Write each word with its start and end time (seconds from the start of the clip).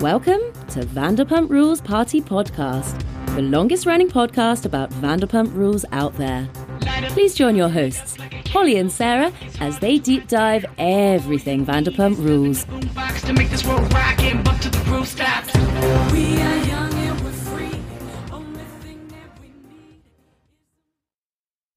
Welcome 0.00 0.40
to 0.70 0.80
Vanderpump 0.80 1.48
Rules 1.48 1.80
Party 1.80 2.20
Podcast, 2.20 3.02
the 3.34 3.42
longest 3.42 3.86
running 3.86 4.08
podcast 4.08 4.66
about 4.66 4.90
Vanderpump 4.90 5.54
Rules 5.54 5.84
out 5.92 6.14
there. 6.16 6.48
Please 7.08 7.34
join 7.34 7.56
your 7.56 7.68
hosts, 7.68 8.18
Holly 8.48 8.76
and 8.76 8.90
Sarah, 8.92 9.32
as 9.60 9.78
they 9.78 9.98
deep 9.98 10.28
dive 10.28 10.66
everything 10.78 11.64
Vanderpump 11.64 12.18
Rules. 12.18 12.64
box 12.94 13.22
to 13.22 13.32
make 13.32 13.48
this 13.50 13.64
world 13.64 13.90
rock 13.94 14.18
and 14.20 14.44
bump 14.44 14.60
to 14.62 14.68
the 14.68 14.78
groove 14.84 15.08
stops. 15.08 15.54
We 16.12 16.40
are 16.40 16.64
young 16.66 16.92
and 16.92 17.20
we're 17.22 17.30
free. 17.32 17.80
Only 18.32 18.64
thing 18.82 19.08
that 19.08 19.40
we 19.40 19.48
need. 19.48 20.02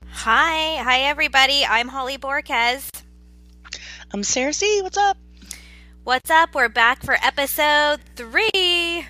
Hi, 0.09 0.81
hi 0.83 0.99
everybody. 1.01 1.63
I'm 1.65 1.87
Holly 1.87 2.17
Borquez. 2.17 2.89
I'm 4.11 4.23
Sarah 4.23 4.53
C. 4.53 4.81
What's 4.81 4.97
up? 4.97 5.17
What's 6.07 6.31
up? 6.31 6.55
We're 6.55 6.69
back 6.69 7.03
for 7.03 7.17
episode 7.21 7.99
three. 8.15 9.05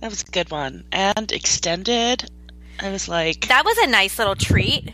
That 0.00 0.10
was 0.10 0.20
a 0.20 0.30
good 0.30 0.50
one. 0.50 0.84
And 0.92 1.32
extended. 1.32 2.30
I 2.78 2.90
was 2.90 3.08
like, 3.08 3.48
That 3.48 3.64
was 3.64 3.78
a 3.78 3.86
nice 3.86 4.18
little 4.18 4.34
treat. 4.34 4.92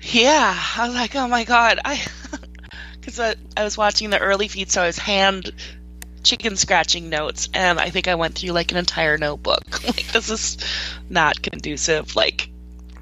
yeah. 0.00 0.60
I 0.76 0.88
was 0.88 0.96
like, 0.96 1.14
oh 1.14 1.28
my 1.28 1.44
god. 1.44 1.78
I, 1.84 2.04
because 3.00 3.20
I, 3.20 3.36
I 3.56 3.62
was 3.62 3.78
watching 3.78 4.10
the 4.10 4.18
early 4.18 4.48
feed, 4.48 4.72
so 4.72 4.82
I 4.82 4.86
was 4.86 4.98
hand 4.98 5.52
chicken 6.24 6.56
scratching 6.56 7.08
notes, 7.08 7.48
and 7.54 7.78
I 7.78 7.90
think 7.90 8.08
I 8.08 8.16
went 8.16 8.34
through 8.34 8.50
like 8.50 8.72
an 8.72 8.76
entire 8.76 9.18
notebook. 9.18 9.84
like 9.84 10.10
this 10.10 10.30
is 10.30 10.58
not 11.08 11.42
conducive. 11.42 12.16
Like, 12.16 12.50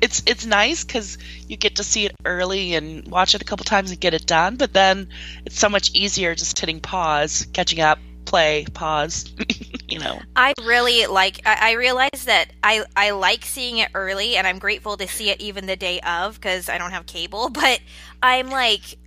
it's 0.01 0.23
it's 0.27 0.47
nice 0.47 0.85
because 0.85 1.19
you 1.49 1.57
get 1.57 1.77
to 1.77 1.85
see 1.85 2.07
it 2.07 2.15
early 2.25 2.75
and 2.75 3.07
watch 3.09 3.35
it 3.35 3.43
a 3.43 3.45
couple 3.45 3.65
times 3.65 3.91
and 3.91 4.01
get 4.01 4.15
it 4.15 4.27
done. 4.27 4.57
But 4.57 4.73
then 4.73 5.09
it's 5.45 5.59
so 5.59 5.69
much 5.69 5.93
easier 5.95 6.35
just 6.35 6.59
hitting 6.59 6.81
pause, 6.81 7.47
catching 7.53 7.81
up, 7.81 7.99
play, 8.25 8.67
pause. 8.73 9.33
you 9.89 9.99
know. 9.99 10.21
I 10.35 10.53
really 10.65 11.07
like. 11.07 11.41
I, 11.47 11.71
I 11.71 11.73
realize 11.73 12.25
that 12.27 12.47
I 12.63 12.85
I 12.95 13.11
like 13.11 13.45
seeing 13.45 13.79
it 13.79 13.91
early, 13.95 14.37
and 14.37 14.47
I'm 14.47 14.59
grateful 14.59 14.97
to 14.97 15.09
see 15.09 15.31
it 15.31 15.41
even 15.41 15.67
the 15.67 15.77
day 15.77 16.01
of 16.01 16.35
because 16.35 16.69
I 16.69 16.79
don't 16.79 16.91
have 16.91 17.07
cable. 17.07 17.51
But 17.57 17.81
I'm 18.23 18.51
like, 18.51 18.99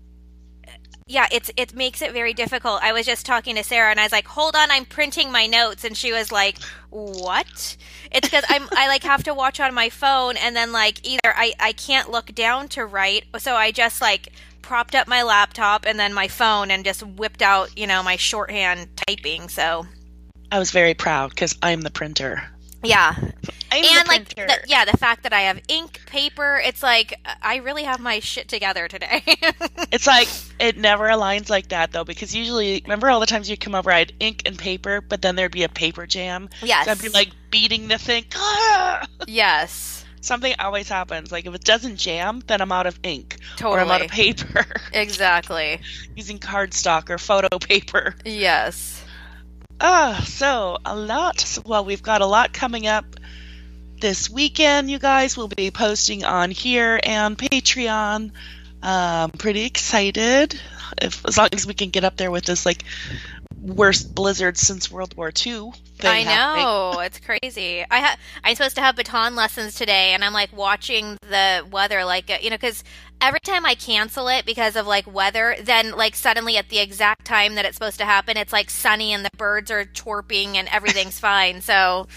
yeah, 1.09 1.25
it's 1.31 1.49
it 1.57 1.73
makes 1.73 2.03
it 2.03 2.13
very 2.13 2.35
difficult. 2.35 2.83
I 2.83 2.93
was 2.93 3.03
just 3.03 3.25
talking 3.25 3.55
to 3.55 3.63
Sarah, 3.63 3.89
and 3.89 3.99
I 3.99 4.03
was 4.03 4.11
like, 4.11 4.27
"Hold 4.27 4.55
on, 4.55 4.69
I'm 4.69 4.85
printing 4.85 5.31
my 5.31 5.47
notes," 5.47 5.83
and 5.83 5.97
she 5.97 6.13
was 6.13 6.31
like, 6.31 6.61
"What?" 6.91 7.75
It's 8.11 8.27
because 8.27 8.45
I'm 8.47 8.69
I 8.71 8.87
like 8.87 9.03
have 9.03 9.23
to 9.23 9.33
watch 9.33 9.59
on 9.59 9.73
my 9.73 9.89
phone, 9.89 10.37
and 10.37 10.55
then 10.55 10.71
like 10.71 11.03
either 11.03 11.33
I 11.35 11.53
I 11.59 11.71
can't 11.71 12.11
look 12.11 12.35
down 12.35 12.67
to 12.69 12.85
write, 12.85 13.25
so 13.39 13.55
I 13.55 13.71
just 13.71 14.01
like 14.01 14.29
propped 14.61 14.93
up 14.93 15.07
my 15.07 15.23
laptop 15.23 15.83
and 15.87 15.99
then 15.99 16.13
my 16.13 16.27
phone 16.27 16.69
and 16.69 16.85
just 16.85 17.01
whipped 17.01 17.41
out 17.41 17.75
you 17.75 17.87
know 17.87 18.03
my 18.03 18.15
shorthand 18.15 18.87
typing. 18.95 19.49
So 19.49 19.87
I 20.51 20.59
was 20.59 20.69
very 20.69 20.93
proud 20.93 21.31
because 21.31 21.57
I'm 21.63 21.81
the 21.81 21.89
printer. 21.89 22.43
Yeah, 22.83 23.13
I'm 23.71 23.83
and 23.85 24.07
like 24.07 24.29
the, 24.29 24.59
yeah 24.67 24.85
the 24.85 24.97
fact 24.97 25.23
that 25.23 25.33
i 25.33 25.41
have 25.41 25.61
ink 25.67 26.01
paper 26.05 26.59
it's 26.63 26.81
like 26.81 27.13
i 27.41 27.57
really 27.57 27.83
have 27.83 27.99
my 27.99 28.19
shit 28.19 28.47
together 28.47 28.87
today. 28.87 29.23
It's 29.91 30.05
like 30.05 30.27
it 30.59 30.77
never 30.77 31.05
aligns 31.05 31.49
like 31.49 31.69
that 31.69 31.91
though, 31.91 32.03
because 32.03 32.35
usually 32.35 32.81
remember 32.83 33.09
all 33.09 33.19
the 33.19 33.25
times 33.25 33.49
you 33.49 33.57
come 33.57 33.73
over, 33.73 33.91
I 33.91 33.99
had 33.99 34.13
ink 34.19 34.43
and 34.45 34.57
paper, 34.57 35.01
but 35.01 35.21
then 35.21 35.35
there'd 35.35 35.51
be 35.51 35.63
a 35.63 35.69
paper 35.69 36.05
jam. 36.05 36.47
yes. 36.61 36.85
So 36.85 36.91
I'd 36.91 37.01
be 37.01 37.09
like 37.09 37.29
beating 37.49 37.87
the 37.87 37.97
thing. 37.97 38.25
Yes. 39.27 40.05
Something 40.21 40.53
always 40.59 40.87
happens. 40.89 41.31
Like 41.31 41.45
if 41.47 41.55
it 41.55 41.63
doesn't 41.63 41.95
jam, 41.95 42.43
then 42.45 42.61
I'm 42.61 42.71
out 42.71 42.85
of 42.85 42.99
ink. 43.03 43.37
Or 43.63 43.79
I'm 43.79 43.89
out 43.89 44.01
of 44.01 44.11
paper. 44.11 44.65
Exactly. 44.93 45.79
Using 46.15 46.39
cardstock 46.39 47.09
or 47.09 47.17
photo 47.17 47.57
paper. 47.59 48.15
yes 48.25 48.98
Ah, 49.81 50.23
so 50.27 50.77
a 50.85 50.95
lot. 50.95 51.59
Well, 51.65 51.85
we've 51.85 52.03
got 52.03 52.21
a 52.21 52.25
lot 52.25 52.53
coming 52.53 52.87
up 52.87 53.05
this 53.99 54.29
weekend. 54.29 54.89
You 54.89 54.99
guys 54.99 55.37
will 55.37 55.47
be 55.47 55.71
posting 55.71 56.23
on 56.25 56.51
here 56.51 56.99
and 57.01 57.37
Patreon. 57.37 58.31
Um, 58.81 59.31
pretty 59.31 59.65
excited. 59.65 60.59
If 61.01 61.25
as 61.25 61.37
long 61.37 61.49
as 61.53 61.65
we 61.65 61.73
can 61.73 61.89
get 61.89 62.03
up 62.03 62.17
there 62.17 62.31
with 62.31 62.45
this 62.45 62.65
like 62.65 62.83
worst 63.61 64.13
blizzard 64.15 64.57
since 64.57 64.91
World 64.91 65.15
War 65.15 65.31
II. 65.45 65.71
I 66.03 66.23
know 66.23 66.99
it's 67.01 67.19
crazy 67.19 67.83
i 67.91 67.99
ha- 67.99 68.17
i'm 68.41 68.55
supposed 68.55 68.75
to 68.75 68.81
have 68.81 68.95
baton 68.95 69.35
lessons 69.35 69.75
today 69.75 70.13
and 70.13 70.23
i'm 70.23 70.31
like 70.31 70.55
watching 70.55 71.17
the 71.29 71.67
weather 71.69 72.05
like 72.05 72.29
uh, 72.29 72.37
you 72.41 72.49
know 72.49 72.55
because 72.55 72.85
every 73.21 73.39
time 73.41 73.65
i 73.65 73.75
cancel 73.75 74.27
it 74.27 74.45
because 74.45 74.75
of 74.75 74.87
like 74.87 75.11
weather 75.11 75.55
then 75.61 75.91
like 75.91 76.15
suddenly 76.15 76.57
at 76.57 76.69
the 76.69 76.79
exact 76.79 77.25
time 77.25 77.55
that 77.55 77.65
it's 77.65 77.75
supposed 77.75 77.99
to 77.99 78.05
happen 78.05 78.37
it's 78.37 78.53
like 78.53 78.69
sunny 78.69 79.13
and 79.13 79.25
the 79.25 79.29
birds 79.37 79.69
are 79.71 79.85
chirping 79.85 80.57
and 80.57 80.67
everything's 80.69 81.19
fine. 81.29 81.61
So 81.61 82.07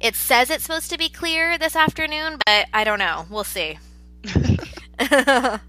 it 0.00 0.14
says 0.14 0.50
it's 0.50 0.64
supposed 0.64 0.90
to 0.90 0.98
be 0.98 1.08
clear 1.08 1.58
this 1.58 1.76
afternoon 1.76 2.38
but 2.44 2.66
i 2.72 2.84
don't 2.84 2.98
know. 2.98 3.26
We'll 3.30 3.44
see. 3.44 3.78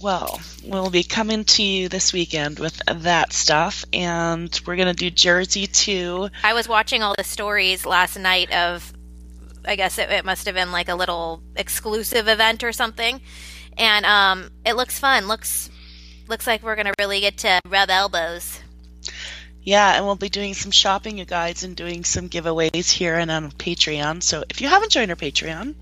Well, 0.00 0.40
we'll 0.64 0.90
be 0.90 1.04
coming 1.04 1.44
to 1.44 1.62
you 1.62 1.88
this 1.88 2.12
weekend 2.12 2.58
with 2.58 2.80
that 2.86 3.32
stuff, 3.32 3.84
and 3.92 4.60
we're 4.66 4.76
gonna 4.76 4.94
do 4.94 5.10
Jersey 5.10 5.68
too. 5.68 6.28
I 6.42 6.54
was 6.54 6.66
watching 6.66 7.02
all 7.02 7.14
the 7.16 7.24
stories 7.24 7.86
last 7.86 8.18
night 8.18 8.52
of, 8.52 8.92
I 9.64 9.76
guess 9.76 9.98
it, 9.98 10.10
it 10.10 10.24
must 10.24 10.46
have 10.46 10.54
been 10.54 10.72
like 10.72 10.88
a 10.88 10.94
little 10.94 11.42
exclusive 11.56 12.28
event 12.28 12.64
or 12.64 12.72
something, 12.72 13.20
and 13.76 14.04
um, 14.06 14.50
it 14.64 14.74
looks 14.74 14.98
fun. 14.98 15.28
looks 15.28 15.70
looks 16.28 16.46
like 16.46 16.62
we're 16.62 16.76
gonna 16.76 16.94
really 16.98 17.20
get 17.20 17.38
to 17.38 17.60
rub 17.68 17.90
elbows. 17.90 18.60
Yeah, 19.62 19.94
and 19.96 20.04
we'll 20.04 20.16
be 20.16 20.28
doing 20.28 20.54
some 20.54 20.72
shopping, 20.72 21.18
you 21.18 21.24
guys, 21.24 21.62
and 21.62 21.76
doing 21.76 22.02
some 22.02 22.28
giveaways 22.28 22.90
here 22.90 23.16
and 23.16 23.30
on 23.30 23.52
Patreon. 23.52 24.22
So 24.22 24.42
if 24.50 24.60
you 24.60 24.68
haven't 24.68 24.90
joined 24.90 25.10
our 25.10 25.16
Patreon, 25.16 25.76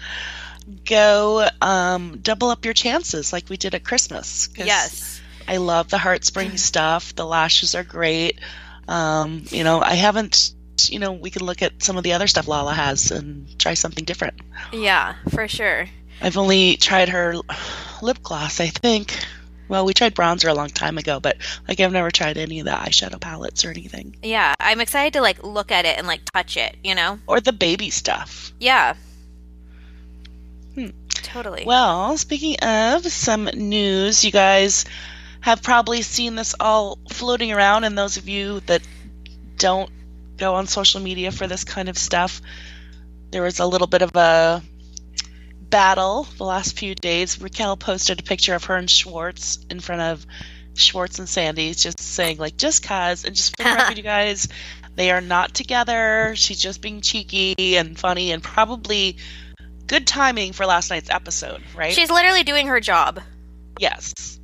go 0.85 1.49
um, 1.63 2.19
double 2.23 2.51
up 2.51 2.65
your 2.65 2.75
chances 2.75 3.33
like 3.33 3.49
we 3.49 3.57
did 3.57 3.75
at 3.75 3.85
Christmas. 3.85 4.51
Yes, 4.57 5.21
I 5.49 5.57
love 5.57 5.89
the 5.89 5.97
Heartspring 5.97 6.59
stuff. 6.59 7.15
The 7.15 7.25
lashes 7.25 7.75
are 7.75 7.85
great. 7.85 8.39
Um, 8.87 9.45
you 9.51 9.65
know, 9.65 9.81
I 9.81 9.95
haven't, 9.95 10.53
you 10.89 10.99
know, 10.99 11.13
we 11.13 11.31
can 11.31 11.45
look 11.45 11.61
at 11.61 11.83
some 11.83 11.97
of 11.97 12.05
the 12.05 12.13
other 12.15 12.27
stuff 12.27 12.49
Lala 12.49 12.73
has 12.73 13.11
and 13.11 13.59
try 13.59 13.75
something 13.75 14.05
different. 14.05 14.35
yeah, 14.73 15.17
for 15.29 15.49
sure. 15.49 15.87
I've 16.23 16.37
only 16.37 16.77
tried 16.77 17.09
her 17.09 17.35
lip 18.03 18.23
gloss, 18.23 18.61
I 18.61 18.69
think. 18.69 19.15
Well, 19.69 19.85
we 19.85 19.95
tried 19.95 20.15
bronzer 20.15 20.49
a 20.49 20.55
long 20.55 20.69
time 20.69 20.99
ago, 20.99 21.21
but 21.21 21.37
like 21.69 21.79
I've 21.79 21.93
never 21.93 22.11
tried 22.11 22.37
any 22.39 22.59
of 22.61 22.67
the 22.67 22.73
eyeshadow 22.73 23.21
palettes 23.21 23.65
or 23.65 23.71
anything. 23.71 24.17
Yeah, 24.23 24.55
I'm 24.59 24.81
excited 24.81 25.13
to 25.13 25.21
like 25.21 25.45
look 25.45 25.71
at 25.71 25.85
it 25.85 25.97
and 25.97 26.07
like 26.07 26.23
touch 26.33 26.57
it. 26.57 26.77
You 26.83 26.95
know? 26.95 27.19
Or 27.27 27.41
the 27.41 27.53
baby 27.53 27.91
stuff. 27.91 28.53
Yeah. 28.59 28.95
Hmm. 30.75 30.89
Totally. 31.15 31.65
Well, 31.65 32.17
speaking 32.17 32.57
of 32.61 33.07
some 33.07 33.45
news, 33.55 34.25
you 34.25 34.33
guys 34.33 34.85
have 35.41 35.63
probably 35.63 36.03
seen 36.03 36.35
this 36.35 36.55
all 36.59 36.99
floating 37.11 37.53
around, 37.53 37.85
and 37.85 37.97
those 37.97 38.17
of 38.17 38.29
you 38.29 38.61
that 38.67 38.83
don't 39.57 39.91
go 40.41 40.55
on 40.55 40.67
social 40.67 41.01
media 41.01 41.31
for 41.31 41.47
this 41.47 41.63
kind 41.65 41.89
of 41.89 41.97
stuff, 41.97 42.41
there 43.31 43.43
was 43.43 43.61
a 43.61 43.67
little 43.67 43.87
bit 43.87 44.03
of 44.03 44.11
a 44.17 44.63
battle 45.61 46.27
the 46.39 46.45
last 46.45 46.77
few 46.77 46.95
days. 46.95 47.41
Raquel 47.41 47.77
posted 47.77 48.19
a 48.19 48.23
picture 48.23 48.55
of 48.55 48.65
her 48.65 48.77
and 48.77 48.91
Schwartz 48.91 49.65
in 49.71 49.79
front 49.79 50.03
of 50.03 50.27
Schwartz 50.75 51.19
and 51.19 51.29
Sandy's, 51.29 51.83
just 51.83 52.01
saying, 52.01 52.39
like, 52.39 52.57
just 52.57 52.83
cuz, 52.83 53.25
and 53.25 53.37
just 53.37 53.57
for 53.57 53.63
the 53.63 53.71
record, 53.71 53.97
you 53.97 54.03
guys, 54.03 54.49
they 54.97 55.11
are 55.11 55.21
not 55.21 55.55
together. 55.55 56.33
She's 56.35 56.61
just 56.61 56.81
being 56.81 57.01
cheeky 57.01 57.77
and 57.77 57.99
funny, 57.99 58.33
and 58.33 58.43
probably 58.43 59.19
good 59.87 60.07
timing 60.07 60.53
for 60.53 60.67
last 60.67 60.91
night's 60.91 61.11
episode, 61.11 61.63
right? 61.77 61.93
She's 61.93 62.11
literally 62.11 62.43
doing 62.43 62.69
her 62.69 62.81
job. 62.81 63.21
Yes. 63.79 64.39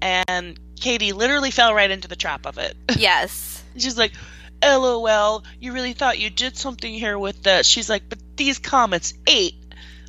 And 0.00 0.58
Katie 0.80 1.12
literally 1.12 1.50
fell 1.50 1.74
right 1.74 1.90
into 1.90 2.08
the 2.08 2.16
trap 2.16 2.46
of 2.46 2.58
it. 2.58 2.76
Yes. 2.98 3.62
She's 3.76 3.96
like, 3.96 4.12
LOL, 4.62 5.44
you 5.58 5.72
really 5.72 5.92
thought 5.92 6.18
you 6.18 6.30
did 6.30 6.56
something 6.56 6.92
here 6.92 7.18
with 7.18 7.42
this. 7.42 7.66
She's 7.66 7.88
like, 7.88 8.08
but 8.08 8.18
these 8.36 8.58
comments 8.58 9.14
ate. 9.26 9.54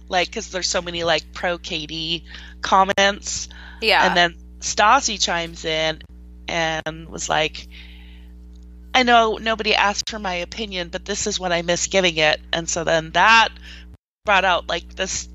Like, 0.09 0.27
because 0.27 0.49
there's 0.49 0.67
so 0.67 0.81
many, 0.81 1.03
like, 1.03 1.31
pro 1.33 1.57
Katie 1.57 2.25
comments. 2.61 3.47
Yeah. 3.81 4.05
And 4.05 4.17
then 4.17 4.35
Stassi 4.59 5.21
chimes 5.21 5.63
in 5.63 6.01
and 6.47 7.07
was 7.07 7.29
like, 7.29 7.67
I 8.93 9.03
know 9.03 9.37
nobody 9.41 9.73
asked 9.73 10.09
for 10.09 10.19
my 10.19 10.35
opinion, 10.35 10.89
but 10.89 11.05
this 11.05 11.27
is 11.27 11.39
what 11.39 11.53
I 11.53 11.61
miss 11.61 11.87
giving 11.87 12.17
it. 12.17 12.41
And 12.51 12.67
so 12.67 12.83
then 12.83 13.11
that 13.11 13.49
brought 14.25 14.43
out, 14.43 14.67
like, 14.67 14.95
this 14.95 15.29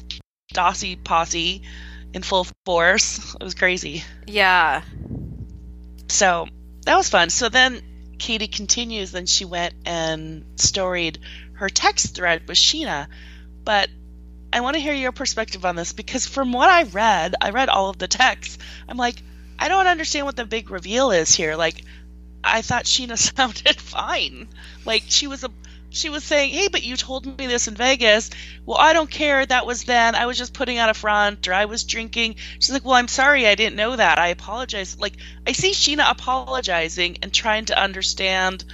Stassi 0.52 1.02
posse 1.02 1.62
in 2.12 2.22
full 2.22 2.46
force. 2.66 3.34
It 3.34 3.42
was 3.42 3.54
crazy. 3.54 4.04
yeah. 4.26 4.82
So 6.08 6.46
that 6.84 6.96
was 6.96 7.08
fun. 7.08 7.30
So 7.30 7.48
then 7.48 7.80
Katie 8.18 8.48
continues, 8.48 9.12
then 9.12 9.26
she 9.26 9.44
went 9.44 9.74
and 9.84 10.44
storied 10.56 11.18
her 11.54 11.68
text 11.68 12.14
thread 12.14 12.46
with 12.48 12.56
Scheana. 12.56 13.08
But 13.64 13.88
I 14.52 14.60
want 14.60 14.74
to 14.74 14.80
hear 14.80 14.94
your 14.94 15.12
perspective 15.12 15.64
on 15.64 15.76
this 15.76 15.92
because 15.92 16.26
from 16.26 16.52
what 16.52 16.68
I 16.68 16.84
read, 16.84 17.34
I 17.40 17.50
read 17.50 17.68
all 17.68 17.90
of 17.90 17.98
the 17.98 18.08
texts. 18.08 18.58
I'm 18.88 18.96
like, 18.96 19.22
I 19.58 19.68
don't 19.68 19.86
understand 19.86 20.26
what 20.26 20.36
the 20.36 20.44
big 20.44 20.70
reveal 20.70 21.10
is 21.10 21.34
here. 21.34 21.56
Like, 21.56 21.82
I 22.42 22.62
thought 22.62 22.84
Scheana 22.84 23.18
sounded 23.36 23.76
fine. 23.76 24.48
Like 24.84 25.04
she 25.08 25.26
was 25.26 25.44
a 25.44 25.50
she 25.96 26.10
was 26.10 26.22
saying, 26.24 26.52
"Hey, 26.52 26.68
but 26.68 26.82
you 26.82 26.96
told 26.96 27.26
me 27.38 27.46
this 27.46 27.68
in 27.68 27.74
Vegas." 27.74 28.30
Well, 28.64 28.78
I 28.78 28.92
don't 28.92 29.10
care. 29.10 29.44
That 29.44 29.66
was 29.66 29.84
then. 29.84 30.14
I 30.14 30.26
was 30.26 30.38
just 30.38 30.52
putting 30.54 30.78
on 30.78 30.88
a 30.88 30.94
front, 30.94 31.48
or 31.48 31.54
I 31.54 31.64
was 31.64 31.84
drinking. 31.84 32.36
She's 32.60 32.72
like, 32.72 32.84
"Well, 32.84 32.94
I'm 32.94 33.08
sorry. 33.08 33.46
I 33.46 33.54
didn't 33.54 33.76
know 33.76 33.96
that. 33.96 34.18
I 34.18 34.28
apologize." 34.28 34.98
Like 34.98 35.14
I 35.46 35.52
see 35.52 35.72
Scheana 35.72 36.10
apologizing 36.10 37.18
and 37.22 37.32
trying 37.32 37.64
to 37.66 37.78
understand 37.80 38.64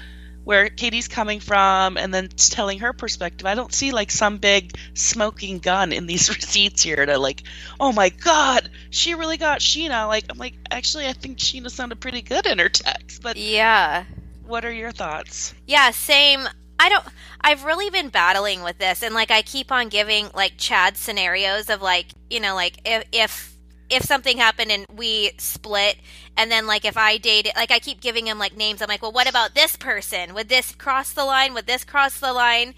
where 0.44 0.68
Katie's 0.68 1.06
coming 1.06 1.38
from, 1.38 1.96
and 1.96 2.12
then 2.12 2.26
telling 2.26 2.80
her 2.80 2.92
perspective. 2.92 3.46
I 3.46 3.54
don't 3.54 3.72
see 3.72 3.92
like 3.92 4.10
some 4.10 4.38
big 4.38 4.76
smoking 4.94 5.60
gun 5.60 5.92
in 5.92 6.06
these 6.06 6.28
receipts 6.36 6.82
here 6.82 7.06
to 7.06 7.16
like, 7.18 7.44
"Oh 7.78 7.92
my 7.92 8.08
God, 8.08 8.68
she 8.90 9.14
really 9.14 9.36
got 9.36 9.60
Scheana." 9.60 10.08
Like 10.08 10.24
I'm 10.30 10.38
like, 10.38 10.54
actually, 10.70 11.06
I 11.06 11.12
think 11.12 11.38
Scheana 11.38 11.70
sounded 11.70 12.00
pretty 12.00 12.22
good 12.22 12.46
in 12.46 12.58
her 12.58 12.68
text. 12.68 13.22
But 13.22 13.36
Yeah. 13.36 14.04
what 14.44 14.64
are 14.64 14.72
your 14.72 14.90
thoughts? 14.90 15.54
Yeah, 15.66 15.92
same. 15.92 16.48
I 16.82 16.88
don't 16.88 17.04
I've 17.40 17.62
really 17.64 17.90
been 17.90 18.08
battling 18.08 18.64
with 18.64 18.78
this 18.78 19.04
and 19.04 19.14
like 19.14 19.30
I 19.30 19.42
keep 19.42 19.70
on 19.70 19.88
giving 19.88 20.30
like 20.34 20.54
Chad 20.56 20.96
scenarios 20.96 21.70
of 21.70 21.80
like, 21.80 22.06
you 22.28 22.40
know, 22.40 22.56
like 22.56 22.78
if 22.84 23.04
if 23.12 23.56
if 23.88 24.02
something 24.02 24.36
happened 24.36 24.72
and 24.72 24.86
we 24.92 25.30
split 25.38 25.98
and 26.36 26.50
then 26.50 26.66
like 26.66 26.84
if 26.84 26.96
I 26.96 27.18
dated 27.18 27.52
like 27.54 27.70
I 27.70 27.78
keep 27.78 28.00
giving 28.00 28.26
him 28.26 28.40
like 28.40 28.56
names. 28.56 28.82
I'm 28.82 28.88
like, 28.88 29.00
"Well, 29.00 29.12
what 29.12 29.28
about 29.28 29.54
this 29.54 29.76
person? 29.76 30.34
Would 30.34 30.48
this 30.48 30.74
cross 30.74 31.12
the 31.12 31.24
line? 31.24 31.54
Would 31.54 31.68
this 31.68 31.84
cross 31.84 32.18
the 32.18 32.32
line?" 32.32 32.74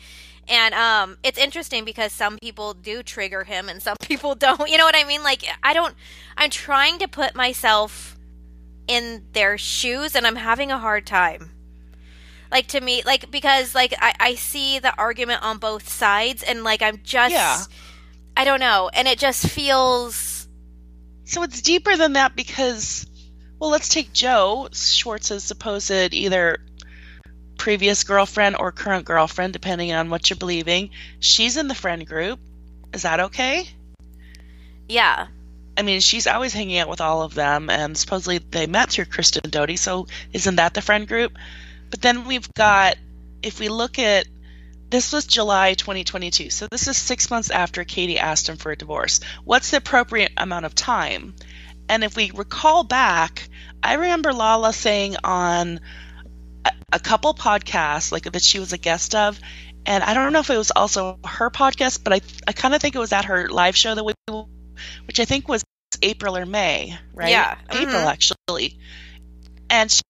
And 0.49 0.75
um 0.75 1.17
it's 1.23 1.39
interesting 1.39 1.87
because 1.87 2.13
some 2.13 2.37
people 2.43 2.75
do 2.75 3.03
trigger 3.03 3.45
him 3.45 3.71
and 3.71 3.83
some 3.83 3.97
people 4.03 4.35
don't. 4.35 4.69
You 4.69 4.77
know 4.77 4.85
what 4.85 4.97
I 4.97 5.05
mean? 5.05 5.23
Like 5.23 5.45
I 5.63 5.73
don't 5.73 5.95
I'm 6.37 6.51
trying 6.51 6.99
to 6.99 7.09
put 7.09 7.35
myself 7.35 8.19
in 8.87 9.25
their 9.33 9.57
shoes 9.57 10.15
and 10.15 10.27
I'm 10.27 10.37
having 10.37 10.71
a 10.71 10.79
hard 10.79 11.07
time 11.07 11.54
like 12.51 12.69
to 12.69 12.81
me 12.81 13.03
like 13.05 13.31
because 13.31 13.75
like 13.75 13.95
I, 13.99 14.15
I 14.21 14.35
see 14.35 14.79
the 14.79 14.97
argument 14.97 15.43
on 15.43 15.59
both 15.59 15.89
sides 15.89 16.43
and 16.43 16.63
like 16.65 16.83
i'm 16.83 17.01
just 17.03 17.33
Yeah. 17.33 17.61
i 18.37 18.45
don't 18.45 18.61
know 18.61 18.91
and 18.93 19.09
it 19.09 19.19
just 19.19 19.47
feels 19.49 20.47
So 21.25 21.43
it's 21.43 21.63
deeper 21.63 21.97
than 21.97 22.13
that 22.15 22.37
because, 22.37 23.07
well, 23.59 23.71
let's 23.71 23.89
take 23.89 24.13
Jo 24.13 24.69
Schwartz's 24.73 25.43
supposed 25.43 25.91
either 25.91 26.59
previous 27.57 28.05
girlfriend 28.05 28.57
or 28.59 28.73
current 28.73 29.07
girlfriend, 29.07 29.53
depending 29.55 29.93
on 29.93 30.11
what 30.11 30.29
you're 30.29 30.37
believing. 30.37 30.91
She's 31.21 31.57
in 31.57 31.67
the 31.69 31.75
friend 31.75 32.07
group. 32.07 32.39
Is 32.93 33.03
that 33.03 33.21
okay? 33.21 33.67
yeah 34.89 35.29
I 35.77 35.83
mean, 35.83 36.01
she's 36.01 36.27
always 36.29 36.53
hanging 36.53 36.79
out 36.79 36.89
with 36.89 37.01
all 37.01 37.23
of 37.23 37.35
them, 37.35 37.69
and 37.69 37.97
supposedly 37.99 38.39
they 38.39 38.67
met 38.69 38.91
through 38.91 39.07
Kristen 39.07 39.51
Doute, 39.51 39.77
so 39.79 40.07
isn't 40.33 40.57
that 40.57 40.75
the 40.75 40.83
friend 40.83 41.09
group? 41.09 41.33
But 41.95 42.03
then 42.03 42.25
we've 42.25 42.53
got, 42.55 42.97
if 43.41 43.61
we 43.61 43.69
look 43.69 44.01
at, 44.01 44.27
this 44.91 45.13
was 45.13 45.27
July 45.27 45.75
2022, 45.75 46.51
so 46.51 46.67
this 46.69 46.89
is 46.89 46.97
six 46.97 47.31
months 47.31 47.51
after 47.51 47.85
Katie 47.85 48.19
asked 48.19 48.49
him 48.49 48.57
for 48.57 48.73
a 48.73 48.77
divorce. 48.77 49.21
What's 49.45 49.71
the 49.71 49.77
appropriate 49.77 50.33
amount 50.37 50.67
of 50.67 50.75
time? 50.75 51.37
And 51.89 52.03
if 52.03 52.17
we 52.17 52.33
recall 52.33 52.83
back, 52.83 53.49
I 53.81 53.93
remember 53.95 54.33
Lala 54.33 54.73
saying 54.73 55.19
on 55.23 55.79
a, 56.65 56.73
a 56.95 56.99
couple 56.99 57.33
podcasts, 57.33 58.11
like 58.11 58.25
that 58.25 58.43
she 58.43 58.59
was 58.59 58.73
a 58.73 58.79
guest 58.79 59.15
of, 59.15 59.39
and 59.87 60.03
I 60.03 60.15
don't 60.15 60.33
know 60.33 60.41
if 60.41 60.51
it 60.51 60.59
was 60.59 60.73
also 60.73 61.21
her 61.25 61.49
podcast, 61.49 62.03
but 62.03 62.13
I 62.13 62.21
I 62.49 62.53
kind 62.55 62.75
of 62.75 62.83
think 62.83 62.97
it 62.97 62.99
was 62.99 63.13
at 63.13 63.27
her 63.27 63.49
live 63.49 63.77
show 63.77 63.95
that 63.95 64.03
we, 64.03 64.15
which 65.07 65.21
I 65.21 65.27
think 65.27 65.47
was 65.47 65.63
April 66.03 66.37
or 66.37 66.45
May, 66.45 66.99
right? 67.13 67.31
Yeah. 67.31 67.57
April 67.71 68.03
Mhm. 68.03 68.13
actually. 68.13 68.81
And 69.71 69.93
she, 69.93 70.03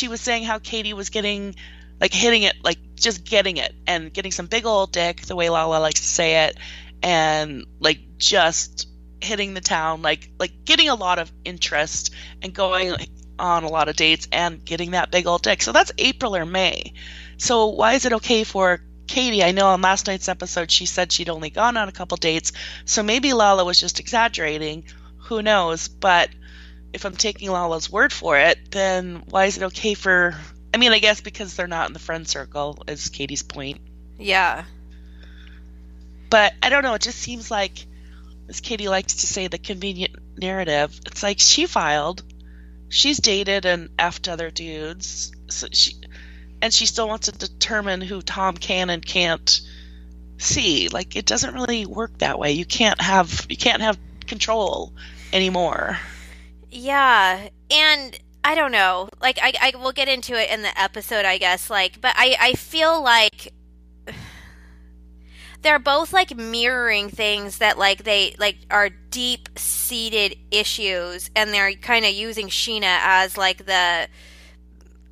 she 0.00 0.08
was 0.08 0.20
saying 0.20 0.44
how 0.44 0.58
Katie 0.58 0.92
was 0.92 1.10
getting 1.10 1.56
like 2.00 2.12
hitting 2.12 2.44
it, 2.44 2.54
like 2.62 2.78
just 2.94 3.24
getting 3.24 3.56
it, 3.56 3.74
and 3.86 4.12
getting 4.12 4.30
some 4.30 4.46
big 4.46 4.64
old 4.64 4.92
dick, 4.92 5.22
the 5.22 5.34
way 5.34 5.50
Lala 5.50 5.80
likes 5.80 6.00
to 6.00 6.06
say 6.06 6.46
it, 6.46 6.56
and 7.02 7.66
like 7.80 7.98
just 8.16 8.88
hitting 9.20 9.54
the 9.54 9.60
town, 9.60 10.02
like 10.02 10.30
like 10.38 10.64
getting 10.64 10.88
a 10.88 10.94
lot 10.94 11.18
of 11.18 11.32
interest 11.44 12.14
and 12.42 12.54
going 12.54 12.94
on 13.40 13.64
a 13.64 13.68
lot 13.68 13.88
of 13.88 13.96
dates 13.96 14.28
and 14.30 14.64
getting 14.64 14.92
that 14.92 15.10
big 15.10 15.26
old 15.26 15.42
dick. 15.42 15.62
So 15.62 15.72
that's 15.72 15.90
April 15.98 16.36
or 16.36 16.46
May. 16.46 16.92
So 17.36 17.66
why 17.66 17.94
is 17.94 18.04
it 18.04 18.12
okay 18.14 18.44
for 18.44 18.80
Katie? 19.08 19.42
I 19.42 19.50
know 19.50 19.66
on 19.68 19.82
last 19.82 20.06
night's 20.06 20.28
episode 20.28 20.70
she 20.70 20.86
said 20.86 21.10
she'd 21.10 21.28
only 21.28 21.50
gone 21.50 21.76
on 21.76 21.88
a 21.88 21.92
couple 21.92 22.16
dates, 22.16 22.52
so 22.84 23.02
maybe 23.02 23.32
Lala 23.32 23.64
was 23.64 23.80
just 23.80 23.98
exaggerating. 23.98 24.84
Who 25.24 25.42
knows? 25.42 25.88
But 25.88 26.30
if 26.92 27.04
I'm 27.04 27.16
taking 27.16 27.50
Lala's 27.50 27.90
word 27.90 28.12
for 28.12 28.38
it, 28.38 28.58
then 28.70 29.22
why 29.28 29.46
is 29.46 29.56
it 29.56 29.64
okay 29.64 29.94
for? 29.94 30.34
I 30.72 30.78
mean, 30.78 30.92
I 30.92 30.98
guess 30.98 31.20
because 31.20 31.54
they're 31.54 31.66
not 31.66 31.88
in 31.88 31.92
the 31.92 31.98
friend 31.98 32.26
circle, 32.26 32.82
is 32.86 33.08
Katie's 33.08 33.42
point. 33.42 33.80
yeah 34.18 34.64
But 36.30 36.52
I 36.62 36.68
don't 36.68 36.82
know. 36.82 36.94
It 36.94 37.02
just 37.02 37.18
seems 37.18 37.50
like, 37.50 37.86
as 38.48 38.60
Katie 38.60 38.88
likes 38.88 39.14
to 39.16 39.26
say, 39.26 39.46
the 39.48 39.58
convenient 39.58 40.14
narrative. 40.36 40.98
It's 41.06 41.22
like 41.22 41.40
she 41.40 41.66
filed, 41.66 42.22
she's 42.88 43.18
dated 43.18 43.64
and 43.66 43.94
effed 43.96 44.30
other 44.30 44.50
dudes, 44.50 45.32
so 45.48 45.68
she, 45.72 45.94
and 46.60 46.72
she 46.72 46.86
still 46.86 47.08
wants 47.08 47.26
to 47.26 47.32
determine 47.32 48.00
who 48.00 48.22
Tom 48.22 48.56
can 48.56 48.90
and 48.90 49.04
can't 49.04 49.60
see. 50.38 50.88
Like 50.88 51.16
it 51.16 51.26
doesn't 51.26 51.54
really 51.54 51.86
work 51.86 52.18
that 52.18 52.38
way. 52.38 52.52
You 52.52 52.64
can't 52.64 53.00
have 53.00 53.46
you 53.48 53.56
can't 53.56 53.82
have 53.82 53.98
control 54.26 54.92
anymore. 55.32 55.98
Yeah 56.70 57.48
and 57.70 58.18
i 58.44 58.54
don't 58.54 58.72
know 58.72 59.08
like 59.20 59.38
i 59.42 59.52
i 59.60 59.76
will 59.76 59.92
get 59.92 60.08
into 60.08 60.34
it 60.40 60.50
in 60.50 60.62
the 60.62 60.80
episode 60.80 61.24
i 61.24 61.38
guess 61.38 61.68
like 61.68 62.00
but 62.00 62.14
i 62.16 62.36
i 62.40 62.52
feel 62.54 63.02
like 63.02 63.52
they're 65.62 65.78
both 65.78 66.12
like 66.12 66.36
mirroring 66.36 67.10
things 67.10 67.58
that 67.58 67.78
like 67.78 68.04
they 68.04 68.34
like 68.38 68.56
are 68.70 68.88
deep 68.88 69.48
seated 69.56 70.36
issues 70.50 71.30
and 71.34 71.52
they're 71.52 71.72
kind 71.74 72.04
of 72.04 72.12
using 72.12 72.48
scheana 72.48 72.98
as 73.02 73.36
like 73.36 73.66
the 73.66 74.08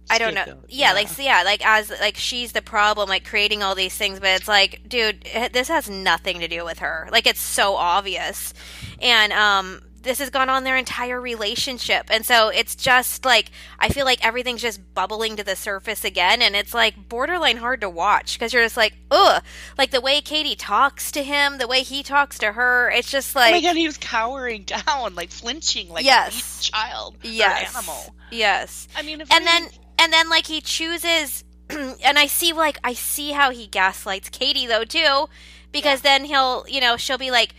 I 0.08 0.18
don't 0.18 0.34
know. 0.34 0.42
Scapegoat, 0.42 0.64
Yeah, 0.68 0.92
like 0.92 1.08
so 1.08 1.20
yeah, 1.20 1.42
like 1.42 1.66
as 1.66 1.90
like 1.90 2.16
she's 2.16 2.52
the 2.52 2.62
problem, 2.62 3.08
like 3.08 3.24
creating 3.24 3.64
all 3.64 3.74
these 3.74 3.92
things, 3.92 4.20
but 4.20 4.28
it's 4.28 4.46
like, 4.46 4.88
dude, 4.88 5.22
this 5.52 5.66
has 5.66 5.90
nothing 5.90 6.38
to 6.38 6.46
do 6.46 6.64
with 6.64 6.78
her. 6.78 7.08
Like 7.10 7.26
it's 7.26 7.40
so 7.40 7.74
obvious, 7.74 8.54
and 9.00 9.32
um, 9.32 9.82
this 10.06 10.18
has 10.20 10.30
gone 10.30 10.48
on 10.48 10.64
their 10.64 10.76
entire 10.76 11.20
relationship, 11.20 12.06
and 12.10 12.24
so 12.24 12.48
it's 12.48 12.74
just 12.74 13.24
like 13.24 13.50
I 13.78 13.88
feel 13.90 14.04
like 14.06 14.24
everything's 14.24 14.62
just 14.62 14.80
bubbling 14.94 15.36
to 15.36 15.44
the 15.44 15.56
surface 15.56 16.04
again, 16.04 16.40
and 16.40 16.56
it's 16.56 16.72
like 16.72 17.08
borderline 17.08 17.58
hard 17.58 17.82
to 17.82 17.90
watch 17.90 18.38
because 18.38 18.52
you're 18.54 18.62
just 18.62 18.76
like, 18.76 18.94
ugh, 19.10 19.42
like 19.76 19.90
the 19.90 20.00
way 20.00 20.20
Katie 20.20 20.56
talks 20.56 21.10
to 21.12 21.22
him, 21.22 21.58
the 21.58 21.68
way 21.68 21.82
he 21.82 22.02
talks 22.02 22.38
to 22.38 22.52
her, 22.52 22.90
it's 22.90 23.10
just 23.10 23.34
like. 23.36 23.50
oh 23.52 23.56
my 23.56 23.60
god, 23.60 23.76
he 23.76 23.86
was 23.86 23.98
cowering 23.98 24.62
down, 24.86 25.14
like 25.14 25.30
flinching, 25.30 25.88
like 25.90 26.04
Yes. 26.04 26.60
a 26.60 26.62
child 26.72 27.16
yes, 27.22 27.74
animal. 27.76 28.14
yes. 28.30 28.88
I 28.96 29.02
mean, 29.02 29.20
if 29.20 29.30
and 29.32 29.42
we- 29.42 29.46
then 29.50 29.68
and 29.98 30.12
then 30.12 30.28
like 30.28 30.46
he 30.46 30.60
chooses 30.60 31.42
and 31.70 32.16
i 32.18 32.26
see 32.26 32.52
like 32.52 32.78
i 32.84 32.92
see 32.92 33.32
how 33.32 33.50
he 33.50 33.66
gaslights 33.66 34.28
katie 34.28 34.66
though 34.68 34.84
too 34.84 35.26
because 35.72 36.02
then 36.02 36.24
he'll 36.24 36.64
you 36.68 36.80
know 36.80 36.96
she'll 36.96 37.18
be 37.18 37.30
like 37.32 37.54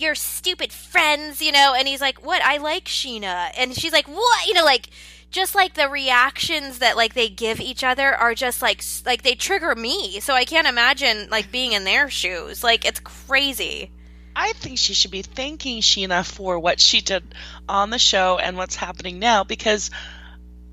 your 0.00 0.14
stupid 0.14 0.72
friends 0.72 1.42
you 1.42 1.52
know? 1.52 1.74
And 1.76 1.88
he's 1.88 2.00
like 2.00 2.24
what? 2.24 2.42
I 2.42 2.58
like 2.58 2.84
scheana. 2.84 3.50
And 3.56 3.74
she's 3.74 3.92
like 3.92 4.08
what? 4.08 4.46
You 4.46 4.54
know 4.54 4.64
like 4.64 4.90
just 5.30 5.54
like 5.54 5.74
the 5.74 5.88
reactions 5.88 6.78
that 6.78 6.96
like 6.96 7.14
they 7.14 7.28
give 7.28 7.60
each 7.60 7.84
other 7.84 8.14
are 8.14 8.34
just 8.34 8.62
like 8.62 8.82
like 9.04 9.22
they 9.22 9.34
trigger 9.34 9.74
me. 9.74 10.20
So 10.20 10.34
i 10.34 10.44
can't 10.44 10.66
imagine 10.66 11.28
like 11.30 11.52
being 11.52 11.72
in 11.72 11.84
their 11.84 12.08
shoes. 12.10 12.64
Like 12.64 12.84
it's 12.84 13.00
crazy. 13.00 13.90
I 14.34 14.52
think 14.52 14.78
she 14.78 14.94
should 14.94 15.10
be 15.10 15.22
thanking 15.22 15.80
Scheana 15.80 16.24
for 16.24 16.60
what 16.60 16.78
she 16.78 17.00
did 17.00 17.34
on 17.68 17.90
the 17.90 17.98
show 17.98 18.38
and 18.38 18.56
what's 18.56 18.76
happening 18.76 19.18
now 19.18 19.42
because 19.42 19.90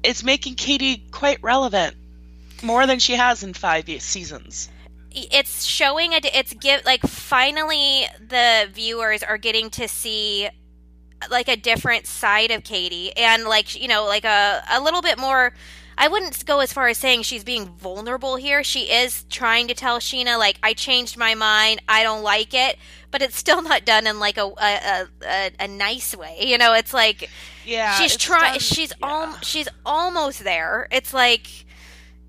it's 0.04 0.24
making 0.24 0.54
Katie 0.54 1.04
quite 1.12 1.42
relevant 1.42 1.96
more 2.62 2.86
than 2.86 3.00
she 3.00 3.14
has 3.14 3.42
in 3.42 3.54
five 3.54 3.86
seasons. 4.04 4.70
It's 5.16 5.64
showing 5.64 6.14
a 6.14 6.20
it's 6.24 6.54
give 6.54 6.86
like 6.86 7.02
finally 7.02 8.06
the 8.20 8.70
viewers 8.74 9.24
are 9.24 9.38
getting 9.38 9.70
to 9.72 9.88
see 9.88 10.50
like 11.30 11.48
a 11.48 11.56
different 11.56 12.06
side 12.06 12.52
of 12.52 12.64
Katie 12.64 13.16
and 13.16 13.46
like 13.46 13.80
you 13.80 13.88
know 13.88 14.06
like 14.06 14.26
a 14.26 14.62
a 14.70 14.82
little 14.82 15.02
bit 15.02 15.18
more 15.18 15.54
I 15.98 16.10
wouldn't 16.10 16.46
go 16.46 16.60
as 16.60 16.74
far 16.74 16.90
as 16.90 16.98
saying 16.98 17.22
she's 17.24 17.46
being 17.46 17.68
vulnerable 17.78 18.36
here. 18.36 18.66
She 18.66 18.92
is 18.92 19.24
trying 19.30 19.70
to 19.70 19.74
tell 19.74 20.00
Scheana 20.00 20.38
like 20.38 20.60
I 20.62 20.74
changed 20.74 21.18
my 21.18 21.36
mind. 21.36 21.82
I 21.88 22.04
don't 22.04 22.22
like 22.22 22.54
it, 22.54 22.78
but 23.12 23.22
it's 23.22 23.38
still 23.38 23.62
not 23.62 23.86
done 23.86 24.06
in 24.06 24.20
like 24.20 24.38
a 24.38 24.46
a, 24.46 25.08
a, 25.26 25.52
a 25.62 25.68
nice 25.68 26.16
way. 26.16 26.38
You 26.42 26.58
know, 26.58 26.74
it's 26.74 26.94
like 26.94 27.30
Yeah, 27.64 27.94
she's 27.94 28.18
trying 28.18 28.60
she's 28.60 28.92
yeah. 29.00 29.08
al- 29.08 29.40
she's 29.42 29.70
almost 29.86 30.44
there. 30.44 30.88
It's 30.92 31.14
like 31.14 31.65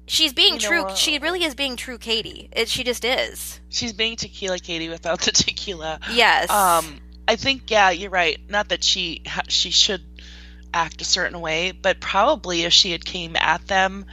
she's 0.07 0.33
being 0.33 0.55
You 0.55 0.61
know 0.61 0.85
true. 0.85 0.97
She 0.97 1.19
really 1.19 1.45
is 1.45 1.55
being 1.55 1.77
true 1.77 1.99
Katie. 1.99 2.49
It, 2.53 2.69
she 2.69 2.85
just 2.85 3.05
is. 3.05 3.61
she's 3.69 3.93
being 3.93 4.17
tequila 4.17 4.59
Katie 4.59 4.89
without 4.89 5.21
the 5.21 5.31
tequila. 5.33 6.01
Yes. 6.13 6.51
Um, 6.51 7.01
I 7.29 7.37
think 7.37 7.71
yeah, 7.71 7.91
you're 7.91 8.11
right. 8.11 8.39
Not 8.49 8.69
that 8.69 8.85
she 8.85 9.23
ha- 9.27 9.43
she 9.49 9.71
should 9.71 10.03
act 10.73 11.01
a 11.01 11.05
certain 11.05 11.41
way, 11.41 11.73
but 11.73 12.01
probably 12.01 12.63
if 12.63 12.73
she 12.73 12.93
had 12.93 13.05
came 13.05 13.37
at 13.37 13.67
them 13.67 14.07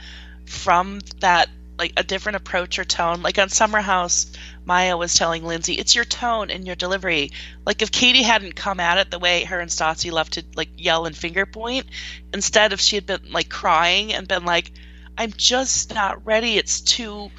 from 0.46 1.00
that 1.20 1.48
like 1.78 1.92
a 1.96 2.04
different 2.04 2.36
approach 2.36 2.78
or 2.78 2.84
tone, 2.84 3.22
like 3.22 3.38
on 3.38 3.48
Summer 3.48 3.80
House, 3.80 4.32
Maya 4.64 4.96
was 4.96 5.14
telling 5.14 5.44
Lindsay, 5.44 5.74
"It's 5.74 5.94
your 5.94 6.04
tone 6.04 6.50
and 6.50 6.66
your 6.66 6.76
delivery." 6.76 7.32
Like 7.66 7.82
if 7.82 7.90
Katie 7.90 8.22
hadn't 8.22 8.54
come 8.54 8.80
at 8.80 8.98
it 8.98 9.10
the 9.10 9.18
way 9.18 9.44
her 9.44 9.58
and 9.60 9.70
Stassi 9.70 10.12
love 10.12 10.30
to 10.30 10.44
like 10.54 10.70
yell 10.76 11.06
and 11.06 11.16
finger 11.16 11.46
point, 11.46 11.86
instead 12.32 12.72
of 12.72 12.80
she 12.80 12.96
had 12.96 13.06
been 13.06 13.32
like 13.32 13.48
crying 13.48 14.12
and 14.12 14.28
been 14.28 14.44
like, 14.44 14.70
"I'm 15.16 15.32
just 15.36 15.94
not 15.94 16.24
ready. 16.24 16.56
It's 16.56 16.80
too." 16.80 17.30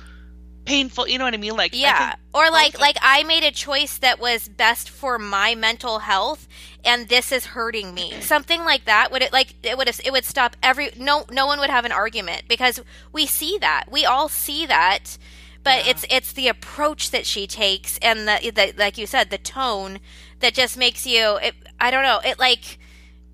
painful 0.65 1.07
you 1.07 1.17
know 1.17 1.23
what 1.23 1.33
i 1.33 1.37
mean 1.37 1.55
like 1.55 1.73
Yeah. 1.73 2.15
Or 2.33 2.49
like 2.49 2.79
like 2.79 2.97
I 3.01 3.23
made 3.23 3.43
a 3.43 3.51
choice 3.51 3.97
that 3.99 4.19
was 4.19 4.49
best 4.49 4.89
for 4.89 5.17
my 5.17 5.55
mental 5.55 5.99
health 5.99 6.47
and 6.83 7.07
this 7.07 7.31
is 7.31 7.47
hurting 7.47 7.93
me. 7.93 8.13
Something 8.19 8.65
like 8.65 8.85
that 8.85 9.11
would 9.11 9.21
it 9.21 9.31
like 9.31 9.55
it 9.63 9.77
would 9.77 9.87
it 9.87 10.11
would 10.11 10.25
stop 10.25 10.55
every 10.61 10.91
no 10.97 11.25
no 11.31 11.45
one 11.45 11.59
would 11.59 11.69
have 11.69 11.85
an 11.85 11.91
argument 11.91 12.43
because 12.49 12.81
we 13.13 13.25
see 13.25 13.57
that. 13.59 13.85
We 13.89 14.05
all 14.05 14.27
see 14.27 14.65
that. 14.65 15.17
But 15.63 15.87
it's 15.87 16.05
it's 16.11 16.31
the 16.33 16.47
approach 16.47 17.09
that 17.09 17.25
she 17.25 17.47
takes 17.47 17.97
and 17.99 18.27
the, 18.27 18.51
the 18.53 18.73
like 18.77 18.97
you 18.97 19.07
said 19.07 19.29
the 19.29 19.39
tone 19.39 19.99
that 20.39 20.53
just 20.53 20.77
makes 20.77 21.07
you 21.07 21.37
it, 21.37 21.55
I 21.79 21.89
don't 21.89 22.03
know, 22.03 22.19
it 22.23 22.37
like 22.37 22.77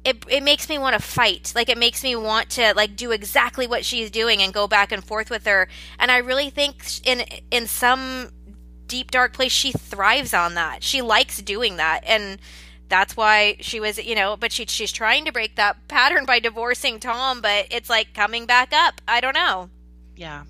it 0.03 0.25
it 0.29 0.43
makes 0.43 0.67
me 0.67 0.77
want 0.77 0.95
to 0.95 1.01
fight. 1.01 1.53
Like 1.55 1.69
it 1.69 1.77
makes 1.77 2.03
me 2.03 2.15
want 2.15 2.49
to 2.51 2.73
like 2.75 2.95
do 2.95 3.11
exactly 3.11 3.67
what 3.67 3.85
she's 3.85 4.09
doing 4.09 4.41
and 4.41 4.53
go 4.53 4.67
back 4.67 4.91
and 4.91 5.03
forth 5.03 5.29
with 5.29 5.45
her. 5.45 5.67
And 5.99 6.09
I 6.11 6.17
really 6.17 6.49
think 6.49 7.05
in 7.05 7.23
in 7.51 7.67
some 7.67 8.31
deep 8.87 9.11
dark 9.11 9.33
place 9.33 9.51
she 9.51 9.71
thrives 9.71 10.33
on 10.33 10.55
that. 10.55 10.83
She 10.83 11.01
likes 11.01 11.41
doing 11.41 11.77
that 11.77 12.01
and 12.05 12.39
that's 12.89 13.15
why 13.15 13.55
she 13.61 13.79
was, 13.79 14.03
you 14.03 14.15
know, 14.15 14.35
but 14.35 14.51
she 14.51 14.65
she's 14.65 14.91
trying 14.91 15.25
to 15.25 15.31
break 15.31 15.55
that 15.55 15.87
pattern 15.87 16.25
by 16.25 16.39
divorcing 16.39 16.99
Tom, 16.99 17.39
but 17.41 17.67
it's 17.71 17.89
like 17.89 18.13
coming 18.13 18.45
back 18.45 18.73
up. 18.73 18.99
I 19.07 19.21
don't 19.21 19.35
know. 19.35 19.69
yeah 20.15 20.43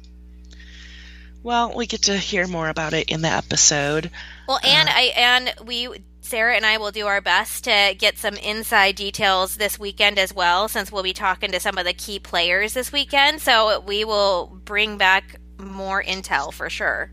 well 1.43 1.73
we 1.75 1.87
get 1.87 2.03
to 2.03 2.15
hear 2.17 2.45
more 2.47 2.69
about 2.69 2.93
it 2.93 3.09
in 3.09 3.21
the 3.21 3.27
episode 3.27 4.11
Well, 4.47 4.59
and 4.63 4.89
uh, 4.89 4.91
I 4.95 5.01
and 5.15 5.53
we 5.65 5.87
Sarah 6.31 6.55
and 6.55 6.65
I 6.65 6.77
will 6.77 6.91
do 6.91 7.07
our 7.07 7.19
best 7.19 7.65
to 7.65 7.93
get 7.99 8.17
some 8.17 8.35
inside 8.35 8.95
details 8.95 9.57
this 9.57 9.77
weekend 9.77 10.17
as 10.17 10.33
well, 10.33 10.69
since 10.69 10.89
we'll 10.89 11.03
be 11.03 11.11
talking 11.11 11.51
to 11.51 11.59
some 11.59 11.77
of 11.77 11.83
the 11.83 11.91
key 11.91 12.19
players 12.19 12.73
this 12.73 12.89
weekend. 12.89 13.41
So 13.41 13.81
we 13.81 14.05
will 14.05 14.47
bring 14.63 14.97
back 14.97 15.35
more 15.57 16.01
intel 16.01 16.53
for 16.53 16.69
sure. 16.69 17.11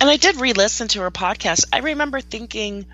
And 0.00 0.10
I 0.10 0.16
did 0.16 0.40
re 0.40 0.52
listen 0.52 0.88
to 0.88 1.02
her 1.02 1.12
podcast. 1.12 1.66
I 1.72 1.78
remember 1.78 2.20
thinking 2.20 2.86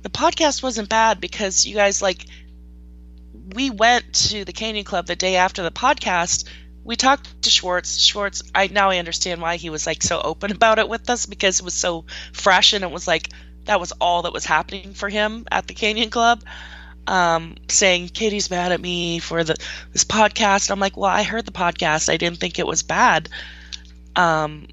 the 0.00 0.08
podcast 0.08 0.62
wasn't 0.62 0.88
bad 0.88 1.20
because 1.20 1.66
you 1.66 1.74
guys, 1.74 2.00
like, 2.00 2.24
we 3.52 3.68
went 3.68 4.10
to 4.30 4.46
the 4.46 4.54
Canyon 4.54 4.86
Club 4.86 5.06
the 5.06 5.14
day 5.14 5.36
after 5.36 5.62
the 5.62 5.70
podcast. 5.70 6.48
We 6.84 6.96
talked 6.96 7.42
to 7.42 7.50
Schwartz. 7.50 8.02
Schwartz, 8.02 8.42
I 8.54 8.68
now 8.68 8.88
I 8.88 8.96
understand 8.96 9.42
why 9.42 9.56
he 9.56 9.68
was 9.68 9.86
like 9.86 10.02
so 10.02 10.22
open 10.22 10.50
about 10.52 10.78
it 10.78 10.88
with 10.88 11.10
us 11.10 11.26
because 11.26 11.60
it 11.60 11.66
was 11.66 11.74
so 11.74 12.06
fresh 12.32 12.72
and 12.72 12.82
it 12.82 12.90
was 12.90 13.06
like 13.06 13.28
that 13.66 13.80
was 13.80 13.92
all 13.92 14.22
that 14.22 14.32
was 14.32 14.44
happening 14.44 14.94
for 14.94 15.08
him 15.08 15.46
at 15.50 15.66
the 15.66 15.74
Canyon 15.74 16.10
Club. 16.10 16.42
Um, 17.06 17.56
saying 17.68 18.10
Katie's 18.10 18.50
mad 18.50 18.72
at 18.72 18.80
me 18.80 19.18
for 19.18 19.42
the 19.42 19.56
this 19.92 20.04
podcast. 20.04 20.70
I'm 20.70 20.78
like, 20.78 20.96
well, 20.96 21.10
I 21.10 21.22
heard 21.22 21.44
the 21.44 21.52
podcast. 21.52 22.08
I 22.12 22.16
didn't 22.16 22.38
think 22.38 22.58
it 22.58 22.66
was 22.66 22.82
bad. 22.82 23.28
Um, 24.14 24.68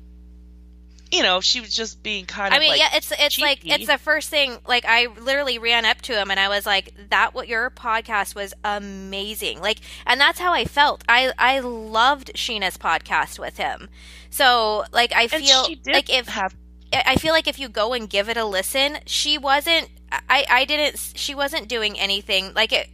you 1.11 1.23
know, 1.23 1.39
she 1.39 1.61
was 1.61 1.73
just 1.73 2.03
being 2.03 2.25
kind 2.25 2.53
of. 2.53 2.57
I 2.57 2.59
mean, 2.59 2.71
like 2.71 2.79
yeah, 2.79 2.89
it's 2.93 3.11
it's 3.17 3.39
like 3.39 3.59
it's 3.63 3.87
the 3.87 3.97
first 3.97 4.29
thing. 4.29 4.57
Like 4.67 4.83
I 4.85 5.07
literally 5.19 5.57
ran 5.57 5.85
up 5.85 6.01
to 6.03 6.19
him 6.19 6.29
and 6.29 6.39
I 6.39 6.49
was 6.49 6.65
like, 6.65 6.93
"That 7.09 7.33
what 7.33 7.47
your 7.47 7.69
podcast 7.69 8.35
was 8.35 8.53
amazing." 8.63 9.61
Like, 9.61 9.79
and 10.05 10.19
that's 10.19 10.39
how 10.39 10.53
I 10.53 10.65
felt. 10.65 11.03
I 11.07 11.31
I 11.37 11.59
loved 11.59 12.31
Scheana's 12.35 12.77
podcast 12.77 13.39
with 13.39 13.57
him. 13.57 13.89
So 14.29 14.83
like 14.91 15.13
I 15.15 15.27
feel 15.27 15.63
she 15.65 15.75
did 15.75 15.93
like 15.93 16.09
if 16.09 16.27
have 16.27 16.53
I 16.93 17.15
feel 17.15 17.33
like 17.33 17.47
if 17.47 17.59
you 17.59 17.69
go 17.69 17.93
and 17.93 18.09
give 18.09 18.29
it 18.29 18.37
a 18.37 18.45
listen, 18.45 18.99
she 19.05 19.37
wasn't. 19.37 19.89
I 20.11 20.45
I 20.49 20.65
didn't. 20.65 21.13
She 21.15 21.35
wasn't 21.35 21.67
doing 21.67 21.99
anything 21.99 22.53
like 22.53 22.71
it. 22.71 22.89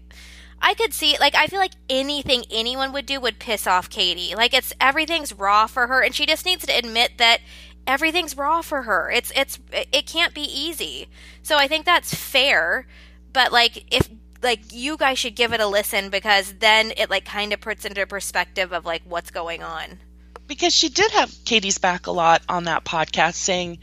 I 0.61 0.73
could 0.73 0.93
see 0.93 1.17
like 1.19 1.35
I 1.35 1.47
feel 1.47 1.59
like 1.59 1.73
anything 1.89 2.45
anyone 2.49 2.93
would 2.93 3.05
do 3.05 3.19
would 3.19 3.39
piss 3.39 3.67
off 3.67 3.89
Katie. 3.89 4.33
Like 4.35 4.53
it's 4.53 4.73
everything's 4.79 5.33
raw 5.33 5.67
for 5.67 5.87
her, 5.87 6.01
and 6.01 6.15
she 6.15 6.25
just 6.25 6.45
needs 6.45 6.65
to 6.65 6.77
admit 6.77 7.17
that 7.17 7.41
everything's 7.85 8.37
raw 8.37 8.61
for 8.61 8.83
her. 8.83 9.11
It's 9.11 9.31
it's 9.35 9.59
it 9.71 10.07
can't 10.07 10.33
be 10.33 10.41
easy. 10.41 11.07
So 11.41 11.57
I 11.57 11.67
think 11.67 11.85
that's 11.85 12.13
fair. 12.13 12.87
But 13.33 13.51
like 13.51 13.93
if 13.93 14.09
like 14.41 14.71
you 14.71 14.97
guys 14.97 15.19
should 15.19 15.35
give 15.35 15.53
it 15.53 15.59
a 15.59 15.67
listen 15.67 16.09
because 16.09 16.53
then 16.59 16.93
it 16.97 17.09
like 17.09 17.25
kind 17.25 17.53
of 17.53 17.61
puts 17.61 17.85
into 17.85 18.05
perspective 18.05 18.71
of 18.73 18.85
like 18.85 19.01
what's 19.05 19.31
going 19.31 19.63
on. 19.63 19.99
Because 20.47 20.75
she 20.75 20.89
did 20.89 21.11
have 21.11 21.33
Katie's 21.45 21.77
back 21.77 22.07
a 22.07 22.11
lot 22.11 22.41
on 22.49 22.65
that 22.65 22.83
podcast 22.85 23.35
saying, 23.35 23.79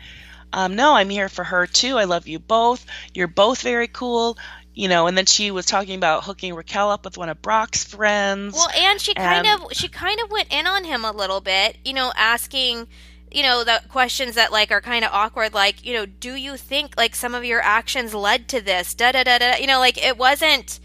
um, 0.52 0.74
no, 0.76 0.94
I'm 0.94 1.08
here 1.08 1.28
for 1.28 1.44
her 1.44 1.66
too. 1.66 1.96
I 1.96 2.04
love 2.04 2.26
you 2.28 2.38
both. 2.38 2.84
You're 3.14 3.28
both 3.28 3.62
very 3.62 3.88
cool. 3.88 4.36
You 4.72 4.88
know, 4.88 5.08
and 5.08 5.18
then 5.18 5.26
she 5.26 5.50
was 5.50 5.66
talking 5.66 5.96
about 5.96 6.24
hooking 6.24 6.54
Raquel 6.54 6.90
up 6.90 7.04
with 7.04 7.18
one 7.18 7.28
of 7.28 7.42
Brock's 7.42 7.84
friends. 7.84 8.54
Well, 8.54 8.70
and 8.74 9.00
she 9.00 9.14
kind 9.14 9.46
And- 9.46 9.62
of 9.62 9.72
she 9.72 9.88
kind 9.88 10.20
of 10.20 10.30
went 10.30 10.52
in 10.52 10.66
on 10.66 10.84
him 10.84 11.04
a 11.04 11.10
little 11.12 11.40
bit, 11.40 11.76
you 11.84 11.92
know, 11.92 12.12
asking, 12.16 12.86
you 13.32 13.42
know, 13.42 13.64
the 13.64 13.82
questions 13.88 14.36
that 14.36 14.52
like 14.52 14.70
are 14.70 14.80
kind 14.80 15.04
of 15.04 15.10
awkward, 15.12 15.54
like, 15.54 15.84
you 15.84 15.92
know, 15.94 16.06
do 16.06 16.34
you 16.34 16.56
think 16.56 16.94
like 16.96 17.14
some 17.16 17.34
of 17.34 17.44
your 17.44 17.60
actions 17.60 18.14
led 18.14 18.48
to 18.48 18.60
this? 18.60 18.94
Da 18.94 19.12
da 19.12 19.24
da 19.24 19.38
da. 19.38 19.56
You 19.56 19.66
know, 19.66 19.80
like 19.80 19.98
it 19.98 20.16
wasn't 20.16 20.78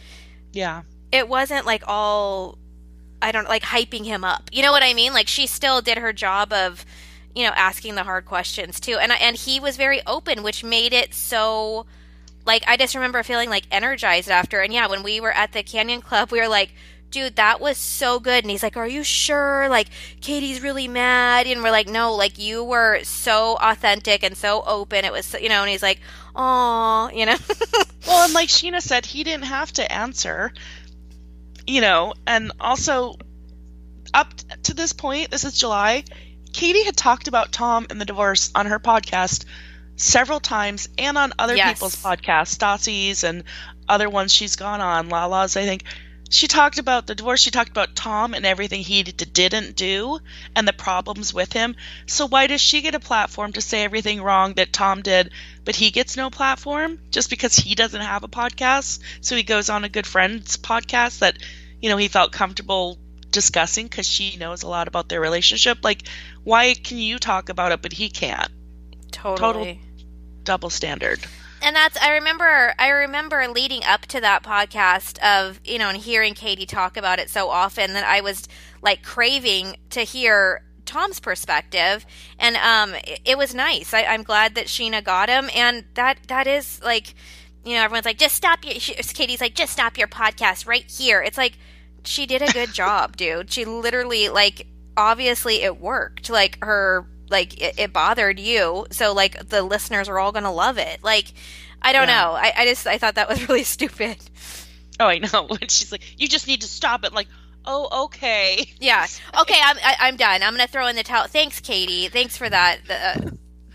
yeah. 0.51 0.81
it 1.11 1.29
wasn't 1.29 1.65
like 1.65 1.83
all 1.87 2.57
I 3.25 3.31
don't 3.31 3.49
like 3.49 3.63
hyping 3.63 4.05
him 4.05 4.23
up. 4.23 4.49
You 4.51 4.61
know 4.61 4.71
what 4.71 4.83
I 4.83 4.93
mean? 4.93 5.11
Like 5.11 5.27
she 5.27 5.47
still 5.47 5.81
did 5.81 5.97
her 5.97 6.13
job 6.13 6.53
of, 6.53 6.85
you 7.33 7.43
know, 7.43 7.53
asking 7.55 7.95
the 7.95 8.03
hard 8.03 8.25
questions 8.25 8.79
too. 8.79 8.97
And 9.01 9.11
and 9.11 9.35
he 9.35 9.59
was 9.59 9.77
very 9.77 9.99
open, 10.05 10.43
which 10.43 10.63
made 10.63 10.93
it 10.93 11.15
so 11.15 11.87
like 12.45 12.63
I 12.67 12.77
just 12.77 12.93
remember 12.93 13.23
feeling 13.23 13.49
like 13.49 13.65
energized 13.71 14.29
after. 14.29 14.61
And 14.61 14.71
yeah, 14.71 14.87
when 14.87 15.01
we 15.01 15.19
were 15.19 15.31
at 15.31 15.53
the 15.53 15.63
Canyon 15.63 16.01
Club, 16.01 16.31
we 16.31 16.39
were 16.39 16.47
like, 16.47 16.75
dude, 17.09 17.35
that 17.37 17.59
was 17.59 17.79
so 17.79 18.19
good. 18.19 18.43
And 18.43 18.51
he's 18.51 18.61
like, 18.61 18.77
are 18.77 18.87
you 18.87 19.03
sure? 19.03 19.69
Like 19.69 19.87
Katie's 20.21 20.61
really 20.61 20.87
mad. 20.87 21.47
And 21.47 21.63
we're 21.63 21.71
like, 21.71 21.87
no, 21.87 22.13
like 22.13 22.37
you 22.37 22.63
were 22.63 22.99
so 23.03 23.57
authentic 23.59 24.21
and 24.23 24.37
so 24.37 24.61
open. 24.67 25.03
It 25.03 25.11
was, 25.11 25.33
you 25.41 25.49
know, 25.49 25.61
and 25.61 25.69
he's 25.71 25.81
like, 25.81 25.99
oh, 26.35 27.09
you 27.11 27.25
know, 27.25 27.37
Well, 28.07 28.23
and 28.23 28.33
like 28.33 28.49
Scheana 28.49 28.81
said, 28.81 29.05
he 29.05 29.23
didn't 29.23 29.45
have 29.45 29.71
to 29.73 29.91
answer, 29.91 30.53
you 31.67 31.81
know, 31.81 32.13
and 32.27 32.51
also 32.59 33.15
up 34.13 34.33
to 34.63 34.73
this 34.73 34.93
point, 34.93 35.31
this 35.31 35.43
is 35.43 35.57
July, 35.57 36.03
Katie 36.53 36.83
had 36.83 36.95
talked 36.95 37.27
about 37.27 37.51
Tom 37.51 37.87
and 37.89 37.99
the 37.99 38.05
divorce 38.05 38.51
on 38.55 38.67
her 38.67 38.79
podcast 38.79 39.45
several 39.97 40.39
times 40.39 40.89
and 40.97 41.17
on 41.17 41.33
other 41.39 41.55
Yes. 41.55 41.73
people's 41.73 41.95
podcasts, 41.95 42.55
Stassi's 42.57 43.23
and 43.23 43.43
other 43.87 44.09
ones 44.09 44.33
she's 44.33 44.55
gone 44.55 44.81
on, 44.81 45.09
Lala's, 45.09 45.57
I 45.57 45.65
think. 45.65 45.83
She 46.29 46.47
talked 46.47 46.79
about 46.79 47.05
the 47.05 47.15
divorce. 47.15 47.41
She 47.41 47.51
talked 47.51 47.69
about 47.69 47.95
Tom 47.95 48.33
and 48.33 48.45
everything 48.45 48.81
he 48.81 49.03
d- 49.03 49.11
didn't 49.25 49.75
do 49.75 50.19
and 50.55 50.67
the 50.67 50.73
problems 50.73 51.33
with 51.33 51.53
him. 51.53 51.75
So 52.07 52.25
why 52.27 52.47
does 52.47 52.61
she 52.61 52.81
get 52.81 52.95
a 52.95 52.99
platform 52.99 53.53
to 53.53 53.61
say 53.61 53.83
everything 53.83 54.21
wrong 54.21 54.53
that 54.55 54.73
Tom 54.73 55.01
did, 55.01 55.31
but 55.63 55.75
he 55.75 55.91
gets 55.91 56.17
no 56.17 56.29
platform 56.29 56.99
just 57.11 57.29
because 57.29 57.55
he 57.55 57.75
doesn't 57.75 58.01
have 58.01 58.23
a 58.23 58.27
podcast? 58.27 58.99
So 59.21 59.35
he 59.35 59.43
goes 59.43 59.69
on 59.69 59.83
a 59.83 59.89
good 59.89 60.07
friend's 60.07 60.57
podcast 60.57 61.19
that, 61.19 61.37
you 61.81 61.89
know, 61.89 61.97
he 61.97 62.07
felt 62.07 62.31
comfortable 62.31 62.97
discussing 63.31 63.85
because 63.85 64.07
she 64.07 64.37
knows 64.37 64.63
a 64.63 64.67
lot 64.67 64.87
about 64.87 65.09
their 65.09 65.21
relationship. 65.21 65.79
Like, 65.83 66.07
why 66.43 66.73
can 66.73 66.97
you 66.97 67.19
talk 67.19 67.49
about 67.49 67.71
it, 67.71 67.81
but 67.81 67.93
he 67.93 68.09
can't? 68.09 68.49
totally. 69.11 69.73
Total 69.75 69.77
Double 70.43 70.69
standard. 70.69 71.19
And 71.61 71.75
that's 71.75 71.97
I 71.97 72.13
remember 72.13 72.73
I 72.77 72.89
remember 72.89 73.47
leading 73.47 73.83
up 73.83 74.01
to 74.07 74.21
that 74.21 74.43
podcast 74.43 75.17
of 75.19 75.59
you 75.63 75.79
know 75.79 75.89
and 75.89 75.97
hearing 75.97 76.33
Katie 76.33 76.65
talk 76.65 76.97
about 76.97 77.19
it 77.19 77.29
so 77.29 77.49
often 77.49 77.93
that 77.93 78.05
I 78.05 78.21
was 78.21 78.47
like 78.81 79.03
craving 79.03 79.77
to 79.91 80.01
hear 80.01 80.63
Tom's 80.85 81.19
perspective. 81.19 82.05
And 82.39 82.55
um 82.57 82.93
it, 82.95 83.21
it 83.25 83.37
was 83.37 83.55
nice. 83.55 83.93
I, 83.93 84.03
I'm 84.03 84.23
glad 84.23 84.55
that 84.55 84.67
Scheana 84.67 85.03
got 85.03 85.29
him. 85.29 85.49
And 85.55 85.85
that 85.95 86.19
that 86.27 86.47
is 86.47 86.81
like 86.83 87.15
you 87.63 87.73
know 87.73 87.83
everyone's 87.83 88.05
like 88.05 88.19
just 88.19 88.35
stop 88.35 88.63
your 88.63 88.79
she, 88.79 88.93
Katie's 88.93 89.41
like 89.41 89.55
just 89.55 89.73
stop 89.73 89.97
your 89.97 90.07
podcast 90.07 90.67
right 90.67 90.89
here. 90.89 91.21
It's 91.21 91.37
like 91.37 91.57
she 92.03 92.25
did 92.25 92.41
a 92.41 92.51
good 92.51 92.73
job 92.73 93.17
dude. 93.17 93.51
She 93.51 93.65
literally 93.65 94.29
like 94.29 94.67
obviously 94.97 95.63
it 95.63 95.79
worked. 95.79 96.29
Like 96.29 96.63
her 96.63 97.07
like 97.29 97.61
it, 97.61 97.79
it 97.79 97.93
bothered 97.93 98.39
you. 98.39 98.85
So 98.91 99.13
like 99.13 99.49
the 99.49 99.61
listeners 99.63 100.09
are 100.09 100.19
all 100.19 100.31
gonna 100.31 100.53
love 100.53 100.77
it. 100.77 101.03
Like 101.03 101.33
i 101.81 101.91
don't 101.93 102.07
Yeah. 102.07 102.15
know. 102.23 102.31
I, 102.31 102.53
I 102.57 102.65
just 102.65 102.87
i 102.87 102.97
thought 102.97 103.15
that 103.15 103.29
was 103.29 103.41
really 103.49 103.63
stupid. 103.63 104.17
Oh, 104.99 105.07
I 105.07 105.17
know. 105.19 105.43
When 105.49 105.67
she's 105.67 105.91
like, 105.91 106.01
you 106.19 106.27
just 106.27 106.47
need 106.47 106.61
to 106.61 106.67
stop 106.67 107.03
it. 107.03 107.13
Like, 107.13 107.27
oh, 107.65 108.05
okay. 108.05 108.69
yeah. 108.79 109.05
Okay 109.41 109.57
i'm 109.61 109.77
I, 109.83 109.95
i'm 110.01 110.15
done. 110.17 110.43
I'm 110.43 110.53
gonna 110.53 110.67
throw 110.67 110.87
in 110.87 110.95
the 110.95 111.03
towel. 111.03 111.27
Thanks 111.27 111.59
katie. 111.59 112.07
Thanks 112.09 112.37
for 112.37 112.49
that. 112.49 112.79
Uh, 112.89 113.29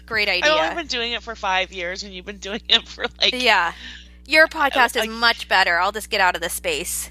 great 0.07 0.29
idea. 0.29 0.53
I've 0.53 0.77
been 0.77 0.87
doing 0.87 1.13
it 1.13 1.23
for 1.23 1.35
five 1.37 1.71
years, 1.73 2.03
and 2.03 2.13
you've 2.13 2.27
been 2.27 2.39
doing 2.39 2.63
it 2.69 2.87
for 2.89 3.05
like 3.21 3.35
yeah. 3.43 3.73
Your 4.27 4.47
podcast 4.49 4.91
is 4.97 5.07
Like- 5.07 5.11
much 5.11 5.49
better. 5.49 5.79
I'll 5.79 5.93
just 5.93 6.09
get 6.11 6.21
out 6.21 6.35
of 6.37 6.41
the 6.43 6.49
space 6.51 7.11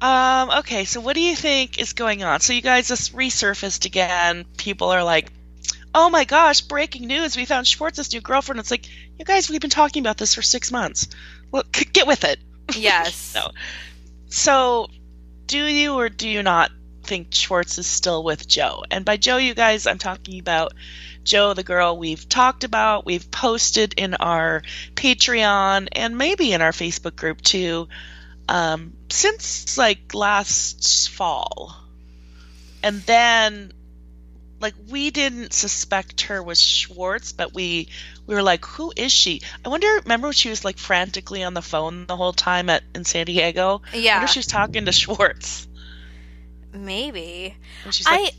Um, 0.00 0.50
okay, 0.60 0.84
so 0.84 1.00
what 1.00 1.14
do 1.14 1.20
you 1.20 1.34
think 1.34 1.78
is 1.78 1.92
going 1.92 2.22
on? 2.22 2.40
So 2.40 2.52
you 2.52 2.62
guys 2.62 2.88
just 2.88 3.14
resurfaced 3.14 3.84
again. 3.84 4.44
People 4.56 4.90
are 4.90 5.02
like, 5.02 5.30
oh 5.94 6.08
my 6.10 6.24
gosh, 6.24 6.60
breaking 6.60 7.06
news. 7.06 7.36
We 7.36 7.44
found 7.44 7.66
Schwartz's 7.66 8.12
new 8.12 8.20
girlfriend. 8.20 8.60
It's 8.60 8.70
like, 8.70 8.86
you 9.18 9.24
guys, 9.24 9.50
we've 9.50 9.60
been 9.60 9.70
talking 9.70 10.00
about 10.00 10.16
this 10.16 10.34
for 10.34 10.42
six 10.42 10.70
months. 10.70 11.08
Well, 11.50 11.64
c- 11.74 11.86
get 11.86 12.06
with 12.06 12.24
it. 12.24 12.38
yes. 12.76 13.34
No. 13.34 13.50
So, 14.28 14.88
do 15.46 15.64
you 15.64 15.94
or 15.94 16.08
do 16.08 16.28
you 16.28 16.42
not 16.42 16.70
think 17.02 17.28
Schwartz 17.32 17.78
is 17.78 17.86
still 17.86 18.22
with 18.22 18.46
Jo? 18.46 18.84
And 18.90 19.04
by 19.04 19.16
Jo, 19.16 19.38
you 19.38 19.54
guys, 19.54 19.86
I'm 19.86 19.98
talking 19.98 20.38
about 20.38 20.74
Jo, 21.24 21.54
the 21.54 21.62
girl 21.62 21.96
we've 21.96 22.28
talked 22.28 22.64
about, 22.64 23.04
we've 23.04 23.30
posted 23.30 23.94
in 23.96 24.14
our 24.14 24.62
Patreon, 24.94 25.88
and 25.92 26.16
maybe 26.16 26.52
in 26.52 26.62
our 26.62 26.72
Facebook 26.72 27.16
group 27.16 27.42
too, 27.42 27.88
um, 28.48 28.92
since 29.10 29.76
like 29.78 30.14
last 30.14 31.10
fall. 31.10 31.76
And 32.82 33.02
then, 33.02 33.72
like, 34.60 34.74
we 34.88 35.10
didn't 35.10 35.52
suspect 35.52 36.22
her 36.22 36.42
was 36.42 36.60
Schwartz, 36.62 37.32
but 37.32 37.52
we 37.52 37.88
we 38.26 38.34
were 38.34 38.42
like, 38.42 38.64
who 38.64 38.92
is 38.96 39.12
she? 39.12 39.42
I 39.64 39.68
wonder. 39.68 39.88
Remember 40.02 40.28
when 40.28 40.32
she 40.34 40.48
was 40.48 40.64
like 40.64 40.78
frantically 40.78 41.42
on 41.42 41.54
the 41.54 41.62
phone 41.62 42.06
the 42.06 42.16
whole 42.16 42.32
time 42.32 42.70
at 42.70 42.84
in 42.94 43.04
San 43.04 43.26
Diego? 43.26 43.82
I 43.92 43.96
Yeah. 43.96 44.14
wonder 44.14 44.24
if 44.24 44.30
she 44.30 44.38
was 44.38 44.46
talking 44.46 44.84
to 44.86 44.92
Schwartz. 44.92 45.66
Maybe. 46.72 47.56
And 47.84 47.94
she's 47.94 48.06
like, 48.10 48.20
I 48.20 48.30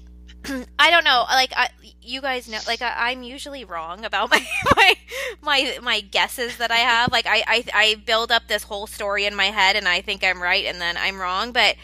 I 0.79 0.91
don't 0.91 1.03
know. 1.03 1.25
Like 1.29 1.53
I, 1.55 1.69
you 2.01 2.21
guys 2.21 2.47
know, 2.47 2.59
like 2.67 2.81
I, 2.81 3.11
I'm 3.11 3.23
usually 3.23 3.65
wrong 3.65 4.05
about 4.05 4.29
my 4.31 4.45
my 4.75 4.93
my 5.41 5.77
my 5.81 6.01
guesses 6.01 6.57
that 6.57 6.71
I 6.71 6.77
have. 6.77 7.11
Like 7.11 7.25
I, 7.27 7.43
I 7.47 7.65
I 7.73 7.95
build 8.05 8.31
up 8.31 8.47
this 8.47 8.63
whole 8.63 8.87
story 8.87 9.25
in 9.25 9.35
my 9.35 9.45
head, 9.45 9.75
and 9.75 9.87
I 9.87 10.01
think 10.01 10.23
I'm 10.23 10.41
right, 10.41 10.65
and 10.65 10.79
then 10.79 10.97
I'm 10.97 11.19
wrong. 11.19 11.51
But 11.51 11.75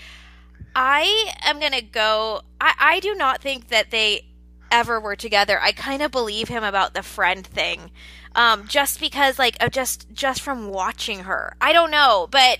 I 0.75 1.33
am 1.43 1.59
gonna 1.59 1.81
go. 1.81 2.41
I 2.59 2.73
I 2.79 2.99
do 2.99 3.15
not 3.15 3.41
think 3.41 3.69
that 3.69 3.91
they 3.91 4.25
ever 4.71 4.99
were 4.99 5.15
together. 5.15 5.59
I 5.61 5.71
kind 5.71 6.01
of 6.01 6.11
believe 6.11 6.49
him 6.49 6.63
about 6.63 6.93
the 6.93 7.03
friend 7.03 7.45
thing, 7.45 7.91
um, 8.35 8.67
just 8.67 8.99
because 8.99 9.39
like 9.39 9.61
of 9.63 9.71
just 9.71 10.11
just 10.13 10.41
from 10.41 10.69
watching 10.69 11.19
her. 11.19 11.55
I 11.61 11.73
don't 11.73 11.91
know, 11.91 12.27
but 12.29 12.59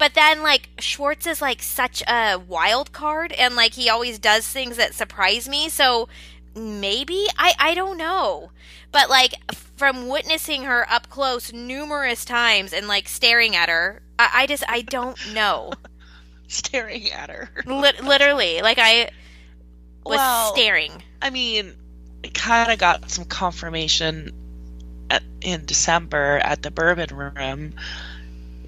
but 0.00 0.14
then 0.14 0.42
like 0.42 0.70
Schwartz 0.80 1.26
is 1.28 1.42
like 1.42 1.62
such 1.62 2.02
a 2.08 2.38
wild 2.38 2.92
card 2.92 3.32
and 3.34 3.54
like 3.54 3.74
he 3.74 3.90
always 3.90 4.18
does 4.18 4.48
things 4.48 4.78
that 4.78 4.94
surprise 4.94 5.48
me. 5.48 5.68
So 5.68 6.08
maybe 6.56 7.26
I 7.38 7.54
I 7.58 7.74
don't 7.74 7.98
know. 7.98 8.50
But 8.92 9.10
like 9.10 9.34
from 9.52 10.08
witnessing 10.08 10.64
her 10.64 10.90
up 10.90 11.10
close 11.10 11.52
numerous 11.52 12.24
times 12.24 12.72
and 12.72 12.88
like 12.88 13.08
staring 13.08 13.54
at 13.54 13.68
her, 13.68 14.02
I, 14.18 14.30
I 14.34 14.46
just 14.48 14.64
I 14.68 14.82
don't 14.82 15.18
know. 15.34 15.74
staring 16.48 17.10
at 17.12 17.30
her. 17.30 17.50
Lit 17.66 18.02
literally, 18.02 18.62
like 18.62 18.78
I 18.80 19.10
was 20.04 20.16
Well, 20.16 20.54
staring. 20.54 21.04
I 21.22 21.30
mean, 21.30 21.76
I 22.24 22.28
kind 22.28 22.72
of 22.72 22.78
got 22.78 23.10
some 23.10 23.26
confirmation 23.26 24.32
at, 25.10 25.22
in 25.42 25.66
December 25.66 26.38
at 26.42 26.62
the 26.62 26.70
Bourbon 26.70 27.14
Room 27.16 27.74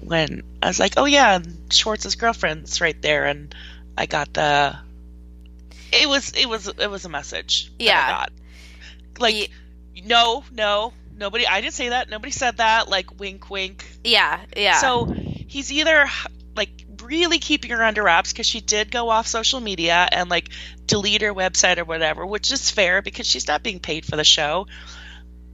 when 0.05 0.43
I 0.61 0.67
was 0.67 0.79
like, 0.79 0.93
"Oh 0.97 1.05
yeah, 1.05 1.39
Schwartz's 1.71 2.15
girlfriend's 2.15 2.81
right 2.81 2.99
there," 3.01 3.25
and 3.25 3.53
I 3.97 4.05
got 4.05 4.33
the. 4.33 4.77
It 5.91 6.09
was 6.09 6.31
it 6.31 6.47
was 6.47 6.67
it 6.67 6.89
was 6.89 7.05
a 7.05 7.09
message. 7.09 7.71
that 7.77 7.83
I 7.83 7.85
Yeah. 7.85 8.09
got. 8.09 8.31
Like, 9.19 9.51
no, 10.05 10.43
no, 10.51 10.93
nobody. 11.15 11.45
I 11.45 11.61
didn't 11.61 11.75
say 11.75 11.89
that. 11.89 12.09
Nobody 12.09 12.31
said 12.31 12.57
that. 12.57 12.89
Like, 12.89 13.19
wink, 13.19 13.49
wink. 13.49 13.85
Yeah, 14.03 14.39
yeah. 14.57 14.77
So 14.79 15.05
he's 15.05 15.71
either 15.71 16.07
like 16.55 16.69
really 17.03 17.39
keeping 17.39 17.71
her 17.71 17.83
under 17.83 18.03
wraps 18.03 18.31
because 18.31 18.45
she 18.45 18.59
did 18.61 18.91
go 18.91 19.09
off 19.09 19.27
social 19.27 19.59
media 19.59 20.07
and 20.11 20.29
like 20.29 20.49
delete 20.87 21.21
her 21.21 21.33
website 21.33 21.77
or 21.77 21.83
whatever, 21.83 22.25
which 22.25 22.51
is 22.51 22.69
fair 22.71 23.01
because 23.01 23.27
she's 23.27 23.47
not 23.47 23.61
being 23.63 23.79
paid 23.79 24.05
for 24.05 24.15
the 24.15 24.23
show. 24.23 24.67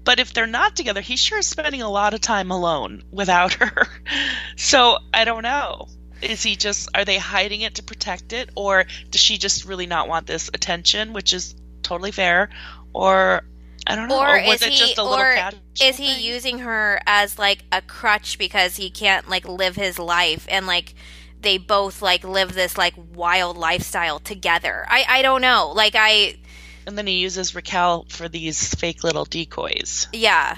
But 0.09 0.19
if 0.19 0.33
they're 0.33 0.47
not 0.47 0.75
together, 0.75 1.01
he 1.01 1.17
sure 1.17 1.37
is 1.37 1.45
spending 1.45 1.83
a 1.83 1.87
lot 1.87 2.15
of 2.15 2.21
time 2.21 2.49
alone 2.49 3.03
without 3.11 3.53
her. 3.61 3.87
So 4.55 4.97
I 5.13 5.23
don't 5.23 5.43
know. 5.43 5.87
Is 6.19 6.41
he 6.41 6.55
just, 6.55 6.89
are 6.95 7.05
they 7.05 7.19
hiding 7.19 7.61
it 7.61 7.75
to 7.75 7.83
protect 7.83 8.33
it? 8.33 8.49
Or 8.55 8.85
does 9.11 9.21
she 9.21 9.37
just 9.37 9.65
really 9.65 9.85
not 9.85 10.07
want 10.07 10.25
this 10.25 10.49
attention, 10.51 11.13
which 11.13 11.31
is 11.31 11.53
totally 11.83 12.09
fair? 12.09 12.49
Or 12.91 13.43
I 13.85 13.95
don't 13.95 14.07
know. 14.07 14.19
or 14.19 14.41
was 14.47 14.63
is 14.63 14.67
it 14.69 14.71
he 14.71 14.79
just 14.79 14.97
a 14.97 15.03
little 15.03 15.19
or 15.19 15.35
casual 15.35 15.61
is 15.79 15.97
he 15.97 16.15
thing? 16.15 16.23
using 16.23 16.59
her 16.59 16.99
as 17.05 17.37
like 17.37 17.65
a 17.71 17.83
crutch 17.83 18.39
because 18.39 18.77
he 18.77 18.89
can't 18.89 19.29
like 19.29 19.47
live 19.47 19.75
his 19.75 19.99
life 19.99 20.47
and 20.49 20.65
like 20.65 20.95
they 21.39 21.59
both 21.59 22.01
like 22.01 22.23
live 22.23 22.55
this 22.55 22.79
like 22.79 22.95
wild 23.13 23.57
lifestyle 23.57 24.19
together 24.19 24.85
i 24.89 25.05
i 25.07 25.21
don't 25.21 25.41
know 25.41 25.71
like 25.73 25.93
i 25.95 26.35
And 26.89 26.97
then 26.97 27.05
he 27.05 27.19
uses 27.19 27.53
Raquel 27.53 28.07
for 28.09 28.27
these 28.27 28.73
fake 28.73 29.03
little 29.03 29.25
decoys. 29.25 30.07
yeah 30.11 30.57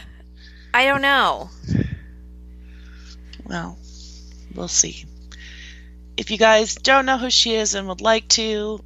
i 0.74 0.86
don't 0.86 1.02
know 1.02 1.50
Well, 3.46 3.78
we'll 4.56 4.70
see. 4.70 5.04
If 6.16 6.32
you 6.32 6.38
guys 6.38 6.76
don't 6.76 7.06
know 7.06 7.18
who 7.18 7.30
she 7.30 7.56
is 7.56 7.76
and 7.76 7.88
would 7.90 8.00
like 8.00 8.30
to, 8.30 8.80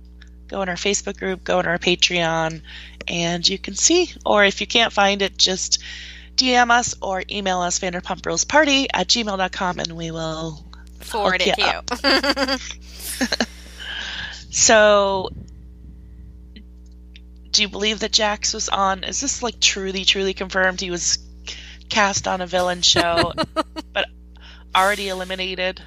go 0.48 0.64
in 0.64 0.70
our 0.70 0.76
Facebook 0.76 1.18
group, 1.18 1.44
go 1.44 1.60
in 1.60 1.68
our 1.68 1.78
Patreon, 1.78 2.62
and 3.08 3.48
you 3.48 3.60
can 3.60 3.76
see. 3.76 4.12
Or 4.26 4.44
if 4.44 4.62
you 4.62 4.66
can't 4.68 4.92
find 4.92 5.22
it, 5.22 5.38
just 5.38 5.78
DM 6.36 6.72
us 6.72 6.96
or 7.00 7.22
email 7.30 7.60
us 7.62 7.78
vanderpumprulesparty 7.78 8.88
at 8.92 9.08
gmail.com 9.08 9.80
and 9.80 9.92
we 9.96 10.10
will. 10.10 10.66
forward 11.02 11.42
it 11.46 11.54
to 11.56 12.58
you 13.22 13.28
So, 14.50 15.30
do 17.56 17.62
you 17.62 17.70
believe 17.70 18.00
that 18.02 18.12
Jax 18.12 18.54
was 18.54 18.70
on? 18.70 19.04
Is 19.04 19.22
this 19.22 19.42
like 19.42 19.60
truly, 19.60 20.06
truly 20.06 20.34
confirmed? 20.34 20.82
He 20.82 20.92
was 20.92 21.20
cast 21.90 22.28
on 22.28 22.42
a 22.42 22.48
villain 22.48 22.82
show, 22.82 23.34
but 23.94 24.08
already 24.76 25.10
eliminated? 25.10 25.82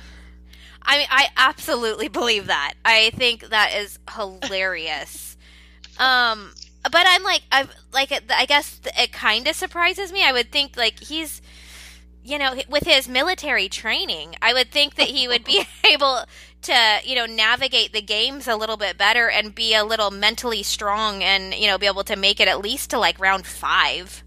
i 0.88 0.98
mean 0.98 1.06
i 1.10 1.28
absolutely 1.36 2.08
believe 2.08 2.46
that 2.46 2.74
i 2.84 3.10
think 3.14 3.50
that 3.50 3.74
is 3.74 3.98
hilarious 4.14 5.36
um 5.98 6.52
but 6.84 7.04
i'm 7.06 7.22
like 7.22 7.42
i 7.52 7.66
like 7.92 8.10
i 8.30 8.46
guess 8.46 8.80
it 8.98 9.12
kind 9.12 9.46
of 9.46 9.54
surprises 9.54 10.10
me 10.10 10.24
i 10.24 10.32
would 10.32 10.50
think 10.50 10.76
like 10.76 10.98
he's 11.00 11.42
you 12.24 12.38
know 12.38 12.56
with 12.68 12.84
his 12.84 13.08
military 13.08 13.68
training 13.68 14.34
i 14.40 14.52
would 14.52 14.70
think 14.70 14.94
that 14.94 15.08
he 15.08 15.28
would 15.28 15.44
be 15.44 15.64
able 15.84 16.24
to 16.62 16.98
you 17.04 17.14
know 17.14 17.26
navigate 17.26 17.92
the 17.92 18.02
games 18.02 18.48
a 18.48 18.56
little 18.56 18.76
bit 18.76 18.98
better 18.98 19.28
and 19.28 19.54
be 19.54 19.74
a 19.74 19.84
little 19.84 20.10
mentally 20.10 20.62
strong 20.62 21.22
and 21.22 21.54
you 21.54 21.66
know 21.66 21.78
be 21.78 21.86
able 21.86 22.04
to 22.04 22.16
make 22.16 22.40
it 22.40 22.48
at 22.48 22.60
least 22.60 22.90
to 22.90 22.98
like 22.98 23.18
round 23.20 23.46
five 23.46 24.24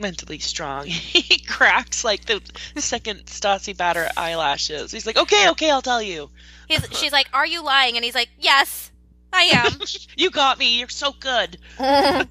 mentally 0.00 0.38
strong. 0.38 0.86
he 0.86 1.38
cracks 1.38 2.04
like 2.04 2.24
the 2.24 2.40
second 2.76 3.26
Stassi 3.26 3.76
batter 3.76 4.08
eyelashes. 4.16 4.92
He's 4.92 5.06
like, 5.06 5.16
okay, 5.16 5.50
okay, 5.50 5.70
I'll 5.70 5.82
tell 5.82 6.00
you. 6.00 6.30
He's, 6.68 6.86
she's 6.92 7.12
like 7.12 7.28
are 7.32 7.46
you 7.46 7.64
lying 7.64 7.96
and 7.96 8.04
he's 8.04 8.14
like 8.14 8.30
yes 8.38 8.92
i 9.32 9.42
am. 9.42 9.80
you 10.16 10.30
got 10.30 10.58
me. 10.58 10.78
You're 10.78 10.88
so 10.88 11.12
good. 11.12 11.58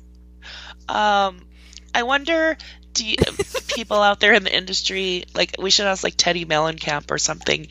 Um, 0.90 1.42
I 1.94 2.04
wonder, 2.04 2.58
do 2.94 3.06
you, 3.06 3.18
people 3.68 4.02
out 4.02 4.20
there 4.20 4.34
in 4.34 4.44
the 4.44 4.56
industry, 4.56 5.26
like 5.36 5.56
we 5.60 5.70
should 5.70 5.86
ask 5.86 6.04
like 6.04 6.16
Teddi 6.16 6.46
Mellencamp 6.46 7.12
or 7.12 7.18
something. 7.18 7.68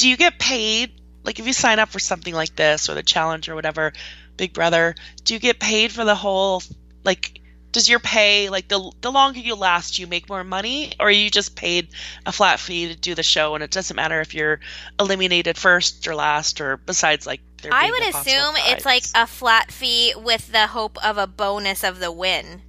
Do 0.00 0.08
you 0.08 0.16
get 0.16 0.38
paid? 0.38 0.92
Like 1.24 1.38
if 1.38 1.46
you 1.46 1.52
sign 1.52 1.78
up 1.78 1.90
for 1.90 1.98
something 1.98 2.32
like 2.32 2.56
this 2.56 2.88
or 2.88 2.94
the 2.94 3.02
challenge 3.02 3.48
or 3.50 3.54
whatever, 3.54 3.92
Big 4.38 4.54
Brother, 4.54 4.94
do 5.24 5.34
you 5.34 5.40
get 5.40 5.60
paid 5.60 5.92
for 5.92 6.04
the 6.04 6.14
whole 6.14 6.62
like? 7.04 7.36
Does 7.72 7.88
your 7.88 8.00
pay 8.00 8.48
like 8.48 8.66
the 8.66 8.90
the 9.02 9.12
longer 9.12 9.38
you 9.38 9.54
last, 9.54 9.98
you 9.98 10.06
make 10.06 10.28
more 10.28 10.42
money, 10.42 10.94
or 10.98 11.08
are 11.08 11.10
you 11.10 11.30
just 11.30 11.54
paid 11.54 11.88
a 12.24 12.32
flat 12.32 12.58
fee 12.58 12.88
to 12.88 12.96
do 12.96 13.14
the 13.14 13.22
show, 13.22 13.54
and 13.54 13.62
it 13.62 13.70
doesn't 13.70 13.94
matter 13.94 14.20
if 14.22 14.34
you're 14.34 14.58
eliminated 14.98 15.58
first 15.58 16.08
or 16.08 16.14
last, 16.14 16.60
or 16.60 16.78
besides 16.78 17.26
like 17.26 17.42
I 17.70 17.90
would 17.90 18.08
assume 18.08 18.54
it's 18.56 18.86
like 18.86 19.04
a 19.14 19.26
flat 19.26 19.70
fee 19.70 20.14
with 20.16 20.50
the 20.50 20.68
hope 20.68 20.96
of 21.04 21.18
a 21.18 21.26
bonus 21.26 21.84
of 21.84 22.00
the 22.00 22.10
win. 22.10 22.62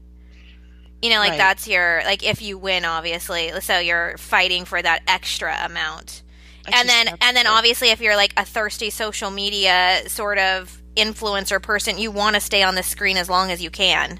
You 1.02 1.10
know, 1.10 1.20
like 1.20 1.32
Right. 1.32 1.38
that's 1.38 1.67
your 1.67 2.02
like 2.06 2.24
if 2.24 2.41
you 2.41 2.58
win, 2.58 2.86
obviously. 2.86 3.52
So 3.62 3.80
you're 3.80 4.17
fighting 4.17 4.65
for 4.65 4.82
that 4.82 5.02
extra 5.08 5.58
amount, 5.65 6.22
and 6.71 6.88
then 6.89 7.17
and 7.21 7.36
then 7.36 7.47
obviously 7.47 7.89
if 7.89 8.02
you're 8.02 8.15
like 8.15 8.34
a 8.38 8.45
thirsty 8.45 8.89
social 8.89 9.32
media 9.32 10.02
sort 10.08 10.38
of 10.38 10.82
influencer 10.95 11.62
person, 11.62 11.97
you 11.97 12.12
want 12.12 12.36
to 12.36 12.41
stay 12.41 12.63
on 12.63 12.76
the 12.76 12.84
screen 12.84 13.17
as 13.17 13.30
long 13.30 13.52
as 13.52 13.62
you 13.62 13.69
can. 13.69 14.19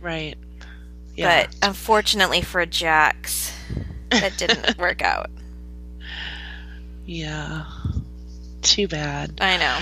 right. 0.00 0.36
Yeah. 1.16 1.46
But 1.46 1.56
unfortunately 1.62 2.42
for 2.42 2.66
Jax, 2.66 3.56
that 4.10 4.36
didn't 4.36 4.76
work 4.78 5.00
out. 5.00 5.30
Yeah. 7.06 7.66
Too 8.62 8.88
bad. 8.88 9.38
I 9.40 9.56
know. 9.58 9.80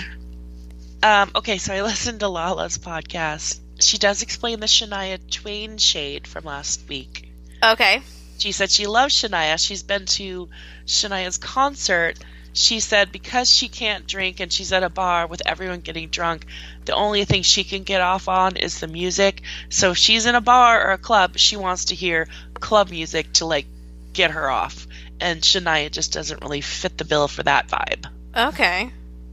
Um, 1.02 1.31
okay, 1.37 1.59
so 1.59 1.72
I 1.72 1.83
listened 1.83 2.20
to 2.20 2.28
Lala's 2.28 2.78
podcast. 2.78 3.61
She 3.81 3.98
does 3.98 4.22
explain 4.22 4.61
the 4.61 4.66
Shania 4.66 5.18
Twain 5.31 5.78
shade 5.78 6.26
from 6.26 6.44
last 6.44 6.87
week. 6.88 7.33
Okay. 7.64 8.02
She 8.42 8.50
said 8.50 8.72
she 8.72 8.88
loves 8.88 9.14
Shania. 9.14 9.57
She's 9.57 9.85
been 9.85 10.05
to 10.18 10.48
Shania's 10.85 11.38
concert. 11.38 12.18
She 12.52 12.81
said 12.81 13.12
because 13.12 13.48
she 13.48 13.68
can't 13.68 14.05
drink 14.05 14.40
and 14.40 14.52
she's 14.52 14.72
at 14.72 14.83
a 14.83 14.88
bar 14.88 15.28
with 15.28 15.42
everyone 15.46 15.78
getting 15.78 16.09
drunk, 16.09 16.46
the 16.85 16.92
only 16.92 17.24
thing 17.24 17.44
she 17.44 17.62
can 17.62 17.85
get 17.85 18.00
off 18.00 18.26
on 18.26 18.57
is 18.57 18.81
the 18.81 18.88
music. 18.88 19.42
So 19.68 19.92
if 19.92 19.98
she's 19.98 20.26
in 20.26 20.35
a 20.35 20.40
bar 20.40 20.85
or 20.85 20.90
a 20.90 20.98
club, 20.98 21.38
she 21.38 21.55
wants 21.55 21.85
to 21.85 21.94
hear 21.94 22.26
club 22.55 22.90
music 22.90 23.33
to 23.35 23.46
like 23.46 23.66
get 24.12 24.33
her 24.33 24.50
off. 24.50 24.88
And 25.20 25.40
Shania 25.40 25.88
just 25.92 26.12
doesn't 26.12 26.42
really 26.42 26.62
fit 26.62 26.98
the 26.98 27.05
bill 27.05 27.28
for 27.28 27.44
that 27.44 27.68
vibe. 27.68 28.07
Okay. 28.37 28.90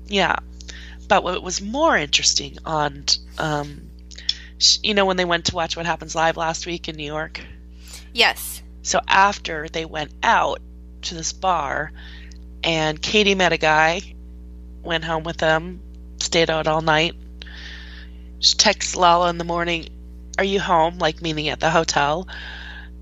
Yeah. 0.08 0.36
But 1.08 1.24
what 1.24 1.42
was 1.42 1.62
more 1.62 1.98
interesting 1.98 2.60
on, 2.64 3.06
um, 3.40 3.90
sh- 4.60 4.78
you 4.84 4.94
know, 4.94 5.08
when 5.08 5.18
they 5.18 5.26
went 5.26 5.46
to 5.46 5.56
watch 5.56 5.76
What 5.76 5.88
Happens 5.88 6.14
Live 6.14 6.38
last 6.38 6.68
week 6.68 6.88
in 6.88 6.96
New 6.96 7.12
York? 7.12 7.42
Yes. 8.14 8.62
So 8.90 9.00
after 9.08 9.68
they 9.70 9.86
went 9.86 10.12
out 10.24 10.62
to 11.04 11.14
this 11.14 11.32
bar, 11.32 11.92
and 12.64 13.00
Katie 13.00 13.36
met 13.36 13.54
a 13.54 13.58
guy, 13.58 14.02
went 14.82 15.04
home 15.04 15.24
with 15.24 15.38
them, 15.38 15.80
stayed 16.20 16.50
out 16.50 16.66
all 16.66 16.82
night. 16.82 17.14
She 18.40 18.56
texts 18.56 18.96
Lala 18.96 19.30
in 19.30 19.38
the 19.38 19.44
morning, 19.44 19.90
Are 20.40 20.44
you 20.44 20.60
home? 20.60 20.98
Like, 20.98 21.22
meaning 21.22 21.50
at 21.50 21.60
the 21.60 21.70
hotel. 21.70 22.28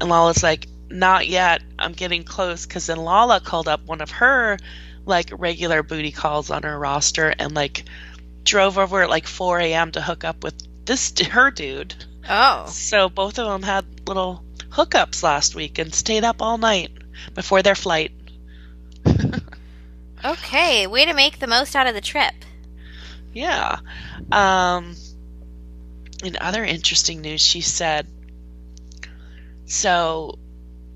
And 0.01 0.09
Lala's 0.09 0.43
like, 0.43 0.67
Not 0.89 1.29
yet. 1.29 1.61
I'm 1.79 1.93
getting 1.93 2.25
close. 2.25 2.65
Because 2.65 2.87
then 2.87 2.97
Lala 2.97 3.39
called 3.39 3.69
up 3.69 3.85
one 3.85 4.01
of 4.01 4.11
her, 4.11 4.57
like, 5.05 5.29
regular 5.31 5.83
booty 5.83 6.11
calls 6.11 6.51
on 6.51 6.63
her 6.63 6.77
roster 6.77 7.33
and, 7.39 7.55
like, 7.55 7.85
drove 8.43 8.77
over 8.77 9.03
at 9.03 9.09
like 9.09 9.25
4 9.25 9.61
a.m. 9.61 9.91
to 9.93 10.01
hook 10.01 10.25
up 10.25 10.43
with 10.43 10.85
this, 10.85 11.17
her 11.17 11.49
dude. 11.49 11.95
Oh. 12.27 12.65
So 12.65 13.07
both 13.07 13.39
of 13.39 13.47
them 13.47 13.63
had 13.63 13.85
little 14.05 14.43
hookups 14.77 15.23
last 15.23 15.55
week 15.55 15.79
and 15.79 15.93
stayed 15.93 16.23
up 16.23 16.41
all 16.41 16.57
night 16.57 16.91
before 17.33 17.61
their 17.61 17.75
flight. 17.75 18.11
Okay. 20.23 20.87
Way 20.87 21.05
to 21.05 21.13
make 21.13 21.39
the 21.39 21.47
most 21.47 21.75
out 21.75 21.87
of 21.87 21.93
the 21.93 22.01
trip. 22.01 22.33
Yeah. 23.33 23.79
Um, 24.31 24.95
in 26.23 26.37
other 26.39 26.63
interesting 26.63 27.21
news, 27.21 27.41
she 27.41 27.61
said, 27.61 28.07
so 29.65 30.39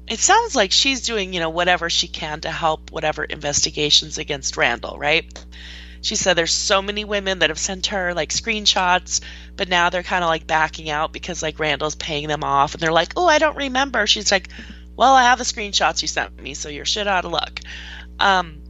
it 0.07 0.19
sounds 0.19 0.55
like 0.55 0.71
she's 0.71 1.05
doing, 1.05 1.33
you 1.33 1.39
know, 1.39 1.49
whatever 1.49 1.89
she 1.89 2.07
can 2.07 2.41
to 2.41 2.51
help 2.51 2.91
whatever 2.91 3.23
investigations 3.23 4.17
against 4.17 4.57
Randall, 4.57 4.97
right? 4.97 5.45
She 6.01 6.15
said 6.15 6.33
there's 6.33 6.53
so 6.53 6.81
many 6.81 7.05
women 7.05 7.39
that 7.39 7.49
have 7.49 7.59
sent 7.59 7.87
her 7.87 8.13
like 8.13 8.29
screenshots, 8.29 9.21
but 9.55 9.69
now 9.69 9.89
they're 9.89 10.03
kind 10.03 10.23
of 10.23 10.29
like 10.29 10.47
backing 10.47 10.89
out 10.89 11.13
because 11.13 11.43
like 11.43 11.59
Randall's 11.59 11.95
paying 11.95 12.27
them 12.27 12.43
off 12.43 12.73
and 12.73 12.81
they're 12.81 12.91
like, 12.91 13.13
"Oh, 13.15 13.27
I 13.27 13.37
don't 13.37 13.57
remember." 13.57 14.07
She's 14.07 14.31
like, 14.31 14.49
"Well, 14.95 15.13
I 15.13 15.23
have 15.23 15.37
the 15.37 15.43
screenshots 15.43 16.01
you 16.01 16.07
sent 16.07 16.41
me, 16.41 16.55
so 16.55 16.69
you're 16.69 16.85
shit 16.85 17.07
out 17.07 17.25
of 17.25 17.31
luck." 17.31 17.59
Um 18.19 18.61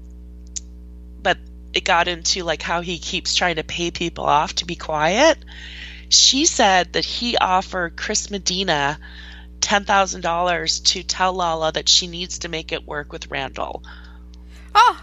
but 1.23 1.37
it 1.73 1.85
got 1.85 2.07
into 2.07 2.43
like 2.43 2.61
how 2.61 2.81
he 2.81 2.99
keeps 2.99 3.33
trying 3.33 3.55
to 3.55 3.63
pay 3.63 3.91
people 3.91 4.25
off 4.25 4.55
to 4.55 4.65
be 4.65 4.75
quiet. 4.75 5.37
She 6.09 6.45
said 6.45 6.93
that 6.93 7.05
he 7.05 7.37
offered 7.37 7.95
Chris 7.95 8.29
Medina 8.29 8.99
$10,000 9.61 10.83
to 10.83 11.03
tell 11.03 11.33
Lala 11.33 11.71
that 11.71 11.87
she 11.87 12.07
needs 12.07 12.39
to 12.39 12.49
make 12.49 12.73
it 12.73 12.85
work 12.85 13.13
with 13.13 13.31
Randall. 13.31 13.83
Oh. 14.75 14.99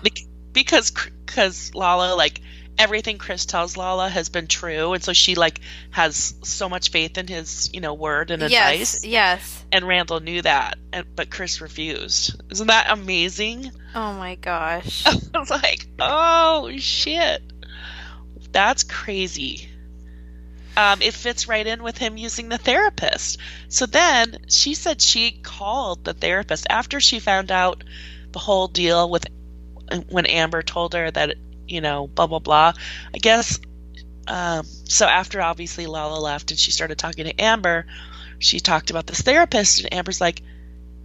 Because 0.53 0.91
because 0.91 1.75
Lala 1.75 2.15
like 2.15 2.41
everything 2.79 3.19
Chris 3.19 3.45
tells 3.45 3.77
Lala 3.77 4.09
has 4.09 4.29
been 4.29 4.47
true 4.47 4.93
and 4.93 5.03
so 5.03 5.13
she 5.13 5.35
like 5.35 5.61
has 5.91 6.35
so 6.45 6.69
much 6.69 6.91
faith 6.91 7.19
in 7.19 7.27
his, 7.27 7.71
you 7.75 7.81
know, 7.81 7.93
word 7.95 8.31
and 8.31 8.41
Yes. 8.43 8.53
advice 8.53 9.05
Yes. 9.05 9.65
and 9.73 9.87
Randall 9.87 10.21
knew 10.21 10.43
that 10.43 10.79
and, 10.93 11.05
but 11.17 11.29
Chris 11.31 11.61
refused. 11.61 12.41
Isn't 12.51 12.69
that 12.69 12.87
amazing? 12.91 13.71
Oh 13.95 14.13
my 14.13 14.37
gosh. 14.37 15.05
I 15.35 15.39
was 15.39 15.51
like, 15.51 15.87
oh 15.99 16.71
shit. 16.79 17.43
That's 18.53 18.85
crazy. 18.85 19.69
Um, 20.77 21.03
it 21.03 21.13
fits 21.15 21.49
right 21.49 21.67
in 21.67 21.83
with 21.83 21.99
him 21.99 22.17
using 22.17 22.49
the 22.49 22.59
therapist. 22.59 23.39
So 23.69 23.85
then 23.87 24.39
she 24.49 24.75
said 24.75 25.03
she 25.03 25.33
called 25.33 26.05
the 26.05 26.15
therapist 26.15 26.69
after 26.71 27.01
she 27.01 27.19
found 27.19 27.51
out 27.51 27.83
the 28.31 28.39
whole 28.39 28.69
deal 28.69 29.11
with 29.11 29.27
when 30.09 30.27
Amber 30.27 30.63
told 30.63 30.95
her 30.95 31.11
that, 31.11 31.37
you 31.67 31.81
know, 31.81 32.07
blah, 32.07 32.27
blah, 32.27 32.39
blah. 32.39 32.73
I 33.15 33.19
guess, 33.19 33.59
um, 34.27 34.65
so 34.85 35.07
after 35.07 35.41
obviously 35.41 35.87
Lala 35.87 36.19
left 36.21 36.51
and 36.51 36.61
she 36.61 36.71
started 36.71 36.99
talking 36.99 37.25
to 37.25 37.41
Amber, 37.41 37.87
she 38.39 38.61
talked 38.61 38.91
about 38.91 39.07
this 39.07 39.21
therapist, 39.21 39.81
and 39.81 39.93
Amber's 39.93 40.21
like, 40.21 40.43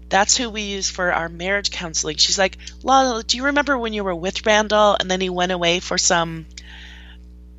that's 0.10 0.38
who 0.38 0.50
we 0.50 0.62
use 0.62 0.90
for 0.90 1.12
our 1.12 1.28
marriage 1.28 1.72
counseling. 1.72 2.18
She's 2.18 2.38
like, 2.38 2.58
Lala, 2.84 3.24
do 3.24 3.38
you 3.38 3.46
remember 3.46 3.78
when 3.78 3.94
you 3.94 4.04
were 4.04 4.14
with 4.14 4.46
Randall 4.46 4.96
and 5.00 5.10
then 5.10 5.20
he 5.22 5.30
went 5.30 5.52
away 5.52 5.80
for 5.80 5.98
some 5.98 6.46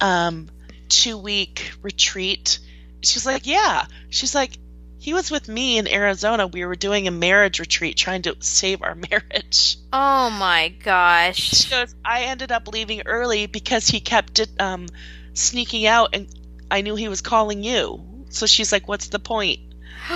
um, 0.00 0.48
two 0.88 1.18
week 1.18 1.72
retreat? 1.82 2.60
She's 3.02 3.26
like, 3.26 3.46
Yeah. 3.46 3.86
She's 4.08 4.36
like, 4.36 4.56
he 5.04 5.12
was 5.12 5.30
with 5.30 5.48
me 5.48 5.76
in 5.76 5.86
Arizona. 5.86 6.46
We 6.46 6.64
were 6.64 6.76
doing 6.76 7.06
a 7.06 7.10
marriage 7.10 7.60
retreat 7.60 7.98
trying 7.98 8.22
to 8.22 8.34
save 8.40 8.80
our 8.80 8.94
marriage. 9.10 9.76
Oh 9.92 10.30
my 10.30 10.68
gosh. 10.82 11.36
She 11.36 11.68
goes, 11.68 11.94
I 12.02 12.22
ended 12.22 12.50
up 12.50 12.68
leaving 12.68 13.02
early 13.04 13.44
because 13.44 13.86
he 13.86 14.00
kept 14.00 14.40
um, 14.58 14.86
sneaking 15.34 15.84
out 15.86 16.14
and 16.14 16.26
I 16.70 16.80
knew 16.80 16.96
he 16.96 17.08
was 17.08 17.20
calling 17.20 17.62
you. 17.62 18.02
So 18.30 18.46
she's 18.46 18.72
like, 18.72 18.88
What's 18.88 19.08
the 19.08 19.18
point? 19.18 19.60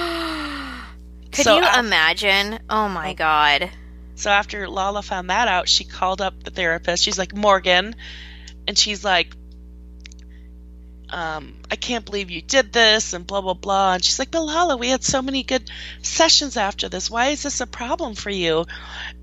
Could 1.32 1.44
So 1.44 1.56
you 1.58 1.64
af- 1.64 1.78
imagine? 1.78 2.58
Oh 2.70 2.88
my 2.88 3.12
god. 3.12 3.70
So 4.14 4.30
after 4.30 4.66
Lala 4.70 5.02
found 5.02 5.28
that 5.28 5.48
out, 5.48 5.68
she 5.68 5.84
called 5.84 6.22
up 6.22 6.42
the 6.42 6.50
therapist. 6.50 7.02
She's 7.04 7.18
like, 7.18 7.36
Morgan. 7.36 7.94
And 8.66 8.78
she's 8.78 9.04
like, 9.04 9.36
um, 11.10 11.54
I 11.70 11.76
can't 11.76 12.04
believe 12.04 12.30
you 12.30 12.42
did 12.42 12.72
this 12.72 13.12
and 13.12 13.26
blah, 13.26 13.40
blah, 13.40 13.54
blah. 13.54 13.94
And 13.94 14.04
she's 14.04 14.18
like, 14.18 14.30
but 14.30 14.42
Lala, 14.42 14.76
we 14.76 14.88
had 14.88 15.02
so 15.02 15.22
many 15.22 15.42
good 15.42 15.70
sessions 16.02 16.56
after 16.56 16.88
this. 16.88 17.10
Why 17.10 17.28
is 17.28 17.42
this 17.42 17.60
a 17.60 17.66
problem 17.66 18.14
for 18.14 18.30
you? 18.30 18.66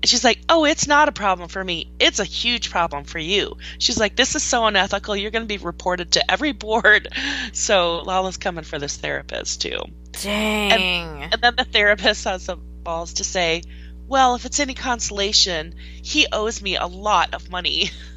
And 0.02 0.06
she's 0.08 0.24
like, 0.24 0.40
oh, 0.48 0.64
it's 0.64 0.86
not 0.86 1.08
a 1.08 1.12
problem 1.12 1.48
for 1.48 1.62
me. 1.62 1.90
It's 1.98 2.18
a 2.18 2.24
huge 2.24 2.70
problem 2.70 3.04
for 3.04 3.18
you. 3.18 3.56
She's 3.78 3.98
like, 3.98 4.16
this 4.16 4.34
is 4.34 4.42
so 4.42 4.66
unethical. 4.66 5.16
You're 5.16 5.30
going 5.30 5.46
to 5.46 5.58
be 5.58 5.62
reported 5.62 6.12
to 6.12 6.30
every 6.30 6.52
board. 6.52 7.08
So 7.52 8.02
Lala's 8.04 8.36
coming 8.36 8.64
for 8.64 8.78
this 8.78 8.96
therapist 8.96 9.62
too. 9.62 9.78
Dang. 10.22 11.22
And 11.32 11.40
then 11.40 11.56
the 11.56 11.64
therapist 11.64 12.24
has 12.24 12.46
the 12.46 12.56
balls 12.56 13.14
to 13.14 13.24
say, 13.24 13.62
Well, 14.06 14.34
if 14.34 14.44
it's 14.44 14.60
any 14.60 14.74
consolation, 14.74 15.74
he 16.02 16.26
owes 16.32 16.60
me 16.62 16.76
a 16.76 16.86
lot 16.86 17.34
of 17.34 17.50
money. 17.50 17.90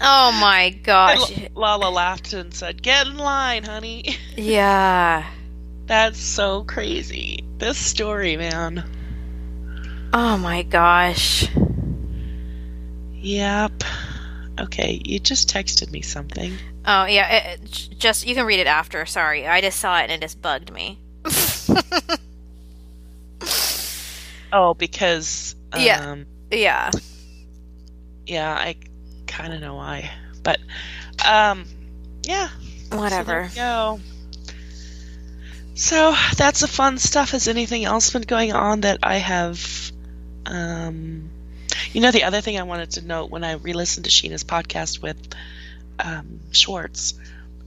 oh 0.00 0.32
my 0.40 0.62
And 0.74 0.82
gosh. 0.84 1.38
L- 1.38 1.48
Lala 1.54 1.90
laughed 1.90 2.32
and 2.32 2.52
said, 2.54 2.82
Get 2.82 3.06
in 3.06 3.16
line, 3.16 3.64
honey. 3.64 4.16
Yeah. 4.36 5.26
That's 5.86 6.18
so 6.20 6.64
crazy. 6.64 7.44
This 7.58 7.76
story, 7.78 8.36
man. 8.36 8.84
Oh 10.14 10.38
my 10.38 10.62
gosh. 10.62 11.48
Yep. 13.14 13.84
Okay, 14.60 15.00
you 15.04 15.18
just 15.18 15.48
texted 15.52 15.90
me 15.90 16.02
something. 16.02 16.52
Oh 16.86 17.04
yeah, 17.06 17.30
it, 17.52 17.60
it- 17.60 17.88
just 17.98 18.26
you 18.26 18.34
can 18.34 18.46
read 18.46 18.60
it 18.60 18.66
after. 18.66 19.06
Sorry, 19.06 19.46
I 19.46 19.60
just 19.60 19.78
saw 19.80 19.98
it 20.00 20.04
and 20.04 20.12
it 20.12 20.20
just 20.20 20.40
bugged 20.42 20.72
me. 20.72 20.98
Oh, 24.52 24.74
because. 24.74 25.54
Um, 25.74 25.80
Yeah. 25.80 26.16
yeah. 26.50 26.90
Yeah, 28.26 28.52
I 28.52 28.76
kind 29.32 29.52
of 29.52 29.60
know 29.60 29.74
why. 29.74 30.10
But, 30.42 30.58
um, 31.26 31.64
yeah. 32.24 32.48
Whatever. 32.90 33.48
So 33.50 33.54
go. 33.54 34.00
So 35.74 36.14
that's 36.36 36.60
the 36.60 36.68
fun 36.68 36.98
stuff. 36.98 37.30
Has 37.30 37.48
anything 37.48 37.84
else 37.84 38.10
been 38.10 38.22
going 38.22 38.52
on 38.52 38.82
that 38.82 38.98
I 39.02 39.16
have? 39.16 39.92
Um, 40.44 41.30
you 41.92 42.00
know, 42.00 42.10
the 42.10 42.24
other 42.24 42.40
thing 42.40 42.58
I 42.58 42.64
wanted 42.64 42.90
to 42.92 43.06
note 43.06 43.30
when 43.30 43.44
I 43.44 43.52
re-listened 43.52 44.04
to 44.04 44.10
Scheana's 44.10 44.44
podcast 44.44 45.00
with 45.00 45.16
um, 45.98 46.40
Schwartz 46.50 47.14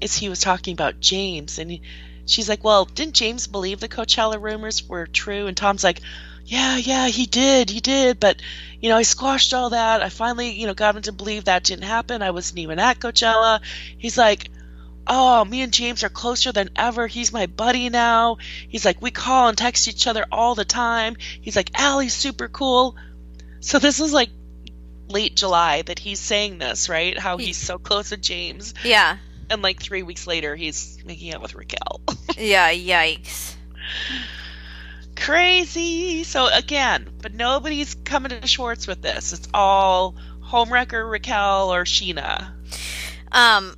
is 0.02 0.16
he 0.16 0.30
was 0.30 0.40
talking 0.40 0.74
about 0.74 1.00
James, 1.00 1.58
and 1.58 1.72
he, 1.72 1.82
she's 2.26 2.48
like, 2.48 2.64
"Well, 2.64 2.86
didn't 2.86 3.16
James 3.16 3.48
believe 3.48 3.80
the 3.80 3.90
Coachella 3.90 4.40
rumors 4.42 4.88
were 4.88 5.08
true?" 5.08 5.48
And 5.48 5.58
Tom's 5.58 5.84
like, 5.84 6.02
"Yeah, 6.46 6.78
yeah, 6.78 7.08
he 7.08 7.26
did, 7.26 7.70
he 7.70 7.80
did, 7.80 8.20
but 8.20 8.42
you 8.82 8.90
know, 8.90 8.98
I 8.98 9.04
squashed 9.04 9.54
all 9.54 9.72
that. 9.72 10.02
I 10.02 10.10
finally, 10.10 10.52
you 10.52 10.68
know, 10.68 10.74
got 10.74 10.96
him 10.96 11.02
to 11.04 11.12
believe 11.12 11.46
that 11.46 11.64
didn't 11.64 11.86
happen. 11.86 12.22
I 12.22 12.32
wasn't 12.32 12.60
even 12.60 12.80
at 12.80 13.00
Coachella." 13.00 13.62
He's 13.98 14.18
like, 14.18 14.50
oh, 15.08 15.46
me 15.46 15.62
and 15.62 15.74
James 15.74 16.04
are 16.04 16.10
closer 16.10 16.52
than 16.52 16.70
ever. 16.76 17.08
He's 17.08 17.32
my 17.32 17.46
buddy 17.46 17.90
now. 17.90 18.38
He's 18.68 18.86
like, 18.86 19.02
we 19.02 19.12
call 19.12 19.48
and 19.48 19.58
text 19.58 19.88
each 19.88 20.08
other 20.08 20.26
all 20.32 20.56
the 20.56 20.66
time. 20.66 21.16
He's 21.42 21.56
like, 21.56 21.72
Ally's 21.80 22.14
super 22.14 22.48
cool. 22.48 22.96
So 23.60 23.80
this 23.80 24.00
is 24.00 24.14
like 24.14 24.30
late 25.08 25.36
July 25.36 25.82
that 25.84 26.00
he's 26.00 26.20
saying 26.20 26.58
this, 26.58 26.90
right? 26.90 27.18
How 27.18 27.38
he's 27.38 27.58
so 27.58 27.78
close 27.78 28.12
with 28.12 28.22
James. 28.22 28.74
Yeah. 28.84 29.18
And 29.50 29.62
like 29.62 29.82
three 29.82 30.04
weeks 30.04 30.26
later, 30.26 30.56
he's 30.56 31.04
making 31.06 31.34
out 31.34 31.42
with 31.42 31.56
Raquel. 31.56 32.02
Yeah. 32.38 32.74
Yikes. 32.74 33.56
Crazy. 35.16 36.24
So 36.24 36.48
again, 36.54 37.10
but 37.22 37.34
nobody's 37.34 37.96
coming 37.96 38.30
to 38.32 38.48
Schwartz 38.48 38.88
with 38.88 39.02
this. 39.02 39.34
It's 39.34 39.48
all 39.54 40.16
homewrecker 40.44 41.10
Raquel 41.10 41.74
or 41.74 41.84
Scheana. 41.86 42.52
Um, 43.32 43.76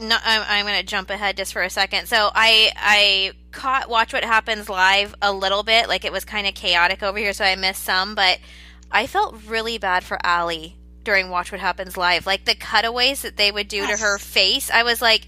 no, 0.00 0.16
I'm, 0.24 0.42
I'm 0.48 0.64
going 0.66 0.78
to 0.78 0.86
jump 0.86 1.10
ahead 1.10 1.36
just 1.36 1.52
for 1.52 1.62
a 1.62 1.70
second. 1.70 2.06
So 2.06 2.30
I 2.34 2.70
I 2.76 3.32
caught 3.52 3.88
Watch 3.90 4.12
What 4.12 4.24
Happens 4.24 4.68
live 4.68 5.14
a 5.20 5.32
little 5.32 5.62
bit. 5.62 5.88
Like 5.88 6.04
it 6.04 6.12
was 6.12 6.24
kind 6.24 6.46
of 6.46 6.54
chaotic 6.54 7.02
over 7.02 7.18
here, 7.18 7.32
so 7.32 7.44
I 7.44 7.56
missed 7.56 7.82
some. 7.82 8.14
But 8.14 8.38
I 8.90 9.06
felt 9.06 9.36
really 9.46 9.78
bad 9.78 10.04
for 10.04 10.18
Ally 10.24 10.68
during 11.04 11.30
Watch 11.30 11.52
What 11.52 11.60
Happens 11.60 11.96
live. 11.96 12.26
Like 12.26 12.44
the 12.44 12.54
cutaways 12.54 13.22
that 13.22 13.36
they 13.36 13.50
would 13.50 13.68
do 13.68 13.78
Yes. 13.78 13.98
to 13.98 14.04
her 14.04 14.18
face. 14.18 14.70
I 14.70 14.82
was 14.82 15.02
like, 15.02 15.26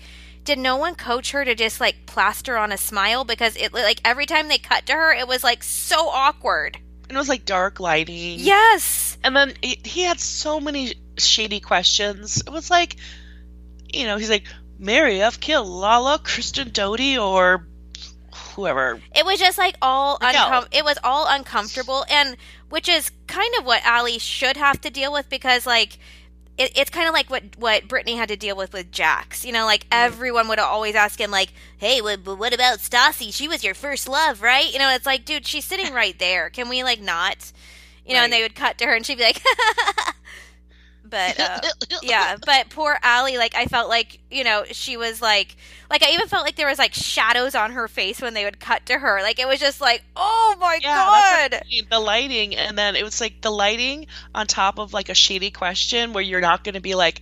did 0.48 0.58
no 0.58 0.78
one 0.78 0.94
coach 0.94 1.32
her 1.32 1.44
to 1.44 1.54
just 1.54 1.78
like 1.78 2.06
plaster 2.06 2.56
on 2.56 2.72
a 2.72 2.78
smile? 2.78 3.22
Because 3.22 3.54
it 3.54 3.74
like 3.74 4.00
every 4.02 4.24
time 4.24 4.48
they 4.48 4.56
cut 4.56 4.86
to 4.86 4.94
her, 4.94 5.12
it 5.12 5.28
was 5.28 5.44
like 5.44 5.62
so 5.62 6.08
awkward. 6.08 6.78
And 7.06 7.16
it 7.16 7.18
was 7.18 7.28
like 7.28 7.44
dark 7.44 7.80
lighting. 7.80 8.40
Yes. 8.40 9.18
And 9.22 9.36
then 9.36 9.52
he, 9.62 9.78
he 9.84 10.02
had 10.02 10.18
so 10.18 10.58
many 10.58 10.94
shady 11.18 11.60
questions. 11.60 12.40
It 12.40 12.50
was 12.50 12.70
like, 12.70 12.96
you 13.92 14.06
know, 14.06 14.16
he's 14.16 14.30
like, 14.30 14.44
Mary 14.78 15.20
F. 15.20 15.38
killed 15.38 15.68
Lala, 15.68 16.18
Kristen 16.18 16.70
Doute, 16.70 17.18
or 17.18 17.66
whoever. 18.54 19.02
It 19.14 19.26
was 19.26 19.38
just 19.38 19.58
like 19.58 19.76
all 19.82 20.18
uncom- 20.18 20.68
it 20.72 20.84
was 20.84 20.96
all 21.04 21.26
uncomfortable 21.28 22.06
and 22.08 22.38
which 22.70 22.88
is 22.88 23.10
kind 23.26 23.54
of 23.58 23.66
what 23.66 23.84
Ally 23.84 24.16
should 24.16 24.56
have 24.56 24.80
to 24.80 24.88
deal 24.88 25.12
with 25.12 25.28
because 25.28 25.66
like 25.66 25.98
it, 26.58 26.76
it's 26.76 26.90
kind 26.90 27.08
of 27.08 27.14
like 27.14 27.30
what 27.30 27.44
what 27.56 27.88
Brittany 27.88 28.16
had 28.16 28.28
to 28.28 28.36
deal 28.36 28.56
with 28.56 28.72
with 28.72 28.90
Jax. 28.90 29.44
You 29.44 29.52
know, 29.52 29.64
like 29.64 29.84
mm. 29.84 29.88
everyone 29.92 30.48
would 30.48 30.58
always 30.58 30.94
ask 30.94 31.20
him 31.20 31.30
like, 31.30 31.52
"Hey, 31.78 32.02
what, 32.02 32.24
what 32.26 32.52
about 32.52 32.80
Stassi? 32.80 33.32
She 33.32 33.48
was 33.48 33.64
your 33.64 33.74
first 33.74 34.08
love, 34.08 34.42
right?" 34.42 34.70
You 34.70 34.78
know, 34.78 34.90
it's 34.90 35.06
like, 35.06 35.24
dude, 35.24 35.46
she's 35.46 35.64
sitting 35.64 35.94
right 35.94 36.18
there. 36.18 36.50
Can 36.50 36.68
we 36.68 36.82
like 36.82 37.00
not? 37.00 37.52
You 38.04 38.14
know, 38.14 38.20
and 38.20 38.32
they 38.32 38.42
would 38.42 38.54
cut 38.54 38.78
to 38.78 38.86
her 38.86 38.94
and 38.94 39.04
she'd 39.04 39.18
be 39.18 39.24
like 39.24 39.42
But 41.08 41.38
uh, 41.40 41.60
yeah, 42.00 42.36
but 42.44 42.70
poor 42.70 42.98
Ally, 43.02 43.36
like 43.36 43.54
I 43.54 43.66
felt 43.66 43.88
like 43.88 44.20
you 44.30 44.44
know 44.44 44.64
she 44.70 44.96
was 44.96 45.20
like, 45.22 45.56
like 45.90 46.02
I 46.02 46.10
even 46.12 46.28
felt 46.28 46.44
like 46.44 46.56
there 46.56 46.68
was 46.68 46.78
like 46.78 46.94
shadows 46.94 47.54
on 47.54 47.72
her 47.72 47.88
face 47.88 48.20
when 48.22 48.34
they 48.34 48.44
would 48.44 48.60
cut 48.60 48.86
to 48.86 48.98
her. 48.98 49.20
Like 49.22 49.38
it 49.38 49.48
was 49.48 49.60
just 49.60 49.80
like, 49.80 50.04
oh 50.16 50.56
my 50.60 50.80
Yeah, 50.80 51.10
god, 51.50 51.54
I 51.54 51.62
mean, 51.70 51.84
the 51.90 51.98
lighting, 52.00 52.54
and 52.56 52.78
then 52.78 52.94
it 52.96 53.02
was 53.04 53.20
like 53.20 53.40
the 53.42 53.50
lighting 53.50 54.06
on 54.34 54.46
top 54.46 54.78
of 54.78 54.92
like 54.92 55.08
a 55.08 55.14
shady 55.14 55.50
question 55.50 56.12
where 56.12 56.22
you're 56.22 56.40
not 56.40 56.62
going 56.64 56.74
to 56.74 56.80
be 56.80 56.94
like 56.94 57.20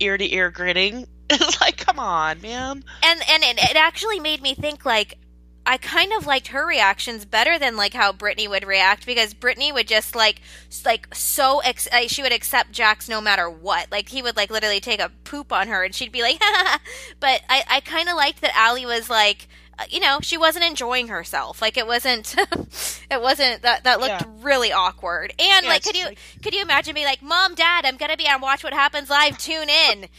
ear 0.00 0.16
to 0.16 0.34
ear 0.34 0.50
grinning 0.50 1.06
It's 1.30 1.60
like, 1.60 1.78
come 1.78 1.98
on, 1.98 2.40
man. 2.40 2.84
and 3.02 3.20
and 3.28 3.42
it, 3.42 3.58
it 3.58 3.76
actually 3.76 4.20
made 4.20 4.42
me 4.42 4.54
think 4.54 4.84
like. 4.84 5.18
I 5.64 5.76
kind 5.76 6.12
of 6.12 6.26
liked 6.26 6.48
her 6.48 6.66
reactions 6.66 7.24
better 7.24 7.56
than 7.58 7.76
like 7.76 7.94
how 7.94 8.12
Brittany 8.12 8.48
would 8.48 8.66
react 8.66 9.06
because 9.06 9.32
Brittany 9.32 9.70
would 9.70 9.86
just 9.86 10.16
like 10.16 10.40
like 10.84 11.14
so 11.14 11.60
ex- 11.60 11.88
like, 11.92 12.10
she 12.10 12.22
would 12.22 12.32
accept 12.32 12.72
Jax 12.72 13.08
no 13.08 13.20
matter 13.20 13.48
what. 13.48 13.90
Like 13.92 14.08
he 14.08 14.22
would 14.22 14.36
like 14.36 14.50
literally 14.50 14.80
take 14.80 15.00
a 15.00 15.10
poop 15.24 15.52
on 15.52 15.68
her 15.68 15.84
and 15.84 15.94
she'd 15.94 16.10
be 16.12 16.22
like, 16.22 16.40
but 17.20 17.42
I 17.48 17.62
I 17.68 17.80
kind 17.80 18.08
of 18.08 18.16
liked 18.16 18.40
that 18.40 18.56
Ally 18.56 18.84
was 18.86 19.08
like 19.08 19.46
uh, 19.78 19.84
you 19.88 20.00
know 20.00 20.18
she 20.20 20.36
wasn't 20.36 20.64
enjoying 20.64 21.06
herself. 21.08 21.62
Like 21.62 21.76
it 21.76 21.86
wasn't 21.86 22.34
it 23.10 23.22
wasn't 23.22 23.62
that 23.62 23.84
that 23.84 24.00
looked 24.00 24.22
Yeah. 24.22 24.26
really 24.40 24.72
awkward. 24.72 25.32
And 25.38 25.64
Yeah, 25.64 25.70
like 25.70 25.84
could 25.84 25.96
you 25.96 26.06
like- 26.06 26.18
could 26.42 26.54
you 26.54 26.62
imagine 26.62 26.94
me 26.94 27.04
like, 27.04 27.22
"Mom, 27.22 27.54
Dad, 27.54 27.84
I'm 27.86 27.96
gonna 27.96 28.16
be 28.16 28.26
on 28.28 28.40
Watch 28.40 28.64
What 28.64 28.74
Happens 28.74 29.08
Live. 29.08 29.38
Tune 29.38 29.68
in." 29.68 30.08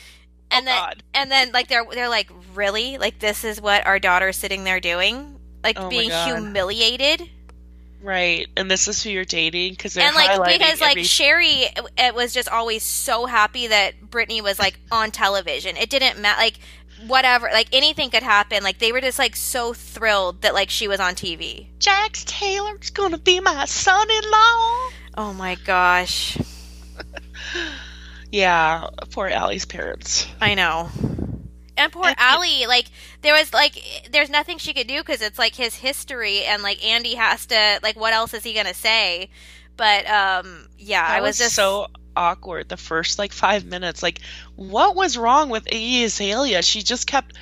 And 0.52 0.68
Oh, 0.68 0.70
then 0.70 0.78
God. 0.78 1.04
and 1.16 1.32
then 1.32 1.52
like 1.52 1.68
they're 1.68 1.84
they're 1.90 2.10
like, 2.10 2.30
"Really? 2.54 3.00
Like 3.00 3.18
this 3.18 3.44
is 3.44 3.60
what 3.60 3.88
our 3.88 3.98
daughter's 3.98 4.38
sitting 4.38 4.66
there 4.66 4.80
doing? 4.80 5.33
Like 5.64 5.80
Oh 5.80 5.90
being 5.90 6.10
humiliated?" 6.12 7.30
Right, 8.02 8.48
and 8.58 8.70
this 8.70 8.90
is 8.90 9.02
who 9.02 9.10
you're 9.10 9.24
dating 9.24 9.74
because 9.74 9.96
and 9.98 10.14
like 10.14 10.60
because 10.60 10.82
like 10.82 10.92
every- 10.92 11.04
Sherry 11.04 11.66
it 11.98 12.14
was 12.14 12.34
just 12.34 12.50
always 12.50 12.84
so 12.84 13.26
happy 13.26 13.68
that 13.68 14.10
Brittany 14.10 14.42
was 14.42 14.60
like 14.60 14.78
on 14.92 15.12
television. 15.12 15.78
It 15.78 15.90
didn't 15.90 16.20
matter 16.20 16.42
like 16.42 16.60
whatever 17.08 17.50
like 17.54 17.68
anything 17.72 18.10
could 18.10 18.24
happen. 18.24 18.62
Like 18.62 18.80
they 18.80 18.92
were 18.92 19.00
just 19.00 19.20
like 19.20 19.38
so 19.38 19.72
thrilled 19.74 20.42
that 20.42 20.54
like 20.54 20.70
she 20.70 20.90
was 20.90 21.00
on 21.00 21.16
TV. 21.16 21.68
Jax 21.80 22.26
Taylor's 22.26 22.90
gonna 22.90 23.18
be 23.18 23.40
my 23.40 23.64
son-in-law. 23.66 24.90
Oh 25.16 25.34
my 25.34 25.56
gosh. 25.64 26.38
Yeah, 28.32 28.88
poor 29.12 29.28
Ally's 29.28 29.66
parents. 29.66 30.28
I 30.42 30.56
know. 30.56 30.90
And 31.76 31.92
poor 31.92 32.06
And- 32.06 32.16
Ally, 32.20 32.66
like 32.68 32.86
there 33.22 33.34
was 33.34 33.54
like 33.54 34.08
there's 34.12 34.30
nothing 34.30 34.58
she 34.58 34.74
could 34.74 34.88
do 34.88 35.00
because 35.00 35.22
it's 35.22 35.40
like 35.40 35.56
his 35.56 35.76
history, 35.76 36.44
and 36.46 36.62
like 36.64 36.86
Andy 36.86 37.16
has 37.16 37.46
to 37.48 37.80
like 37.82 37.96
what 37.96 38.14
else 38.14 38.34
is 38.34 38.44
he 38.44 38.54
gonna 38.54 38.74
say? 38.74 39.30
But 39.76 40.08
um, 40.08 40.68
yeah, 40.78 41.06
I 41.08 41.22
was, 41.22 41.40
just 41.40 41.56
so 41.56 41.88
awkward 42.16 42.70
the 42.70 42.78
first 42.78 43.18
like 43.18 43.32
five 43.34 43.66
minutes. 43.66 44.04
Like, 44.04 44.20
what 44.56 44.96
was 44.96 45.18
wrong 45.18 45.50
with 45.50 45.66
Iggy 45.66 46.04
Azalea? 46.04 46.62
She 46.62 46.82
just 46.84 47.08
kept. 47.08 47.36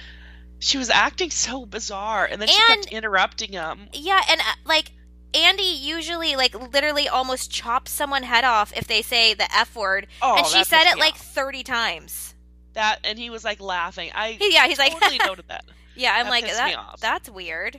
She 0.60 0.78
was 0.78 0.90
acting 0.90 1.32
so 1.32 1.66
bizarre, 1.66 2.26
and 2.26 2.40
then 2.40 2.48
she 2.48 2.62
kept 2.68 2.86
interrupting 2.86 3.52
him. 3.52 3.88
yeah, 3.94 4.22
and 4.30 4.40
uh, 4.40 4.44
like 4.64 4.92
Andy 5.34 5.64
usually 5.64 6.36
like 6.36 6.54
literally 6.72 7.10
almost 7.10 7.52
chops 7.52 7.92
someone 7.92 8.24
head 8.24 8.44
off 8.44 8.72
if 8.78 8.88
they 8.88 9.02
say 9.02 9.34
the 9.34 9.54
f 9.54 9.76
word, 9.76 10.08
Oh, 10.22 10.38
and 10.38 10.46
she 10.46 10.64
said 10.64 10.84
it 10.86 11.00
like 11.00 11.16
thirty 11.16 11.64
times. 11.64 12.31
That, 12.74 13.00
and 13.04 13.18
he 13.18 13.30
was 13.30 13.44
like 13.44 13.60
laughing. 13.62 14.12
I 14.14 14.34
He- 14.34 14.54
yeah, 14.54 14.68
he's 14.68 14.80
like, 14.80 14.94
totally 14.94 15.18
noted 15.26 15.46
that. 15.50 15.66
yeah, 15.96 16.14
I'm 16.16 16.26
that 16.26 16.30
like 16.30 16.46
that. 16.46 16.96
That's 17.00 17.30
weird. 17.30 17.76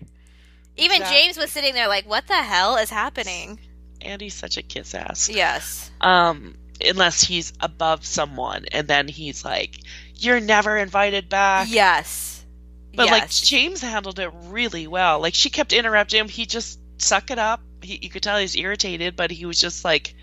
Even 0.76 0.96
Exactly. 0.98 1.16
James 1.18 1.37
was 1.37 1.50
sitting 1.50 1.74
there 1.74 1.88
like, 1.88 2.07
what 2.09 2.26
the 2.28 2.35
hell 2.42 2.76
is 2.76 2.90
happening? 2.90 3.61
Andy's 4.00 4.35
such 4.35 4.57
a 4.57 4.62
kiss 4.62 4.94
ass. 4.94 5.28
Yes. 5.28 5.90
Um, 6.00 6.57
unless 6.85 7.22
he's 7.22 7.52
above 7.61 8.05
someone, 8.05 8.64
and 8.72 8.88
then 8.88 9.07
he's 9.07 9.44
like, 9.44 9.76
"You're 10.16 10.40
never 10.40 10.76
invited 10.76 11.28
back." 11.28 11.68
Yes. 11.70 12.44
But 12.94 13.07
like 13.09 13.31
James 13.31 13.81
handled 13.81 14.18
it 14.18 14.31
really 14.44 14.87
well. 14.87 15.20
Like 15.20 15.35
she 15.35 15.50
kept 15.50 15.72
interrupting 15.72 16.20
him. 16.20 16.28
He 16.28 16.46
just 16.46 16.78
suck 16.98 17.31
it 17.31 17.38
up. 17.38 17.61
He, 17.84 17.98
you 18.02 18.10
could 18.10 18.22
tell 18.22 18.38
he's 18.38 18.56
irritated, 18.56 19.16
but 19.16 19.30
he 19.30 19.46
was 19.46 19.60
just 19.60 19.84
like, 19.84 20.14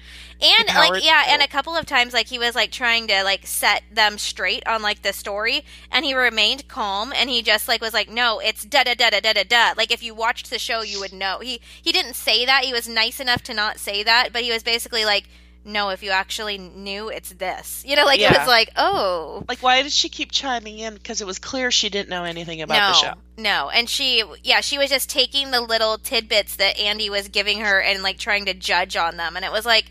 and 0.41 0.67
like 0.67 1.03
yeah 1.03 1.25
and 1.27 1.41
a 1.41 1.47
couple 1.47 1.75
of 1.75 1.85
times 1.85 2.13
like 2.13 2.27
he 2.27 2.39
was 2.39 2.55
like 2.55 2.71
trying 2.71 3.07
to 3.07 3.23
like 3.23 3.45
set 3.45 3.83
them 3.91 4.17
straight 4.17 4.65
on 4.65 4.81
like 4.81 5.01
the 5.01 5.11
story 5.11 5.65
and 5.91 6.05
he 6.05 6.13
remained 6.13 6.65
calm 6.69 7.11
and 7.13 7.29
he 7.29 7.41
just 7.41 7.67
like 7.67 7.81
was 7.81 7.93
like 7.93 8.09
no 8.09 8.39
it's 8.39 8.63
da 8.63 8.83
da 8.83 8.93
da 8.93 9.09
da 9.09 9.19
da 9.19 9.33
da 9.33 9.43
da. 9.43 9.73
Like 9.75 9.91
if 9.91 10.01
you 10.01 10.15
watched 10.15 10.49
the 10.49 10.59
show 10.59 10.81
you 10.81 10.99
would 10.99 11.11
know. 11.11 11.39
He 11.39 11.59
he 11.81 11.91
didn't 11.91 12.13
say 12.13 12.45
that. 12.45 12.63
He 12.63 12.71
was 12.71 12.87
nice 12.87 13.19
enough 13.19 13.43
to 13.43 13.53
not 13.53 13.79
say 13.79 14.01
that 14.03 14.31
but 14.31 14.43
he 14.43 14.51
was 14.51 14.63
basically 14.63 15.03
like 15.03 15.25
no 15.65 15.89
if 15.89 16.01
you 16.01 16.09
actually 16.11 16.57
knew 16.57 17.09
it's 17.09 17.31
this 17.33 17.83
you 17.85 17.95
know 17.95 18.05
like 18.05 18.19
it 18.19 18.29
was 18.29 18.47
like 18.47 18.69
oh 18.77 19.43
like, 19.47 19.61
why 19.61 19.81
did 19.83 19.91
she 19.91 20.09
keep 20.09 20.31
chiming 20.31 20.79
in? 20.79 20.93
Because 20.93 21.21
it 21.21 21.27
was 21.27 21.37
clear 21.39 21.69
she 21.71 21.89
didn't 21.89 22.09
know 22.09 22.23
anything 22.23 22.61
about 22.61 22.75
no 22.75 22.87
the 22.87 22.93
show. 22.93 23.13
no 23.37 23.69
and 23.69 23.89
she 23.89 24.23
yeah 24.43 24.61
she 24.61 24.77
was 24.77 24.89
just 24.89 25.09
taking 25.09 25.51
the 25.51 25.61
little 25.61 25.97
tidbits 25.97 26.55
that 26.55 26.79
andy 26.79 27.09
was 27.09 27.27
giving 27.27 27.59
her 27.59 27.81
and 27.81 28.01
like 28.03 28.17
trying 28.17 28.45
to 28.45 28.53
judge 28.53 28.95
on 28.95 29.17
them 29.17 29.35
and 29.35 29.43
it 29.45 29.51
was 29.51 29.65
like 29.65 29.85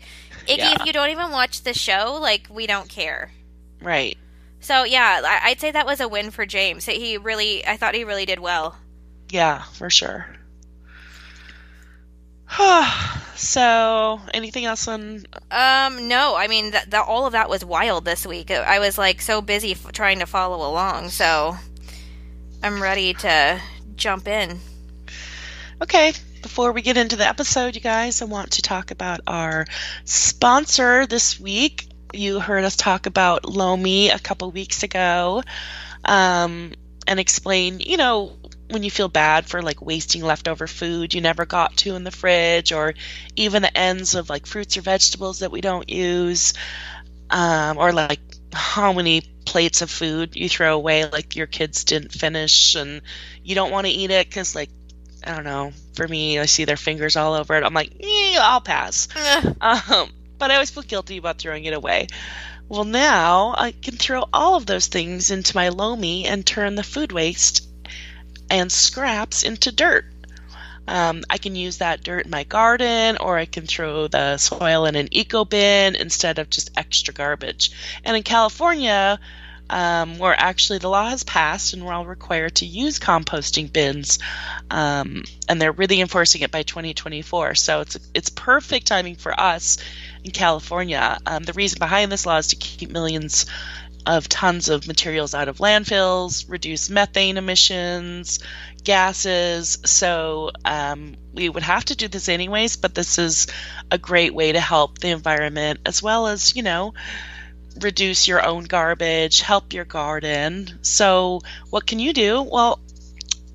iggy 0.47 0.57
Yeah. 0.57 0.75
if 0.79 0.85
you 0.85 0.93
don't 0.93 1.09
even 1.09 1.31
watch 1.31 1.61
the 1.61 1.73
show 1.73 2.17
like 2.21 2.47
we 2.49 2.65
don't 2.67 2.89
care 2.89 3.31
Right. 3.81 4.17
So 4.61 4.83
yeah, 4.83 5.21
I'd 5.43 5.61
say 5.61 5.71
that 5.71 5.85
was 5.85 6.01
a 6.01 6.07
win 6.09 6.31
for 6.31 6.45
James. 6.45 6.85
He 6.85 7.17
really, 7.17 7.65
I 7.65 7.77
thought 7.77 7.95
he 7.95 8.03
really 8.03 8.25
did 8.25 8.39
well. 8.39 8.75
Yeah, 9.29 9.61
for 9.73 9.89
sure. 9.89 10.27
so, 13.35 14.19
anything 14.33 14.65
else 14.65 14.87
on? 14.87 15.23
Um, 15.51 16.07
no, 16.07 16.35
I 16.35 16.47
mean, 16.47 16.71
th- 16.71 16.93
all 16.93 17.25
of 17.25 17.33
that 17.33 17.49
was 17.49 17.63
wild 17.63 18.05
this 18.05 18.25
week. 18.25 18.51
I 18.51 18.79
was 18.79 18.97
like 18.97 19.21
so 19.21 19.41
busy 19.41 19.71
f- 19.71 19.91
trying 19.91 20.19
to 20.19 20.25
follow 20.25 20.69
along, 20.69 21.09
so 21.09 21.55
I'm 22.63 22.81
ready 22.81 23.13
to 23.13 23.61
jump 23.95 24.27
in. 24.27 24.59
Okay, 25.81 26.13
before 26.41 26.71
we 26.71 26.81
get 26.81 26.97
into 26.97 27.15
the 27.15 27.27
episode, 27.27 27.75
you 27.75 27.81
guys, 27.81 28.21
I 28.21 28.25
want 28.25 28.51
to 28.53 28.61
talk 28.61 28.91
about 28.91 29.21
our 29.27 29.65
sponsor 30.05 31.05
this 31.05 31.39
week. 31.39 31.87
You 32.13 32.39
heard 32.39 32.63
us 32.63 32.75
talk 32.75 33.05
about 33.05 33.47
Lomi 33.47 34.09
a 34.09 34.19
couple 34.19 34.51
weeks 34.51 34.81
ago, 34.83 35.43
um, 36.03 36.73
and 37.05 37.19
explain, 37.19 37.79
you 37.79 37.97
know, 37.97 38.38
when 38.69 38.83
you 38.83 38.91
feel 38.91 39.09
bad 39.09 39.47
for 39.47 39.61
like 39.61 39.81
wasting 39.81 40.23
leftover 40.23 40.67
food 40.67 41.13
you 41.13 41.21
never 41.21 41.45
got 41.45 41.75
to 41.77 41.95
in 41.95 42.03
the 42.03 42.11
fridge, 42.11 42.71
or 42.71 42.93
even 43.35 43.61
the 43.61 43.77
ends 43.77 44.15
of 44.15 44.29
like 44.29 44.45
fruits 44.45 44.77
or 44.77 44.81
vegetables 44.81 45.39
that 45.39 45.51
we 45.51 45.61
don't 45.61 45.89
use, 45.89 46.53
um, 47.29 47.77
or 47.77 47.91
like 47.91 48.19
how 48.53 48.93
many 48.93 49.21
plates 49.45 49.81
of 49.81 49.89
food 49.89 50.35
you 50.35 50.47
throw 50.47 50.75
away 50.75 51.09
like 51.09 51.35
your 51.35 51.47
kids 51.47 51.83
didn't 51.83 52.11
finish 52.11 52.75
and 52.75 53.01
you 53.43 53.55
don't 53.55 53.71
want 53.71 53.87
to 53.87 53.91
eat 53.91 54.11
it 54.11 54.27
because 54.27 54.53
like 54.55 54.69
I 55.25 55.35
don't 55.35 55.43
know. 55.43 55.73
For 55.95 56.07
me, 56.07 56.39
I 56.39 56.45
see 56.45 56.63
their 56.65 56.77
fingers 56.77 57.17
all 57.17 57.33
over 57.33 57.55
it. 57.55 57.63
I'm 57.63 57.73
like, 57.73 57.91
I'll 58.39 58.61
pass. 58.61 59.07
Um, 59.61 60.09
but 60.37 60.51
I 60.51 60.53
always 60.53 60.69
feel 60.69 60.83
guilty 60.83 61.17
about 61.17 61.37
throwing 61.37 61.65
it 61.65 61.73
away. 61.73 62.07
Well, 62.69 62.85
now 62.85 63.53
I 63.57 63.71
can 63.71 63.97
throw 63.97 64.23
all 64.31 64.55
of 64.55 64.65
those 64.65 64.87
things 64.87 65.31
into 65.31 65.55
my 65.55 65.69
Lomi 65.69 66.25
and 66.25 66.45
turn 66.45 66.75
the 66.75 66.83
food 66.83 67.11
waste 67.11 67.68
and 68.49 68.71
scraps 68.71 69.43
into 69.43 69.71
dirt. 69.71 70.05
Um, 70.87 71.23
I 71.29 71.37
can 71.37 71.55
use 71.55 71.77
that 71.77 72.03
dirt 72.03 72.25
in 72.25 72.31
my 72.31 72.43
garden, 72.43 73.17
or 73.17 73.37
I 73.37 73.45
can 73.45 73.67
throw 73.67 74.07
the 74.07 74.37
soil 74.37 74.85
in 74.85 74.95
an 74.95 75.07
eco 75.11 75.45
bin 75.45 75.95
instead 75.95 76.39
of 76.39 76.49
just 76.49 76.71
extra 76.75 77.13
garbage. 77.13 77.71
And 78.03 78.17
in 78.17 78.23
California, 78.23 79.19
um, 79.69 80.17
where 80.17 80.35
actually 80.37 80.79
the 80.79 80.89
law 80.89 81.09
has 81.09 81.23
passed 81.23 81.73
and 81.73 81.85
we're 81.85 81.93
all 81.93 82.05
required 82.05 82.55
to 82.55 82.65
use 82.65 82.99
composting 82.99 83.71
bins, 83.71 84.17
um, 84.71 85.23
and 85.47 85.61
they're 85.61 85.71
really 85.71 86.01
enforcing 86.01 86.41
it 86.41 86.51
by 86.51 86.63
2024. 86.63 87.55
So 87.55 87.81
it's 87.81 87.99
it's 88.15 88.29
perfect 88.29 88.87
timing 88.87 89.15
for 89.15 89.39
us 89.39 89.77
in 90.23 90.31
California. 90.31 91.19
Um, 91.25 91.43
the 91.43 91.53
reason 91.53 91.77
behind 91.77 92.11
this 92.11 92.25
law 92.25 92.37
is 92.37 92.47
to 92.47 92.55
keep 92.55 92.89
millions 92.89 93.45
of 94.09 94.27
tons 94.27 94.69
of 94.69 94.87
materials 94.87 95.35
out 95.35 95.47
of 95.47 95.59
landfills, 95.59 96.49
reduce 96.49 96.89
methane 96.89 97.37
emissions, 97.37 98.39
gases. 98.83 99.77
So 99.85 100.49
um, 100.65 101.15
we 101.31 101.47
would 101.47 101.61
have 101.61 101.85
to 101.85 101.95
do 101.95 102.07
this 102.07 102.27
anyways, 102.27 102.75
but 102.75 102.95
this 102.95 103.19
is 103.19 103.45
a 103.91 103.99
great 103.99 104.33
way 104.33 104.51
to 104.51 104.59
help 104.59 104.97
the 104.97 105.09
environment 105.09 105.81
as 105.85 106.01
well 106.01 106.25
as, 106.25 106.55
you 106.55 106.63
know, 106.63 106.95
reduce 107.79 108.27
your 108.27 108.43
own 108.43 108.63
garbage, 108.63 109.41
help 109.41 109.73
your 109.73 109.85
garden. 109.85 110.79
So, 110.81 111.41
what 111.69 111.85
can 111.85 111.99
you 111.99 112.11
do? 112.11 112.41
Well, 112.41 112.79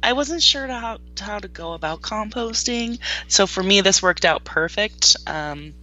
I 0.05 0.13
wasn't 0.13 0.43
sure 0.43 0.69
how, 0.69 0.99
to 1.17 1.25
how 1.25 1.41
to 1.41 1.49
go 1.49 1.73
about 1.73 2.01
composting. 2.01 3.01
So, 3.27 3.49
for 3.49 3.63
me, 3.63 3.81
this 3.81 4.03
worked 4.03 4.25
out 4.25 4.45
perfect. 4.45 5.17
Um, 5.27 5.75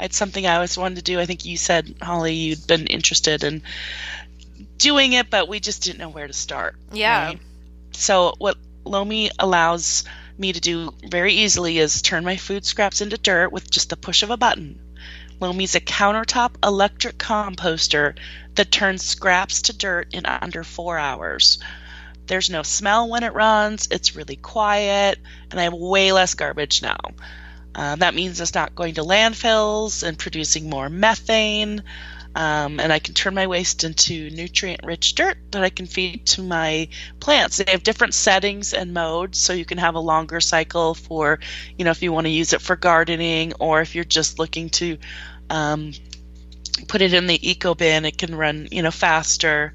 it's 0.00 0.16
something 0.16 0.46
I 0.46 0.56
always 0.56 0.78
wanted 0.78 0.96
to 0.96 1.02
do. 1.02 1.20
I 1.20 1.26
think 1.26 1.44
you 1.44 1.56
said, 1.56 1.94
Holly, 2.00 2.34
you'd 2.34 2.66
been 2.66 2.86
interested 2.86 3.44
in 3.44 3.62
doing 4.76 5.12
it, 5.12 5.30
but 5.30 5.48
we 5.48 5.60
just 5.60 5.82
didn't 5.82 5.98
know 5.98 6.08
where 6.08 6.26
to 6.26 6.32
start. 6.32 6.76
Yeah. 6.92 7.26
right? 7.26 7.40
So, 7.92 8.34
what 8.38 8.56
Lomi 8.84 9.30
allows 9.38 10.04
me 10.38 10.52
to 10.52 10.60
do 10.60 10.94
very 11.04 11.34
easily 11.34 11.78
is 11.78 12.00
turn 12.00 12.24
my 12.24 12.36
food 12.36 12.64
scraps 12.64 13.00
into 13.00 13.18
dirt 13.18 13.50
with 13.50 13.70
just 13.70 13.90
the 13.90 13.96
push 13.96 14.22
of 14.22 14.30
a 14.30 14.36
button. 14.36 14.78
Lomi's 15.40 15.74
a 15.74 15.80
countertop 15.80 16.52
electric 16.64 17.18
composter 17.18 18.16
that 18.54 18.72
turns 18.72 19.04
scraps 19.04 19.62
to 19.62 19.76
dirt 19.76 20.12
in 20.12 20.26
under 20.26 20.64
four 20.64 20.98
hours. 20.98 21.58
There's 22.26 22.50
no 22.50 22.62
smell 22.62 23.08
when 23.08 23.22
it 23.22 23.32
runs, 23.32 23.88
it's 23.90 24.16
really 24.16 24.36
quiet, 24.36 25.18
and 25.50 25.58
I 25.58 25.64
have 25.64 25.72
way 25.72 26.12
less 26.12 26.34
garbage 26.34 26.82
now. 26.82 26.98
Uh, 27.78 27.94
that 27.94 28.12
means 28.12 28.40
it's 28.40 28.56
not 28.56 28.74
going 28.74 28.94
to 28.94 29.02
landfills 29.02 30.02
and 30.02 30.18
producing 30.18 30.68
more 30.68 30.88
methane. 30.88 31.80
Um, 32.34 32.80
and 32.80 32.92
I 32.92 32.98
can 32.98 33.14
turn 33.14 33.34
my 33.34 33.46
waste 33.46 33.84
into 33.84 34.30
nutrient 34.30 34.80
rich 34.82 35.14
dirt 35.14 35.38
that 35.52 35.62
I 35.62 35.70
can 35.70 35.86
feed 35.86 36.26
to 36.26 36.42
my 36.42 36.88
plants. 37.20 37.58
They 37.58 37.70
have 37.70 37.84
different 37.84 38.14
settings 38.14 38.74
and 38.74 38.92
modes, 38.92 39.38
so 39.38 39.52
you 39.52 39.64
can 39.64 39.78
have 39.78 39.94
a 39.94 40.00
longer 40.00 40.40
cycle 40.40 40.94
for, 40.94 41.38
you 41.78 41.84
know, 41.84 41.92
if 41.92 42.02
you 42.02 42.12
want 42.12 42.26
to 42.26 42.32
use 42.32 42.52
it 42.52 42.60
for 42.60 42.74
gardening 42.74 43.52
or 43.60 43.80
if 43.80 43.94
you're 43.94 44.02
just 44.02 44.40
looking 44.40 44.70
to 44.70 44.98
um, 45.48 45.92
put 46.88 47.00
it 47.00 47.14
in 47.14 47.28
the 47.28 47.48
eco 47.48 47.76
bin, 47.76 48.04
it 48.04 48.18
can 48.18 48.34
run, 48.34 48.66
you 48.72 48.82
know, 48.82 48.90
faster. 48.90 49.72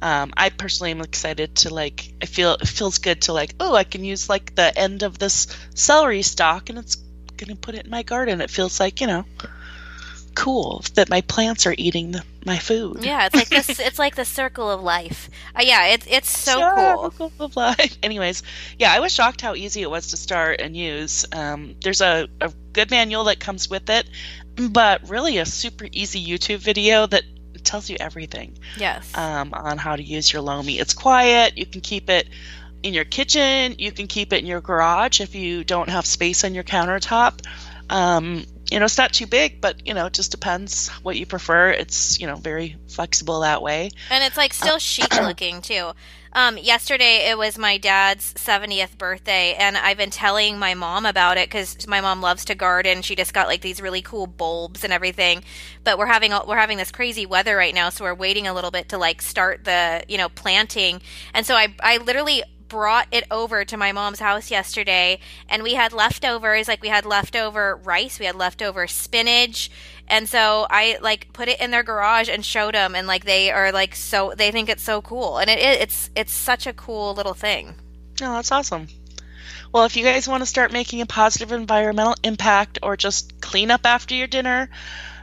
Um, 0.00 0.32
I 0.36 0.50
personally 0.50 0.92
am 0.92 1.00
excited 1.00 1.56
to 1.56 1.74
like. 1.74 2.14
I 2.22 2.26
feel 2.26 2.54
it 2.54 2.68
feels 2.68 2.98
good 2.98 3.22
to 3.22 3.32
like. 3.32 3.54
Oh, 3.58 3.74
I 3.74 3.84
can 3.84 4.04
use 4.04 4.28
like 4.28 4.54
the 4.54 4.76
end 4.76 5.02
of 5.02 5.18
this 5.18 5.48
celery 5.74 6.22
stalk, 6.22 6.70
and 6.70 6.78
it's 6.78 7.01
gonna 7.44 7.56
put 7.56 7.74
it 7.74 7.84
in 7.84 7.90
my 7.90 8.02
garden. 8.02 8.40
It 8.40 8.50
feels 8.50 8.78
like 8.80 9.00
you 9.00 9.06
know, 9.06 9.24
cool 10.34 10.82
that 10.94 11.08
my 11.10 11.20
plants 11.22 11.66
are 11.66 11.74
eating 11.76 12.12
the, 12.12 12.24
my 12.46 12.58
food. 12.58 13.04
Yeah, 13.04 13.26
it's 13.26 13.34
like 13.34 13.48
this. 13.48 13.78
it's 13.78 13.98
like 13.98 14.14
the 14.16 14.24
circle 14.24 14.70
of 14.70 14.82
life. 14.82 15.28
Uh, 15.54 15.62
yeah, 15.64 15.86
it's 15.88 16.06
it's 16.08 16.36
so 16.36 16.72
cool. 16.74 17.10
Circle 17.10 17.32
of 17.46 17.56
life. 17.56 17.96
Anyways, 18.02 18.42
yeah, 18.78 18.92
I 18.92 19.00
was 19.00 19.12
shocked 19.12 19.40
how 19.40 19.54
easy 19.54 19.82
it 19.82 19.90
was 19.90 20.08
to 20.08 20.16
start 20.16 20.60
and 20.60 20.76
use. 20.76 21.26
Um, 21.32 21.76
there's 21.82 22.00
a, 22.00 22.28
a 22.40 22.52
good 22.72 22.90
manual 22.90 23.24
that 23.24 23.40
comes 23.40 23.68
with 23.68 23.90
it, 23.90 24.08
but 24.70 25.08
really 25.08 25.38
a 25.38 25.46
super 25.46 25.86
easy 25.92 26.24
YouTube 26.24 26.58
video 26.58 27.06
that 27.06 27.24
tells 27.64 27.88
you 27.88 27.96
everything 28.00 28.58
Yes. 28.76 29.16
um, 29.16 29.54
on 29.54 29.78
how 29.78 29.94
to 29.94 30.02
use 30.02 30.32
your 30.32 30.42
Lomi. 30.42 30.78
It's 30.80 30.94
quiet. 30.94 31.56
You 31.56 31.66
can 31.66 31.80
keep 31.80 32.10
it 32.10 32.28
in 32.82 32.94
your 32.94 33.04
kitchen. 33.04 33.76
You 33.78 33.92
can 33.92 34.06
keep 34.06 34.32
it 34.32 34.40
in 34.40 34.46
your 34.46 34.60
garage 34.60 35.20
if 35.20 35.34
you 35.34 35.64
don't 35.64 35.88
have 35.88 36.06
space 36.06 36.44
on 36.44 36.54
your 36.54 36.64
countertop. 36.64 37.46
Um, 37.90 38.44
you 38.70 38.78
know, 38.78 38.86
it's 38.86 38.96
not 38.96 39.12
too 39.12 39.26
big, 39.26 39.60
but 39.60 39.86
you 39.86 39.92
know, 39.92 40.06
it 40.06 40.14
just 40.14 40.30
depends 40.30 40.88
what 41.02 41.16
you 41.16 41.26
prefer. 41.26 41.70
It's 41.70 42.18
you 42.18 42.26
know 42.26 42.36
very 42.36 42.76
flexible 42.88 43.40
that 43.40 43.60
way. 43.60 43.90
And 44.08 44.24
it's 44.24 44.36
like 44.36 44.54
still 44.54 44.78
chic 44.78 45.14
looking 45.22 45.60
too. 45.60 45.92
Um, 46.34 46.56
yesterday 46.56 47.28
it 47.28 47.36
was 47.36 47.58
my 47.58 47.76
dad's 47.76 48.32
70th 48.34 48.96
birthday, 48.96 49.54
and 49.54 49.76
I've 49.76 49.98
been 49.98 50.08
telling 50.08 50.58
my 50.58 50.72
mom 50.72 51.04
about 51.04 51.36
it 51.36 51.50
because 51.50 51.86
my 51.86 52.00
mom 52.00 52.22
loves 52.22 52.46
to 52.46 52.54
garden. 52.54 53.02
She 53.02 53.14
just 53.14 53.34
got 53.34 53.48
like 53.48 53.60
these 53.60 53.82
really 53.82 54.00
cool 54.00 54.26
bulbs 54.26 54.84
and 54.84 54.92
everything. 54.92 55.44
But 55.84 55.98
we're 55.98 56.06
having 56.06 56.32
we're 56.46 56.56
having 56.56 56.78
this 56.78 56.90
crazy 56.90 57.26
weather 57.26 57.54
right 57.54 57.74
now, 57.74 57.90
so 57.90 58.04
we're 58.04 58.14
waiting 58.14 58.46
a 58.46 58.54
little 58.54 58.70
bit 58.70 58.88
to 58.90 58.98
like 58.98 59.20
start 59.20 59.64
the 59.64 60.02
you 60.08 60.16
know 60.16 60.30
planting. 60.30 61.02
And 61.34 61.44
so 61.44 61.54
I 61.54 61.74
I 61.82 61.98
literally 61.98 62.42
brought 62.72 63.06
it 63.10 63.24
over 63.30 63.66
to 63.66 63.76
my 63.76 63.92
mom's 63.92 64.18
house 64.18 64.50
yesterday 64.50 65.18
and 65.46 65.62
we 65.62 65.74
had 65.74 65.92
leftovers 65.92 66.66
like 66.66 66.80
we 66.80 66.88
had 66.88 67.04
leftover 67.04 67.78
rice 67.84 68.18
we 68.18 68.24
had 68.24 68.34
leftover 68.34 68.86
spinach 68.86 69.70
and 70.08 70.26
so 70.26 70.66
i 70.70 70.96
like 71.02 71.30
put 71.34 71.48
it 71.48 71.60
in 71.60 71.70
their 71.70 71.82
garage 71.82 72.30
and 72.30 72.46
showed 72.46 72.74
them 72.74 72.94
and 72.94 73.06
like 73.06 73.26
they 73.26 73.50
are 73.50 73.70
like 73.72 73.94
so 73.94 74.32
they 74.38 74.50
think 74.50 74.70
it's 74.70 74.82
so 74.82 75.02
cool 75.02 75.36
and 75.36 75.50
it, 75.50 75.58
it 75.58 75.82
it's 75.82 76.08
it's 76.16 76.32
such 76.32 76.66
a 76.66 76.72
cool 76.72 77.12
little 77.12 77.34
thing 77.34 77.74
No, 78.20 78.34
that's 78.34 78.52
awesome. 78.52 78.86
Well, 79.72 79.84
if 79.84 79.96
you 79.96 80.04
guys 80.04 80.28
want 80.28 80.42
to 80.42 80.46
start 80.46 80.70
making 80.70 81.00
a 81.00 81.06
positive 81.06 81.50
environmental 81.50 82.14
impact 82.22 82.78
or 82.82 82.96
just 82.96 83.40
clean 83.40 83.70
up 83.70 83.86
after 83.86 84.14
your 84.14 84.26
dinner, 84.28 84.68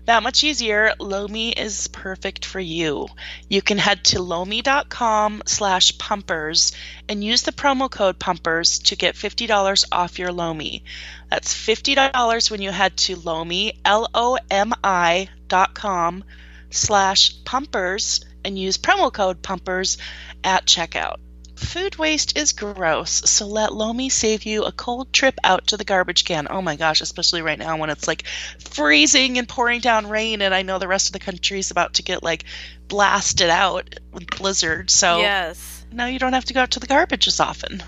that 0.10 0.24
much 0.24 0.44
easier, 0.44 0.94
Lomi 1.00 1.52
is 1.52 1.88
perfect 1.88 2.44
for 2.44 2.60
you. 2.60 3.08
You 3.48 3.62
can 3.62 3.78
head 3.78 4.04
to 4.06 4.20
lomi.com 4.24 5.44
slash 5.46 6.00
pumpers 6.00 6.72
and 7.08 7.24
use 7.24 7.44
the 7.44 7.52
promo 7.52 7.92
code 7.92 8.18
pumpers 8.18 8.80
to 8.80 8.96
get 8.96 9.14
$50 9.14 9.86
off 9.92 10.18
your 10.18 10.32
Lomi. 10.32 10.84
That's 11.30 11.54
$50 11.54 12.50
when 12.50 12.60
you 12.60 12.72
head 12.72 12.98
to 12.98 13.18
Lomi, 13.18 13.74
L-O-M-I 13.86 15.30
dot 15.48 15.76
com 15.76 16.24
slash 16.72 17.44
pumpers 17.44 18.26
and 18.44 18.58
use 18.58 18.80
promo 18.80 19.14
code 19.14 19.44
pumpers 19.44 20.00
at 20.44 20.66
checkout. 20.66 21.18
Food 21.60 21.98
waste 21.98 22.38
is 22.38 22.54
gross, 22.54 23.12
so 23.30 23.46
let 23.46 23.74
Lomi 23.74 24.10
save 24.10 24.44
you 24.44 24.64
a 24.64 24.72
cold 24.72 25.12
trip 25.12 25.38
out 25.44 25.68
to 25.68 25.78
the 25.78 25.84
garbage 25.84 26.24
can. 26.24 26.48
Oh 26.50 26.62
my 26.62 26.78
gosh, 26.78 27.02
especially 27.02 27.42
right 27.42 27.60
now 27.60 27.78
when 27.78 27.90
it's 27.90 28.08
like 28.08 28.26
freezing 28.60 29.38
and 29.38 29.48
pouring 29.48 29.82
down 29.82 30.08
rain, 30.08 30.42
and 30.42 30.56
I 30.56 30.62
know 30.62 30.80
the 30.80 30.88
rest 30.88 31.08
of 31.08 31.14
the 31.14 31.20
country 31.20 31.60
is 31.60 31.70
about 31.70 31.96
to 31.96 32.04
get 32.04 32.24
like 32.24 32.46
blasted 32.88 33.50
out 33.50 34.00
with 34.14 34.28
blizzard. 34.28 34.90
So 34.90 35.20
yes 35.20 35.86
now 35.92 36.06
you 36.06 36.18
don't 36.18 36.34
have 36.34 36.46
to 36.46 36.54
go 36.54 36.62
out 36.62 36.72
to 36.72 36.80
the 36.80 36.88
garbage 36.88 37.28
as 37.28 37.40
often. 37.40 37.84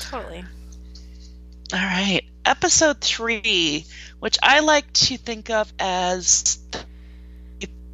totally 0.00 0.44
All 1.72 1.78
right, 1.78 2.22
episode 2.44 3.00
three, 3.00 3.84
which 4.20 4.38
I 4.42 4.60
like 4.60 4.92
to 4.94 5.16
think 5.16 5.50
of 5.50 5.72
as 5.78 6.58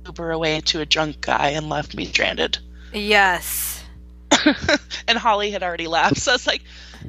Uber 0.07 0.31
away 0.31 0.61
to 0.63 0.81
a 0.81 0.87
drunk 0.87 1.21
guy 1.21 1.51
and 1.51 1.69
left 1.69 1.95
me 1.95 2.07
stranded. 2.07 2.59
yes 2.93 3.78
and 5.09 5.19
Holly 5.19 5.51
had 5.51 5.63
already 5.63 5.87
left, 5.89 6.17
so 6.19 6.33
I 6.33 6.35
was 6.35 6.47
like, 6.47 6.63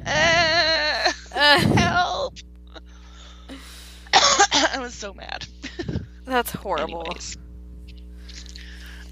eh, 0.06 1.12
Uh, 1.34 1.58
help. 1.76 2.34
I 4.12 4.78
was 4.80 4.94
so 4.94 5.14
mad. 5.14 5.46
that's 6.24 6.50
horrible 6.52 7.00
Anyways. 7.06 7.36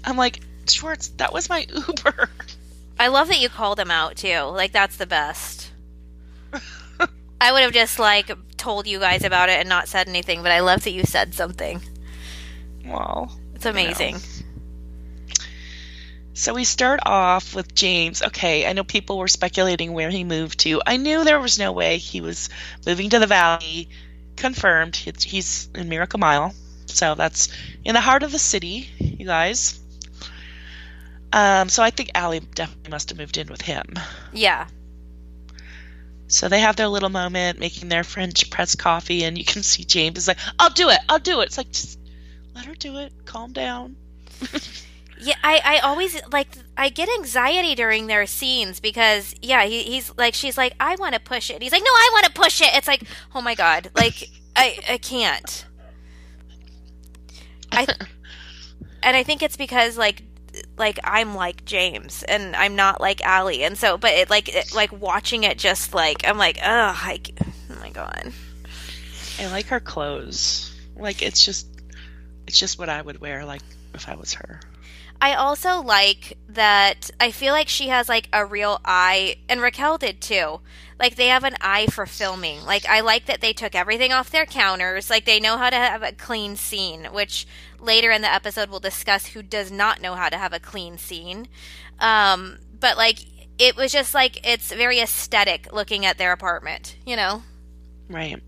I'm 0.03 0.17
like, 0.17 0.39
Schwartz, 0.67 1.09
that 1.17 1.33
was 1.33 1.49
my 1.49 1.65
Uber. 1.73 2.29
i 2.99 3.07
love 3.07 3.27
that 3.29 3.39
you 3.39 3.47
called 3.49 3.79
him 3.79 3.89
out 3.89 4.17
too 4.17 4.39
like 4.41 4.71
that's 4.73 4.97
the 4.97 5.05
best 5.05 5.71
i 7.41 7.51
would 7.51 7.61
have 7.63 7.71
just 7.71 7.97
like 7.97 8.29
told 8.57 8.85
you 8.87 8.99
guys 8.99 9.23
about 9.23 9.47
it 9.49 9.57
and 9.59 9.69
not 9.69 9.87
said 9.87 10.07
anything 10.09 10.43
but 10.43 10.51
i 10.51 10.59
love 10.59 10.83
that 10.83 10.91
you 10.91 11.03
said 11.03 11.33
something 11.33 11.81
Well, 12.85 13.31
it's 13.55 13.65
amazing 13.65 14.17
so 16.39 16.53
we 16.53 16.63
start 16.63 17.01
off 17.05 17.53
with 17.53 17.75
James. 17.75 18.21
Okay, 18.21 18.65
I 18.65 18.73
know 18.73 18.83
people 18.83 19.17
were 19.17 19.27
speculating 19.27 19.91
where 19.93 20.09
he 20.09 20.23
moved 20.23 20.59
to. 20.61 20.81
I 20.85 20.95
knew 20.97 21.23
there 21.23 21.39
was 21.39 21.59
no 21.59 21.71
way 21.73 21.97
he 21.97 22.21
was 22.21 22.49
moving 22.85 23.09
to 23.09 23.19
the 23.19 23.27
valley. 23.27 23.89
Confirmed. 24.37 24.95
He's- 24.95 25.67
in 25.75 25.89
Miracle 25.89 26.19
Mile. 26.19 26.53
So 26.85 27.13
that's 27.15 27.49
in 27.83 27.93
the 27.93 28.01
heart 28.01 28.23
of 28.23 28.31
the 28.31 28.39
city, 28.39 28.89
you 28.99 29.25
guys. 29.25 29.79
Um, 31.31 31.69
so 31.69 31.83
I 31.83 31.91
think 31.91 32.11
Ally 32.15 32.39
definitely 32.55 32.89
must 32.89 33.09
have 33.09 33.17
moved 33.17 33.37
in 33.37 33.47
with 33.49 33.61
him. 33.61 33.93
yeah 34.33 34.67
So 36.27 36.47
they 36.47 36.61
have 36.61 36.75
their 36.75 36.87
little 36.87 37.09
moment 37.09 37.59
making 37.59 37.89
their 37.89 38.03
French 38.03 38.49
press 38.49 38.75
coffee, 38.75 39.23
and 39.25 39.37
you 39.37 39.43
can 39.45 39.61
see 39.61 39.83
James 39.83 40.17
is 40.17 40.27
like, 40.27 40.39
I'll 40.57 40.69
do 40.71 40.89
it, 40.89 40.99
I'll 41.09 41.19
do 41.19 41.41
it. 41.41 41.45
It's 41.47 41.57
like, 41.57 41.71
just 41.71 41.99
let 42.55 42.65
her 42.65 42.75
do 42.75 42.97
it, 42.97 43.11
calm 43.25 43.51
down. 43.53 43.95
Yeah, 45.21 45.35
I, 45.43 45.61
I 45.65 45.79
always 45.79 46.19
like 46.31 46.47
I 46.77 46.87
get 46.89 47.09
anxiety 47.09 47.75
during 47.75 48.07
their 48.07 48.25
scenes 48.25 48.79
because 48.79 49.35
yeah, 49.41 49.65
he, 49.65 49.83
he's 49.83 50.13
like 50.17 50.33
she's 50.33 50.57
like 50.57 50.73
I 50.79 50.95
want 50.95 51.13
to 51.13 51.19
push 51.19 51.49
it. 51.49 51.61
He's 51.61 51.73
like 51.73 51.83
no, 51.83 51.91
I 51.91 52.09
want 52.13 52.25
to 52.25 52.31
push 52.31 52.61
it. 52.61 52.69
It's 52.73 52.87
like 52.87 53.03
oh 53.35 53.41
my 53.41 53.53
god, 53.53 53.91
like 53.95 54.29
I 54.55 54.79
I 54.89 54.97
can't. 54.97 55.65
I 57.71 57.85
and 59.03 59.17
I 59.17 59.23
think 59.23 59.43
it's 59.43 59.57
because 59.57 59.97
like 59.97 60.23
like 60.77 60.99
I'm 61.03 61.35
like 61.35 61.65
James 61.65 62.23
and 62.23 62.55
I'm 62.55 62.77
not 62.77 63.01
like 63.01 63.21
Ally, 63.21 63.57
and 63.63 63.77
so 63.77 63.97
but 63.97 64.11
it 64.11 64.29
like 64.29 64.47
it, 64.47 64.73
like 64.73 64.93
watching 64.93 65.43
it 65.43 65.57
just 65.57 65.93
like 65.93 66.25
I'm 66.25 66.37
like 66.37 66.59
ugh, 66.61 66.95
I, 66.97 67.19
oh 67.41 67.79
my 67.81 67.89
god. 67.89 68.31
I 69.37 69.47
like 69.51 69.67
her 69.67 69.81
clothes. 69.81 70.73
Like 70.95 71.21
it's 71.21 71.43
just 71.43 71.67
it's 72.47 72.57
just 72.57 72.79
what 72.79 72.87
I 72.87 73.01
would 73.01 73.19
wear 73.19 73.43
like 73.43 73.61
if 73.93 74.07
I 74.07 74.15
was 74.15 74.33
her. 74.35 74.61
I 75.21 75.33
also 75.33 75.81
like 75.81 76.37
that 76.47 77.11
I 77.19 77.31
feel 77.31 77.53
like 77.53 77.67
she 77.67 77.89
has 77.89 78.07
like 78.07 78.29
a 78.31 78.45
real 78.45 78.79
eye 78.85 79.37
and 79.49 79.61
Raquel 79.61 79.97
did 79.97 80.21
too. 80.21 80.61
Like 80.97 81.15
they 81.15 81.27
have 81.27 81.43
an 81.43 81.55
eye 81.61 81.87
for 81.87 82.05
filming. 82.05 82.63
Like 82.63 82.85
I 82.87 83.01
like 83.01 83.25
that 83.25 83.41
they 83.41 83.53
took 83.53 83.75
everything 83.75 84.13
off 84.13 84.29
their 84.29 84.45
counters. 84.45 85.09
Like 85.09 85.25
they 85.25 85.39
know 85.39 85.57
how 85.57 85.69
to 85.69 85.75
have 85.75 86.03
a 86.03 86.13
clean 86.13 86.55
scene, 86.55 87.05
which 87.11 87.45
later 87.79 88.11
in 88.11 88.21
the 88.21 88.33
episode 88.33 88.69
we'll 88.69 88.79
discuss 88.79 89.27
who 89.27 89.43
does 89.43 89.71
not 89.71 90.01
know 90.01 90.15
how 90.15 90.29
to 90.29 90.37
have 90.37 90.53
a 90.53 90.59
clean 90.59 90.97
scene. 90.97 91.47
Um, 91.99 92.59
but 92.79 92.95
like 92.95 93.19
it 93.57 93.75
was 93.75 93.91
just 93.91 94.13
like 94.13 94.45
it's 94.47 94.71
very 94.71 94.99
aesthetic 94.99 95.71
looking 95.73 96.05
at 96.05 96.17
their 96.17 96.31
apartment, 96.31 96.95
you 97.05 97.17
know. 97.17 97.43
Right. 98.07 98.41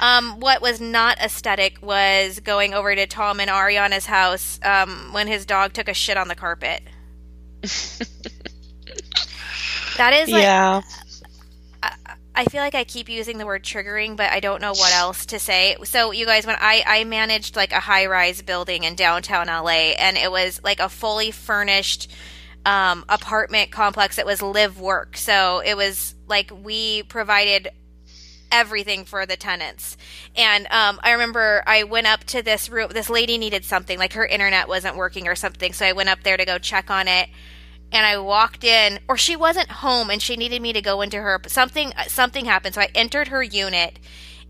Um, 0.00 0.40
what 0.40 0.60
was 0.60 0.80
not 0.80 1.18
aesthetic 1.18 1.78
was 1.80 2.40
going 2.40 2.74
over 2.74 2.94
to 2.94 3.06
Tom 3.06 3.40
and 3.40 3.50
Ariana's 3.50 4.06
house 4.06 4.58
um, 4.64 5.10
when 5.12 5.26
his 5.26 5.46
dog 5.46 5.72
took 5.72 5.88
a 5.88 5.94
shit 5.94 6.16
on 6.16 6.28
the 6.28 6.34
carpet. 6.34 6.82
that 9.96 10.12
is 10.12 10.30
like, 10.30 10.42
yeah. 10.42 10.82
I, 11.82 11.94
I 12.34 12.44
feel 12.46 12.60
like 12.60 12.74
I 12.74 12.84
keep 12.84 13.08
using 13.08 13.38
the 13.38 13.46
word 13.46 13.62
triggering, 13.62 14.16
but 14.16 14.30
I 14.30 14.40
don't 14.40 14.60
know 14.60 14.72
what 14.72 14.92
else 14.92 15.26
to 15.26 15.38
say. 15.38 15.76
So, 15.84 16.10
you 16.10 16.26
guys, 16.26 16.44
when 16.46 16.56
I, 16.58 16.82
I 16.84 17.04
managed 17.04 17.54
like 17.54 17.72
a 17.72 17.80
high 17.80 18.06
rise 18.06 18.42
building 18.42 18.82
in 18.82 18.96
downtown 18.96 19.46
LA, 19.46 19.94
and 19.98 20.16
it 20.16 20.30
was 20.30 20.60
like 20.64 20.80
a 20.80 20.88
fully 20.88 21.30
furnished 21.30 22.10
um, 22.66 23.04
apartment 23.08 23.70
complex 23.70 24.16
that 24.16 24.26
was 24.26 24.42
live 24.42 24.80
work. 24.80 25.16
So, 25.16 25.60
it 25.60 25.76
was 25.76 26.16
like 26.26 26.50
we 26.50 27.04
provided 27.04 27.70
everything 28.50 29.04
for 29.04 29.26
the 29.26 29.36
tenants. 29.36 29.96
And 30.36 30.66
um, 30.70 31.00
I 31.02 31.12
remember 31.12 31.62
I 31.66 31.84
went 31.84 32.06
up 32.06 32.24
to 32.24 32.42
this 32.42 32.68
room. 32.68 32.90
This 32.92 33.10
lady 33.10 33.38
needed 33.38 33.64
something, 33.64 33.98
like 33.98 34.12
her 34.14 34.26
internet 34.26 34.68
wasn't 34.68 34.96
working 34.96 35.28
or 35.28 35.34
something. 35.34 35.72
So 35.72 35.86
I 35.86 35.92
went 35.92 36.08
up 36.08 36.22
there 36.22 36.36
to 36.36 36.44
go 36.44 36.58
check 36.58 36.90
on 36.90 37.08
it. 37.08 37.28
And 37.92 38.04
I 38.04 38.18
walked 38.18 38.64
in, 38.64 38.98
or 39.08 39.16
she 39.16 39.36
wasn't 39.36 39.70
home, 39.70 40.10
and 40.10 40.20
she 40.20 40.36
needed 40.36 40.60
me 40.60 40.72
to 40.72 40.82
go 40.82 41.00
into 41.00 41.20
her. 41.20 41.40
Something 41.46 41.92
something 42.08 42.44
happened, 42.44 42.74
so 42.74 42.80
I 42.80 42.88
entered 42.92 43.28
her 43.28 43.40
unit, 43.40 44.00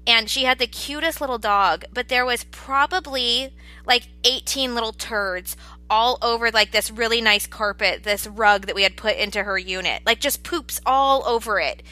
and 0.06 0.30
she 0.30 0.44
had 0.44 0.58
the 0.58 0.66
cutest 0.66 1.20
little 1.20 1.36
dog. 1.36 1.84
But 1.92 2.08
there 2.08 2.24
was 2.24 2.44
probably 2.44 3.54
like 3.84 4.08
eighteen 4.22 4.74
little 4.74 4.94
turds 4.94 5.58
all 5.90 6.16
over 6.22 6.50
like 6.50 6.72
this 6.72 6.90
really 6.90 7.20
nice 7.20 7.46
carpet, 7.46 8.04
this 8.04 8.26
rug 8.26 8.64
that 8.66 8.74
we 8.74 8.84
had 8.84 8.96
put 8.96 9.16
into 9.16 9.42
her 9.42 9.58
unit, 9.58 10.02
like 10.06 10.20
just 10.20 10.42
poops 10.42 10.80
all 10.86 11.22
over 11.26 11.60
it 11.60 11.82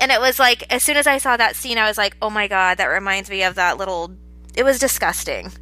and 0.00 0.10
it 0.10 0.20
was 0.20 0.38
like 0.38 0.64
as 0.72 0.82
soon 0.82 0.96
as 0.96 1.06
I 1.06 1.18
saw 1.18 1.36
that 1.36 1.56
scene, 1.56 1.78
I 1.78 1.86
was 1.88 1.98
like, 1.98 2.16
"Oh 2.22 2.30
my 2.30 2.48
god, 2.48 2.78
that 2.78 2.86
reminds 2.86 3.28
me 3.30 3.42
of 3.42 3.54
that 3.56 3.78
little." 3.78 4.14
It 4.54 4.64
was 4.64 4.78
disgusting. 4.78 5.52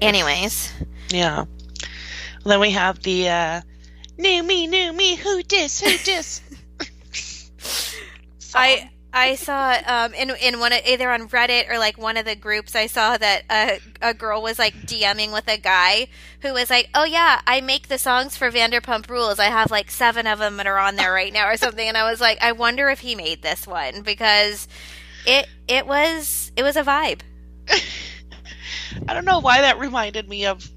Anyways, 0.00 0.72
Yeah. 1.10 1.46
Then 2.44 2.60
we 2.60 2.70
have 2.70 3.02
the 3.02 3.28
uh 3.28 3.60
new 4.18 4.42
me, 4.42 4.66
new 4.66 4.92
me, 4.92 5.16
who 5.16 5.42
dis, 5.42 5.80
who 5.80 5.96
dis. 6.04 6.42
I 8.54 8.90
I 9.14 9.36
saw 9.36 9.76
um 9.86 10.12
in 10.12 10.30
in 10.42 10.58
one 10.58 10.72
of, 10.72 10.80
either 10.84 11.10
on 11.10 11.28
Reddit 11.28 11.70
or 11.70 11.78
like 11.78 11.96
one 11.96 12.16
of 12.16 12.24
the 12.24 12.34
groups 12.34 12.74
I 12.74 12.86
saw 12.86 13.16
that 13.16 13.44
a 13.48 13.80
a 14.02 14.12
girl 14.12 14.42
was 14.42 14.58
like 14.58 14.74
DMing 14.74 15.32
with 15.32 15.48
a 15.48 15.56
guy 15.56 16.08
who 16.40 16.52
was 16.52 16.68
like, 16.68 16.90
"Oh 16.94 17.04
yeah, 17.04 17.40
I 17.46 17.60
make 17.60 17.86
the 17.88 17.96
songs 17.96 18.36
for 18.36 18.50
Vanderpump 18.50 19.08
Rules. 19.08 19.38
I 19.38 19.46
have 19.46 19.70
like 19.70 19.90
7 19.90 20.26
of 20.26 20.40
them 20.40 20.56
that 20.56 20.66
are 20.66 20.78
on 20.78 20.96
there 20.96 21.12
right 21.12 21.32
now 21.32 21.48
or 21.48 21.56
something." 21.56 21.86
And 21.86 21.96
I 21.96 22.10
was 22.10 22.20
like, 22.20 22.38
"I 22.42 22.52
wonder 22.52 22.90
if 22.90 23.00
he 23.00 23.14
made 23.14 23.40
this 23.40 23.66
one 23.66 24.02
because 24.02 24.66
it 25.26 25.46
it 25.68 25.86
was 25.86 26.50
it 26.56 26.64
was 26.64 26.76
a 26.76 26.82
vibe." 26.82 27.20
I 29.08 29.14
don't 29.14 29.24
know 29.24 29.38
why 29.38 29.60
that 29.60 29.78
reminded 29.78 30.28
me 30.28 30.46
of 30.46 30.68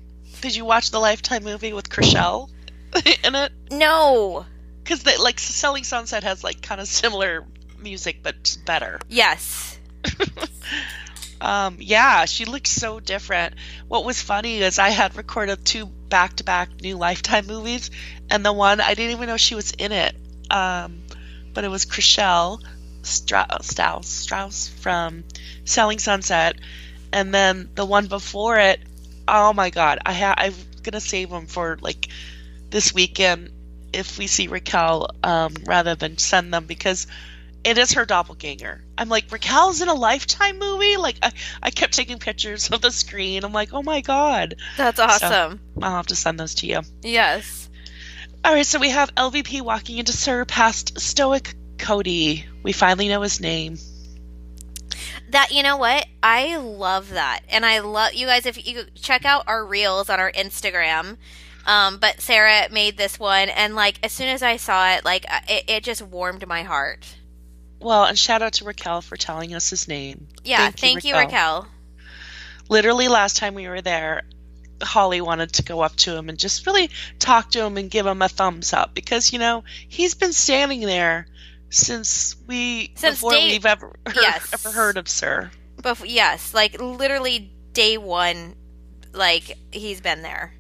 did 0.42 0.56
you 0.56 0.64
watch 0.64 0.92
the 0.92 1.00
Lifetime 1.00 1.44
movie 1.44 1.74
with 1.74 1.90
Chrishell 1.90 2.50
in 3.24 3.36
it? 3.36 3.52
No. 3.72 4.46
Because 4.84 5.06
like 5.20 5.40
Selling 5.40 5.84
Sunset 5.84 6.24
has 6.24 6.44
like 6.44 6.62
kind 6.62 6.80
of 6.80 6.88
similar 6.88 7.46
music 7.80 8.20
but 8.24 8.58
better. 8.66 9.00
Yes. 9.10 9.78
Um, 11.40 11.78
yeah, 11.80 12.26
she 12.26 12.46
looked 12.46 12.68
so 12.68 13.00
different. 13.00 13.54
What 13.88 14.06
was 14.06 14.22
funny 14.22 14.62
is 14.62 14.80
I 14.80 14.90
had 14.90 15.16
recorded 15.16 15.64
two 15.64 15.86
back 15.86 16.38
to 16.38 16.44
back 16.44 16.82
new 16.82 16.98
Lifetime 16.98 17.46
movies, 17.46 17.92
and 18.30 18.44
the 18.44 18.54
one 18.54 18.82
I 18.82 18.94
didn't 18.96 19.12
even 19.12 19.28
know 19.28 19.38
she 19.38 19.56
was 19.56 19.72
in 19.72 19.92
it. 19.92 20.16
Um, 20.50 21.04
but 21.54 21.64
it 21.64 21.70
was 21.70 21.86
Chrishell 21.86 22.62
Stra- 23.04 23.60
Strauss, 23.62 24.08
Strauss 24.08 24.68
from 24.68 25.24
Selling 25.66 26.00
Sunset, 26.00 26.56
and 27.14 27.34
then 27.34 27.70
the 27.76 27.86
one 27.86 28.08
before 28.08 28.58
it. 28.58 28.80
Oh 29.28 29.54
my 29.54 29.70
god, 29.70 30.00
I 30.06 30.14
ha- 30.14 30.36
I'm 30.38 30.54
gonna 30.82 31.02
save 31.02 31.30
them 31.30 31.48
for 31.48 31.78
like 31.82 32.08
this 32.70 32.94
weekend 32.94 33.52
if 33.94 34.18
we 34.18 34.28
see 34.28 34.48
Raquel 34.48 35.12
um, 35.24 35.54
rather 35.66 35.96
than 35.96 36.18
send 36.18 36.54
them 36.54 36.66
because 36.66 37.08
it 37.68 37.78
is 37.78 37.92
her 37.94 38.06
doppelganger. 38.06 38.82
I'm 38.98 39.10
like, 39.10 39.28
Raquel's 39.28 39.82
in 39.82 39.90
a 39.90 39.94
Lifetime 39.94 40.58
movie? 40.58 40.96
Like, 40.96 41.18
I, 41.22 41.34
I 41.62 41.70
kept 41.70 41.94
taking 41.94 42.18
pictures 42.18 42.70
of 42.72 42.80
the 42.80 42.92
screen. 42.92 43.44
I'm 43.44 43.52
like, 43.52 43.74
oh 43.74 43.84
my 43.84 44.00
god. 44.00 44.56
That's 44.78 45.02
awesome. 45.02 45.60
I'll 45.82 45.98
have 45.98 46.08
to 46.08 46.16
send 46.16 46.40
those 46.40 46.56
to 46.56 46.68
you. 46.68 46.82
yes. 47.04 47.70
All 48.46 48.54
right, 48.54 48.66
so 48.66 48.80
we 48.80 48.92
have 48.92 49.14
LVP 49.16 49.62
walking 49.62 49.98
into 49.98 50.14
SUR 50.14 50.46
past 50.46 50.98
Stoic 50.98 51.56
Cody. 51.78 52.46
We 52.64 52.72
finally 52.72 53.10
know 53.10 53.22
his 53.22 53.42
name. 53.42 53.78
That 55.32 55.52
you 55.52 55.62
know 55.62 55.76
what? 55.76 56.06
I 56.24 56.56
love 56.56 57.10
that. 57.10 57.42
And 57.50 57.66
I 57.66 57.80
love 57.80 58.14
you 58.14 58.28
guys 58.28 58.46
if 58.46 58.66
you 58.66 58.86
check 58.96 59.26
out 59.26 59.44
our 59.48 59.66
reels 59.66 60.10
on 60.10 60.22
our 60.22 60.32
Instagram. 60.32 61.18
Um, 61.66 61.98
but 61.98 62.22
Sarah 62.22 62.70
made 62.72 62.96
this 62.96 63.20
one 63.20 63.50
and 63.50 63.76
like 63.76 64.00
as 64.02 64.14
soon 64.14 64.30
as 64.30 64.42
I 64.42 64.56
saw 64.56 64.94
it, 64.94 65.04
like 65.04 65.26
it, 65.50 65.66
it 65.68 65.84
just 65.84 66.02
warmed 66.02 66.48
my 66.48 66.64
heart. 66.64 67.18
Well, 67.80 68.06
and 68.06 68.18
shout 68.18 68.42
out 68.42 68.54
to 68.54 68.66
Raquel 68.66 69.02
for 69.02 69.16
telling 69.18 69.54
us 69.54 69.70
his 69.70 69.88
name. 69.88 70.28
Yeah, 70.44 70.72
thank, 70.72 71.04
you, 71.04 71.16
Raquel. 71.16 71.68
Literally, 72.70 73.08
last 73.08 73.38
time 73.38 73.54
we 73.54 73.68
were 73.68 73.82
there, 73.82 74.24
Holly 74.82 75.22
wanted 75.22 75.54
to 75.54 75.64
go 75.64 75.82
up 75.82 75.96
to 75.98 76.16
him 76.16 76.30
and 76.30 76.38
just 76.38 76.66
really 76.66 76.90
talk 77.20 77.52
to 77.52 77.64
him 77.64 77.78
and 77.78 77.90
give 77.90 78.06
him 78.06 78.22
a 78.22 78.28
thumbs 78.30 78.74
up 78.74 78.94
because, 78.94 79.32
you 79.32 79.40
know, 79.40 79.64
he's 79.88 80.16
been 80.16 80.34
standing 80.34 80.82
there 80.82 81.28
since 81.70 82.36
we 82.48 82.92
Since 82.96 83.16
before 83.18 83.32
day- 83.32 83.46
we've 83.46 83.66
ever 83.66 83.88
heard, 84.06 84.16
yes. 84.16 84.54
ever 84.54 84.72
heard 84.72 84.98
of 84.98 85.08
SUR. 85.08 85.52
Bef- 85.82 86.04
yes, 86.08 86.54
like 86.54 86.82
literally 86.82 87.52
day 87.74 87.98
one, 87.98 88.56
like 89.14 89.58
he's 89.72 90.02
been 90.02 90.22
there. 90.24 90.54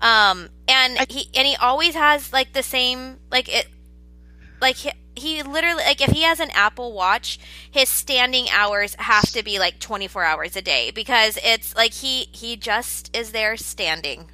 Um, 0.00 0.48
and 0.68 0.98
I- 0.98 1.06
he 1.08 1.28
and 1.34 1.46
he 1.46 1.56
always 1.56 1.94
has 1.94 2.32
like 2.32 2.52
the 2.52 2.62
same 2.62 3.18
like 3.30 3.48
it, 3.54 3.66
like 4.60 4.76
he, 5.16 5.42
literally 5.42 5.82
like 5.84 6.00
if 6.00 6.10
he 6.10 6.22
has 6.22 6.40
an 6.40 6.50
Apple 6.52 6.92
Watch, 6.92 7.38
his 7.70 7.88
standing 7.88 8.46
hours 8.52 8.94
have 8.98 9.30
to 9.32 9.42
be 9.42 9.58
like 9.58 9.78
twenty 9.78 10.08
four 10.08 10.24
hours 10.24 10.56
a 10.56 10.62
day 10.62 10.90
because 10.90 11.38
it's 11.42 11.74
like 11.76 11.92
he 11.92 12.28
he 12.32 12.56
just 12.56 13.16
is 13.16 13.32
there 13.32 13.56
standing. 13.56 14.30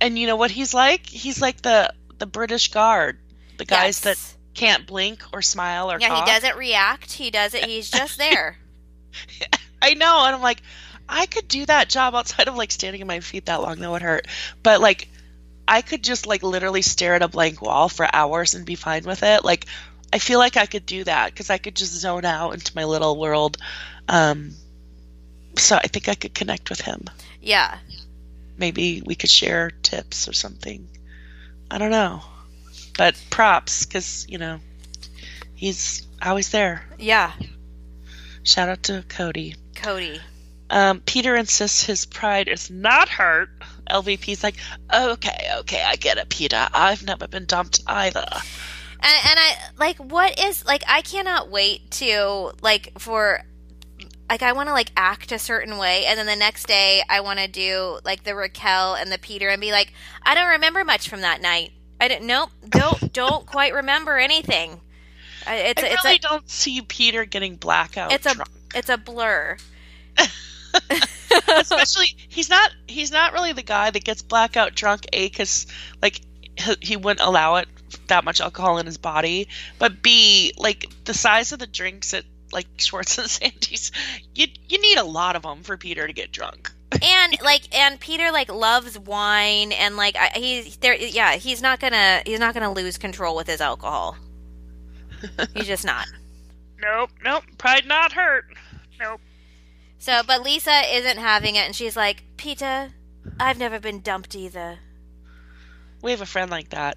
And 0.00 0.18
you 0.18 0.26
know 0.26 0.36
what 0.36 0.50
he's 0.50 0.72
like? 0.72 1.06
He's 1.06 1.40
like 1.40 1.62
the 1.62 1.92
the 2.18 2.26
British 2.26 2.70
Guard, 2.70 3.18
the 3.58 3.64
guys 3.64 4.00
that 4.00 4.18
can't 4.54 4.86
blink 4.86 5.22
or 5.32 5.42
smile 5.42 5.90
or 5.90 5.98
Yeah, 6.00 6.08
talk. 6.08 6.26
he 6.26 6.32
doesn't 6.32 6.56
react. 6.56 7.12
He 7.12 7.30
doesn't. 7.30 7.64
He's 7.64 7.90
just 7.90 8.18
there. 8.18 8.56
I 9.82 9.94
know, 9.94 10.24
and 10.26 10.34
I'm 10.36 10.42
like, 10.42 10.62
I 11.08 11.26
could 11.26 11.48
do 11.48 11.66
that 11.66 11.88
job 11.88 12.14
outside 12.14 12.48
of 12.48 12.56
like 12.56 12.70
standing 12.70 13.00
on 13.02 13.08
my 13.08 13.20
feet 13.20 13.46
that 13.46 13.62
long. 13.62 13.78
That 13.78 13.90
would 13.90 14.02
hurt. 14.02 14.26
But 14.62 14.80
like, 14.80 15.08
I 15.66 15.82
could 15.82 16.04
just 16.04 16.26
like 16.26 16.42
literally 16.42 16.82
stare 16.82 17.14
at 17.14 17.22
a 17.22 17.28
blank 17.28 17.62
wall 17.62 17.88
for 17.88 18.06
hours 18.12 18.54
and 18.54 18.64
be 18.66 18.74
fine 18.74 19.04
with 19.04 19.22
it. 19.22 19.44
Like, 19.44 19.66
I 20.12 20.18
feel 20.18 20.38
like 20.38 20.56
I 20.56 20.66
could 20.66 20.86
do 20.86 21.04
that 21.04 21.26
because 21.30 21.50
I 21.50 21.58
could 21.58 21.76
just 21.76 21.92
zone 21.92 22.24
out 22.24 22.54
into 22.54 22.72
my 22.74 22.84
little 22.84 23.18
world. 23.18 23.58
Um, 24.08 24.54
so 25.56 25.76
I 25.76 25.86
think 25.86 26.08
I 26.08 26.14
could 26.14 26.34
connect 26.34 26.70
with 26.70 26.80
him. 26.80 27.04
Yeah. 27.40 27.78
Maybe 28.56 29.02
we 29.04 29.14
could 29.14 29.30
share 29.30 29.70
tips 29.70 30.28
or 30.28 30.32
something. 30.32 30.88
I 31.70 31.78
don't 31.78 31.90
know, 31.90 32.22
but 32.98 33.22
props 33.30 33.86
because 33.86 34.26
you 34.28 34.38
know 34.38 34.58
he's 35.54 36.06
always 36.20 36.50
there. 36.50 36.84
Yeah. 36.98 37.32
Shout 38.42 38.68
out 38.68 38.82
to 38.84 39.04
Cody. 39.08 39.54
Cody. 39.76 40.20
Um, 40.68 41.00
Peter 41.00 41.36
insists 41.36 41.84
his 41.84 42.06
pride 42.06 42.48
is 42.48 42.70
not 42.70 43.08
hurt 43.08 43.50
LVP's 43.90 44.42
like, 44.42 44.56
okay, 44.92 45.50
okay, 45.58 45.82
I 45.84 45.96
get 45.96 46.18
it, 46.18 46.28
Peter. 46.28 46.68
I've 46.72 47.02
never 47.02 47.26
been 47.26 47.44
dumped 47.44 47.80
either. 47.86 48.26
And 49.02 49.16
and 49.30 49.38
I 49.40 49.54
like 49.78 49.96
what 49.98 50.38
is 50.38 50.64
like 50.66 50.82
I 50.88 51.02
cannot 51.02 51.50
wait 51.50 51.90
to 51.92 52.52
like 52.62 52.92
for 52.98 53.42
like 54.28 54.42
I 54.42 54.52
want 54.52 54.68
to 54.68 54.72
like 54.72 54.92
act 54.96 55.32
a 55.32 55.38
certain 55.38 55.78
way 55.78 56.04
and 56.06 56.18
then 56.18 56.26
the 56.26 56.36
next 56.36 56.66
day 56.66 57.02
I 57.08 57.20
want 57.20 57.38
to 57.38 57.48
do 57.48 57.98
like 58.04 58.24
the 58.24 58.34
Raquel 58.34 58.94
and 58.94 59.10
the 59.10 59.18
Peter 59.18 59.48
and 59.48 59.60
be 59.60 59.72
like 59.72 59.92
I 60.22 60.34
don't 60.34 60.48
remember 60.50 60.84
much 60.84 61.08
from 61.08 61.22
that 61.22 61.40
night. 61.40 61.72
I 62.00 62.08
didn't 62.08 62.26
nope, 62.26 62.50
don't 62.68 63.12
don't 63.12 63.46
quite 63.46 63.74
remember 63.74 64.18
anything. 64.18 64.80
I- 65.46 65.56
It's 65.56 65.82
I 65.82 65.86
it's 65.86 66.04
really 66.04 66.16
a 66.16 66.20
don't 66.20 66.48
see 66.48 66.80
Peter 66.82 67.24
getting 67.24 67.56
blackout 67.56 68.12
it's 68.12 68.26
a 68.26 68.34
drunk. 68.34 68.50
it's 68.74 68.88
a 68.90 68.98
blur. 68.98 69.56
Especially, 71.48 72.14
he's 72.28 72.48
not 72.50 72.70
he's 72.86 73.10
not 73.10 73.32
really 73.32 73.52
the 73.52 73.62
guy 73.62 73.90
that 73.90 74.04
gets 74.04 74.22
blackout 74.22 74.74
drunk. 74.74 75.06
A, 75.12 75.26
because 75.28 75.66
like 76.02 76.20
he 76.80 76.96
wouldn't 76.96 77.26
allow 77.26 77.56
it 77.56 77.68
that 78.08 78.24
much 78.24 78.40
alcohol 78.40 78.78
in 78.78 78.86
his 78.86 78.98
body. 78.98 79.48
But 79.78 80.02
B, 80.02 80.52
like 80.56 80.86
the 81.04 81.14
size 81.14 81.52
of 81.52 81.58
the 81.58 81.66
drinks 81.66 82.14
at 82.14 82.24
like 82.52 82.66
Schwartz 82.78 83.18
and 83.18 83.28
Sandy's, 83.30 83.92
you 84.34 84.46
you 84.68 84.80
need 84.80 84.98
a 84.98 85.04
lot 85.04 85.36
of 85.36 85.42
them 85.42 85.62
for 85.62 85.76
Peter 85.76 86.06
to 86.06 86.12
get 86.12 86.32
drunk. 86.32 86.70
and 87.02 87.36
like 87.42 87.62
and 87.74 88.00
Peter 88.00 88.32
like 88.32 88.52
loves 88.52 88.98
wine 88.98 89.70
and 89.72 89.96
like 89.96 90.16
I, 90.16 90.30
he's 90.34 90.76
there 90.78 90.96
yeah 90.96 91.36
he's 91.36 91.62
not 91.62 91.78
gonna 91.78 92.20
he's 92.26 92.40
not 92.40 92.52
gonna 92.52 92.72
lose 92.72 92.98
control 92.98 93.36
with 93.36 93.46
his 93.46 93.60
alcohol. 93.60 94.16
He's 95.54 95.66
just 95.66 95.84
not. 95.84 96.06
Nope, 96.82 97.10
nope. 97.22 97.44
Pride 97.58 97.84
not 97.86 98.12
hurt. 98.12 98.46
Nope. 98.98 99.20
So, 99.98 100.22
but 100.26 100.42
Lisa 100.42 100.80
isn't 100.96 101.18
having 101.18 101.56
it, 101.56 101.66
and 101.66 101.76
she's 101.76 101.94
like, 101.94 102.22
Peter, 102.38 102.88
I've 103.38 103.58
never 103.58 103.78
been 103.78 104.00
dumped 104.00 104.34
either. 104.34 104.78
We 106.00 106.10
have 106.12 106.22
a 106.22 106.26
friend 106.26 106.50
like 106.50 106.70
that. 106.70 106.96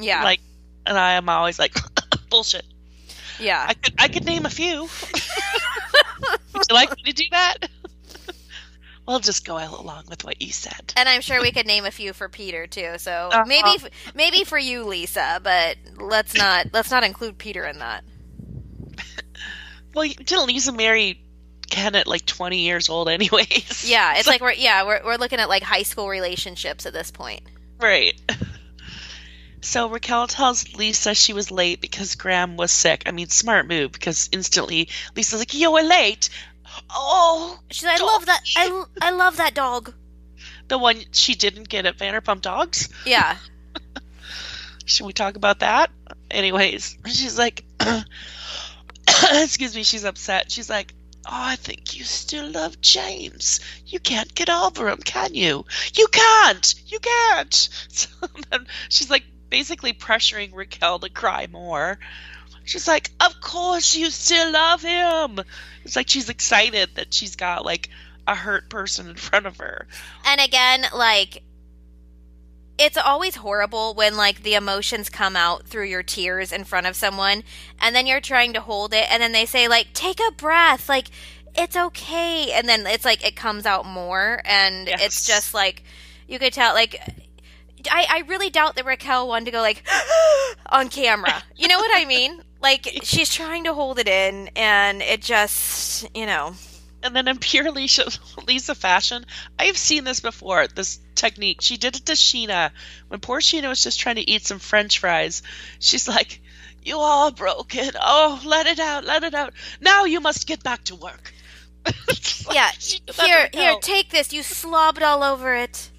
Yeah, 0.00 0.22
Like, 0.24 0.40
and 0.86 0.96
I 0.98 1.12
am 1.12 1.28
always 1.28 1.58
like, 1.58 1.74
bullshit. 2.30 2.64
yeah. 3.38 3.64
I 3.68 3.74
could 3.74 3.94
I 3.98 4.08
could 4.08 4.24
name 4.24 4.46
a 4.46 4.50
few. 4.50 4.82
Would 6.54 6.62
you 6.68 6.74
like 6.74 6.90
me 6.96 7.02
to 7.04 7.12
do 7.12 7.24
that? 7.30 7.56
we'll 9.06 9.18
just 9.20 9.44
go 9.46 9.56
along 9.56 10.04
with 10.08 10.24
what 10.24 10.40
you 10.42 10.52
said. 10.52 10.92
and 10.96 11.08
I'm 11.08 11.20
sure 11.20 11.40
we 11.40 11.52
could 11.52 11.66
name 11.66 11.84
a 11.84 11.90
few 11.90 12.12
for 12.12 12.28
Peter 12.28 12.66
too. 12.66 12.94
So 12.98 13.30
Uh-huh. 13.32 13.44
maybe 13.46 13.82
maybe 14.14 14.44
for 14.44 14.58
you, 14.58 14.84
Lisa, 14.84 15.40
but 15.42 15.76
let's 15.96 16.34
not 16.36 16.66
let's 16.72 16.90
not 16.90 17.02
include 17.04 17.38
Peter 17.38 17.64
in 17.64 17.78
that. 17.78 18.04
Well, 19.92 20.06
didn't 20.08 20.46
Lisa 20.46 20.70
marry 20.70 21.20
Ken 21.68 21.96
at 21.96 22.06
like 22.06 22.24
20 22.24 22.58
years 22.60 22.88
old, 22.88 23.08
anyways? 23.08 23.84
Yeah, 23.90 24.14
it's 24.18 24.28
like 24.28 24.40
we're 24.40 24.52
yeah 24.52 24.84
we're 24.84 25.00
we're 25.04 25.16
looking 25.16 25.40
at 25.40 25.48
like 25.48 25.64
high 25.64 25.82
school 25.82 26.08
relationships 26.08 26.86
at 26.86 26.92
this 26.92 27.10
point. 27.10 27.42
Right. 27.80 28.14
So 29.62 29.88
Raquel 29.88 30.26
tells 30.26 30.74
Lisa 30.74 31.14
she 31.14 31.32
was 31.32 31.50
late 31.50 31.80
because 31.80 32.14
Graham 32.14 32.56
was 32.56 32.70
sick. 32.70 33.02
I 33.06 33.10
mean, 33.10 33.28
smart 33.28 33.68
move 33.68 33.92
because 33.92 34.28
instantly 34.32 34.88
Lisa's 35.14 35.38
like, 35.40 35.54
"You 35.54 35.72
were 35.72 35.82
late." 35.82 36.30
Oh, 36.88 37.58
She's 37.70 37.84
like, 37.84 38.00
I 38.00 38.04
love 38.04 38.26
that 38.26 38.40
I, 38.56 38.84
I 39.02 39.10
love 39.10 39.36
that 39.38 39.54
dog. 39.54 39.92
the 40.68 40.78
one 40.78 41.02
she 41.12 41.34
didn't 41.34 41.68
get 41.68 41.84
at 41.84 41.98
Vanderpump 41.98 42.40
Dogs. 42.42 42.88
Yeah, 43.04 43.36
Should 44.86 45.06
we 45.06 45.12
talk 45.12 45.36
about 45.36 45.60
that? 45.60 45.90
Anyways, 46.30 46.96
she's 47.06 47.36
like, 47.38 47.64
excuse 49.32 49.74
me, 49.74 49.82
she's 49.82 50.04
upset. 50.04 50.50
She's 50.50 50.70
like, 50.70 50.94
oh, 51.26 51.30
I 51.32 51.56
think 51.56 51.96
you 51.96 52.04
still 52.04 52.48
love 52.50 52.80
James. 52.80 53.60
You 53.86 54.00
can't 54.00 54.34
get 54.34 54.48
over 54.48 54.88
him, 54.88 54.98
can 54.98 55.34
you? 55.34 55.64
You 55.94 56.06
can't. 56.08 56.74
You 56.86 56.98
can't. 57.00 57.68
So 57.88 58.08
then 58.50 58.66
she's 58.88 59.10
like 59.10 59.24
basically 59.50 59.92
pressuring 59.92 60.54
Raquel 60.54 60.98
to 61.00 61.10
cry 61.10 61.46
more. 61.50 61.98
She's 62.64 62.86
like, 62.86 63.10
of 63.20 63.40
course 63.40 63.96
you 63.96 64.10
still 64.10 64.52
love 64.52 64.82
him. 64.82 65.40
It's 65.84 65.96
like 65.96 66.08
she's 66.08 66.28
excited 66.28 66.90
that 66.94 67.12
she's 67.12 67.36
got 67.36 67.64
like 67.64 67.88
a 68.26 68.34
hurt 68.34 68.68
person 68.70 69.08
in 69.10 69.16
front 69.16 69.46
of 69.46 69.56
her. 69.58 69.86
and 70.24 70.40
again 70.40 70.84
like 70.94 71.42
it's 72.78 72.96
always 72.96 73.36
horrible 73.36 73.92
when 73.94 74.16
like 74.16 74.42
the 74.42 74.54
emotions 74.54 75.10
come 75.10 75.36
out 75.36 75.66
through 75.66 75.84
your 75.86 76.02
tears 76.02 76.52
in 76.52 76.64
front 76.64 76.86
of 76.86 76.96
someone 76.96 77.42
and 77.80 77.94
then 77.94 78.06
you're 78.06 78.20
trying 78.20 78.52
to 78.54 78.60
hold 78.60 78.94
it 78.94 79.04
and 79.10 79.22
then 79.22 79.32
they 79.32 79.44
say 79.46 79.68
like 79.68 79.88
take 79.92 80.18
a 80.20 80.32
breath 80.32 80.88
like 80.88 81.08
it's 81.54 81.76
okay 81.76 82.52
and 82.52 82.68
then 82.68 82.86
it's 82.86 83.04
like 83.04 83.26
it 83.26 83.36
comes 83.36 83.66
out 83.66 83.84
more 83.84 84.40
and 84.44 84.86
Yes. 84.88 85.04
it's 85.04 85.26
just 85.26 85.52
like 85.52 85.82
you 86.28 86.38
could 86.38 86.52
tell 86.52 86.72
like 86.74 87.00
I, 87.90 88.06
I 88.08 88.18
really 88.26 88.50
doubt 88.50 88.76
that 88.76 88.84
Raquel 88.84 89.28
wanted 89.28 89.46
to 89.46 89.50
go 89.52 89.60
like 89.60 89.82
on 90.66 90.88
camera. 90.88 91.42
You 91.56 91.68
know 91.68 91.78
what 91.78 91.90
I 91.94 92.04
mean? 92.04 92.42
Like 92.62 93.00
she's 93.04 93.32
trying 93.32 93.64
to 93.64 93.72
hold 93.72 93.98
it 93.98 94.06
in 94.06 94.50
and 94.54 95.00
it 95.00 95.22
just 95.22 96.06
you 96.14 96.26
know 96.26 96.54
And 97.02 97.16
then 97.16 97.26
in 97.26 97.38
pure 97.38 97.70
Lisa, 97.70 98.10
Lisa 98.46 98.74
fashion, 98.74 99.24
I've 99.58 99.78
seen 99.78 100.04
this 100.04 100.20
before. 100.20 100.66
This 100.68 101.00
technique. 101.14 101.62
She 101.62 101.76
did 101.78 101.96
it 101.96 102.04
to 102.06 102.12
Scheana 102.12 102.70
when 103.08 103.20
poor 103.20 103.40
Scheana 103.40 103.68
was 103.68 103.82
just 103.82 103.98
trying 103.98 104.16
to 104.16 104.28
eat 104.30 104.44
some 104.44 104.58
French 104.58 104.98
fries. 104.98 105.42
She's 105.78 106.06
like, 106.08 106.40
"You 106.82 106.98
are 106.98 107.30
broken. 107.32 107.90
Oh, 108.00 108.40
let 108.44 108.66
it 108.66 108.78
out, 108.78 109.04
let 109.04 109.24
it 109.24 109.34
out. 109.34 109.54
Now 109.80 110.04
you 110.04 110.20
must 110.20 110.46
get 110.46 110.62
back 110.62 110.84
to 110.84 110.94
work." 110.96 111.32
Like 112.46 112.54
Yeah, 112.56 112.70
she 112.78 112.98
did 113.00 113.14
that 113.16 113.22
to 113.22 113.28
here, 113.28 113.48
here, 113.52 113.76
take 113.80 114.10
this. 114.10 114.32
You 114.32 114.42
slobbed 114.42 115.02
all 115.02 115.22
over 115.22 115.54
it. 115.54 115.89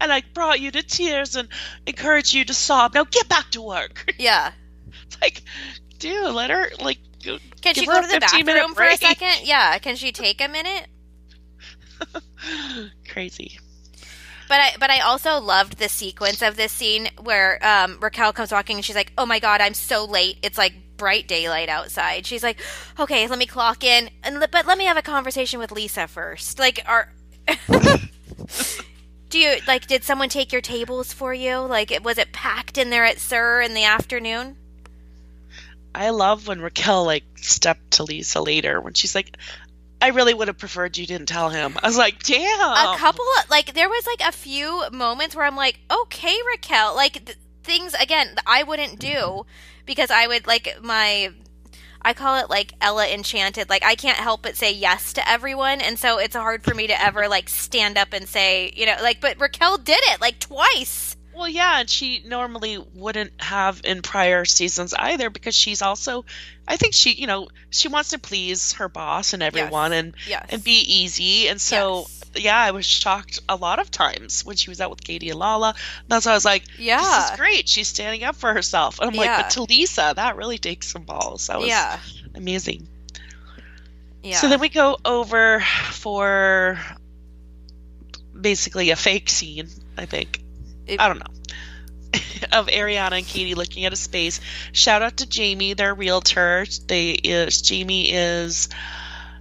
And 0.00 0.12
I 0.12 0.22
brought 0.34 0.60
you 0.60 0.70
to 0.72 0.82
tears 0.82 1.36
and 1.36 1.48
encouraged 1.86 2.34
you 2.34 2.44
to 2.44 2.54
sob. 2.54 2.94
Now 2.94 3.04
get 3.04 3.28
back 3.28 3.50
to 3.52 3.62
work. 3.62 4.12
Yeah. 4.18 4.52
Like, 5.20 5.42
dude, 5.98 6.34
let 6.34 6.50
her 6.50 6.68
like. 6.80 6.98
go- 7.24 7.38
Can 7.60 7.74
she 7.74 7.86
go 7.86 8.00
to 8.00 8.06
the 8.06 8.20
bathroom 8.20 8.74
for 8.74 8.82
a 8.84 8.96
second? 8.96 9.40
Yeah. 9.44 9.78
Can 9.78 9.96
she 9.96 10.12
take 10.12 10.40
a 10.40 10.48
minute? 10.48 10.86
Crazy. 13.08 13.58
But 14.48 14.60
I, 14.60 14.70
but 14.78 14.90
I 14.90 15.00
also 15.00 15.40
loved 15.40 15.78
the 15.78 15.88
sequence 15.88 16.42
of 16.42 16.56
this 16.56 16.70
scene 16.70 17.08
where 17.22 17.58
um, 17.66 17.98
Raquel 18.00 18.32
comes 18.34 18.52
walking 18.52 18.76
and 18.76 18.84
she's 18.84 18.94
like, 18.96 19.12
"Oh 19.16 19.24
my 19.24 19.38
god, 19.38 19.60
I'm 19.62 19.72
so 19.72 20.04
late. 20.04 20.36
It's 20.42 20.58
like 20.58 20.74
bright 20.98 21.26
daylight 21.26 21.70
outside." 21.70 22.26
She's 22.26 22.42
like, 22.42 22.60
"Okay, 23.00 23.26
let 23.26 23.38
me 23.38 23.46
clock 23.46 23.82
in, 23.84 24.10
and 24.22 24.38
but 24.52 24.66
let 24.66 24.76
me 24.76 24.84
have 24.84 24.98
a 24.98 25.02
conversation 25.02 25.58
with 25.58 25.72
Lisa 25.72 26.06
first. 26.06 26.58
Like, 26.58 26.80
are 26.86 27.10
do 29.34 29.40
you 29.40 29.56
like? 29.66 29.88
Did 29.88 30.04
someone 30.04 30.28
take 30.28 30.52
your 30.52 30.60
tables 30.60 31.12
for 31.12 31.34
you? 31.34 31.58
Like, 31.58 31.90
it 31.90 32.04
was 32.04 32.18
it 32.18 32.32
packed 32.32 32.78
in 32.78 32.90
there 32.90 33.04
at 33.04 33.18
SUR 33.18 33.60
in 33.62 33.74
the 33.74 33.82
afternoon? 33.82 34.56
I 35.92 36.10
love 36.10 36.46
when 36.46 36.60
Raquel 36.60 37.04
like 37.04 37.24
stepped 37.34 37.90
to 37.92 38.04
Lisa 38.04 38.40
later 38.40 38.80
when 38.80 38.94
she's 38.94 39.12
like, 39.12 39.36
"I 40.00 40.10
really 40.10 40.34
would 40.34 40.46
have 40.46 40.58
preferred 40.58 40.96
you 40.96 41.04
didn't 41.04 41.26
tell 41.26 41.50
him." 41.50 41.76
I 41.82 41.88
was 41.88 41.98
like, 41.98 42.22
"Damn." 42.22 42.94
a 42.94 42.96
couple 42.96 43.24
of 43.40 43.50
like 43.50 43.74
there 43.74 43.88
was 43.88 44.06
like 44.06 44.20
a 44.20 44.30
few 44.30 44.84
moments 44.92 45.34
where 45.34 45.44
I'm 45.44 45.56
like, 45.56 45.80
okay, 45.90 46.36
Raquel, 46.52 46.94
like 46.94 47.24
th- 47.24 47.38
things 47.64 47.92
again 47.94 48.36
I 48.46 48.62
wouldn't 48.62 49.00
do 49.00 49.46
because 49.84 50.12
I 50.12 50.28
would 50.28 50.46
like 50.46 50.78
my 50.80 51.32
I 52.04 52.12
call 52.12 52.36
it 52.38 52.50
like 52.50 52.74
Ella 52.80 53.06
Enchanted. 53.08 53.70
Like 53.70 53.84
I 53.84 53.94
can't 53.94 54.18
help 54.18 54.42
but 54.42 54.56
say 54.56 54.72
yes 54.72 55.12
to 55.14 55.28
everyone, 55.28 55.80
and 55.80 55.98
so 55.98 56.18
it's 56.18 56.36
hard 56.36 56.62
for 56.62 56.74
me 56.74 56.86
to 56.88 57.02
ever 57.02 57.28
like 57.28 57.48
stand 57.48 57.96
up 57.96 58.12
and 58.12 58.28
say, 58.28 58.72
you 58.76 58.86
know, 58.86 58.96
like. 59.02 59.20
But 59.20 59.40
Raquel 59.40 59.78
did 59.78 60.00
it 60.12 60.20
like 60.20 60.38
twice. 60.38 61.16
Well, 61.34 61.48
yeah, 61.48 61.80
and 61.80 61.90
she 61.90 62.22
normally 62.24 62.78
wouldn't 62.94 63.32
have 63.40 63.80
in 63.82 64.02
prior 64.02 64.44
seasons 64.44 64.94
either 64.96 65.30
because 65.30 65.54
she's 65.56 65.82
also, 65.82 66.24
I 66.68 66.76
think 66.76 66.94
she, 66.94 67.12
you 67.12 67.26
know, 67.26 67.48
she 67.70 67.88
wants 67.88 68.10
to 68.10 68.20
please 68.20 68.74
her 68.74 68.88
boss 68.88 69.32
and 69.32 69.42
everyone 69.42 69.92
and 69.92 70.14
Yes. 70.28 70.46
and 70.50 70.62
be 70.62 70.78
easy. 70.78 71.48
And 71.48 71.60
so, 71.60 72.02
Yes. 72.02 72.23
Yeah, 72.36 72.58
I 72.58 72.70
was 72.72 72.84
shocked 72.86 73.40
a 73.48 73.56
lot 73.56 73.78
of 73.78 73.90
times 73.90 74.44
when 74.44 74.56
she 74.56 74.70
was 74.70 74.80
out 74.80 74.90
with 74.90 75.02
Katie 75.02 75.30
and 75.30 75.38
Lala. 75.38 75.74
That's 76.08 76.26
why 76.26 76.32
I 76.32 76.34
was 76.34 76.44
like, 76.44 76.64
Yeah. 76.78 76.98
this 77.00 77.30
is 77.32 77.36
great. 77.38 77.68
She's 77.68 77.88
standing 77.88 78.24
up 78.24 78.36
for 78.36 78.52
herself. 78.52 78.98
And 79.00 79.08
I'm 79.10 79.14
Yeah. 79.14 79.20
like, 79.20 79.44
but 79.44 79.50
to 79.52 79.62
Lisa, 79.62 80.12
that 80.16 80.36
really 80.36 80.58
takes 80.58 80.88
some 80.90 81.02
balls. 81.02 81.46
That 81.48 81.58
was 81.58 81.68
Yeah. 81.68 81.98
amazing. 82.34 82.88
Yeah. 84.22 84.38
So 84.40 84.48
then 84.48 84.60
we 84.60 84.68
go 84.70 84.96
over 85.04 85.60
for 85.92 86.78
basically 88.38 88.90
a 88.90 88.96
fake 88.96 89.28
scene, 89.28 89.68
I 89.96 90.06
think. 90.06 90.42
It- 90.86 91.00
I 91.00 91.08
don't 91.08 91.18
know. 91.18 91.26
of 92.52 92.66
Ariana 92.68 93.18
and 93.18 93.26
Katie 93.26 93.54
looking 93.54 93.84
at 93.86 93.92
a 93.92 93.96
space. 93.96 94.40
Shout 94.72 95.02
out 95.02 95.16
to 95.18 95.26
Jamie, 95.26 95.74
their 95.74 95.94
realtor. 95.94 96.64
They 96.86 97.10
is 97.10 97.60
Jamie 97.60 98.12
is 98.12 98.68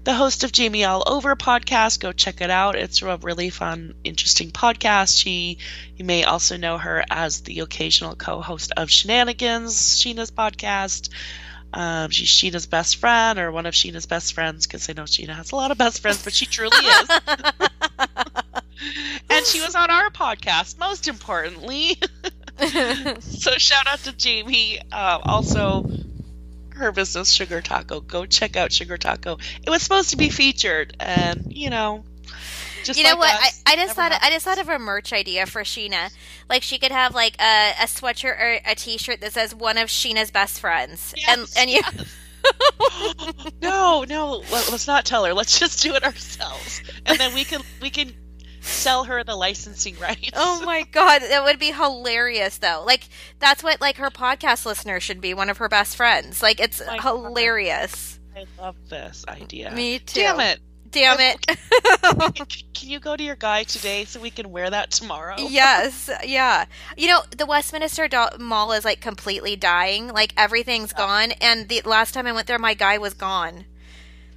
the 0.04 0.14
host 0.14 0.44
of 0.44 0.52
Jamie 0.52 0.84
All 0.84 1.04
Over 1.06 1.36
podcast. 1.36 2.00
Go 2.00 2.12
check 2.12 2.42
it 2.42 2.50
out. 2.50 2.76
It's 2.76 3.02
a 3.02 3.18
really 3.18 3.50
fun, 3.50 3.94
interesting 4.04 4.52
podcast. 4.52 5.22
She 5.22 5.58
you 5.96 6.06
may 6.06 6.24
also 6.24 6.58
know 6.58 6.78
her 6.78 7.04
as 7.10 7.42
the 7.42 7.62
occasional 7.62 8.16
co-host 8.16 8.72
of 8.76 8.90
Scheananigans, 8.90 9.72
Scheana's 9.72 10.32
podcast. 10.32 11.10
Um, 11.74 12.12
she's 12.12 12.30
Scheana's 12.30 12.68
best 12.68 12.98
friend, 12.98 13.40
or 13.40 13.52
one 13.52 13.66
of 13.66 13.74
Scheana's 13.74 14.06
best 14.06 14.34
friends, 14.34 14.68
because 14.68 14.90
I 14.90 14.94
know 14.94 15.04
Scheana 15.04 15.36
has 15.36 15.52
a 15.52 15.56
lot 15.56 15.72
of 15.72 15.78
best 15.78 16.02
friends, 16.02 16.24
but 16.24 16.34
she 16.34 16.46
truly 16.46 16.78
is. 16.78 17.10
and 19.30 19.46
she 19.46 19.62
was 19.62 19.74
on 19.74 19.90
our 19.90 20.10
podcast, 20.10 20.78
most 20.78 21.08
importantly. 21.08 21.98
so 23.20 23.52
shout 23.58 23.88
out 23.88 24.00
to 24.00 24.14
Jamie. 24.14 24.80
Uh, 24.92 25.20
also, 25.24 25.90
her 26.84 26.92
business, 26.92 27.32
Sugar 27.32 27.62
Taco. 27.62 28.00
Go 28.02 28.26
check 28.26 28.56
out 28.56 28.72
Sugar 28.72 28.98
Taco. 28.98 29.38
It 29.66 29.70
was 29.70 29.82
supposed 29.82 30.12
to 30.12 30.18
be 30.18 30.30
featured, 30.30 30.96
and 31.00 31.46
you 31.50 31.70
know, 31.70 32.04
just 32.84 33.00
you 33.00 33.06
know 33.06 33.12
like 33.12 33.20
what? 33.20 33.34
I, 33.34 33.48
us, 33.48 33.64
I 33.66 33.76
just 33.76 33.98
never 33.98 34.10
thought 34.10 34.20
I 34.22 34.30
just 34.30 34.46
thought 34.46 34.60
of 34.60 34.70
a 34.70 34.80
merch 34.80 35.14
idea 35.14 35.46
for 35.46 35.64
Scheana. 35.64 36.14
Like 36.50 36.64
she 36.64 36.78
could 36.78 36.92
have 36.92 37.16
like 37.16 37.36
a, 37.42 37.72
a 37.82 37.86
sweatshirt 37.86 38.40
or 38.40 38.60
a 38.66 38.76
T-shirt 38.76 39.22
that 39.22 39.34
says 39.34 39.56
"One 39.56 39.78
of 39.78 39.90
Scheana's 39.90 40.32
best 40.32 40.60
friends," 40.60 41.14
and 41.28 41.42
Yes, 41.42 41.58
and 41.58 41.70
you. 41.70 41.82
no, 43.62 44.04
no, 44.04 44.44
let, 44.52 44.74
us 44.74 44.86
not 44.86 45.06
tell 45.06 45.24
her. 45.24 45.34
Let's 45.34 45.58
just 45.58 45.82
do 45.82 45.96
it 45.96 46.04
ourselves, 46.04 46.82
and 47.06 47.18
then 47.18 47.34
we 47.34 47.46
can 47.46 47.62
we 47.82 47.90
can 47.90 48.14
sell 48.64 49.04
her 49.06 49.24
the 49.24 49.36
licensing 49.36 49.98
rights. 50.00 50.32
Oh 50.34 50.62
my 50.66 50.84
god, 50.84 51.22
that 51.22 51.44
would 51.44 51.60
be 51.60 51.72
hilarious 51.72 52.58
though. 52.58 52.84
Like 52.86 53.08
that's 53.40 53.64
what 53.64 53.82
like 53.82 53.98
her 53.98 54.10
podcast 54.10 54.66
listener 54.66 55.00
should 55.00 55.22
be 55.22 55.34
one 55.34 55.50
of 55.50 55.58
her 55.58 55.70
best 55.70 55.96
friends. 55.96 56.42
Like 56.42 56.60
it's 56.60 56.82
God. 56.82 57.02
hilarious. 57.02 58.20
I 58.36 58.46
love 58.60 58.76
this 58.90 59.26
idea. 59.28 59.72
Me 59.72 60.00
too. 60.00 60.22
Damn 60.22 60.40
it! 60.40 60.60
Damn 60.90 61.20
it. 61.20 61.46
Can 62.74 62.90
you 62.90 63.00
go 63.00 63.16
to 63.16 63.24
your 63.24 63.36
guy 63.36 63.64
today 63.64 64.06
so 64.06 64.20
we 64.20 64.30
can 64.30 64.52
wear 64.52 64.70
that 64.70 64.92
tomorrow? 64.92 65.36
yes, 65.40 66.10
yeah. 66.24 66.66
You 66.96 67.08
know, 67.08 67.22
the 67.36 67.48
Westminster 67.48 68.08
Mall 68.40 68.72
is 68.74 68.86
like 68.86 69.02
completely 69.02 69.56
dying. 69.56 70.10
Like 70.10 70.34
everything's 70.38 70.94
gone 70.94 71.32
and 71.42 71.68
the 71.68 71.82
last 71.86 72.14
time 72.14 72.28
I 72.28 72.32
went 72.32 72.48
there 72.48 72.60
my 72.60 72.76
guy 72.76 73.00
was 73.00 73.16
gone. 73.16 73.66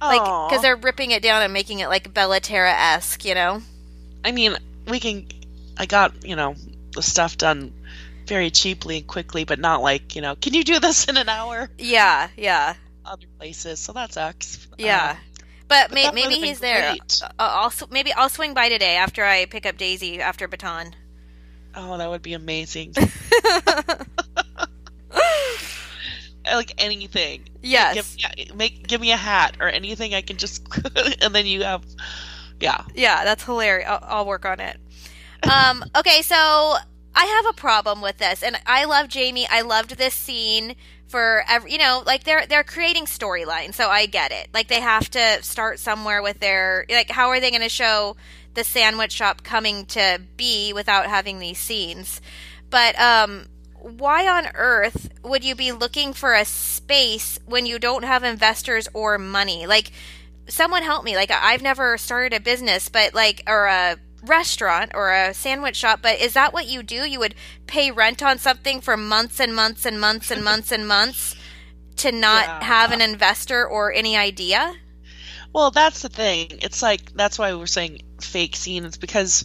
Like 0.01 0.49
cuz 0.51 0.61
they're 0.61 0.75
ripping 0.75 1.11
it 1.11 1.21
down 1.21 1.41
and 1.43 1.53
making 1.53 1.79
it 1.79 1.89
like 1.89 2.13
Bella 2.13 2.39
Terra-esque, 2.39 3.23
you 3.23 3.35
know. 3.35 3.61
I 4.27 4.31
mean, 4.33 4.57
we 4.87 4.99
can. 4.99 5.25
I 5.77 5.85
got 5.85 6.25
you 6.25 6.35
know 6.35 6.55
the 6.93 7.01
stuff 7.01 7.37
done 7.37 7.71
very 8.25 8.51
cheaply 8.51 8.97
and 8.97 9.07
quickly, 9.07 9.45
but 9.45 9.57
not 9.57 9.81
like 9.81 10.15
you 10.17 10.21
know. 10.21 10.35
Can 10.35 10.53
you 10.53 10.65
do 10.65 10.79
this 10.81 11.05
in 11.05 11.15
an 11.15 11.29
hour? 11.29 11.69
Yeah, 11.77 12.27
yeah. 12.35 12.73
Other 13.05 13.25
places, 13.39 13.79
so 13.79 13.93
that 13.93 14.11
sucks. 14.11 14.67
Yeah. 14.77 15.11
Um, 15.11 15.17
But, 15.69 15.89
But 15.89 15.95
may- 15.95 16.11
maybe 16.11 16.35
he's 16.35 16.59
there. 16.59 16.95
Uh, 17.21 17.27
I'll 17.39 17.73
maybe 17.89 18.11
I'll 18.13 18.27
swing 18.29 18.53
by 18.53 18.67
today 18.67 18.97
after 18.97 19.23
I 19.23 19.45
pick 19.45 19.65
up 19.65 19.77
Daisy 19.77 20.19
after 20.21 20.47
Baton. 20.49 20.93
oh, 21.75 21.97
that 21.97 22.09
would 22.09 22.21
be 22.21 22.33
amazing. 22.33 22.93
like 26.45 26.73
anything. 26.77 27.47
Yes. 27.61 27.95
Give, 27.95 28.33
yeah, 28.37 28.53
make 28.55 28.87
give 28.87 28.99
me 29.01 29.11
a 29.11 29.17
hat 29.17 29.57
or 29.59 29.67
anything 29.69 30.13
I 30.13 30.21
can 30.21 30.37
just, 30.37 30.63
and 31.21 31.33
then 31.35 31.45
you 31.45 31.63
have, 31.63 31.83
yeah. 32.59 32.83
Yeah, 32.95 33.23
that's 33.23 33.43
hilarious. 33.43 33.87
I'll, 33.89 33.99
I'll 34.03 34.25
work 34.25 34.45
on 34.45 34.59
it. 34.59 34.77
Um, 35.43 35.83
okay, 35.95 36.21
so 36.21 36.35
I 36.35 37.25
have 37.25 37.45
a 37.47 37.53
problem 37.53 38.01
with 38.01 38.17
this, 38.17 38.43
and 38.43 38.59
I 38.65 38.85
love 38.85 39.07
Jamie. 39.07 39.47
I 39.49 39.61
loved 39.61 39.97
this 39.97 40.13
scene 40.13 40.75
for 41.07 41.43
every, 41.49 41.71
you 41.71 41.77
know, 41.77 42.03
like 42.05 42.23
they're 42.23 42.45
they're 42.45 42.63
creating 42.63 43.05
storyline, 43.05 43.73
so 43.73 43.89
I 43.89 44.05
get 44.05 44.31
it. 44.31 44.49
Like 44.53 44.67
they 44.67 44.81
have 44.81 45.09
to 45.11 45.41
start 45.41 45.79
somewhere 45.79 46.21
with 46.21 46.39
their 46.39 46.85
like, 46.89 47.09
how 47.09 47.29
are 47.29 47.39
they 47.39 47.49
going 47.49 47.61
to 47.61 47.69
show 47.69 48.15
the 48.53 48.63
sandwich 48.63 49.13
shop 49.13 49.43
coming 49.43 49.85
to 49.87 50.21
be 50.35 50.73
without 50.73 51.07
having 51.07 51.39
these 51.39 51.57
scenes? 51.57 52.21
But 52.69 52.99
um, 52.99 53.47
why 53.79 54.27
on 54.27 54.49
earth 54.53 55.09
would 55.23 55.43
you 55.43 55.55
be 55.55 55.71
looking 55.71 56.13
for 56.13 56.33
a 56.33 56.45
space 56.45 57.39
when 57.45 57.65
you 57.65 57.79
don't 57.79 58.03
have 58.03 58.23
investors 58.23 58.87
or 58.93 59.17
money? 59.17 59.65
Like 59.65 59.91
someone 60.47 60.83
help 60.83 61.03
me. 61.03 61.15
Like 61.15 61.31
I've 61.31 61.61
never 61.61 61.97
started 61.97 62.35
a 62.35 62.39
business, 62.39 62.89
but 62.89 63.13
like 63.13 63.43
or 63.47 63.65
a 63.65 63.97
restaurant 64.23 64.91
or 64.93 65.11
a 65.13 65.33
sandwich 65.33 65.75
shop, 65.75 65.99
but 66.01 66.19
is 66.19 66.33
that 66.33 66.53
what 66.53 66.67
you 66.67 66.83
do? 66.83 67.07
You 67.07 67.19
would 67.19 67.35
pay 67.67 67.91
rent 67.91 68.21
on 68.23 68.37
something 68.39 68.81
for 68.81 68.97
months 68.97 69.39
and 69.39 69.55
months 69.55 69.85
and 69.85 69.99
months 69.99 70.31
and 70.31 70.43
months 70.43 70.71
and 70.71 70.87
months 70.87 71.35
to 71.97 72.11
not 72.11 72.45
Yeah. 72.45 72.63
have 72.63 72.91
an 72.91 73.01
investor 73.01 73.65
or 73.67 73.91
any 73.93 74.17
idea? 74.17 74.73
Well, 75.53 75.71
that's 75.71 76.01
the 76.01 76.09
thing. 76.09 76.59
It's 76.61 76.81
like 76.81 77.13
that's 77.15 77.39
why 77.39 77.53
we're 77.53 77.65
saying 77.67 78.01
fake 78.21 78.55
scenes 78.55 78.97
because 78.97 79.43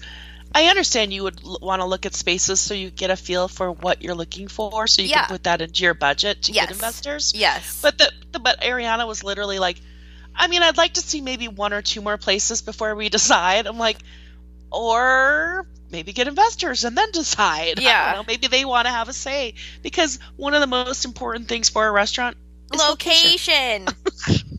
I 0.54 0.66
understand 0.66 1.12
you 1.14 1.22
would 1.22 1.40
l- 1.42 1.58
want 1.62 1.80
to 1.80 1.86
look 1.86 2.04
at 2.04 2.14
spaces 2.14 2.60
so 2.60 2.74
you 2.74 2.90
get 2.90 3.10
a 3.10 3.16
feel 3.16 3.48
for 3.48 3.72
what 3.72 4.02
you're 4.02 4.14
looking 4.14 4.48
for, 4.48 4.86
so 4.86 5.00
you 5.00 5.08
Yeah. 5.08 5.20
can 5.26 5.28
put 5.36 5.44
that 5.44 5.62
into 5.62 5.82
your 5.82 5.94
budget 5.94 6.42
to 6.42 6.52
Yes. 6.52 6.66
get 6.66 6.72
investors. 6.72 7.32
Yes. 7.34 7.78
But 7.80 7.96
the, 7.98 8.12
the 8.32 8.38
but 8.38 8.60
Ariana 8.60 9.06
was 9.06 9.24
literally 9.24 9.58
like, 9.58 9.80
I 10.34 10.48
mean, 10.48 10.62
I'd 10.62 10.76
like 10.76 10.94
to 10.94 11.00
see 11.00 11.20
maybe 11.20 11.48
one 11.48 11.72
or 11.72 11.82
two 11.82 12.00
more 12.00 12.16
places 12.18 12.62
before 12.62 12.94
we 12.94 13.08
decide. 13.18 13.66
I'm 13.66 13.78
like, 13.78 13.98
or 14.70 15.66
maybe 15.90 16.12
get 16.12 16.28
investors 16.28 16.84
and 16.84 16.96
then 16.96 17.10
decide. 17.12 17.72
I 17.72 17.74
don't 17.74 17.84
Yeah. 17.84 18.12
know. 18.16 18.24
maybe 18.26 18.46
they 18.46 18.64
want 18.64 18.86
to 18.86 18.92
have 18.92 19.08
a 19.08 19.12
say 19.12 19.54
because 19.82 20.18
one 20.36 20.54
of 20.54 20.60
the 20.60 20.66
most 20.66 21.04
important 21.04 21.48
things 21.48 21.68
for 21.68 21.86
a 21.86 21.90
restaurant 21.92 22.36
is 22.72 22.80
location. 22.80 23.86
Location. 23.86 24.58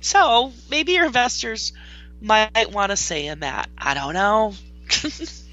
So 0.00 0.52
maybe 0.70 0.92
your 0.92 1.06
investors 1.06 1.72
might 2.20 2.70
want 2.70 2.90
to 2.90 2.96
say 2.96 3.26
in 3.26 3.40
that. 3.40 3.68
I 3.76 3.94
don't 3.94 4.14
know. 4.14 4.54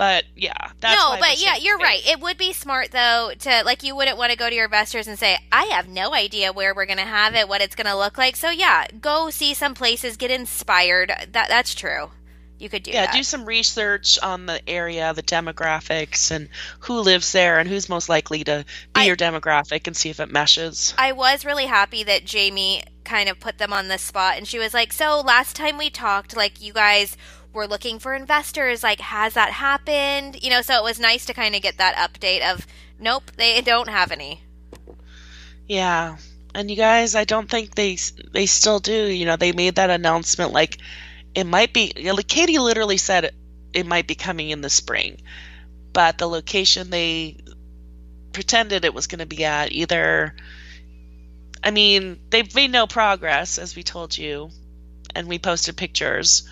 but 0.00 0.24
yeah, 0.34 0.70
that's 0.80 0.98
no, 0.98 1.18
but 1.20 1.38
yeah, 1.42 1.56
you're 1.56 1.76
right. 1.76 2.00
It 2.08 2.20
would 2.20 2.38
be 2.38 2.54
smart 2.54 2.90
though 2.90 3.32
to 3.40 3.62
like 3.66 3.82
you 3.82 3.94
wouldn't 3.94 4.16
want 4.16 4.30
to 4.32 4.38
go 4.38 4.48
to 4.48 4.54
your 4.56 4.64
investors 4.64 5.06
and 5.06 5.18
say, 5.18 5.36
"I 5.52 5.64
have 5.64 5.88
no 5.88 6.14
idea 6.14 6.54
where 6.54 6.74
we're 6.74 6.86
going 6.86 6.96
to 6.96 7.04
have 7.04 7.34
it, 7.34 7.46
what 7.46 7.60
it's 7.60 7.74
going 7.74 7.86
to 7.86 7.94
look 7.94 8.16
like." 8.16 8.34
So 8.34 8.48
yeah, 8.48 8.86
go 8.98 9.28
see 9.28 9.52
some 9.52 9.74
places, 9.74 10.16
get 10.16 10.30
inspired. 10.30 11.10
That 11.32 11.50
that's 11.50 11.74
true. 11.74 12.12
You 12.58 12.70
could 12.70 12.82
do 12.82 12.92
Yeah, 12.92 13.06
that. 13.06 13.14
do 13.14 13.22
some 13.22 13.44
research 13.44 14.18
on 14.22 14.46
the 14.46 14.66
area, 14.66 15.12
the 15.12 15.22
demographics, 15.22 16.30
and 16.30 16.48
who 16.78 17.00
lives 17.00 17.32
there, 17.32 17.58
and 17.58 17.68
who's 17.68 17.90
most 17.90 18.08
likely 18.08 18.42
to 18.44 18.64
be 18.94 19.02
I- 19.02 19.04
your 19.04 19.16
demographic, 19.16 19.86
and 19.86 19.94
see 19.94 20.08
if 20.08 20.18
it 20.18 20.30
meshes. 20.30 20.94
I 20.96 21.12
was 21.12 21.44
really 21.44 21.66
happy 21.66 22.04
that 22.04 22.24
Jamie 22.24 22.84
kind 23.04 23.28
of 23.28 23.38
put 23.38 23.58
them 23.58 23.72
on 23.74 23.88
the 23.88 23.98
spot 23.98 24.36
and 24.38 24.48
she 24.48 24.58
was 24.58 24.72
like, 24.72 24.94
"So 24.94 25.20
last 25.20 25.56
time 25.56 25.76
we 25.76 25.90
talked, 25.90 26.34
like 26.36 26.60
you 26.62 26.72
guys 26.72 27.18
were 27.52 27.66
looking 27.66 27.98
for 27.98 28.14
investors, 28.14 28.82
like 28.82 29.00
has 29.00 29.34
that 29.34 29.52
happened?" 29.52 30.42
You 30.42 30.50
know, 30.50 30.62
so 30.62 30.74
it 30.74 30.84
was 30.84 31.00
nice 31.00 31.24
to 31.26 31.34
kind 31.34 31.54
of 31.54 31.62
get 31.62 31.78
that 31.78 31.96
update 31.96 32.42
of, 32.42 32.66
"Nope, 32.98 33.32
they 33.36 33.60
don't 33.60 33.88
have 33.88 34.12
any." 34.12 34.42
Yeah, 35.66 36.16
and 36.54 36.70
you 36.70 36.76
guys, 36.76 37.14
I 37.14 37.24
don't 37.24 37.48
think 37.48 37.74
they 37.74 37.96
they 38.32 38.46
still 38.46 38.80
do. 38.80 38.92
You 38.92 39.26
know, 39.26 39.36
they 39.36 39.52
made 39.52 39.76
that 39.76 39.90
announcement 39.90 40.52
like 40.52 40.78
it 41.34 41.44
might 41.44 41.72
be. 41.72 41.92
Like 41.96 42.28
Katie 42.28 42.58
literally 42.58 42.96
said 42.96 43.24
it, 43.24 43.34
it 43.72 43.86
might 43.86 44.06
be 44.06 44.14
coming 44.14 44.50
in 44.50 44.60
the 44.60 44.70
spring, 44.70 45.22
but 45.92 46.18
the 46.18 46.26
location 46.26 46.90
they 46.90 47.36
pretended 48.32 48.84
it 48.84 48.94
was 48.94 49.06
going 49.06 49.20
to 49.20 49.26
be 49.26 49.44
at 49.44 49.72
either. 49.72 50.34
I 51.62 51.70
mean, 51.70 52.20
they've 52.30 52.54
made 52.54 52.72
no 52.72 52.86
progress, 52.86 53.58
as 53.58 53.76
we 53.76 53.82
told 53.82 54.16
you, 54.16 54.50
and 55.14 55.28
we 55.28 55.38
posted 55.38 55.76
pictures. 55.76 56.48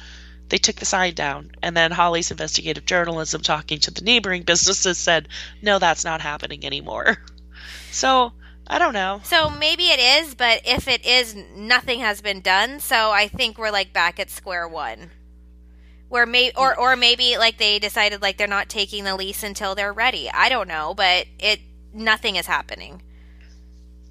They 0.48 0.58
took 0.58 0.76
the 0.76 0.84
sign 0.84 1.14
down, 1.14 1.52
and 1.62 1.76
then 1.76 1.90
Holly's 1.90 2.30
investigative 2.30 2.86
journalism, 2.86 3.42
talking 3.42 3.80
to 3.80 3.90
the 3.90 4.02
neighboring 4.02 4.42
businesses, 4.42 4.98
said, 4.98 5.28
"No, 5.62 5.78
that's 5.78 6.04
not 6.04 6.20
happening 6.20 6.64
anymore." 6.64 7.18
So 7.90 8.32
I 8.66 8.78
don't 8.78 8.92
know. 8.92 9.20
So 9.24 9.48
maybe 9.48 9.84
it 9.84 9.98
is, 9.98 10.34
but 10.34 10.60
if 10.64 10.88
it 10.88 11.06
is, 11.06 11.34
nothing 11.34 12.00
has 12.00 12.20
been 12.20 12.42
done. 12.42 12.80
So 12.80 13.10
I 13.10 13.26
think 13.26 13.56
we're 13.56 13.70
like 13.70 13.94
back 13.94 14.20
at 14.20 14.30
square 14.30 14.68
one. 14.68 15.10
Where 16.08 16.26
may 16.26 16.52
or 16.54 16.78
or 16.78 16.94
maybe 16.94 17.38
like 17.38 17.56
they 17.56 17.78
decided 17.78 18.20
like 18.20 18.36
they're 18.36 18.46
not 18.46 18.68
taking 18.68 19.04
the 19.04 19.16
lease 19.16 19.42
until 19.42 19.74
they're 19.74 19.92
ready. 19.92 20.30
I 20.30 20.50
don't 20.50 20.68
know, 20.68 20.92
but 20.94 21.26
it 21.38 21.60
nothing 21.94 22.36
is 22.36 22.46
happening. 22.46 23.02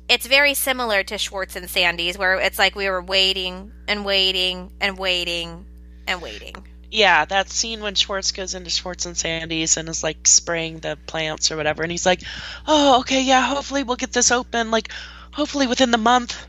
It's 0.10 0.26
very 0.26 0.56
similar 0.56 1.04
to 1.04 1.18
Schwartz 1.18 1.56
and 1.56 1.70
Sandy's, 1.70 2.18
where 2.18 2.36
it's 2.40 2.58
like 2.58 2.76
we 2.76 2.90
were 2.90 3.02
waiting 3.02 3.72
and 3.88 4.06
waiting 4.06 4.72
and 4.82 4.98
waiting 4.98 5.67
and 6.08 6.22
waiting. 6.22 6.56
Yeah, 6.90 7.26
that 7.26 7.50
scene 7.50 7.82
when 7.82 7.96
Schwartz 7.96 8.32
goes 8.32 8.54
into 8.54 8.70
Schwartz 8.70 9.06
and 9.06 9.18
Sandy's 9.18 9.76
and 9.76 9.90
is 9.90 10.04
like 10.04 10.26
spraying 10.26 10.80
the 10.80 10.98
plants 11.06 11.52
or 11.52 11.58
whatever, 11.58 11.84
and 11.84 11.92
he's 11.92 12.06
like, 12.06 12.22
"Oh, 12.66 13.02
okay, 13.02 13.24
yeah, 13.24 13.42
hopefully 13.42 13.84
we'll 13.84 13.98
get 13.98 14.14
this 14.14 14.32
open, 14.32 14.72
like, 14.72 14.92
hopefully 15.32 15.68
within 15.68 15.92
the 15.92 15.98
month." 15.98 16.48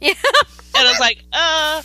Yeah, 0.00 0.14
And 0.76 0.86
I 0.86 0.90
was 0.90 1.00
like, 1.00 1.18
"Uh, 1.32 1.82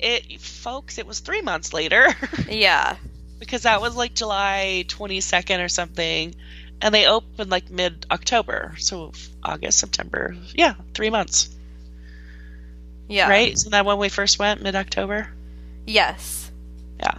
it, 0.00 0.40
folks, 0.40 0.98
it 0.98 1.06
was 1.06 1.20
three 1.20 1.40
months 1.40 1.72
later 1.72 2.14
yeah, 2.48 2.96
because 3.38 3.62
that 3.62 3.80
was 3.80 3.94
like 3.94 4.14
July 4.14 4.84
twenty 4.88 5.20
second 5.20 5.60
or 5.60 5.68
something, 5.68 6.34
and 6.82 6.92
they 6.92 7.06
opened 7.06 7.50
like 7.50 7.70
mid 7.70 8.06
October, 8.10 8.74
so 8.78 9.12
August, 9.44 9.78
September, 9.78 10.34
yeah, 10.52 10.74
three 10.94 11.10
months, 11.10 11.48
yeah. 13.08 13.28
right? 13.28 13.52
Isn't 13.52 13.70
that 13.70 13.86
when 13.86 13.98
we 13.98 14.08
first 14.08 14.40
went, 14.40 14.62
mid 14.62 14.74
October? 14.74 15.28
Yes. 15.86 16.50
Yeah. 16.98 17.14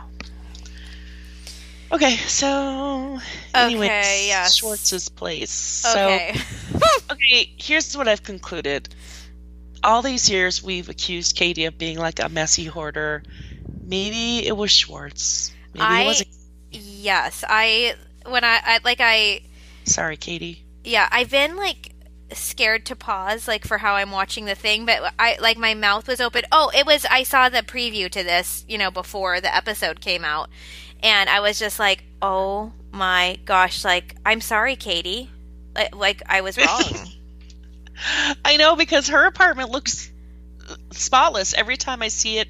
Okay, 1.92 2.16
so 2.16 3.20
anyway, 3.54 3.86
Okay, 3.88 4.28
yes. 4.28 4.56
Schwartz's 4.56 5.10
place. 5.10 5.52
So 5.52 5.90
Okay. 5.92 6.36
okay, 7.12 7.54
here's 7.58 7.96
what 7.98 8.08
I've 8.08 8.24
concluded. 8.24 8.94
All 9.84 10.02
these 10.02 10.30
years 10.30 10.64
we've 10.64 10.88
accused 10.90 11.36
Katie 11.36 11.66
of 11.66 11.78
being 11.78 11.98
like 11.98 12.20
a 12.20 12.30
messy 12.30 12.66
hoarder. 12.66 13.24
Maybe 13.84 14.46
it 14.48 14.56
was 14.56 14.72
Schwartz. 14.72 15.52
Maybe 15.74 15.84
I 15.86 16.02
it 16.02 16.06
wasn't. 16.06 16.30
yes, 16.72 17.44
I 17.48 17.96
when 18.26 18.44
I, 18.44 18.60
I 18.64 18.80
like 18.84 19.00
I 19.02 19.42
Sorry, 19.84 20.16
Katie. 20.18 20.64
yeah, 20.84 21.10
I've 21.12 21.32
been 21.32 21.58
like 21.58 21.91
scared 22.34 22.86
to 22.88 22.96
pause 22.96 23.48
like 23.48 23.66
for 23.66 23.78
how 23.78 23.96
I'm 23.96 24.12
watching 24.12 24.46
the 24.46 24.56
thing, 24.56 24.86
but 24.86 25.14
I 25.20 25.38
like 25.40 25.58
my 25.58 25.74
mouth 25.74 26.08
was 26.08 26.22
open. 26.22 26.44
Oh, 26.52 26.72
it 26.74 26.86
was 26.86 27.06
I 27.06 27.24
saw 27.24 27.50
the 27.50 27.64
preview 27.64 28.10
to 28.10 28.24
this, 28.24 28.66
you 28.68 28.78
know, 28.78 28.92
before 28.92 29.42
the 29.42 29.56
episode 29.56 30.02
came 30.02 30.24
out. 30.24 30.50
And 31.04 31.30
I 31.30 31.40
was 31.40 31.58
just 31.60 31.80
like, 31.80 32.04
"Oh 32.22 32.74
my 32.92 33.40
gosh, 33.46 33.84
like 33.84 34.16
I'm 34.26 34.42
sorry, 34.42 34.76
Katie." 34.76 35.30
Like, 35.94 36.22
I 36.28 36.42
was 36.42 36.58
wrong. 36.58 36.84
I 38.46 38.58
know 38.58 38.76
because 38.76 39.08
her 39.08 39.26
apartment 39.26 39.70
looks 39.70 40.12
uh, 40.70 40.76
spotless 40.92 41.54
every 41.54 41.78
time 41.78 42.02
I 42.02 42.10
see 42.10 42.40
it 42.40 42.50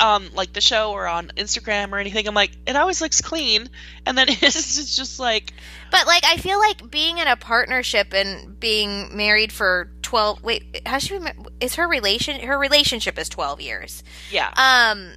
um 0.00 0.28
like 0.34 0.52
the 0.52 0.60
show 0.60 0.92
or 0.92 1.06
on 1.06 1.28
Instagram 1.36 1.92
or 1.92 1.98
anything. 1.98 2.26
I'm 2.28 2.34
like, 2.34 2.52
it 2.66 2.76
always 2.76 3.00
looks 3.00 3.20
clean, 3.20 3.68
and 4.06 4.16
then 4.18 4.26
it's 4.30 4.96
just- 4.96 5.18
like, 5.20 5.52
but 5.90 6.06
like 6.06 6.24
I 6.24 6.36
feel 6.38 6.58
like 6.58 6.90
being 6.90 7.18
in 7.18 7.28
a 7.28 7.36
partnership 7.36 8.12
and 8.14 8.58
being 8.58 9.16
married 9.16 9.52
for 9.52 9.90
12 10.02 10.42
wait, 10.42 10.82
how 10.86 10.98
she 10.98 11.14
been 11.18 11.24
ma- 11.24 11.44
is 11.60 11.76
her 11.76 11.86
relation 11.88 12.40
her 12.40 12.58
relationship 12.58 13.18
is 13.18 13.28
12 13.28 13.60
years. 13.60 14.02
yeah, 14.30 14.50
Um 14.56 15.12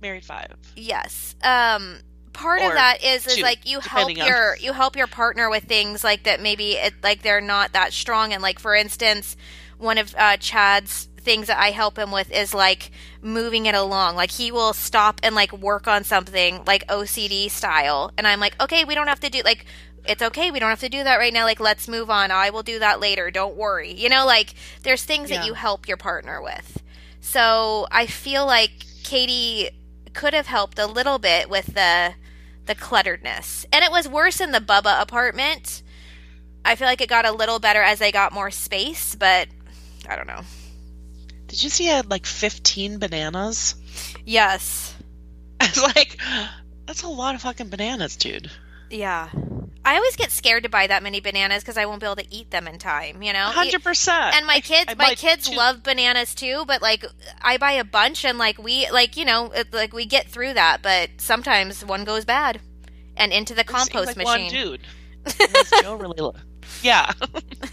married 0.00 0.24
five. 0.24 0.52
Yes. 0.76 1.34
Um 1.42 1.98
part 2.32 2.62
Or 2.62 2.68
of 2.68 2.74
that 2.74 3.04
is 3.04 3.26
is 3.26 3.36
two, 3.36 3.42
like 3.42 3.66
you 3.68 3.80
help 3.80 4.08
depending 4.08 4.20
on- 4.22 4.26
your 4.28 4.56
you 4.56 4.72
help 4.72 4.96
your 4.96 5.06
partner 5.06 5.50
with 5.50 5.64
things 5.64 6.02
like 6.02 6.22
that 6.24 6.40
maybe 6.40 6.72
it 6.72 6.94
like 7.02 7.20
they're 7.22 7.42
not 7.42 7.72
that 7.74 7.92
strong 7.92 8.32
and 8.32 8.42
like 8.42 8.58
for 8.58 8.74
instance 8.74 9.36
one 9.78 9.98
of 9.98 10.14
uh 10.16 10.36
Chad's 10.38 11.08
things 11.22 11.46
that 11.46 11.58
I 11.58 11.70
help 11.70 11.98
him 11.98 12.10
with 12.10 12.30
is 12.30 12.52
like 12.52 12.90
moving 13.22 13.66
it 13.66 13.74
along. 13.74 14.16
Like 14.16 14.32
he 14.32 14.50
will 14.50 14.72
stop 14.72 15.20
and 15.22 15.34
like 15.34 15.52
work 15.52 15.86
on 15.86 16.04
something 16.04 16.62
like 16.66 16.86
OCD 16.88 17.50
style. 17.50 18.10
And 18.18 18.26
I'm 18.26 18.40
like 18.40 18.60
okay 18.60 18.84
we 18.84 18.94
don't 18.94 19.08
have 19.08 19.20
to 19.20 19.30
do 19.30 19.42
like 19.44 19.64
it's 20.04 20.22
okay 20.22 20.50
we 20.50 20.58
don't 20.58 20.68
have 20.68 20.80
to 20.80 20.88
do 20.88 21.04
that 21.04 21.16
right 21.16 21.32
now. 21.32 21.44
Like 21.44 21.60
let's 21.60 21.88
move 21.88 22.10
on. 22.10 22.30
I 22.30 22.50
will 22.50 22.62
do 22.62 22.78
that 22.80 23.00
later. 23.00 23.30
Don't 23.30 23.56
worry. 23.56 23.92
You 23.92 24.08
know 24.08 24.26
like 24.26 24.54
there's 24.82 25.04
things 25.04 25.30
that 25.30 25.46
you 25.46 25.54
help 25.54 25.88
your 25.88 25.96
partner 25.96 26.42
with. 26.42 26.82
So 27.20 27.86
I 27.90 28.06
feel 28.06 28.44
like 28.46 28.72
Katie 29.04 29.70
could 30.12 30.34
have 30.34 30.46
helped 30.46 30.78
a 30.78 30.86
little 30.86 31.18
bit 31.18 31.48
with 31.48 31.66
the 31.66 32.14
the 32.66 32.74
clutteredness. 32.74 33.64
And 33.72 33.84
it 33.84 33.90
was 33.90 34.08
worse 34.08 34.40
in 34.40 34.52
the 34.52 34.60
Bubba 34.60 35.00
apartment. 35.00 35.82
I 36.64 36.76
feel 36.76 36.86
like 36.86 37.00
it 37.00 37.08
got 37.08 37.24
a 37.24 37.32
little 37.32 37.58
better 37.58 37.82
as 37.82 37.98
they 37.98 38.12
got 38.12 38.32
more 38.32 38.50
space, 38.50 39.14
but 39.14 39.48
I 40.08 40.16
don't 40.16 40.28
know. 40.28 40.42
Did 41.52 41.62
you 41.62 41.68
see 41.68 41.90
I 41.90 41.96
had 41.96 42.08
like 42.08 42.24
15 42.24 42.98
bananas? 42.98 43.74
Yes. 44.24 44.94
I 45.60 45.66
was 45.66 45.82
like, 45.96 46.18
that's 46.86 47.02
a 47.02 47.08
lot 47.08 47.34
of 47.34 47.42
fucking 47.42 47.68
bananas, 47.68 48.16
dude. 48.16 48.50
Yeah. 48.88 49.28
I 49.84 49.96
always 49.96 50.16
get 50.16 50.30
scared 50.30 50.62
to 50.62 50.70
buy 50.70 50.86
that 50.86 51.02
many 51.02 51.20
bananas 51.20 51.62
because 51.62 51.76
I 51.76 51.84
won't 51.84 52.00
be 52.00 52.06
able 52.06 52.16
to 52.16 52.34
eat 52.34 52.50
them 52.50 52.66
in 52.66 52.78
time, 52.78 53.22
you 53.22 53.34
know? 53.34 53.44
Hundred 53.44 53.84
percent. 53.84 54.34
and 54.34 54.46
my 54.46 54.60
kids 54.60 54.86
I 54.88 54.94
my 54.94 55.14
kids 55.14 55.50
two- 55.50 55.56
love 55.56 55.82
bananas 55.82 56.34
too 56.34 56.64
but 56.66 56.80
like 56.80 57.04
i 57.42 57.58
buy 57.58 57.72
a 57.72 57.84
bunch 57.84 58.24
and 58.24 58.38
like 58.38 58.56
we 58.56 58.88
like 58.90 59.18
you 59.18 59.26
know 59.26 59.50
it, 59.52 59.74
like 59.74 59.92
we 59.92 60.06
get 60.06 60.28
through 60.28 60.54
that 60.54 60.80
but 60.80 61.10
sometimes 61.18 61.84
one 61.84 62.04
goes 62.04 62.24
bad 62.24 62.62
and 63.14 63.30
into 63.30 63.52
the 63.54 63.60
It 63.60 63.66
compost 63.66 64.16
like 64.16 64.24
One 64.24 64.42
machine 64.44 64.50
dude. 64.50 64.80
Jo 65.82 65.96
really, 65.96 66.32
yeah. 66.82 67.12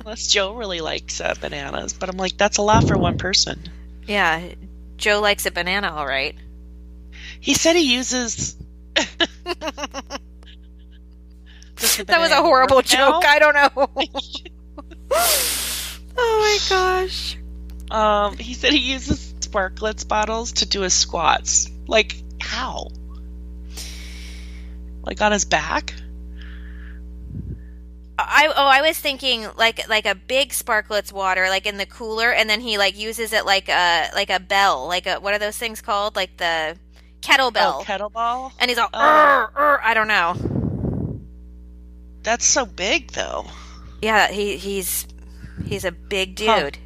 Unless 0.00 0.28
Jo 0.28 0.54
really 0.54 0.80
likes 0.80 1.20
uh, 1.20 1.34
bananas, 1.40 1.92
but 1.92 2.08
I'm 2.08 2.16
like, 2.16 2.36
that's 2.36 2.58
a 2.58 2.62
lot 2.62 2.86
for 2.88 2.96
one 2.98 3.18
person. 3.18 3.60
yeah 4.06 4.48
Jo 4.96 5.20
likes 5.20 5.46
a 5.46 5.50
banana 5.50 5.92
all 5.92 6.06
right 6.06 6.36
He 7.40 7.54
said 7.54 7.76
he 7.76 7.94
uses. 7.94 8.56
That 12.06 12.20
was 12.20 12.30
a 12.30 12.36
horrible 12.36 12.76
work 12.76 12.92
now. 12.92 13.12
joke 13.12 13.24
i 13.26 13.38
don't 13.40 13.54
know 13.54 13.88
oh 15.10 16.38
my 16.40 16.58
gosh 16.68 17.36
Um, 17.90 18.36
he 18.38 18.54
said 18.54 18.72
he 18.72 18.78
uses 18.92 19.34
Sparklets 19.40 20.06
bottles 20.06 20.52
to 20.52 20.66
do 20.66 20.80
his 20.82 20.94
squats. 20.94 21.68
Like 21.86 22.16
how? 22.40 22.88
Like 25.04 25.20
on 25.20 25.32
his 25.32 25.44
back? 25.44 25.92
I 28.26 28.46
oh 28.56 28.66
I 28.66 28.80
was 28.82 28.98
thinking 28.98 29.46
like 29.56 29.88
like 29.88 30.06
a 30.06 30.14
big 30.14 30.50
sparklets 30.50 31.12
water 31.12 31.48
like 31.48 31.66
in 31.66 31.76
the 31.76 31.86
cooler 31.86 32.32
and 32.32 32.48
then 32.48 32.60
he 32.60 32.78
like 32.78 32.96
uses 32.98 33.32
it 33.32 33.44
like 33.46 33.68
a 33.68 34.10
like 34.14 34.30
a 34.30 34.40
bell 34.40 34.86
like 34.88 35.06
a 35.06 35.16
what 35.20 35.34
are 35.34 35.38
those 35.38 35.56
things 35.58 35.80
called 35.80 36.16
like 36.16 36.36
the 36.36 36.76
kettlebell 37.20 37.80
Oh, 37.80 37.84
kettlebell. 37.86 38.52
and 38.58 38.70
he's 38.70 38.78
all 38.78 38.88
Oh. 38.92 39.78
I 39.82 39.94
don't 39.94 40.08
know 40.08 40.34
That's 42.22 42.44
so 42.44 42.64
big, 42.66 43.12
though. 43.12 43.46
yeah 44.00 44.28
he 44.28 44.56
he's 44.56 45.06
he's 45.66 45.84
a 45.84 45.92
big 45.92 46.38
Huh. 46.40 46.70
dude 46.70 46.78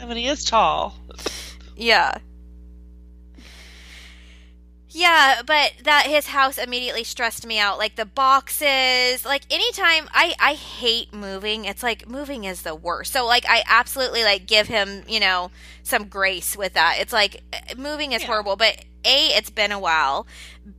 I 0.00 0.04
mean, 0.06 0.16
he 0.16 0.26
is 0.28 0.44
tall. 0.44 0.94
yeah 1.76 2.18
yeah 4.90 5.42
but 5.46 5.72
that 5.84 6.06
his 6.06 6.28
house 6.28 6.56
immediately 6.56 7.04
stressed 7.04 7.46
me 7.46 7.58
out 7.58 7.78
like 7.78 7.96
the 7.96 8.06
boxes 8.06 9.24
like 9.24 9.42
anytime 9.50 10.08
i 10.12 10.34
i 10.40 10.54
hate 10.54 11.12
moving 11.12 11.64
it's 11.66 11.82
like 11.82 12.08
moving 12.08 12.44
is 12.44 12.62
the 12.62 12.74
worst. 12.74 13.12
So 13.12 13.26
like 13.26 13.44
i 13.48 13.62
absolutely 13.68 14.24
like 14.24 14.46
give 14.46 14.68
him 14.68 15.02
you 15.06 15.20
know 15.20 15.50
some 15.82 16.04
grace 16.08 16.56
with 16.56 16.74
that. 16.74 16.96
It's 17.00 17.12
like 17.12 17.42
eh, 17.52 17.74
moving 17.76 18.12
is 18.12 18.22
Yeah. 18.22 18.28
horrible 18.28 18.56
but 18.56 18.84
a 19.04 19.26
it's 19.28 19.50
been 19.50 19.72
a 19.72 19.78
while. 19.78 20.26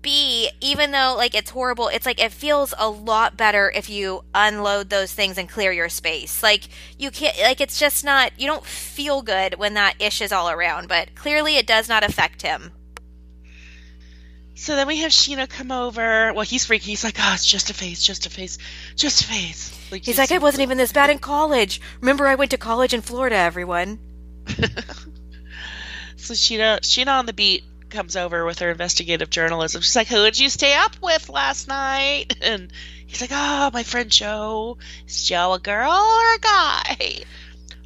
B 0.02 0.50
even 0.60 0.92
though 0.92 1.16
like 1.18 1.36
it's 1.36 1.52
horrible 1.52 1.88
it's 1.88 2.06
like 2.06 2.20
it 2.22 2.32
feels 2.32 2.74
a 2.78 2.90
lot 2.90 3.38
better 3.38 3.72
if 3.74 3.90
you 3.90 4.24
unload 4.36 4.90
those 4.90 5.14
things 5.14 5.38
and 5.38 5.48
clear 5.48 5.72
your 5.72 5.90
space. 5.90 6.42
Like 6.44 6.68
you 6.98 7.12
can't 7.12 7.38
like 7.40 7.62
it's 7.62 7.80
just 7.80 8.04
not 8.04 8.32
you 8.40 8.48
don't 8.48 8.66
feel 8.66 9.22
good 9.22 9.56
when 9.56 9.76
that 9.76 9.96
ish 10.00 10.22
is 10.22 10.32
all 10.32 10.50
around 10.50 10.88
but 10.88 11.14
clearly 11.16 11.58
it 11.58 11.68
does 11.68 11.88
not 11.88 12.04
affect 12.04 12.42
him 12.42 12.72
So 14.60 14.76
then 14.76 14.88
we 14.88 14.98
have 14.98 15.12
Scheana 15.12 15.50
come 15.50 15.72
over. 15.72 16.34
Well, 16.34 16.44
he's 16.44 16.66
freaky. 16.66 16.92
He's 16.92 17.04
like, 17.04 17.16
oh, 17.18 17.34
it's 17.34 17.46
just 17.46 17.70
a 17.70 17.74
face, 17.74 18.04
just 18.04 18.26
a 18.26 18.30
face, 18.30 18.58
just 18.96 19.22
a 19.22 19.24
face. 19.24 19.76
Like, 19.92 20.06
he's 20.06 20.20
like 20.20 20.32
i 20.32 20.38
wasn't 20.38 20.62
even 20.62 20.78
this 20.78 20.92
bad 20.92 21.10
in 21.10 21.18
college 21.18 21.82
remember 22.00 22.28
i 22.28 22.36
went 22.36 22.52
to 22.52 22.58
college 22.60 22.94
in 22.94 23.02
florida 23.02 23.36
everyone 23.36 23.98
So 26.20 26.34
Scheana, 26.34 26.80
Scheana 26.82 27.18
on 27.18 27.26
the 27.26 27.34
beat 27.34 27.64
comes 27.90 28.16
over 28.16 28.46
with 28.46 28.60
her 28.60 28.70
investigative 28.70 29.30
journalism. 29.30 29.82
She's 29.82 29.96
like, 29.96 30.08
"Who 30.08 30.24
did 30.26 30.38
you 30.38 30.50
stay 30.50 30.76
up 30.76 30.96
with 31.02 31.30
last 31.30 31.68
night?" 31.68 32.36
And 32.42 32.72
he's 33.08 33.22
like, 33.22 33.32
"Oh, 33.34 33.72
my 33.74 33.84
friend 33.84 34.12
Jo. 34.12 34.78
Is 35.08 35.26
Jo 35.26 35.54
a 35.54 35.60
girl 35.60 35.92
or 35.92 36.34
a 36.36 36.40
guy?" 36.40 37.24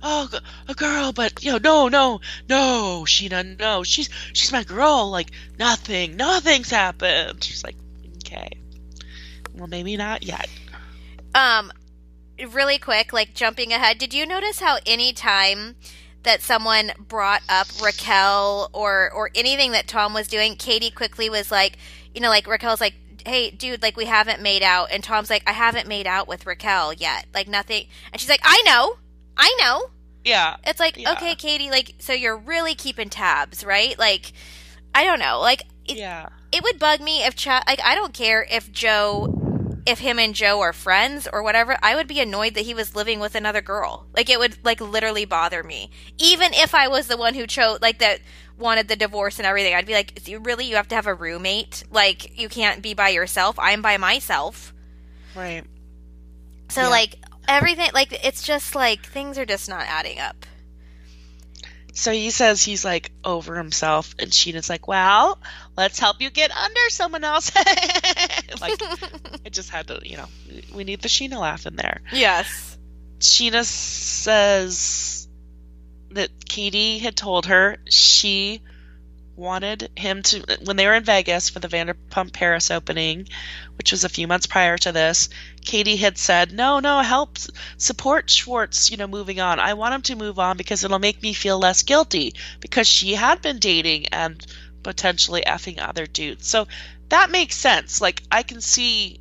Oh, 0.06 0.28
a 0.68 0.74
girl, 0.74 1.14
but 1.14 1.44
you 1.44 1.52
know, 1.54 1.58
no, 1.60 1.88
no, 1.88 2.22
no, 2.50 3.04
Scheana, 3.08 3.58
no. 3.58 3.84
She's 3.84 4.10
she's 4.34 4.52
my 4.52 4.64
girl. 4.64 5.10
Like 5.10 5.32
nothing, 5.58 6.18
nothing's 6.18 6.70
happened. 6.70 7.44
She's 7.44 7.64
like, 7.64 7.78
okay, 8.26 8.50
well, 9.54 9.68
maybe 9.68 9.96
not 9.98 10.24
yet. 10.24 10.48
um 11.36 11.72
really 12.52 12.78
quick 12.80 13.14
like 13.14 13.34
jumping 13.36 13.72
ahead 13.72 13.98
did 14.00 14.14
you 14.14 14.26
notice 14.26 14.60
how 14.60 14.78
any 14.86 15.14
time 15.14 15.76
that 16.24 16.42
someone 16.42 16.92
brought 16.98 17.42
up 17.48 17.68
raquel 17.82 18.70
or 18.74 19.12
or 19.12 19.30
anything 19.36 19.72
that 19.72 19.88
tom 19.88 20.14
was 20.14 20.28
doing 20.28 20.56
katie 20.56 20.90
quickly 20.92 21.30
was 21.30 21.52
like 21.52 21.78
you 22.14 22.20
know 22.20 22.30
like 22.30 22.48
raquel's 22.48 22.82
like 22.82 22.96
hey 23.26 23.52
dude 23.52 23.82
like 23.84 23.96
we 23.96 24.06
haven't 24.06 24.42
made 24.42 24.64
out 24.64 24.90
and 24.92 25.04
tom's 25.04 25.30
like 25.30 25.44
i 25.48 25.52
haven't 25.54 25.88
made 25.88 26.08
out 26.08 26.28
with 26.28 26.46
raquel 26.48 26.92
yet 26.92 27.28
like 27.34 27.48
nothing 27.48 27.86
and 28.12 28.20
she's 28.20 28.30
like 28.30 28.42
i 28.44 28.62
know 28.66 28.98
i 29.38 29.56
know 29.62 29.90
Yeah, 30.26 30.56
it's 30.66 30.80
like 30.80 30.98
Yeah. 30.98 31.12
okay 31.14 31.36
katie 31.36 31.70
like 31.70 31.96
so 32.00 32.14
you're 32.14 32.38
really 32.38 32.76
keeping 32.76 33.10
tabs 33.10 33.64
right 33.66 33.98
like 34.00 34.32
i 34.96 35.04
don't 35.04 35.20
know 35.20 35.40
like 35.42 35.64
it, 35.86 35.98
yeah. 35.98 36.30
it 36.52 36.64
would 36.64 36.80
bug 36.80 37.02
me 37.02 37.26
if 37.26 37.36
Chad, 37.36 37.64
like, 37.68 37.82
I 37.84 37.94
don't 37.94 38.14
care 38.14 38.48
if 38.50 38.72
Jo, 38.72 39.82
if 39.86 40.00
him 40.00 40.18
and 40.18 40.34
Jo 40.34 40.62
are 40.62 40.72
friends 40.72 41.28
or 41.34 41.44
whatever. 41.44 41.76
I 41.84 41.94
would 41.96 42.08
be 42.08 42.22
annoyed 42.22 42.54
that 42.54 42.62
he 42.64 42.74
was 42.74 42.96
living 42.96 43.20
with 43.20 43.36
another 43.36 43.60
girl. 43.60 44.06
Like, 44.16 44.30
it 44.30 44.40
would, 44.40 44.56
like, 44.64 44.80
literally 44.80 45.26
bother 45.26 45.62
me. 45.62 45.90
Even 46.18 46.54
if 46.54 46.74
I 46.74 46.88
was 46.88 47.08
the 47.08 47.18
one 47.18 47.34
who 47.34 47.46
chose, 47.48 47.80
like, 47.82 48.00
that 48.00 48.22
wanted 48.58 48.88
the 48.88 48.96
divorce 48.96 49.40
and 49.40 49.46
everything, 49.46 49.76
I'd 49.76 49.86
be 49.86 49.94
like, 49.94 50.26
"You- 50.26 50.40
really, 50.40 50.64
you 50.64 50.78
have 50.78 50.88
to 50.88 50.96
have 50.96 51.06
a 51.06 51.14
roommate? 51.14 51.84
Like, 51.92 52.40
you 52.40 52.48
can't 52.48 52.82
be 52.82 52.94
by 52.94 53.10
yourself. 53.10 53.60
I'm 53.60 53.82
by 53.82 53.98
myself. 53.98 54.74
Right. 55.36 55.66
So, 56.70 56.84
Yeah. 56.84 56.88
like, 56.88 57.16
everything, 57.48 57.90
like, 57.94 58.20
it's 58.24 58.44
just 58.44 58.76
like 58.76 59.06
things 59.06 59.38
are 59.38 59.46
just 59.46 59.70
not 59.70 59.86
adding 59.88 60.20
up. 60.20 60.46
So 61.96 62.12
he 62.12 62.32
says 62.32 62.64
he's 62.64 62.84
like 62.84 63.12
over 63.24 63.56
himself, 63.56 64.16
and 64.18 64.32
Scheana's 64.32 64.68
like, 64.68 64.88
"Well, 64.88 65.40
let's 65.78 66.00
help 66.00 66.22
you 66.22 66.32
get 66.32 66.50
under 66.50 66.90
someone 66.90 67.24
else." 67.24 67.56
like, 68.62 68.82
I 69.46 69.50
just 69.52 69.70
had 69.70 69.88
to, 69.88 70.00
you 70.04 70.18
know, 70.18 70.26
we 70.74 70.86
need 70.86 71.04
the 71.04 71.08
Scheana 71.08 71.40
laugh 71.40 71.68
in 71.68 71.76
there. 71.76 72.02
Yes. 72.12 72.80
Scheana 73.20 73.64
says 73.64 75.28
that 76.12 76.32
Katie 76.50 76.98
had 76.98 77.16
told 77.16 77.46
her 77.46 77.78
she 77.90 78.64
wanted 79.36 79.90
him 79.96 80.22
to 80.24 80.58
when 80.64 80.78
they 80.78 80.86
were 80.86 80.94
in 80.94 81.04
Vegas 81.04 81.50
for 81.50 81.60
the 81.60 81.68
Vanderpump 81.68 82.34
Paris 82.34 82.70
opening, 82.70 83.28
which 83.78 83.92
was 83.92 84.04
a 84.04 84.10
few 84.10 84.28
months 84.28 84.46
prior 84.46 84.78
to 84.78 84.92
this. 84.92 85.30
Katie 85.64 85.98
had 85.98 86.18
said, 86.18 86.52
"No, 86.52 86.80
no, 86.80 87.02
help 87.02 87.38
support 87.78 88.30
Schwartz, 88.30 88.92
you 88.92 88.98
know, 88.98 89.08
moving 89.08 89.40
on. 89.40 89.60
I 89.60 89.74
want 89.74 89.96
him 89.96 90.02
to 90.04 90.16
move 90.16 90.40
on 90.40 90.58
because 90.58 90.84
it'll 90.84 91.00
make 91.00 91.22
me 91.22 91.34
feel 91.34 91.58
less 91.58 91.84
guilty 91.84 92.36
because 92.60 92.88
she 92.88 93.16
had 93.16 93.42
been 93.42 93.60
dating 93.60 94.08
and 94.08 94.46
potentially 94.84 95.44
effing 95.46 95.80
other 95.80 96.06
dudes." 96.06 96.48
So 96.48 96.68
that 97.10 97.32
makes 97.32 97.56
sense. 97.56 98.02
Like 98.02 98.24
I 98.32 98.44
can 98.44 98.62
see 98.62 99.20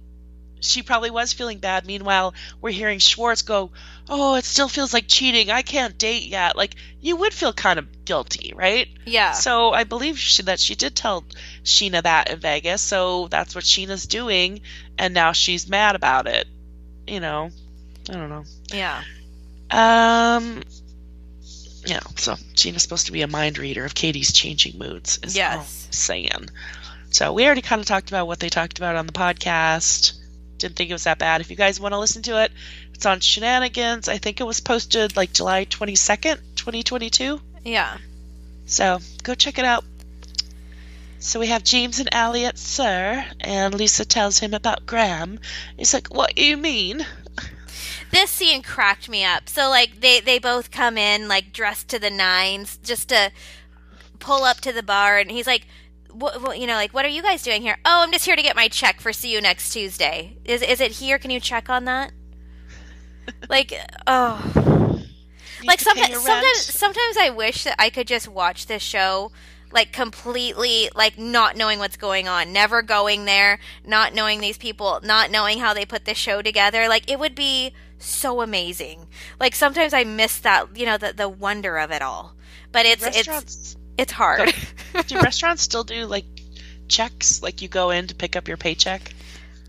she 0.63 0.83
probably 0.83 1.11
was 1.11 1.33
feeling 1.33 1.59
bad. 1.59 1.85
Meanwhile, 1.85 2.35
we're 2.61 2.71
hearing 2.71 2.99
Schwartz 2.99 3.43
go, 3.43 3.71
"Oh, 4.09 4.37
it 4.37 4.45
still 4.45 4.69
feels 4.69 4.93
like 4.93 5.07
cheating. 5.09 5.51
I 5.51 5.63
can't 5.63 5.99
date 5.99 6.25
yet." 6.25 6.57
Like 6.57 6.77
you 7.01 7.17
would 7.17 7.35
feel 7.35 7.53
kind 7.53 7.79
of 7.79 8.05
guilty, 8.05 8.53
right? 8.55 8.89
Yeah. 9.05 9.33
So 9.33 9.73
I 9.73 9.85
believe 9.85 10.19
she, 10.19 10.43
that 10.45 10.61
she 10.61 10.75
did 10.75 10.95
tell 10.95 11.25
Scheana 11.65 12.03
that 12.03 12.31
in 12.31 12.39
Vegas. 12.39 12.81
So 12.81 13.29
that's 13.29 13.55
what 13.55 13.65
Scheana's 13.65 14.07
doing, 14.07 14.61
and 14.97 15.13
now 15.13 15.33
she's 15.33 15.69
mad 15.69 15.97
about 15.97 16.27
it. 16.27 16.47
You 17.07 17.21
know, 17.21 17.51
I 18.09 18.13
don't 18.13 18.31
know. 18.31 18.45
Yeah. 18.73 19.03
Um. 19.71 20.63
Yeah. 21.85 22.01
So 22.17 22.35
Scheana's 22.55 22.83
supposed 22.83 23.07
to 23.07 23.13
be 23.13 23.23
a 23.23 23.29
mind 23.29 23.59
reader 23.59 23.85
of 23.85 23.95
Katie's 23.95 24.33
changing 24.33 24.79
moods. 24.79 25.19
Is 25.23 25.37
Yes. 25.37 25.89
Saying. 25.91 26.49
So 27.11 27.33
we 27.35 27.45
already 27.45 27.61
kind 27.61 27.81
of 27.81 27.87
talked 27.87 28.09
about 28.09 28.27
what 28.27 28.41
they 28.41 28.49
talked 28.49 28.79
about 28.79 28.97
on 28.97 29.07
the 29.07 29.13
podcast. 29.13 30.15
Didn't 30.63 30.77
think 30.77 30.91
it 30.91 30.95
was 30.95 31.05
that 31.05 31.19
bad. 31.19 31.41
If 31.41 31.51
you 31.51 31.57
guys 31.57 31.79
want 31.79 31.93
to 31.93 31.99
listen 31.99 32.23
to 32.23 32.43
it, 32.43 32.53
it's 32.95 33.05
on 33.05 33.21
Scheananigans. 33.21 34.09
I 34.09 34.19
think 34.19 34.41
it 34.41 34.45
was 34.45 34.61
posted 34.61 35.17
like 35.17 35.33
July 35.33 35.67
22nd, 35.67 36.39
2022. 36.57 37.41
Yeah. 37.65 37.99
So 38.67 39.01
go 39.23 39.35
check 39.35 39.59
it 39.59 39.65
out. 39.65 39.85
So 41.19 41.39
we 41.39 41.49
have 41.49 41.63
James 41.63 42.01
and 42.01 42.13
Ally 42.13 42.43
at 42.43 42.59
SUR, 42.59 43.25
and 43.41 43.75
Lisa 43.75 44.05
tells 44.05 44.39
him 44.39 44.55
about 44.55 44.87
Graham. 44.87 45.39
He's 45.77 45.95
like, 45.95 46.09
What 46.09 46.37
you 46.39 46.57
mean? 46.57 47.07
This 48.11 48.31
scene 48.31 48.63
cracked 48.63 49.09
me 49.09 49.25
up. 49.25 49.49
So 49.49 49.69
like 49.69 50.01
they 50.01 50.21
they 50.21 50.39
both 50.39 50.71
come 50.71 50.99
in 50.99 51.29
like 51.29 51.53
dressed 51.53 51.89
to 51.89 51.99
the 51.99 52.11
nines 52.11 52.79
just 52.83 53.09
to 53.09 53.33
pull 54.19 54.45
up 54.45 54.61
to 54.61 54.73
the 54.73 54.83
bar 54.83 55.19
and 55.19 55.31
he's 55.31 55.47
like 55.47 55.67
what, 56.23 56.41
what 56.41 56.59
you 56.59 56.67
know 56.67 56.75
like 56.75 56.95
what 56.95 57.05
are 57.05 57.09
you 57.09 57.23
guys 57.23 57.43
doing 57.43 57.63
here? 57.63 57.77
Oh, 57.85 58.03
I'm 58.03 58.13
just 58.13 58.25
here 58.25 58.37
to 58.37 58.43
get 58.43 58.57
my 58.57 58.69
check 58.69 59.01
for 59.01 59.13
see 59.13 59.33
you 59.33 59.41
next 59.41 59.73
Tuesday. 59.73 60.39
Is 60.45 60.63
is 60.63 60.81
it 60.81 60.93
here? 60.93 61.19
Can 61.19 61.31
you 61.31 61.41
check 61.41 61.69
on 61.69 61.85
that? 61.85 62.13
like 63.49 63.73
oh 64.07 65.01
like 65.65 65.81
sometimes 65.81 66.23
sometimes 66.23 66.59
sometimes 66.59 67.17
I 67.17 67.31
wish 67.31 67.65
that 67.65 67.77
I 67.79 67.91
could 67.91 68.07
just 68.07 68.29
watch 68.29 68.67
this 68.67 68.83
show 68.83 69.33
like 69.73 69.93
completely 69.93 70.91
like 70.95 71.19
not 71.19 71.57
knowing 71.57 71.79
what's 71.79 71.97
going 71.97 72.29
on, 72.29 72.53
never 72.53 72.83
going 72.83 73.25
there, 73.25 73.59
not 73.87 74.15
knowing 74.15 74.41
these 74.41 74.59
people, 74.59 75.01
not 75.03 75.31
knowing 75.31 75.59
how 75.59 75.73
they 75.75 75.87
put 75.87 76.05
the 76.05 76.15
show 76.15 76.43
together. 76.43 76.89
Like 76.89 77.11
it 77.11 77.19
would 77.19 77.35
be 77.35 77.73
so 77.99 78.43
amazing. 78.43 79.07
Like 79.41 79.55
sometimes 79.55 79.95
I 79.95 80.05
miss 80.05 80.39
that, 80.41 80.77
you 80.77 80.87
know, 80.87 80.99
the 80.99 81.13
the 81.13 81.29
wonder 81.29 81.79
of 81.79 81.91
it 81.91 82.03
all. 82.03 82.35
But 82.71 82.87
it's 82.87 83.05
it's 83.07 83.17
Restaurants 83.17 83.57
it's 83.57 83.77
hard. 84.13 84.53
do 85.07 85.21
restaurants 85.21 85.63
still 85.63 85.85
do 85.85 86.07
like 86.07 86.25
checks? 86.89 87.43
Like 87.43 87.63
you 87.63 87.69
go 87.69 87.91
in 87.91 88.07
to 88.09 88.15
pick 88.15 88.37
up 88.37 88.49
your 88.49 88.57
paycheck? 88.57 89.13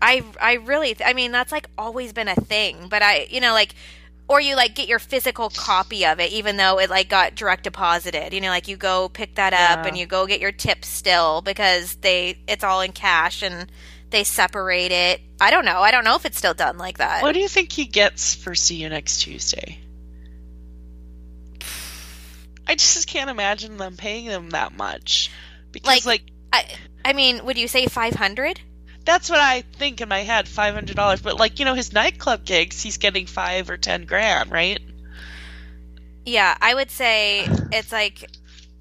I 0.02 0.22
I 0.40 0.54
really 0.54 0.96
I 1.04 1.12
mean 1.14 1.32
that's 1.32 1.52
like 1.52 1.68
always 1.78 2.12
been 2.12 2.28
a 2.28 2.34
thing, 2.34 2.88
but 2.88 3.02
I 3.02 3.26
you 3.30 3.40
know 3.40 3.52
like 3.52 3.74
or 4.26 4.40
you 4.40 4.56
like 4.56 4.74
get 4.74 4.88
your 4.88 4.98
physical 4.98 5.50
copy 5.50 6.06
of 6.06 6.18
it 6.18 6.32
even 6.32 6.56
though 6.56 6.78
it 6.78 6.88
like 6.90 7.08
got 7.08 7.34
direct 7.34 7.64
deposited. 7.64 8.32
You 8.32 8.40
know 8.40 8.48
like 8.48 8.68
you 8.68 8.76
go 8.76 9.08
pick 9.08 9.34
that 9.36 9.52
up 9.52 9.84
Yeah. 9.84 9.86
and 9.88 9.96
you 9.98 10.06
go 10.06 10.26
get 10.26 10.40
your 10.40 10.52
tip 10.52 10.84
still 10.84 11.42
because 11.42 11.94
they 11.96 12.38
it's 12.46 12.64
all 12.64 12.80
in 12.80 12.92
cash 12.92 13.42
and 13.42 13.70
they 14.10 14.24
separate 14.24 14.92
it. 14.92 15.20
I 15.40 15.50
don't 15.50 15.64
know. 15.64 15.80
I 15.80 15.90
don't 15.90 16.04
know 16.04 16.16
if 16.16 16.24
it's 16.24 16.38
still 16.38 16.54
done 16.54 16.78
like 16.78 16.98
that. 16.98 17.22
What 17.22 17.32
do 17.32 17.40
you 17.40 17.48
think 17.48 17.72
he 17.72 17.84
gets 17.84 18.34
for 18.34 18.54
see 18.54 18.76
you 18.76 18.88
next 18.88 19.22
Tuesday? 19.22 19.78
I 22.66 22.74
just 22.74 23.06
can't 23.06 23.30
imagine 23.30 23.76
them 23.76 23.96
paying 23.96 24.26
them 24.26 24.50
that 24.50 24.76
much. 24.76 25.30
Because 25.72 26.06
Like- 26.06 26.06
like 26.06 26.22
I 26.52 26.66
I 27.04 27.12
mean, 27.12 27.44
would 27.44 27.58
you 27.58 27.68
say 27.68 27.86
500? 27.86 28.60
That's 29.04 29.28
what 29.28 29.40
I 29.40 29.62
think 29.76 30.00
in 30.00 30.08
my 30.08 30.20
head, 30.20 30.48
five 30.48 30.72
hundred 30.74 30.96
dollars. 30.96 31.20
But 31.20 31.36
like 31.38 31.58
you 31.58 31.64
know, 31.66 31.74
his 31.74 31.92
nightclub 31.92 32.44
gigs, 32.44 32.80
he's 32.80 32.96
getting 32.96 33.26
five 33.26 33.68
or 33.68 33.76
ten 33.76 34.06
grand, 34.06 34.50
right? 34.50 34.80
Yeah, 36.24 36.56
I 36.60 36.74
would 36.74 36.90
say 36.90 37.46
it's 37.72 37.92
like 37.92 38.30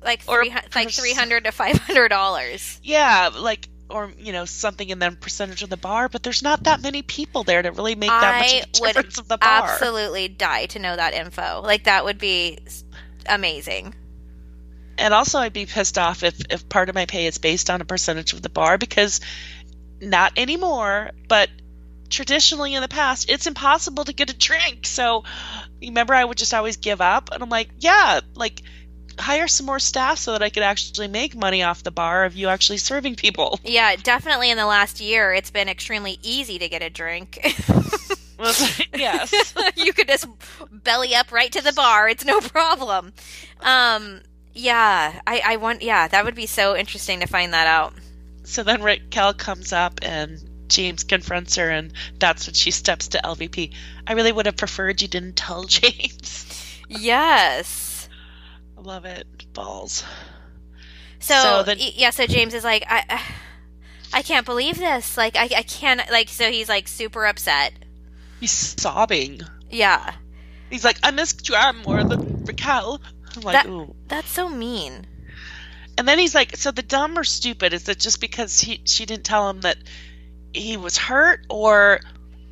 like 0.01 0.21
three 0.21 0.53
like 0.73 0.91
300 0.91 1.43
to 1.45 1.51
500 1.51 2.07
dollars. 2.09 2.79
Yeah, 2.83 3.31
like 3.37 3.67
or 3.89 4.13
you 4.17 4.31
know 4.31 4.45
something, 4.45 4.91
and 4.91 5.01
then 5.01 5.17
percentage 5.17 5.61
of 5.61 5.69
the 5.69 5.77
bar. 5.77 6.07
But 6.07 6.23
there's 6.23 6.41
not 6.41 6.63
that 6.63 6.81
many 6.81 7.01
people 7.01 7.43
there 7.43 7.61
to 7.61 7.71
really 7.71 7.95
make 7.95 8.09
that 8.09 8.39
much 8.39 8.63
of 8.63 8.71
difference 8.71 9.17
of 9.17 9.27
the 9.27 9.37
bar. 9.37 9.63
absolutely 9.71 10.29
die 10.29 10.67
to 10.67 10.79
know 10.79 10.95
that 10.95 11.13
info. 11.13 11.61
Like 11.61 11.83
that 11.83 12.05
would 12.05 12.17
be 12.17 12.59
amazing. 13.27 13.95
And 14.97 15.13
also, 15.13 15.39
I'd 15.39 15.53
be 15.53 15.65
pissed 15.65 15.97
off 15.97 16.23
if 16.23 16.39
if 16.49 16.69
part 16.69 16.89
of 16.89 16.95
my 16.95 17.05
pay 17.05 17.25
is 17.25 17.37
based 17.37 17.69
on 17.69 17.81
a 17.81 17.85
percentage 17.85 18.33
of 18.33 18.41
the 18.41 18.49
bar 18.49 18.77
because 18.77 19.21
not 19.99 20.33
anymore, 20.37 21.11
but 21.27 21.49
traditionally 22.09 22.75
in 22.75 22.81
the 22.81 22.87
past, 22.87 23.29
it's 23.29 23.47
impossible 23.47 24.05
to 24.05 24.13
get 24.13 24.29
a 24.29 24.37
drink. 24.37 24.85
So 24.85 25.23
remember, 25.81 26.13
I 26.13 26.23
would 26.23 26.37
just 26.37 26.53
always 26.53 26.77
give 26.77 27.01
up, 27.01 27.29
and 27.31 27.41
I'm 27.41 27.49
like, 27.49 27.69
yeah, 27.79 28.21
like 28.35 28.61
hire 29.19 29.47
some 29.47 29.65
more 29.65 29.79
staff 29.79 30.17
so 30.17 30.31
that 30.31 30.41
I 30.41 30.49
could 30.49 30.63
actually 30.63 31.07
make 31.07 31.35
money 31.35 31.63
off 31.63 31.83
the 31.83 31.91
bar 31.91 32.25
of 32.25 32.35
you 32.35 32.49
actually 32.49 32.77
serving 32.77 33.15
people. 33.15 33.59
Yeah, 33.63 33.95
definitely 33.95 34.49
in 34.49 34.57
the 34.57 34.65
last 34.65 34.99
year 34.99 35.33
it's 35.33 35.51
been 35.51 35.69
extremely 35.69 36.19
easy 36.21 36.59
to 36.59 36.69
get 36.69 36.81
a 36.81 36.89
drink. 36.89 37.39
yes. 38.95 39.53
you 39.75 39.93
could 39.93 40.07
just 40.07 40.27
belly 40.71 41.15
up 41.15 41.31
right 41.31 41.51
to 41.51 41.61
the 41.61 41.73
bar. 41.73 42.09
It's 42.09 42.25
no 42.25 42.39
problem. 42.41 43.13
Um 43.61 44.21
yeah, 44.53 45.19
I 45.25 45.41
I 45.45 45.55
want 45.57 45.81
yeah, 45.81 46.07
that 46.07 46.25
would 46.25 46.35
be 46.35 46.45
so 46.45 46.75
interesting 46.75 47.19
to 47.21 47.25
find 47.27 47.53
that 47.53 47.67
out. 47.67 47.93
So 48.43 48.63
then 48.63 48.83
Raquel 48.83 49.33
comes 49.33 49.71
up 49.73 49.99
and 50.03 50.37
James 50.67 51.03
confronts 51.03 51.55
her, 51.55 51.69
and 51.69 51.93
that's 52.19 52.47
when 52.47 52.53
she 52.55 52.71
steps 52.71 53.07
to 53.09 53.19
LVP. 53.23 53.73
I 54.07 54.13
really 54.13 54.31
would 54.31 54.45
have 54.47 54.57
preferred 54.57 55.01
you 55.01 55.07
didn't 55.07 55.35
tell 55.35 55.63
James. 55.65 56.79
Yes. 56.89 58.09
I 58.77 58.81
love 58.81 59.05
it. 59.05 59.25
Balls. 59.53 60.03
So, 61.19 61.35
So 61.41 61.63
then- 61.63 61.77
yeah, 61.79 62.09
so 62.09 62.25
James 62.27 62.53
is 62.53 62.63
like, 62.63 62.83
I, 62.89 63.21
I 64.13 64.21
can't 64.23 64.45
believe 64.45 64.77
this. 64.77 65.15
Like, 65.15 65.35
I, 65.35 65.43
I 65.43 65.63
can't. 65.63 66.01
Like, 66.11 66.29
so 66.29 66.49
he's 66.51 66.69
like 66.69 66.87
super 66.87 67.25
upset. 67.25 67.73
He's 68.43 68.75
sobbing. 68.81 69.39
Yeah, 69.71 70.13
He's 70.69 70.83
like, 70.83 70.97
I 71.01 71.11
miss 71.11 71.31
Graham 71.31 71.81
more 71.83 72.03
than 72.03 72.43
Raquel. 72.43 72.99
I'm 73.37 73.41
like, 73.43 73.53
That- 73.63 73.67
ooh. 73.67 73.95
that's 74.09 74.29
so 74.29 74.49
mean. 74.49 75.07
And 75.97 76.05
then 76.05 76.19
he's 76.19 76.35
like, 76.35 76.57
so 76.57 76.71
the 76.71 76.81
dumb 76.81 77.17
or 77.17 77.23
stupid 77.23 77.71
is 77.71 77.87
it 77.87 77.99
just 77.99 78.19
because 78.19 78.59
he 78.59 78.81
she 78.83 79.05
didn't 79.05 79.23
tell 79.23 79.49
him 79.49 79.61
that 79.61 79.77
he 80.53 80.75
was 80.75 80.97
hurt, 80.97 81.45
or 81.49 82.01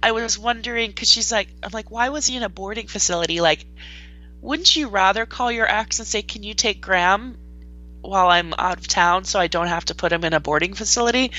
I 0.02 0.14
was 0.14 0.40
wondering 0.40 0.92
because 0.92 1.12
she's 1.12 1.30
like, 1.30 1.50
I'm 1.62 1.72
like, 1.74 1.92
why 1.92 2.08
was 2.08 2.26
he 2.26 2.38
in 2.38 2.44
a 2.44 2.50
boarding 2.50 2.88
facility? 2.88 3.42
Like, 3.42 3.66
wouldn't 4.40 4.74
you 4.74 4.88
rather 4.88 5.26
call 5.26 5.52
your 5.52 5.70
ex 5.70 6.00
and 6.00 6.08
say, 6.08 6.22
can 6.22 6.42
you 6.42 6.54
take 6.54 6.80
Graham 6.80 7.38
while 8.00 8.30
I'm 8.30 8.54
out 8.58 8.78
of 8.78 8.88
town 8.88 9.26
so 9.26 9.42
I 9.42 9.48
don't 9.48 9.68
have 9.68 9.86
to 9.86 9.96
put 9.96 10.14
him 10.14 10.24
in 10.24 10.32
a 10.34 10.40
boarding 10.40 10.74
facility? 10.74 11.32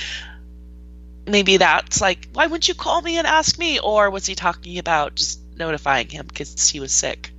Maybe 1.26 1.56
that's 1.56 2.00
like, 2.00 2.28
why 2.32 2.46
wouldn't 2.46 2.68
you 2.68 2.74
call 2.74 3.00
me 3.02 3.18
and 3.18 3.26
ask 3.26 3.58
me? 3.58 3.78
Or 3.78 4.10
was 4.10 4.26
he 4.26 4.34
talking 4.34 4.78
about 4.78 5.14
just 5.14 5.40
notifying 5.56 6.08
him 6.08 6.26
because 6.26 6.68
he 6.68 6.80
was 6.80 6.92
sick? 6.92 7.32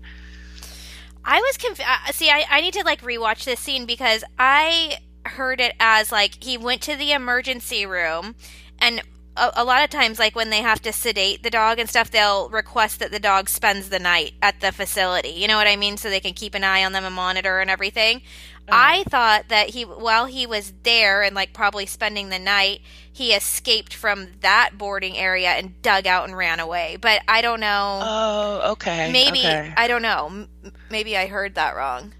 I 1.25 1.39
was 1.39 1.57
confused. 1.57 1.89
Uh, 1.89 2.11
see, 2.11 2.29
I, 2.29 2.45
I 2.49 2.61
need 2.61 2.73
to 2.73 2.83
like 2.83 3.01
rewatch 3.01 3.45
this 3.45 3.59
scene 3.59 3.85
because 3.85 4.23
I 4.37 4.97
heard 5.25 5.61
it 5.61 5.75
as 5.79 6.11
like 6.11 6.43
he 6.43 6.57
went 6.57 6.81
to 6.83 6.95
the 6.95 7.13
emergency 7.13 7.85
room, 7.85 8.35
and 8.79 9.01
a, 9.35 9.51
a 9.55 9.63
lot 9.63 9.83
of 9.83 9.89
times, 9.89 10.19
like 10.19 10.35
when 10.35 10.49
they 10.49 10.61
have 10.61 10.81
to 10.81 10.93
sedate 10.93 11.43
the 11.43 11.49
dog 11.49 11.79
and 11.79 11.89
stuff, 11.89 12.11
they'll 12.11 12.49
request 12.49 12.99
that 12.99 13.11
the 13.11 13.19
dog 13.19 13.49
spends 13.49 13.89
the 13.89 13.99
night 13.99 14.33
at 14.41 14.59
the 14.59 14.71
facility. 14.71 15.29
You 15.29 15.47
know 15.47 15.57
what 15.57 15.67
I 15.67 15.75
mean? 15.75 15.97
So 15.97 16.09
they 16.09 16.19
can 16.19 16.33
keep 16.33 16.55
an 16.55 16.63
eye 16.63 16.83
on 16.83 16.91
them 16.91 17.05
and 17.05 17.15
monitor 17.15 17.59
and 17.59 17.69
everything. 17.69 18.21
Oh. 18.67 18.71
I 18.71 19.03
thought 19.09 19.49
that 19.49 19.69
he, 19.69 19.83
while 19.83 20.25
he 20.25 20.47
was 20.47 20.73
there 20.83 21.21
and 21.21 21.35
like 21.35 21.53
probably 21.53 21.85
spending 21.85 22.29
the 22.29 22.39
night, 22.39 22.81
he 23.11 23.33
escaped 23.33 23.93
from 23.93 24.27
that 24.41 24.71
boarding 24.77 25.17
area 25.17 25.49
and 25.49 25.81
dug 25.81 26.07
out 26.07 26.25
and 26.25 26.37
ran 26.37 26.59
away. 26.59 26.97
But 26.99 27.21
I 27.27 27.41
don't 27.41 27.59
know. 27.59 27.99
Oh, 28.01 28.71
okay. 28.71 29.11
maybe 29.11 29.39
okay. 29.39 29.73
I 29.75 29.87
don't 29.87 30.01
know. 30.01 30.47
Maybe 30.89 31.17
I 31.17 31.27
heard 31.27 31.55
that 31.55 31.75
wrong. 31.75 32.13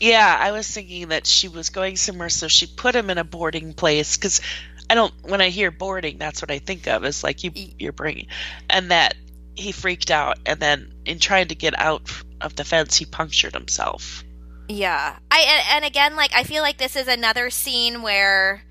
Yeah, 0.00 0.34
I 0.40 0.52
was 0.52 0.66
thinking 0.66 1.08
that 1.08 1.26
she 1.26 1.48
was 1.48 1.68
going 1.68 1.96
somewhere, 1.96 2.30
so 2.30 2.48
she 2.48 2.66
put 2.66 2.96
him 2.96 3.10
in 3.10 3.18
a 3.18 3.24
boarding 3.24 3.74
place. 3.74 4.16
Because 4.16 4.40
I 4.88 4.94
don't, 4.94 5.12
when 5.22 5.42
I 5.42 5.50
hear 5.50 5.70
boarding, 5.70 6.16
that's 6.16 6.40
what 6.40 6.50
I 6.50 6.58
think 6.58 6.86
of. 6.86 7.04
Is 7.04 7.22
like 7.22 7.44
you, 7.44 7.52
you're 7.78 7.92
bringing, 7.92 8.28
and 8.70 8.90
that 8.90 9.14
he 9.54 9.72
freaked 9.72 10.10
out, 10.10 10.38
and 10.46 10.58
then 10.58 10.94
in 11.04 11.18
trying 11.18 11.48
to 11.48 11.54
get 11.54 11.78
out 11.78 12.10
of 12.40 12.56
the 12.56 12.64
fence, 12.64 12.96
he 12.96 13.04
punctured 13.04 13.52
himself. 13.52 14.24
Yeah. 14.70 15.16
I 15.30 15.40
and, 15.40 15.62
and 15.76 15.84
again 15.84 16.14
like 16.16 16.30
I 16.34 16.44
feel 16.44 16.62
like 16.62 16.78
this 16.78 16.94
is 16.94 17.08
another 17.08 17.50
scene 17.50 18.02
where 18.02 18.62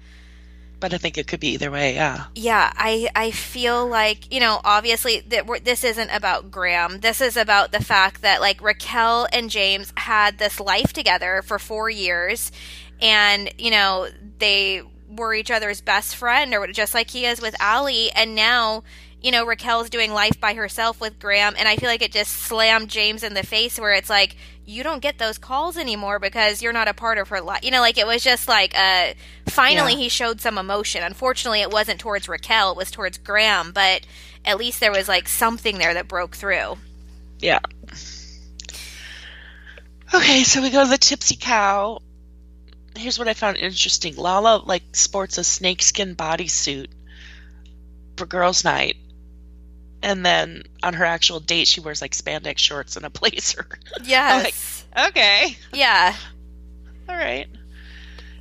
But 0.80 0.94
I 0.94 0.98
think 0.98 1.18
it 1.18 1.28
could 1.28 1.42
be 1.42 1.50
either 1.50 1.70
way. 1.70 1.94
Yeah. 1.96 2.28
yeah, 2.36 2.72
I 2.76 3.10
I 3.16 3.32
feel 3.32 3.86
like, 3.86 4.34
you 4.34 4.40
know, 4.40 4.62
obviously 4.64 5.20
that 5.28 5.46
this 5.66 5.84
isn't 5.84 6.10
about 6.10 6.52
Graham. 6.52 7.02
This 7.02 7.20
is 7.20 7.36
about 7.36 7.74
the 7.74 7.84
fact 7.84 8.22
that 8.22 8.40
like 8.40 8.62
Raquel 8.62 9.28
and 9.34 9.50
James 9.50 9.92
had 9.98 10.38
this 10.38 10.60
life 10.60 10.94
together 10.94 11.42
for 11.46 11.60
4 11.60 11.90
years 11.90 12.52
and, 13.02 13.52
you 13.58 13.72
know, 13.72 14.08
they 14.40 14.84
were 15.10 15.34
each 15.34 15.52
other's 15.52 15.82
best 15.82 16.16
friend 16.16 16.54
or 16.54 16.68
just 16.68 16.94
like 16.94 17.10
he 17.10 17.26
is 17.26 17.42
with 17.42 17.56
Ally 17.60 18.08
and 18.16 18.36
now 18.36 18.84
you 19.22 19.32
know, 19.32 19.46
Raquel's 19.46 19.90
doing 19.90 20.14
life 20.14 20.40
by 20.40 20.54
herself 20.54 21.02
with 21.02 21.20
Graham, 21.20 21.56
and 21.58 21.68
I 21.68 21.76
feel 21.76 21.90
like 21.90 22.02
it 22.02 22.12
just 22.12 22.32
slammed 22.32 22.90
James 22.90 23.24
in 23.24 23.34
the 23.34 23.44
face 23.44 23.80
where 23.80 23.92
it's 23.94 24.10
like, 24.10 24.36
you 24.66 24.84
don't 24.84 25.02
get 25.02 25.18
those 25.18 25.38
calls 25.38 25.78
anymore 25.78 26.20
because 26.20 26.62
you're 26.62 26.72
not 26.74 26.88
a 26.88 26.94
part 26.94 27.18
of 27.18 27.30
her 27.30 27.42
life. 27.42 27.64
You 27.64 27.72
know, 27.72 27.82
like 27.82 27.98
it 27.98 28.06
was 28.08 28.24
just 28.24 28.48
like, 28.48 28.78
uh, 28.78 29.14
finally 29.50 29.94
Yeah. 29.94 29.98
he 30.00 30.10
showed 30.10 30.40
some 30.42 30.58
emotion. 30.58 31.02
Unfortunately, 31.04 31.62
it 31.62 31.72
wasn't 31.72 32.00
towards 32.00 32.30
Raquel, 32.30 32.72
it 32.72 32.78
was 32.78 32.92
towards 32.92 33.18
Graham, 33.18 33.72
but 33.72 34.06
at 34.46 34.58
least 34.58 34.80
there 34.80 34.92
was 34.92 35.08
like 35.08 35.28
something 35.28 35.80
there 35.80 35.94
that 35.96 36.08
broke 36.08 36.36
through. 36.36 36.78
Yeah. 37.40 37.60
Okay, 40.14 40.44
so 40.44 40.62
we 40.62 40.70
go 40.72 40.84
to 40.84 40.90
the 40.90 40.98
Tipsy 40.98 41.36
Cow. 41.36 42.00
Here's 42.96 43.20
what 43.20 43.28
I 43.28 43.34
found 43.34 43.58
interesting. 43.58 44.16
Lala 44.16 44.62
like 44.66 44.96
sports 44.96 45.38
a 45.38 45.44
snakeskin 45.44 46.16
bodysuit 46.16 46.88
for 48.18 48.26
girls' 48.26 48.64
night. 48.64 48.98
And 50.02 50.26
then 50.26 50.64
on 50.82 50.94
her 50.94 51.06
actual 51.06 51.40
date 51.40 51.68
she 51.68 51.82
wears 51.82 52.02
like 52.02 52.12
spandex 52.12 52.60
shorts 52.60 52.96
and 52.96 53.06
a 53.06 53.10
blazer. 53.10 53.68
Yes. 54.04 54.86
okay. 55.08 55.58
yeah. 55.74 56.16
All 57.08 57.16
right. 57.16 57.48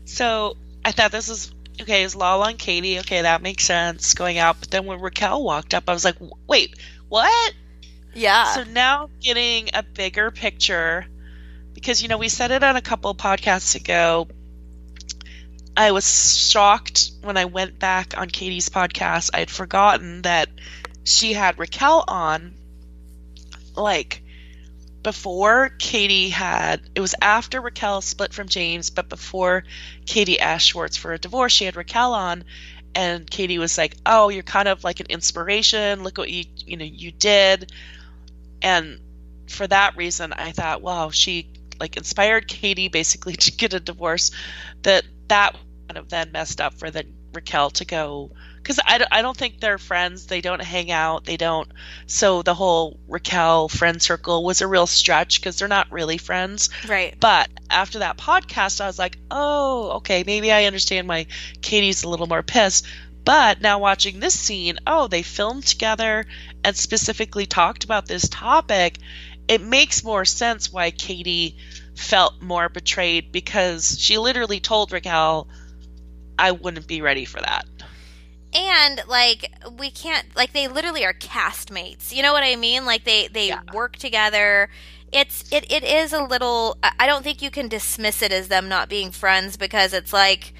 So 0.05 0.57
I 0.85 0.93
thought 0.93 1.13
this 1.13 1.29
was 1.29 1.53
okay. 1.81 2.03
Is 2.03 2.15
Lala 2.15 2.51
and 2.51 2.59
Katie 2.59 2.99
okay? 3.01 3.23
That 3.23 3.43
makes 3.43 3.65
sense 3.65 4.15
going 4.15 4.39
out. 4.39 4.61
But 4.61 4.71
then 4.71 4.87
when 4.87 5.01
Raquel 5.01 5.43
walked 5.43 5.75
up, 5.75 5.85
I 5.89 5.93
was 5.93 6.05
like, 6.05 6.17
wait, 6.47 6.77
what? 7.09 7.55
Yeah. 8.15 8.55
So 8.55 8.65
now 8.65 9.11
getting 9.21 9.71
a 9.75 9.83
bigger 9.83 10.31
picture 10.31 11.07
because 11.75 12.03
you 12.03 12.09
know 12.09 12.19
we 12.19 12.29
said 12.29 12.51
it 12.51 12.63
on 12.63 12.77
a 12.77 12.83
couple 12.83 13.15
podcasts 13.15 13.75
ago. 13.75 14.29
I 15.77 15.93
was 15.93 16.37
shocked 16.37 17.13
when 17.23 17.37
I 17.37 17.45
went 17.45 17.79
back 17.79 18.19
on 18.19 18.29
Katie's 18.29 18.69
podcast. 18.69 19.31
I 19.33 19.39
had 19.39 19.51
forgotten 19.51 20.23
that 20.23 20.49
she 21.09 21.33
had 21.33 21.59
Raquel 21.59 22.05
on 22.07 22.55
like 23.75 24.23
before 25.03 25.71
Katie 25.79 26.29
had 26.29 26.83
it 26.95 27.01
was 27.01 27.15
after 27.23 27.61
Raquel 27.61 28.01
split 28.03 28.35
from 28.35 28.49
James, 28.49 28.91
but 28.91 29.09
before 29.09 29.65
Katie 30.07 30.41
asked 30.41 30.67
Schwartz 30.67 30.97
for 30.97 31.13
a 31.13 31.19
divorce, 31.19 31.53
she 31.53 31.65
had 31.65 31.77
Raquel 31.77 32.13
on 32.13 32.45
and 32.95 33.31
Katie 33.31 33.59
was 33.59 33.79
like, 33.79 33.97
"Oh, 34.05 34.29
you're 34.29 34.43
kind 34.43 34.69
of 34.69 34.83
like 34.85 35.01
an 35.01 35.07
inspiration. 35.09 36.03
Look 36.03 36.19
what 36.19 36.31
you 36.31 36.45
you 36.59 36.77
know 36.77 36.85
you 36.85 37.13
did." 37.13 37.73
And 38.61 38.99
for 39.49 39.67
that 39.67 39.97
reason, 39.97 40.33
I 40.33 40.53
thought, 40.53 40.83
"Wow, 40.83 41.11
she 41.11 41.49
like 41.79 41.97
inspired 41.97 42.49
Katie 42.49 42.89
basically 42.89 43.37
to 43.45 43.53
get 43.53 43.73
a 43.73 43.81
divorce." 43.81 44.31
That 44.83 45.05
that 45.29 45.55
kind 45.87 45.99
of 45.99 46.09
then 46.09 46.33
messed 46.33 46.61
up 46.61 46.75
for 46.75 46.91
the 46.91 47.07
Raquel 47.33 47.71
to 47.71 47.85
go 47.85 48.31
because 48.69 48.85
I, 48.87 48.99
don't- 48.99 49.09
I 49.11 49.23
don't 49.23 49.37
think 49.37 49.61
they're 49.61 49.79
friends. 49.79 50.27
They 50.27 50.43
don't 50.43 50.61
hang 50.63 50.91
out. 50.91 51.25
They 51.25 51.39
don't. 51.39 51.71
So 52.07 52.43
the 52.43 52.53
whole 52.53 53.01
Raquel 53.09 53.69
friend 53.71 54.03
circle 54.03 54.45
was 54.45 54.61
a 54.61 54.67
real 54.67 54.87
stretch 54.87 55.41
because 55.41 55.57
they're 55.59 55.69
not 55.69 55.91
really 55.91 56.19
friends. 56.19 56.69
right. 56.87 57.17
But 57.19 57.49
after 57.71 58.01
that 58.01 58.19
podcast, 58.19 58.83
I 58.83 58.87
was 58.87 58.99
like, 58.99 59.17
oh, 59.31 59.93
okay, 59.97 60.23
maybe 60.27 60.53
I 60.53 60.65
understand 60.67 61.09
why 61.09 61.29
Katie's 61.63 62.03
a 62.03 62.11
little 62.11 62.27
more 62.27 62.43
pissed. 62.43 62.87
But 63.25 63.63
now 63.63 63.79
watching 63.79 64.21
this 64.21 64.39
scene, 64.39 64.79
oh, 64.87 65.07
they 65.07 65.23
filmed 65.23 65.65
together 65.67 66.27
and 66.63 66.77
specifically 66.77 67.47
talked 67.47 67.85
about 67.85 68.07
this 68.07 68.29
topic. 68.29 68.99
It 69.49 69.63
makes 69.63 70.05
more 70.05 70.27
sense 70.27 70.71
why 70.71 70.91
Katie 70.91 71.57
felt 71.97 72.43
more 72.43 72.69
betrayed 72.69 73.33
because 73.33 73.97
she 73.99 74.19
literally 74.19 74.61
told 74.61 74.93
Raquel, 74.93 75.49
I 76.39 76.53
wouldn't 76.53 76.87
be 76.87 77.01
ready 77.01 77.25
for 77.25 77.41
that. 77.41 77.65
And 78.55 79.03
like 79.09 79.53
we 79.79 79.91
can't 79.91 80.25
like 80.37 80.53
they 80.53 80.69
literally 80.69 81.05
are 81.05 81.13
castmates 81.13 82.13
you 82.15 82.23
know 82.23 82.33
what 82.33 82.43
i 82.43 82.57
mean 82.57 82.85
like 82.87 83.05
they 83.05 83.29
they 83.29 83.49
Yeah. 83.49 83.61
work 83.75 83.97
together 83.97 84.69
it's 85.13 85.51
it, 85.53 85.71
it 85.71 85.85
is 85.85 86.13
a 86.13 86.23
little 86.23 86.77
I- 86.83 87.07
don't 87.07 87.23
think 87.23 87.43
you 87.43 87.51
can 87.51 87.69
dismiss 87.69 88.23
it 88.23 88.33
as 88.33 88.49
them 88.49 88.69
not 88.69 88.89
being 88.89 89.11
friends 89.11 89.57
because 89.57 89.93
it's 89.93 90.13
like 90.13 90.55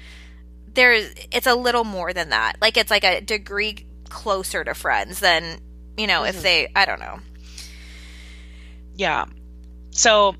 there's 0.73 1.11
it's 1.31 1.47
a 1.47 1.55
little 1.55 1.83
more 1.83 2.13
than 2.13 2.29
that 2.29 2.57
like 2.61 2.77
it's 2.77 2.91
like 2.91 3.03
a 3.03 3.21
degree 3.21 3.85
closer 4.09 4.63
to 4.63 4.73
friends 4.75 5.19
than 5.19 5.59
you 5.97 6.05
know 6.07 6.23
if 6.23 6.37
Mhm. 6.37 6.41
they 6.43 6.67
i 6.75 6.85
don't 6.85 6.99
know 6.99 7.19
Yeah. 8.95 9.25
So 9.91 10.35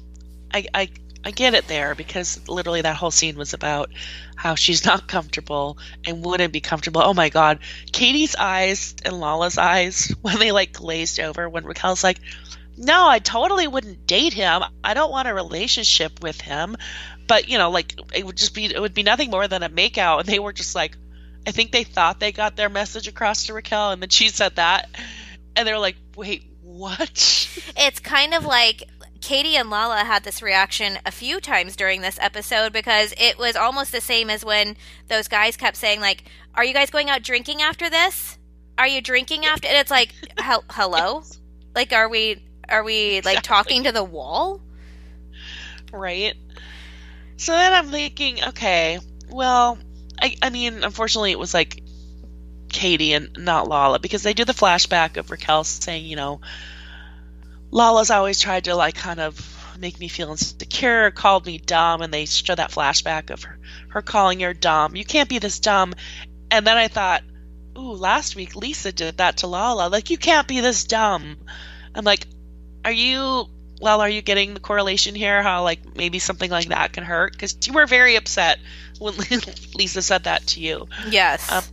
I, 0.54 0.66
I 0.74 0.90
I 1.24 1.32
get 1.32 1.54
it 1.54 1.68
there 1.68 1.96
because 1.96 2.48
literally 2.48 2.82
that 2.82 2.96
whole 2.96 3.12
scene 3.12 3.38
was 3.38 3.54
about 3.54 3.92
how 4.36 4.56
she's 4.56 4.86
not 4.86 5.08
comfortable 5.08 5.78
and 6.06 6.24
wouldn't 6.24 6.54
be 6.54 6.62
comfortable. 6.62 7.02
Oh 7.04 7.14
my 7.14 7.30
god. 7.30 7.60
Katie's 7.92 8.36
eyes 8.36 8.96
and 9.04 9.20
Lala's 9.20 9.58
eyes 9.58 10.14
when 10.22 10.40
they 10.40 10.52
like 10.52 10.74
glazed 10.74 11.20
over 11.20 11.50
when 11.50 11.66
Raquel's 11.66 12.04
like, 12.04 12.20
No, 12.78 13.08
I 13.08 13.20
totally 13.20 13.68
wouldn't 13.68 14.08
date 14.08 14.34
him. 14.34 14.64
I 14.84 14.94
don't 14.94 15.12
want 15.12 15.28
a 15.28 15.34
relationship 15.34 16.22
with 16.22 16.40
him. 16.40 16.78
But 17.28 17.50
you 17.50 17.58
know, 17.58 17.70
like 17.70 18.00
it 18.14 18.26
would 18.26 18.38
just 18.38 18.56
be 18.56 18.66
it 18.66 18.80
would 18.80 18.94
be 18.94 19.04
nothing 19.04 19.30
more 19.30 19.48
than 19.48 19.64
a 19.64 19.70
makeout 19.70 20.22
and 20.22 20.28
they 20.28 20.40
were 20.40 20.54
just 20.54 20.74
like 20.74 20.98
I 21.46 21.52
think 21.52 21.72
they 21.72 21.84
thought 21.84 22.20
they 22.20 22.32
got 22.32 22.56
their 22.56 22.70
message 22.70 23.08
across 23.08 23.46
to 23.46 23.54
Raquel 23.54 23.92
and 23.92 24.02
then 24.02 24.10
she 24.10 24.30
said 24.30 24.56
that 24.56 24.90
and 25.56 25.68
they 25.68 25.74
were 25.74 25.80
like, 25.80 25.98
Wait, 26.16 26.46
what? 26.62 27.02
it's 27.78 28.00
kind 28.00 28.34
of 28.34 28.46
like 28.46 28.84
Katie 29.22 29.56
and 29.58 29.70
Lala 29.70 30.04
had 30.06 30.24
this 30.24 30.42
reaction 30.42 30.98
a 31.06 31.12
few 31.12 31.40
times 31.40 31.76
during 31.76 32.02
this 32.02 32.18
episode 32.22 32.72
because 32.74 33.14
it 33.18 33.38
was 33.38 33.56
almost 33.56 33.92
the 33.92 34.02
same 34.02 34.30
as 34.30 34.46
when 34.46 34.78
those 35.08 35.28
guys 35.28 35.58
kept 35.58 35.76
saying 35.78 36.00
like, 36.00 36.24
"Are 36.56 36.64
you 36.64 36.74
guys 36.74 36.90
going 36.90 37.10
out 37.10 37.22
drinking 37.24 37.62
after 37.62 37.90
this? 37.90 38.38
Are 38.78 38.88
you 38.88 39.02
drinking 39.02 39.46
after?" 39.46 39.68
And 39.68 39.78
it's 39.78 39.92
like, 39.92 40.14
"Hel- 40.38 40.64
"Hello, 40.70 41.24
like, 41.76 41.92
are 41.94 42.08
we 42.10 42.44
are 42.70 42.84
we 42.84 43.16
like 43.22 43.40
Exactly. 43.40 43.42
talking 43.48 43.84
to 43.84 43.92
the 43.92 44.04
wall?" 44.04 44.62
Right. 45.92 46.36
So 47.38 47.52
then 47.54 47.74
I'm 47.74 47.88
thinking, 47.90 48.44
okay, 48.50 49.00
well, 49.30 49.78
I, 50.22 50.36
I 50.42 50.50
mean, 50.50 50.84
unfortunately, 50.84 51.32
it 51.32 51.40
was 51.40 51.54
like 51.54 51.82
Katie 52.70 53.14
and 53.14 53.30
not 53.38 53.68
Lala 53.68 54.00
because 54.00 54.24
they 54.24 54.34
do 54.34 54.46
the 54.46 54.54
flashback 54.54 55.18
of 55.18 55.32
Raquel 55.32 55.64
saying, 55.64 56.06
you 56.06 56.16
know, 56.16 56.42
Lala's 57.72 58.10
always 58.10 58.40
tried 58.40 58.66
to 58.66 58.76
like 58.76 58.96
kind 58.96 59.20
of 59.20 59.56
make 59.80 60.00
me 60.00 60.08
feel 60.08 60.32
insecure, 60.32 61.12
called 61.12 61.46
me 61.46 61.58
dumb, 61.58 62.02
and 62.02 62.14
they 62.14 62.26
show 62.26 62.56
that 62.56 62.72
flashback 62.72 63.30
of 63.30 63.44
her, 63.44 63.58
her 63.90 64.02
calling 64.02 64.42
her 64.42 64.54
dumb. 64.54 64.96
You 64.96 65.06
can't 65.06 65.30
be 65.30 65.40
this 65.40 65.60
dumb. 65.60 65.94
And 66.52 66.68
then 66.68 66.78
I 66.78 66.88
thought, 66.88 67.24
ooh, 67.78 67.94
last 67.94 68.36
week 68.36 68.56
Lisa 68.56 68.92
did 68.92 69.18
that 69.18 69.38
to 69.38 69.48
Lala. 69.48 69.88
Like, 69.88 70.10
you 70.10 70.18
can't 70.18 70.48
be 70.48 70.60
this 70.60 70.84
dumb. 70.84 71.38
I'm 71.96 72.04
like, 72.04 72.26
are 72.84 72.92
you 72.92 73.46
well 73.82 74.02
are 74.02 74.10
you 74.10 74.22
getting 74.22 74.54
the 74.54 74.60
correlation 74.60 75.16
here 75.16 75.42
how 75.42 75.64
like 75.64 75.96
maybe 75.96 76.20
something 76.20 76.52
like 76.52 76.68
that 76.68 76.92
can 76.92 77.04
hurt 77.04 77.32
because 77.32 77.56
you 77.66 77.72
were 77.72 77.86
very 77.86 78.18
upset 78.18 78.60
when 79.00 79.14
lisa 79.76 80.02
said 80.02 80.26
that 80.26 80.46
to 80.46 80.60
you 80.60 80.86
Yes. 81.10 81.50
Um, 81.52 81.64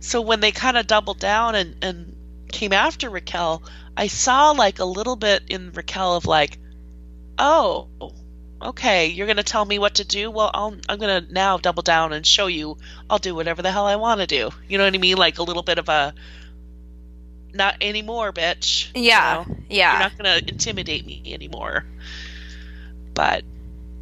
so 0.00 0.20
when 0.20 0.40
they 0.40 0.50
kind 0.50 0.76
of 0.76 0.86
doubled 0.86 1.20
down 1.20 1.54
and 1.54 1.76
and 1.82 2.16
came 2.52 2.72
after 2.72 3.10
raquel 3.10 3.62
i 3.96 4.06
saw 4.06 4.50
like 4.52 4.78
a 4.78 4.84
little 4.84 5.16
bit 5.16 5.42
in 5.48 5.72
raquel 5.72 6.16
of 6.16 6.26
like 6.26 6.58
oh 7.38 7.88
okay 8.60 9.08
you're 9.08 9.26
gonna 9.26 9.42
tell 9.42 9.64
me 9.64 9.78
what 9.78 9.96
to 9.96 10.04
do 10.04 10.30
well 10.30 10.50
I'll, 10.54 10.76
i'm 10.88 10.98
gonna 10.98 11.26
now 11.30 11.58
double 11.58 11.82
down 11.82 12.12
and 12.12 12.26
show 12.26 12.46
you 12.46 12.76
i'll 13.10 13.18
do 13.18 13.34
whatever 13.34 13.62
the 13.62 13.72
hell 13.72 13.86
i 13.86 13.96
want 13.96 14.20
to 14.20 14.26
do 14.26 14.50
you 14.68 14.78
know 14.78 14.84
what 14.84 14.94
i 14.94 14.98
mean 14.98 15.16
like 15.16 15.38
a 15.38 15.42
little 15.42 15.62
bit 15.64 15.78
of 15.78 15.88
a 15.88 16.14
not 17.54 17.76
anymore 17.80 18.32
bitch 18.32 18.94
you 18.94 19.02
yeah. 19.02 19.44
know? 19.46 19.56
Yeah. 19.68 19.92
you're 19.92 20.00
not 20.00 20.18
going 20.18 20.44
to 20.44 20.52
intimidate 20.52 21.06
me 21.06 21.22
anymore. 21.26 21.84
But 23.14 23.44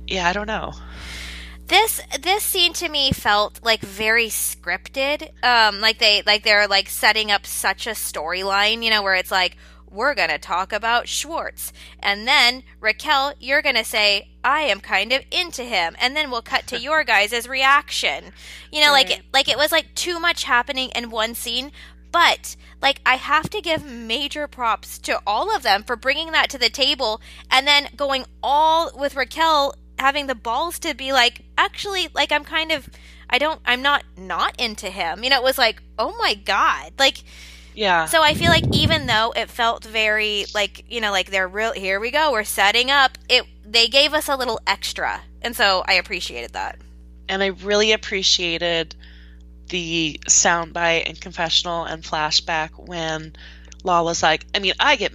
yeah, 0.07 0.28
I 0.28 0.32
don't 0.32 0.46
know. 0.46 0.72
This 1.70 2.00
this 2.20 2.42
scene 2.42 2.72
to 2.74 2.88
me 2.88 3.12
felt 3.12 3.60
like 3.62 3.80
very 3.80 4.26
scripted. 4.26 5.30
Um 5.42 5.80
like 5.80 5.98
they 5.98 6.22
like 6.26 6.42
they're 6.42 6.68
like 6.68 6.88
setting 6.90 7.30
up 7.30 7.46
such 7.46 7.86
a 7.86 7.90
storyline 7.90 8.82
you 8.82 8.90
know 8.90 9.02
where 9.02 9.14
it's 9.14 9.30
like 9.30 9.56
we're 9.90 10.14
gonna 10.14 10.38
talk 10.38 10.72
about 10.72 11.08
schwartz. 11.08 11.72
And 12.00 12.26
then 12.26 12.64
raquel 12.80 13.32
you're 13.40 13.62
gonna 13.62 13.84
say 13.84 14.28
i 14.44 14.60
am 14.62 14.80
kind 14.80 15.12
of 15.12 15.22
into 15.30 15.62
him. 15.64 15.96
And 16.00 16.14
then 16.16 16.30
we'll 16.30 16.42
cut 16.42 16.66
to 16.68 16.80
your 16.86 17.04
guys' 17.04 17.48
reaction. 17.48 18.32
You 18.72 18.82
know 18.82 18.90
like 18.92 19.08
Right. 19.08 19.18
it, 19.20 19.24
like 19.32 19.48
it 19.48 19.56
was 19.56 19.72
like 19.72 19.94
too 19.94 20.18
much 20.20 20.44
happening 20.44 20.90
in 20.94 21.10
one 21.10 21.34
scene. 21.34 21.70
But 22.12 22.56
like 22.82 23.00
I 23.06 23.14
have 23.14 23.48
to 23.50 23.60
give 23.60 23.84
major 23.84 24.48
props 24.48 24.98
to 24.98 25.20
all 25.24 25.54
of 25.54 25.62
them 25.62 25.84
for 25.84 25.94
bringing 25.94 26.32
that 26.32 26.50
to 26.50 26.58
the 26.58 26.68
table 26.68 27.20
and 27.48 27.64
then 27.66 27.88
going 27.94 28.24
all 28.42 28.90
with 28.96 29.14
Raquel 29.14 29.74
having 30.00 30.26
the 30.26 30.34
balls 30.34 30.78
to 30.80 30.94
be 30.94 31.12
like, 31.12 31.42
actually, 31.64 32.08
like 32.14 32.32
I'm 32.32 32.44
kind 32.44 32.72
of, 32.72 32.88
I 33.28 33.38
don't, 33.38 33.61
I'm 33.64 33.82
not 33.82 34.04
not 34.16 34.58
into 34.58 34.88
him. 34.90 35.22
You 35.24 35.30
know, 35.30 35.36
it 35.36 35.44
was 35.44 35.58
like, 35.58 35.82
oh 35.98 36.14
my 36.18 36.34
god, 36.34 36.92
like. 36.98 37.22
Yeah. 37.72 38.06
So 38.06 38.20
I 38.20 38.34
feel 38.34 38.50
like 38.50 38.66
even 38.72 39.06
though 39.06 39.32
it 39.36 39.48
felt 39.48 39.84
very 39.84 40.44
like 40.54 40.84
you 40.90 41.00
know 41.00 41.12
like 41.12 41.30
they're 41.30 41.46
real 41.46 41.72
here 41.72 42.00
we 42.00 42.11
go 42.11 42.32
we're 42.32 42.42
setting 42.42 42.90
up 42.90 43.16
it 43.28 43.44
they 43.64 43.86
gave 43.86 44.12
us 44.12 44.28
a 44.28 44.34
little 44.36 44.58
extra 44.66 45.20
and 45.40 45.54
so 45.54 45.84
I 45.86 45.94
appreciated 45.94 46.52
that. 46.54 46.78
and 47.28 47.42
I 47.42 47.46
really 47.48 47.92
appreciated 47.92 48.94
the 49.68 50.20
soundbite 50.28 51.08
and 51.08 51.20
confessional 51.20 51.84
and 51.84 52.02
flashback 52.02 52.70
when 52.76 53.34
Lala's 53.84 54.22
like, 54.22 54.44
I 54.54 54.58
mean, 54.58 54.74
I 54.80 54.96
get, 54.96 55.12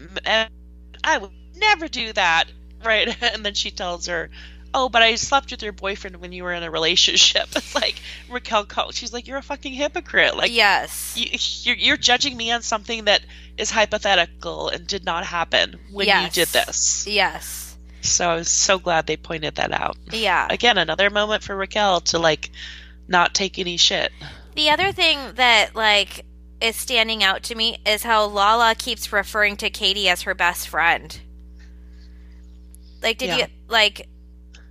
I 1.04 1.18
would 1.18 1.32
never 1.56 1.88
do 1.88 2.14
that, 2.14 2.46
right? 2.84 3.16
And 3.22 3.46
then 3.46 3.54
she 3.54 3.72
tells 3.72 4.08
her, 4.08 4.30
Oh, 4.78 4.90
but 4.90 5.02
I 5.02 5.16
slept 5.16 5.52
with 5.52 5.64
your 5.64 5.72
boyfriend 5.72 6.18
when 6.18 6.34
you 6.34 6.44
were 6.44 6.52
in 6.52 6.62
a 6.64 6.70
relationship. 6.70 7.48
It's 7.56 7.74
like 7.82 7.96
Raquel. 8.30 8.92
She's 8.92 9.14
like, 9.14 9.26
You're 9.26 9.38
a 9.38 9.42
fucking 9.42 9.74
hypocrite. 9.74 10.36
Like, 10.36 10.52
yes. 10.52 11.14
you, 11.16 11.30
you're, 11.64 11.76
you're 11.78 11.98
judging 11.98 12.36
me 12.36 12.52
on 12.52 12.62
something 12.62 13.06
that 13.06 13.22
is 13.58 13.72
hypothetical 13.72 14.68
and 14.68 14.86
did 14.86 15.06
not 15.06 15.26
happen 15.26 15.80
when 15.94 16.08
Yes. 16.08 16.36
you 16.36 16.44
did 16.44 16.52
this. 16.54 17.08
Yes. 17.08 17.78
So 18.02 18.30
I 18.30 18.36
was 18.36 18.50
so 18.50 18.78
glad 18.78 19.08
they 19.08 19.16
pointed 19.18 19.56
that 19.56 19.72
out. 19.72 19.96
Yeah. 20.12 20.46
Again, 20.50 20.78
another 20.78 21.10
moment 21.10 21.42
for 21.42 21.56
Raquel 21.56 22.02
to 22.02 22.20
like 22.20 22.52
not 23.08 23.34
take 23.34 23.58
any 23.58 23.78
shit. 23.78 24.12
The 24.56 24.70
other 24.72 24.92
thing 24.92 25.18
that 25.36 25.74
like 25.74 26.26
is 26.60 26.76
standing 26.76 27.24
out 27.24 27.44
to 27.44 27.56
me 27.56 27.78
is 27.86 28.04
how 28.04 28.26
Lala 28.26 28.76
keeps 28.76 29.14
referring 29.14 29.56
to 29.58 29.70
Katie 29.70 30.10
as 30.10 30.24
her 30.24 30.36
best 30.36 30.68
friend. 30.68 31.18
Like, 33.02 33.18
did 33.18 33.30
Yeah. 33.30 33.38
you 33.38 33.46
like? 33.68 34.08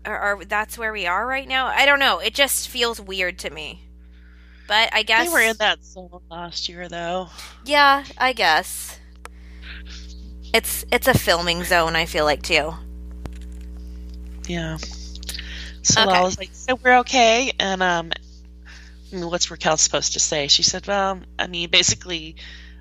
Or, 0.06 0.42
that's 0.46 0.76
where 0.78 0.92
we 0.92 1.06
are 1.06 1.26
right 1.26 1.48
now. 1.48 1.66
I 1.66 1.86
don't 1.86 1.98
know. 1.98 2.18
It 2.18 2.34
just 2.34 2.68
feels 2.68 3.00
weird 3.00 3.38
to 3.40 3.50
me. 3.50 3.82
But 4.66 4.90
I 4.94 5.02
guess 5.02 5.26
They 5.28 5.32
were 5.32 5.40
in 5.40 5.56
that 5.58 5.84
zone 5.84 6.20
last 6.30 6.68
year, 6.68 6.88
though. 6.88 7.30
Yeah, 7.64 8.04
I 8.18 8.32
guess. 8.32 8.98
It's 10.54 10.84
it's 10.90 11.06
a 11.08 11.14
filming 11.14 11.64
zone. 11.64 11.96
I 11.96 12.06
feel 12.06 12.24
like 12.24 12.42
too. 12.42 12.74
Yeah. 14.46 14.78
So 15.82 16.02
Okay. 16.02 16.18
I 16.18 16.22
was 16.22 16.38
like, 16.38 16.50
"So 16.52 16.76
we're 16.76 16.98
okay?" 17.00 17.52
And 17.58 17.82
um, 17.82 18.12
I 19.12 19.16
mean, 19.16 19.26
what's 19.30 19.50
Raquel 19.50 19.76
supposed 19.76 20.14
to 20.14 20.20
say? 20.20 20.48
She 20.48 20.62
said, 20.62 20.86
"Well, 20.86 21.20
I 21.38 21.46
mean, 21.46 21.70
basically, 21.70 22.36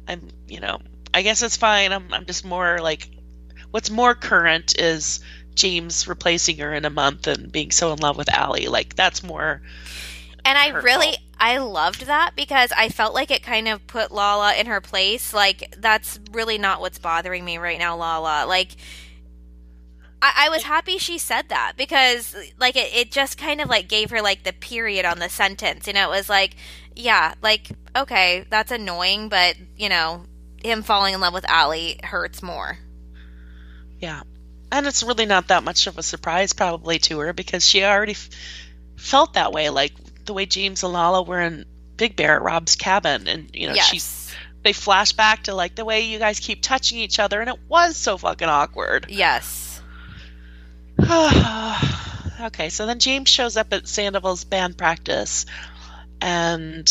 I'm, 0.07 0.29
you 0.47 0.59
know, 0.59 0.79
I 1.13 1.21
guess 1.21 1.41
it's 1.41 1.57
fine. 1.57 1.91
I'm, 1.91 2.13
I'm 2.13 2.25
just 2.25 2.45
more 2.45 2.79
like, 2.79 3.09
what's 3.71 3.89
more 3.89 4.15
current 4.15 4.79
is 4.79 5.19
James 5.55 6.07
replacing 6.07 6.57
her 6.57 6.73
in 6.73 6.85
a 6.85 6.89
month 6.89 7.27
and 7.27 7.51
being 7.51 7.71
so 7.71 7.93
in 7.93 7.99
love 7.99 8.17
with 8.17 8.31
Ally. 8.33 8.67
Like 8.67 8.95
that's 8.95 9.23
more, 9.23 9.61
And 10.45 10.57
I 10.57 10.69
hurtful. 10.69 10.83
really 10.83 11.17
I 11.39 11.57
loved 11.57 12.05
that 12.05 12.31
because 12.35 12.71
I 12.71 12.89
felt 12.89 13.13
like 13.13 13.31
it 13.31 13.43
kind 13.43 13.67
of 13.67 13.85
put 13.87 14.11
Lala 14.11 14.55
in 14.55 14.67
her 14.67 14.81
place. 14.81 15.33
Like 15.33 15.73
that's 15.77 16.19
really 16.31 16.57
not 16.57 16.79
what's 16.81 16.99
bothering 16.99 17.43
me 17.45 17.57
right 17.57 17.79
now, 17.79 17.95
Lala. 17.97 18.45
Like 18.47 18.75
I, 20.21 20.45
I 20.45 20.49
was 20.49 20.63
happy 20.63 20.97
she 20.97 21.17
said 21.17 21.49
that 21.49 21.73
because 21.77 22.35
like 22.59 22.75
it, 22.75 22.93
it 22.93 23.11
just 23.11 23.37
kind 23.37 23.61
of 23.61 23.69
like 23.69 23.87
gave 23.89 24.09
her 24.11 24.21
like 24.21 24.43
the 24.43 24.53
period 24.53 25.05
on 25.05 25.19
the 25.19 25.29
sentence. 25.29 25.87
You 25.87 25.93
know, 25.93 26.07
it 26.11 26.15
was 26.17 26.29
like, 26.29 26.55
yeah, 26.95 27.33
like, 27.41 27.69
okay, 27.95 28.45
that's 28.49 28.71
annoying, 28.71 29.29
but 29.29 29.55
you 29.77 29.89
know, 29.89 30.25
him 30.63 30.81
falling 30.83 31.13
in 31.13 31.19
love 31.21 31.33
with 31.33 31.49
Ally 31.49 31.95
hurts 32.03 32.41
more. 32.41 32.79
yeah." 33.99 34.21
And 34.73 34.87
it's 34.87 35.03
really 35.03 35.27
not 35.27 35.49
that 35.49 35.63
much 35.63 35.85
of 35.85 35.99
a 35.99 36.03
surprise, 36.03 36.51
probably 36.51 36.97
to 36.99 37.19
her, 37.19 37.31
because 37.31 37.65
she 37.65 37.83
already 37.83 38.13
f- 38.13 38.29
felt 38.97 39.33
that 39.33 39.51
way. 39.51 39.69
Like 39.69 39.93
the 40.25 40.33
way 40.33 40.47
James 40.47 40.83
and 40.83 40.91
Lala 40.91 41.21
were 41.21 41.39
in 41.39 41.65
Big 41.95 42.15
Bear 42.15 42.37
at 42.37 42.41
Rob's 42.41 42.75
cabin, 42.75 43.27
and 43.27 43.51
you 43.53 43.67
know, 43.67 43.75
yes. 43.75 43.85
she 43.85 43.99
they 44.63 44.73
flash 44.73 45.11
back 45.13 45.43
to 45.43 45.53
like 45.53 45.75
the 45.75 45.85
way 45.85 46.01
you 46.01 46.17
guys 46.17 46.39
keep 46.39 46.61
touching 46.61 46.97
each 46.97 47.19
other 47.19 47.41
and 47.41 47.49
it 47.49 47.59
was 47.67 47.97
so 47.97 48.17
fucking 48.17 48.47
awkward 48.47 49.05
Yes. 49.09 49.81
okay 51.03 52.69
so 52.69 52.85
then 52.85 52.99
james 52.99 53.29
shows 53.29 53.57
up 53.57 53.73
at 53.73 53.87
sandoval's 53.87 54.45
band 54.45 54.77
practice 54.77 55.45
and 56.21 56.89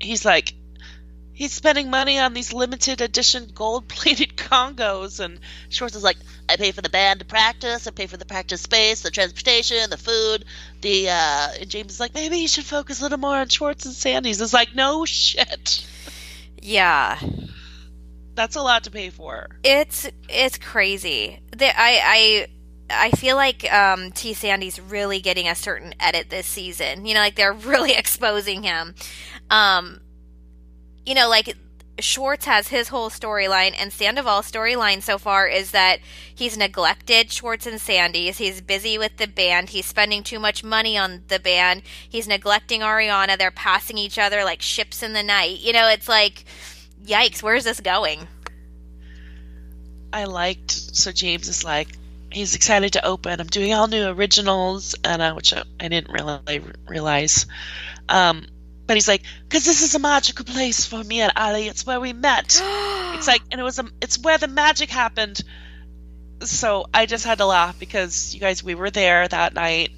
he's 0.00 0.24
like 0.24 0.54
he's 1.34 1.52
spending 1.52 1.90
money 1.90 2.18
on 2.18 2.32
these 2.32 2.52
limited 2.52 3.00
edition 3.00 3.50
gold 3.54 3.88
plated 3.88 4.36
congas 4.36 5.18
and 5.20 5.38
schwartz 5.68 5.96
is 5.96 6.02
like 6.04 6.16
i 6.48 6.56
pay 6.56 6.70
for 6.72 6.80
the 6.80 6.88
band 6.88 7.18
to 7.20 7.26
practice 7.26 7.86
i 7.86 7.90
pay 7.90 8.06
for 8.06 8.16
the 8.16 8.24
practice 8.24 8.62
space 8.62 9.02
the 9.02 9.10
transportation 9.10 9.90
the 9.90 9.96
food 9.96 10.44
the 10.80 11.08
uh 11.10 11.48
and 11.60 11.68
james 11.68 11.92
is 11.92 12.00
like 12.00 12.14
maybe 12.14 12.38
you 12.38 12.48
should 12.48 12.64
focus 12.64 13.00
a 13.00 13.02
little 13.02 13.18
more 13.18 13.36
on 13.36 13.48
schwartz 13.48 13.84
and 13.84 13.94
sandy's 13.94 14.40
it's 14.40 14.52
like 14.54 14.74
no 14.74 15.04
shit 15.04 15.86
Yeah. 16.62 17.18
that's 18.34 18.56
a 18.56 18.62
lot 18.62 18.84
to 18.84 18.90
pay 18.90 19.10
for 19.10 19.48
It's 19.62 20.08
it's 20.28 20.58
crazy. 20.58 21.40
The, 21.56 21.66
I 21.68 22.00
I 22.04 22.46
I 22.90 23.10
feel 23.12 23.36
like 23.36 23.70
um, 23.72 24.12
T 24.12 24.34
Sandy's 24.34 24.78
really 24.78 25.20
getting 25.20 25.48
a 25.48 25.54
certain 25.54 25.94
edit 25.98 26.28
this 26.30 26.46
season. 26.46 27.06
You 27.06 27.14
know, 27.14 27.20
like 27.20 27.34
they're 27.34 27.52
really 27.72 27.92
exposing 27.92 28.62
him. 28.62 28.94
Um, 29.50 30.00
you 31.06 31.14
know, 31.14 31.28
like 31.28 31.56
Schwartz 32.00 32.46
has 32.46 32.68
his 32.68 32.88
whole 32.88 33.08
storyline, 33.08 33.74
and 33.78 33.92
Sandoval's 33.92 34.50
storyline 34.50 35.02
so 35.02 35.16
far 35.16 35.46
is 35.46 35.70
that 35.70 36.00
he's 36.34 36.56
neglected 36.56 37.30
Schwartz 37.30 37.66
and 37.66 37.80
Sandy's. 37.80 38.38
He's 38.38 38.60
busy 38.60 38.98
with 38.98 39.16
the 39.16 39.28
band. 39.28 39.70
He's 39.70 39.86
spending 39.86 40.22
too 40.24 40.40
much 40.40 40.64
money 40.64 40.98
on 40.98 41.22
the 41.28 41.38
band. 41.38 41.82
He's 42.08 42.26
neglecting 42.26 42.80
Ariana. 42.80 43.38
They're 43.38 43.52
passing 43.52 43.96
each 43.96 44.18
other 44.18 44.44
like 44.44 44.60
ships 44.60 45.02
in 45.02 45.12
the 45.12 45.22
night. 45.22 45.60
You 45.60 45.72
know, 45.72 45.88
it's 45.88 46.08
like, 46.08 46.44
yikes, 47.04 47.42
where's 47.42 47.64
this 47.64 47.80
going? 47.80 48.26
I 50.12 50.24
liked. 50.24 50.72
So 50.72 51.12
James 51.12 51.48
is 51.48 51.64
like, 51.64 51.88
he's 52.32 52.56
excited 52.56 52.94
to 52.94 53.06
open. 53.06 53.40
I'm 53.40 53.46
doing 53.46 53.72
all 53.72 53.86
new 53.86 54.08
originals, 54.08 54.96
and 55.04 55.22
uh, 55.22 55.34
which 55.34 55.52
I, 55.52 55.62
I 55.78 55.88
didn't 55.88 56.12
really 56.12 56.62
realize. 56.88 57.46
Um, 58.08 58.46
but 58.86 58.96
he's 58.96 59.08
like, 59.08 59.22
because 59.48 59.64
this 59.64 59.82
is 59.82 59.94
a 59.94 59.98
magical 59.98 60.44
place 60.44 60.84
for 60.84 61.02
me 61.02 61.20
and 61.20 61.32
Ally. 61.36 61.60
It's 61.60 61.86
where 61.86 62.00
we 62.00 62.12
met. 62.12 62.60
it's 63.14 63.26
like, 63.26 63.42
and 63.50 63.60
it 63.60 63.64
was 63.64 63.78
a, 63.78 63.84
it's 64.00 64.18
where 64.18 64.38
the 64.38 64.48
magic 64.48 64.90
happened. 64.90 65.40
So 66.40 66.86
I 66.92 67.06
just 67.06 67.24
had 67.24 67.38
to 67.38 67.46
laugh 67.46 67.78
because 67.78 68.34
you 68.34 68.40
guys, 68.40 68.62
we 68.62 68.74
were 68.74 68.90
there 68.90 69.26
that 69.26 69.54
night. 69.54 69.92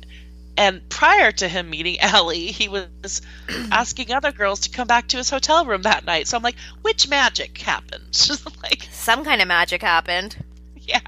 And 0.58 0.88
prior 0.88 1.32
to 1.32 1.48
him 1.48 1.68
meeting 1.68 2.00
Ally, 2.00 2.36
he 2.36 2.68
was 2.68 3.22
asking 3.70 4.12
other 4.12 4.32
girls 4.32 4.60
to 4.60 4.70
come 4.70 4.86
back 4.86 5.08
to 5.08 5.16
his 5.16 5.28
hotel 5.28 5.66
room 5.66 5.82
that 5.82 6.04
night. 6.04 6.28
So 6.28 6.36
I'm 6.36 6.42
like, 6.42 6.56
which 6.82 7.08
magic 7.08 7.58
happened? 7.58 8.28
like, 8.62 8.88
Some 8.90 9.24
kind 9.24 9.42
of 9.42 9.48
magic 9.48 9.82
happened. 9.82 10.36
yeah. 10.80 11.00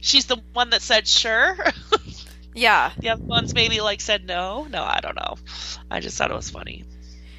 She's 0.00 0.24
the 0.24 0.38
one 0.54 0.70
that 0.70 0.82
said 0.82 1.06
sure. 1.06 1.56
Yeah. 2.60 2.92
the 2.98 3.08
other 3.10 3.24
ones 3.24 3.54
maybe 3.54 3.80
like 3.80 4.00
said 4.00 4.26
no. 4.26 4.66
No, 4.70 4.82
I 4.82 5.00
don't 5.00 5.16
know. 5.16 5.36
I 5.90 6.00
just 6.00 6.18
thought 6.18 6.30
it 6.30 6.36
was 6.36 6.50
funny. 6.50 6.84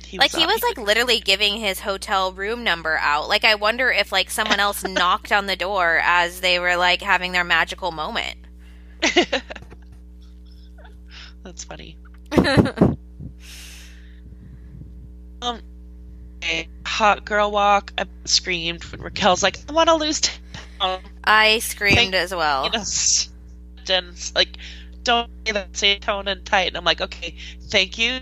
He 0.06 0.18
Like 0.18 0.31
he 0.31 0.43
uh, 0.43 0.48
was 0.48 0.61
like 0.64 0.77
literally 0.77 1.19
giving 1.19 1.57
his 1.57 1.80
hotel 1.80 2.34
room 2.34 2.64
number 2.64 2.98
out. 2.98 3.30
Like 3.30 3.45
I 3.45 3.56
wonder 3.56 3.91
if 3.91 4.11
like 4.11 4.30
someone 4.31 4.60
else 4.60 4.84
knocked 4.88 5.31
on 5.31 5.45
the 5.45 5.56
door 5.56 6.02
as 6.03 6.41
they 6.41 6.60
were 6.60 6.76
like 6.76 7.02
having 7.02 7.31
their 7.31 7.43
magical 7.43 7.91
moment. 7.91 8.35
That's 11.43 11.64
funny. 11.64 11.98
um, 15.41 15.61
a 16.43 16.68
hot 16.85 17.26
girl 17.26 17.52
walk. 17.52 17.93
I 17.98 18.06
screamed 18.26 18.84
when 18.85 19.02
Raquel's 19.02 19.43
like, 19.43 19.57
"I 19.69 19.72
want 19.73 19.89
to 19.89 19.95
lose." 19.95 20.19
10 20.22 20.34
pounds." 20.80 21.03
I 21.23 21.60
screamed 21.60 21.95
Thank- 21.98 22.15
as 22.15 22.34
well. 22.34 22.65
You 22.65 22.72
know, 22.72 22.84
and 23.89 24.31
like, 24.35 24.57
don't 25.03 25.30
say 25.45 25.53
that, 25.53 25.76
say 25.78 25.99
tone 25.99 26.28
and 26.28 26.45
tight. 26.45 26.68
And 26.69 26.78
I'm 26.78 26.86
like, 26.86 27.02
okay, 27.02 27.36
thank 27.69 27.98
you 27.98 28.19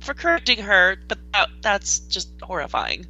for 0.00 0.14
correcting 0.14 0.58
her, 0.58 0.96
but 1.08 1.18
that, 1.32 1.48
that's 1.62 2.00
just 2.00 2.30
horrifying. 2.42 3.06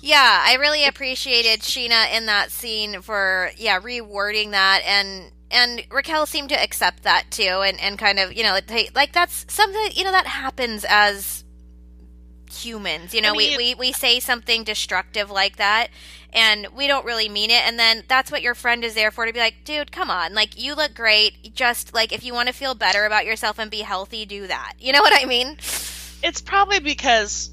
Yeah, 0.00 0.42
I 0.44 0.54
really 0.54 0.86
appreciated 0.86 1.60
Scheana 1.60 2.12
in 2.16 2.26
that 2.26 2.50
scene 2.50 3.02
for 3.02 3.50
yeah 3.56 3.80
rewording 3.80 4.52
that 4.52 4.82
and 4.86 5.32
and 5.50 5.84
Raquel 5.90 6.26
seemed 6.26 6.50
to 6.50 6.62
accept 6.62 7.02
that 7.02 7.30
too 7.30 7.42
and 7.42 7.80
and 7.80 7.98
kind 7.98 8.18
of 8.18 8.32
you 8.32 8.44
know 8.44 8.52
like, 8.52 8.94
like 8.94 9.12
that's 9.12 9.44
something 9.48 9.90
you 9.94 10.04
know 10.04 10.12
that 10.12 10.26
happens 10.26 10.84
as 10.88 11.44
humans 12.50 13.12
you 13.12 13.20
know 13.20 13.30
I 13.30 13.36
mean- 13.36 13.56
we, 13.56 13.74
we 13.74 13.74
we 13.74 13.92
say 13.92 14.20
something 14.20 14.64
destructive 14.64 15.30
like 15.30 15.56
that 15.56 15.88
and 16.32 16.66
we 16.76 16.86
don't 16.86 17.04
really 17.04 17.28
mean 17.28 17.50
it 17.50 17.62
and 17.66 17.78
then 17.78 18.02
that's 18.08 18.30
what 18.30 18.42
your 18.42 18.54
friend 18.54 18.84
is 18.84 18.94
there 18.94 19.10
for 19.10 19.24
to 19.26 19.32
be 19.32 19.38
like 19.38 19.54
dude 19.64 19.90
come 19.90 20.10
on 20.10 20.34
like 20.34 20.62
you 20.62 20.74
look 20.74 20.94
great 20.94 21.54
just 21.54 21.94
like 21.94 22.12
if 22.12 22.24
you 22.24 22.34
want 22.34 22.48
to 22.48 22.54
feel 22.54 22.74
better 22.74 23.06
about 23.06 23.24
yourself 23.24 23.58
and 23.58 23.70
be 23.70 23.80
healthy 23.80 24.26
do 24.26 24.46
that 24.46 24.74
you 24.78 24.92
know 24.92 25.00
what 25.00 25.12
i 25.14 25.24
mean 25.24 25.56
It's 26.22 26.40
probably 26.40 26.80
because 26.80 27.50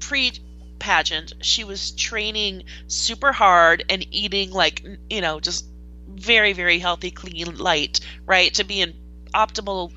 pre 0.00 0.32
pageant 0.78 1.34
she 1.40 1.64
was 1.64 1.92
training 1.92 2.64
super 2.86 3.32
hard 3.32 3.84
and 3.88 4.06
eating 4.10 4.50
like 4.50 4.82
you 5.10 5.20
know 5.20 5.40
just 5.40 5.66
very, 6.08 6.52
very 6.52 6.78
healthy, 6.78 7.10
clean 7.10 7.56
light, 7.56 8.00
right? 8.24 8.54
To 8.54 8.64
be 8.64 8.80
in 8.80 8.94
optimal 9.34 9.92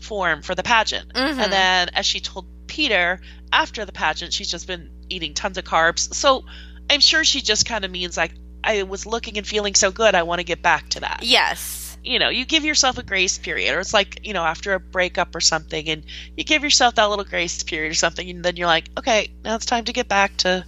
form 0.00 0.42
for 0.42 0.54
the 0.54 0.62
pageant. 0.62 1.14
Mhm. 1.14 1.38
And 1.38 1.52
then, 1.52 1.88
as 1.94 2.04
she 2.04 2.20
told 2.20 2.46
Peter 2.66 3.20
after 3.52 3.84
the 3.84 3.92
pageant, 3.92 4.32
she's 4.32 4.50
just 4.50 4.66
been 4.66 4.90
eating 5.08 5.34
tons 5.34 5.56
of 5.56 5.64
carbs. 5.64 6.12
So 6.14 6.44
I'm 6.92 7.00
sure 7.00 7.24
she 7.24 7.40
just 7.40 7.66
kind 7.66 7.84
of 7.84 7.90
means 7.90 8.16
like, 8.16 8.32
I 8.62 8.82
was 8.84 9.06
looking 9.06 9.38
and 9.38 9.46
feeling 9.46 9.74
so 9.74 9.90
good, 9.90 10.14
I 10.14 10.22
want 10.22 10.40
to 10.40 10.44
get 10.44 10.62
back 10.62 10.88
to 10.90 11.00
that. 11.00 11.20
Yes. 11.22 11.96
You 12.04 12.18
know, 12.18 12.28
you 12.28 12.44
give 12.44 12.64
yourself 12.64 12.98
a 12.98 13.02
grace 13.02 13.38
period, 13.38 13.74
or 13.74 13.80
it's 13.80 13.94
like, 13.94 14.26
you 14.26 14.32
know, 14.32 14.42
after 14.42 14.74
a 14.74 14.80
breakup 14.80 15.34
or 15.34 15.40
something, 15.40 15.88
and 15.88 16.04
you 16.36 16.44
give 16.44 16.62
yourself 16.62 16.96
that 16.96 17.04
little 17.04 17.24
grace 17.24 17.62
period 17.62 17.90
or 17.90 17.94
something, 17.94 18.28
and 18.28 18.44
then 18.44 18.56
you're 18.56 18.66
like, 18.66 18.90
okay, 18.98 19.30
now 19.44 19.54
it's 19.54 19.66
time 19.66 19.84
to 19.84 19.92
get 19.92 20.08
back 20.08 20.36
to 20.38 20.64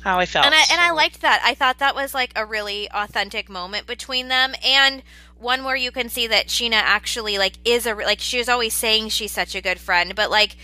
how 0.00 0.20
I 0.20 0.26
felt. 0.26 0.46
and 0.46 0.54
I 0.54 0.62
and 0.70 0.80
I 0.80 0.92
liked 0.92 1.20
that. 1.22 1.42
I 1.44 1.54
thought 1.54 1.80
that 1.80 1.96
was 1.96 2.14
like 2.14 2.30
a 2.36 2.46
really 2.46 2.88
authentic 2.92 3.48
moment 3.48 3.88
between 3.88 4.28
them, 4.28 4.54
and 4.64 5.02
one 5.38 5.64
where 5.64 5.76
you 5.76 5.90
can 5.90 6.08
see 6.08 6.28
that 6.28 6.46
Scheana 6.46 6.74
actually 6.74 7.36
like 7.36 7.54
is 7.64 7.86
a 7.86 7.94
like 7.94 8.20
she 8.20 8.38
was 8.38 8.48
always 8.48 8.72
saying 8.72 9.08
she's 9.08 9.32
such 9.32 9.56
a 9.56 9.60
good 9.60 9.80
friend, 9.80 10.14
but 10.14 10.30
like 10.30 10.56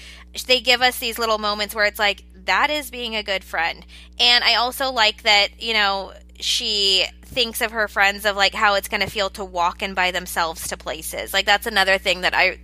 they 0.46 0.60
give 0.60 0.80
us 0.80 1.00
these 1.00 1.18
little 1.18 1.38
moments 1.38 1.74
where 1.74 1.84
it's 1.84 1.98
like 1.98 2.22
that 2.44 2.70
is 2.70 2.90
being 2.90 3.16
a 3.16 3.22
good 3.22 3.44
friend, 3.44 3.84
and 4.18 4.44
I 4.44 4.54
also 4.56 4.90
like 4.90 5.22
that 5.22 5.62
you 5.62 5.74
know 5.74 6.12
she 6.40 7.06
thinks 7.24 7.60
of 7.60 7.70
her 7.72 7.88
friends 7.88 8.24
of 8.26 8.36
like 8.36 8.54
how 8.54 8.74
it's 8.74 8.88
going 8.88 9.00
to 9.00 9.10
feel 9.10 9.30
to 9.30 9.44
walk 9.44 9.82
in 9.82 9.94
by 9.94 10.10
themselves 10.10 10.68
to 10.68 10.76
places. 10.76 11.32
Like 11.32 11.46
that's 11.46 11.66
another 11.66 11.98
thing 11.98 12.22
that 12.22 12.34
I, 12.34 12.58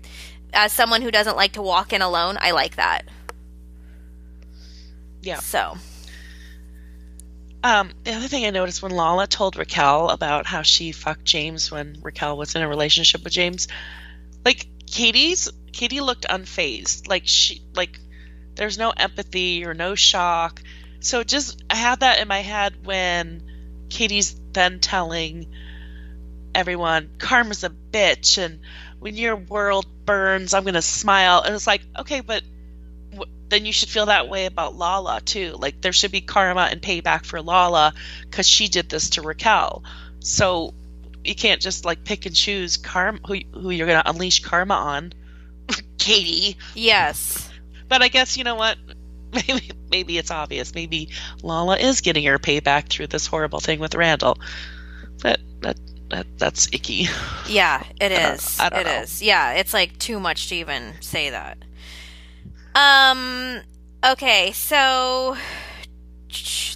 as 0.52 0.72
someone 0.72 1.02
who 1.02 1.10
doesn't 1.10 1.36
like 1.36 1.52
to 1.52 1.62
walk 1.62 1.92
in 1.92 2.02
alone, 2.02 2.36
I 2.40 2.50
like 2.52 2.76
that. 2.76 3.02
Yeah. 5.22 5.40
So 5.40 5.78
Um, 7.62 7.90
the 8.04 8.12
other 8.14 8.28
thing 8.28 8.46
I 8.46 8.50
noticed 8.50 8.82
when 8.82 8.92
Lala 8.92 9.26
told 9.26 9.56
Raquel 9.56 10.10
about 10.10 10.46
how 10.46 10.62
she 10.62 10.92
fucked 10.92 11.24
James 11.24 11.70
when 11.70 11.98
Raquel 12.02 12.36
was 12.36 12.54
in 12.54 12.62
a 12.62 12.68
relationship 12.68 13.24
with 13.24 13.32
James, 13.32 13.66
like 14.44 14.68
Katie's 14.86 15.50
Katie 15.72 16.00
looked 16.00 16.26
unfazed. 16.28 17.08
Like 17.08 17.24
she 17.26 17.62
like 17.74 17.98
there's 18.58 18.76
no 18.76 18.90
empathy 18.90 19.64
or 19.64 19.72
no 19.72 19.94
shock. 19.94 20.62
So 21.00 21.24
just 21.24 21.62
I 21.70 21.76
had 21.76 22.00
that 22.00 22.20
in 22.20 22.28
my 22.28 22.40
head 22.40 22.84
when 22.84 23.42
Katie's 23.88 24.38
then 24.52 24.80
telling 24.80 25.46
everyone 26.54 27.10
karma's 27.18 27.62
a 27.62 27.70
bitch 27.70 28.36
and 28.42 28.60
when 28.98 29.14
your 29.14 29.36
world 29.36 29.86
burns 30.04 30.54
I'm 30.54 30.64
gonna 30.64 30.82
smile 30.82 31.42
and 31.42 31.54
it's 31.54 31.66
like 31.66 31.82
okay 32.00 32.20
but 32.20 32.42
w- 33.12 33.30
then 33.48 33.64
you 33.64 33.72
should 33.72 33.88
feel 33.90 34.06
that 34.06 34.28
way 34.28 34.46
about 34.46 34.74
Lala 34.74 35.20
too. 35.20 35.56
Like 35.58 35.80
there 35.80 35.92
should 35.92 36.10
be 36.12 36.20
karma 36.20 36.68
and 36.70 36.82
payback 36.82 37.24
for 37.24 37.40
Lala 37.40 37.94
because 38.22 38.46
she 38.48 38.68
did 38.68 38.88
this 38.90 39.10
to 39.10 39.22
Raquel. 39.22 39.84
So 40.20 40.74
you 41.24 41.34
can't 41.34 41.60
just 41.60 41.84
like 41.84 42.04
pick 42.04 42.26
and 42.26 42.34
choose 42.34 42.76
karma 42.76 43.20
who 43.26 43.36
who 43.52 43.70
you're 43.70 43.86
gonna 43.86 44.02
unleash 44.04 44.42
karma 44.42 44.74
on, 44.74 45.12
Katie. 45.98 46.56
yes. 46.74 47.47
But 47.88 48.02
I 48.02 48.08
guess 48.08 48.36
you 48.36 48.44
know 48.44 48.54
what? 48.54 48.76
Maybe 49.32 49.70
maybe 49.90 50.16
it's 50.16 50.30
obvious. 50.30 50.74
Maybe 50.74 51.10
Lala 51.42 51.76
is 51.76 52.00
getting 52.00 52.24
her 52.24 52.38
payback 52.38 52.88
through 52.88 53.08
this 53.08 53.26
horrible 53.26 53.60
thing 53.60 53.78
with 53.78 53.94
Randall. 53.94 54.38
But 55.22 55.38
that 55.60 55.76
that 56.08 56.26
that's 56.38 56.68
icky. 56.72 57.08
Yeah, 57.46 57.82
it 58.00 58.08
don't- 58.08 58.56
I 58.58 58.68
don't 58.70 58.80
It 58.86 59.02
is. 59.02 59.22
Yeah, 59.22 59.52
it's 59.52 59.74
like 59.74 59.98
too 59.98 60.18
much 60.18 60.48
to 60.48 60.54
even 60.56 60.94
say 61.00 61.28
that. 61.30 61.58
Um. 62.74 63.60
Okay, 64.02 64.52
so 64.52 65.36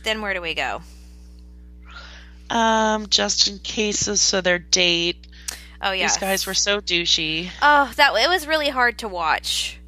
then 0.05 0.21
where 0.21 0.35
do 0.35 0.43
we 0.43 0.53
go? 0.55 0.83
Um, 2.51 3.07
just 3.09 3.49
in 3.49 3.59
cases, 3.61 4.21
so 4.21 4.41
their 4.43 4.59
date. 4.59 5.27
Oh 5.81 5.93
yeah, 5.93 6.07
These 6.09 6.19
guys 6.19 6.47
were 6.47 6.55
so 6.55 6.81
douchey. 6.83 7.49
Oh, 7.63 7.91
that 7.97 8.13
it 8.15 8.29
was 8.29 8.47
really 8.47 8.69
hard 8.69 8.99
to 8.99 9.09
watch. 9.09 9.79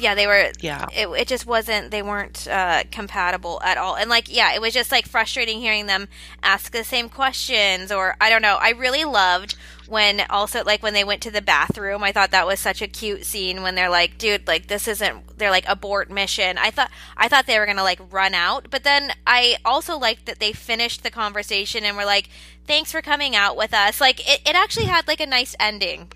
Yeah, 0.00 0.14
they 0.14 0.26
were. 0.26 0.50
Yeah. 0.60 0.86
It, 0.92 1.08
it 1.08 1.28
just 1.28 1.46
wasn't. 1.46 1.90
They 1.90 2.02
weren't 2.02 2.48
uh, 2.48 2.84
compatible 2.90 3.60
at 3.62 3.76
all. 3.76 3.96
And 3.96 4.08
like, 4.08 4.34
yeah, 4.34 4.54
it 4.54 4.60
was 4.60 4.72
just 4.72 4.90
like 4.90 5.06
frustrating 5.06 5.60
hearing 5.60 5.86
them 5.86 6.08
ask 6.42 6.72
the 6.72 6.84
same 6.84 7.08
questions, 7.08 7.92
or 7.92 8.16
I 8.20 8.30
don't 8.30 8.42
know. 8.42 8.56
I 8.60 8.70
really 8.70 9.04
loved 9.04 9.56
when 9.86 10.22
also 10.30 10.62
like 10.64 10.82
when 10.82 10.94
they 10.94 11.04
went 11.04 11.20
to 11.22 11.30
the 11.30 11.42
bathroom. 11.42 12.02
I 12.02 12.12
thought 12.12 12.30
that 12.30 12.46
was 12.46 12.60
such 12.60 12.80
a 12.80 12.86
cute 12.86 13.26
scene 13.26 13.62
when 13.62 13.74
they're 13.74 13.90
like, 13.90 14.16
"Dude, 14.16 14.46
like 14.46 14.68
this 14.68 14.88
isn't." 14.88 15.36
They're 15.36 15.50
like 15.50 15.68
abort 15.68 16.10
mission. 16.10 16.56
I 16.58 16.70
thought 16.70 16.90
I 17.16 17.28
thought 17.28 17.46
they 17.46 17.58
were 17.58 17.66
gonna 17.66 17.82
like 17.82 18.00
run 18.10 18.32
out, 18.32 18.68
but 18.70 18.84
then 18.84 19.12
I 19.26 19.56
also 19.64 19.98
liked 19.98 20.26
that 20.26 20.38
they 20.38 20.52
finished 20.52 21.02
the 21.02 21.10
conversation 21.10 21.84
and 21.84 21.96
were 21.96 22.04
like, 22.04 22.28
"Thanks 22.66 22.90
for 22.92 23.02
coming 23.02 23.36
out 23.36 23.56
with 23.56 23.74
us." 23.74 24.00
Like 24.00 24.20
it, 24.20 24.40
it 24.46 24.54
actually 24.54 24.86
had 24.86 25.06
like 25.06 25.20
a 25.20 25.26
nice 25.26 25.54
ending. 25.60 26.10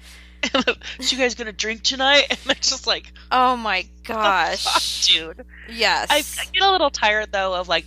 Is 0.99 1.13
you 1.13 1.19
guys 1.19 1.35
gonna 1.35 1.53
drink 1.53 1.83
tonight? 1.83 2.27
And 2.31 2.39
they're 2.45 2.55
just 2.57 2.87
like, 2.87 3.13
Oh 3.31 3.57
my 3.57 3.83
"Fuck, 4.05 4.17
gosh. 4.17 5.07
dude. 5.15 5.45
Yes. 5.69 6.09
I, 6.11 6.19
I 6.43 6.45
get 6.53 6.63
a 6.63 6.71
little 6.73 6.91
tired 6.91 7.33
though 7.33 7.55
of 7.55 7.69
like 7.69 7.85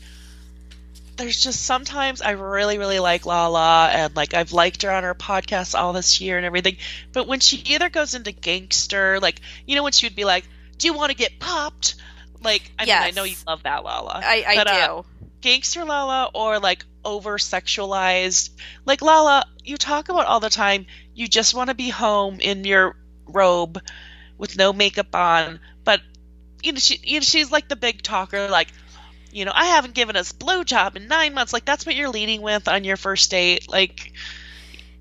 there's 1.18 1.42
just 1.42 1.64
sometimes 1.66 2.22
I 2.22 2.32
really 2.32 2.78
really 2.78 3.00
like 3.00 3.26
Lala 3.26 3.90
and 3.92 4.16
like 4.16 4.34
I've 4.36 4.54
liked 4.54 4.84
her 4.84 4.92
on 4.92 5.04
her 5.04 5.16
podcast 5.16 5.78
all 5.78 5.92
this 5.94 6.22
year 6.22 6.38
and 6.38 6.46
everything 6.46 6.78
but 7.12 7.28
when 7.28 7.40
she 7.40 7.58
either 7.58 7.90
goes 7.90 8.14
into 8.14 8.32
gangster 8.32 9.20
like 9.20 9.42
you 9.66 9.76
know 9.76 9.82
when 9.84 9.94
she 9.94 10.06
would 10.06 10.16
be 10.16 10.26
like 10.26 10.46
do 10.78 10.88
you 10.88 10.94
want 10.94 11.10
to 11.12 11.18
get 11.18 11.40
popped 11.40 11.96
like 12.44 12.72
I 12.78 12.86
mean 12.86 12.94
I 12.96 13.10
know 13.12 13.24
you 13.24 13.36
love 13.48 13.64
that 13.64 13.84
Lala 13.84 14.22
I, 14.24 14.46
I 14.48 14.56
but, 14.58 14.68
do. 14.68 14.74
uh, 14.74 15.02
gangster 15.42 15.84
Lala 15.86 16.30
or 16.36 16.60
like 16.60 16.86
over 17.04 17.40
sexualized 17.40 18.52
like 18.86 19.02
Lala 19.02 19.44
you 19.64 19.76
talk 19.78 20.10
about 20.10 20.28
all 20.28 20.40
the 20.40 20.52
time 20.52 20.86
you 21.18 21.27
just 21.27 21.53
want 21.53 21.69
to 21.69 21.76
be 21.76 21.89
home 21.89 22.39
in 22.39 22.64
your 22.64 22.95
robe 23.27 23.81
with 24.38 24.57
no 24.57 24.72
makeup 24.72 25.14
on 25.15 25.60
but 25.84 26.02
you 26.64 26.72
know 26.72 26.80
she 26.80 26.99
you 27.03 27.15
know 27.15 27.23
she's 27.23 27.52
like 27.52 27.68
the 27.68 27.76
big 27.76 28.02
talker 28.02 28.48
like 28.48 28.69
you 29.31 29.44
know 29.44 29.52
I 29.53 29.65
haven't 29.65 29.94
given 29.94 30.15
us 30.15 30.31
blowjob 30.31 30.95
in 30.95 31.07
9 31.07 31.34
months 31.34 31.53
like 31.53 31.65
that's 31.65 31.85
what 31.85 31.95
you're 31.95 32.10
leading 32.10 32.41
with 32.41 32.68
on 32.68 32.84
your 32.84 32.98
first 32.98 33.30
date 33.31 33.69
like 33.69 34.14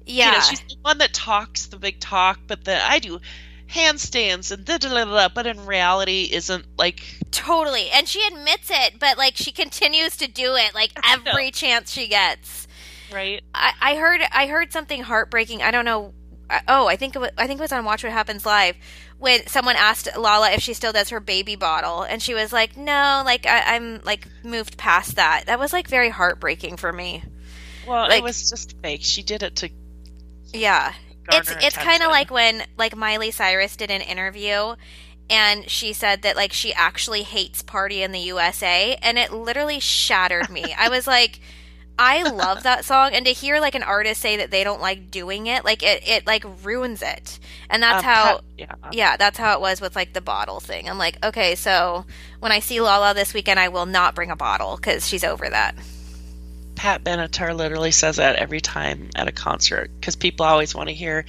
yeah. 0.04 0.26
you 0.26 0.32
know 0.32 0.40
she's 0.40 0.60
the 0.60 0.76
one 0.82 0.98
that 0.98 1.12
talks 1.12 1.66
the 1.66 1.76
big 1.76 2.00
talk 2.00 2.40
but 2.46 2.64
then 2.64 2.80
I 2.82 2.98
do 2.98 3.20
handstands 3.68 4.52
and 4.52 4.64
da 4.64 4.78
da 4.78 4.88
da 4.88 5.04
da 5.04 5.28
but 5.28 5.46
in 5.46 5.66
reality 5.66 6.28
isn't 6.32 6.64
like 6.78 7.02
totally. 7.36 7.90
And 7.90 8.08
she 8.08 8.26
admits 8.26 8.70
it, 8.70 8.98
but 8.98 9.18
like 9.18 9.36
she 9.36 9.52
continues 9.52 10.16
to 10.16 10.26
do 10.26 10.54
it 10.54 10.74
like 10.74 10.92
every 11.04 11.50
chance 11.50 11.92
she 11.92 12.08
gets. 12.08 12.65
Right 13.10 13.42
I, 13.54 13.72
I 13.80 13.96
heard 13.96 14.20
I 14.32 14.46
heard 14.46 14.72
something 14.72 15.02
heartbreaking. 15.02 15.62
I 15.62 15.70
don't 15.70 15.84
know. 15.84 16.12
Uh, 16.48 16.60
oh, 16.68 16.86
I 16.86 16.94
think 16.96 17.16
it 17.16 17.18
was, 17.18 17.30
I 17.36 17.46
think 17.46 17.58
it 17.58 17.62
was 17.62 17.72
on 17.72 17.84
Watch 17.84 18.04
What 18.04 18.12
Happens 18.12 18.46
Live 18.46 18.76
when 19.18 19.46
someone 19.48 19.74
asked 19.76 20.08
Lala 20.16 20.52
if 20.52 20.62
she 20.62 20.74
still 20.74 20.92
does 20.92 21.08
her 21.10 21.18
baby 21.20 21.56
bottle, 21.56 22.02
and 22.02 22.22
she 22.22 22.34
was 22.34 22.52
like, 22.52 22.76
"No, 22.76 23.22
like 23.24 23.46
I, 23.46 23.74
I'm 23.74 24.00
like 24.04 24.28
moved 24.44 24.76
past 24.78 25.16
that." 25.16 25.44
That 25.46 25.58
was 25.58 25.72
like 25.72 25.88
very 25.88 26.08
heartbreaking 26.10 26.76
for 26.76 26.92
me. 26.92 27.24
well 27.86 28.08
Like- 28.08 28.18
it 28.20 28.24
was 28.24 28.48
just 28.50 28.76
fake 28.82 29.02
she 29.02 29.22
did 29.22 29.42
it 29.42 29.56
to 29.56 29.70
Yeah, 30.52 30.92
it's 31.30 31.48
garner 31.50 31.66
it's 31.66 31.76
kind 31.76 32.02
of 32.02 32.10
like 32.10 32.30
when 32.30 32.62
like 32.76 32.96
Miley 32.96 33.30
Cyrus 33.30 33.76
did 33.76 33.90
an 33.90 34.00
interview 34.00 34.76
and 35.28 35.68
she 35.68 35.92
said 35.92 36.22
that 36.22 36.36
like 36.36 36.52
she 36.52 36.72
actually 36.72 37.22
hates 37.22 37.62
party 37.62 38.02
in 38.02 38.12
the 38.12 38.20
USA 38.20 38.96
and 39.02 39.18
it 39.18 39.32
literally 39.32 39.80
shattered 39.80 40.48
me. 40.50 40.74
I 40.78 40.88
was 40.88 41.06
like 41.06 41.40
I 41.98 42.22
love 42.28 42.64
that 42.64 42.84
song 42.84 43.12
and 43.14 43.24
to 43.24 43.32
hear 43.32 43.58
like 43.60 43.74
an 43.74 43.82
artist 43.82 44.20
say 44.20 44.36
that 44.36 44.50
they 44.50 44.64
don't 44.64 44.80
like 44.80 45.10
doing 45.10 45.46
it 45.46 45.64
like 45.64 45.82
it 45.82 46.06
it 46.06 46.26
like 46.26 46.44
ruins 46.62 47.02
it. 47.02 47.38
And 47.70 47.82
that's 47.82 48.04
um, 48.04 48.10
how 48.10 48.40
yeah 48.58 48.74
yeah, 48.92 49.16
that's 49.16 49.38
how 49.38 49.54
it 49.54 49.60
was 49.60 49.80
with 49.80 49.96
like 49.96 50.12
the 50.12 50.20
bottle 50.20 50.60
thing. 50.60 50.88
I'm 50.88 50.98
like, 50.98 51.24
okay, 51.24 51.54
so 51.54 52.04
when 52.40 52.52
I 52.52 52.58
see 52.58 52.80
Lala 52.80 53.14
this 53.14 53.32
weekend 53.32 53.58
I 53.58 53.68
will 53.68 53.86
not 53.86 54.14
bring 54.14 54.30
a 54.30 54.36
bottle 54.36 54.76
cuz 54.76 55.08
she's 55.08 55.24
over 55.24 55.48
that. 55.48 55.74
Pat 56.76 57.02
Benatar 57.02 57.56
literally 57.56 57.90
says 57.90 58.16
that 58.16 58.36
every 58.36 58.60
time 58.60 59.08
at 59.16 59.26
a 59.26 59.32
concert 59.32 59.90
because 59.98 60.14
people 60.14 60.44
always 60.44 60.74
want 60.74 60.90
to 60.90 60.94
hear 60.94 61.24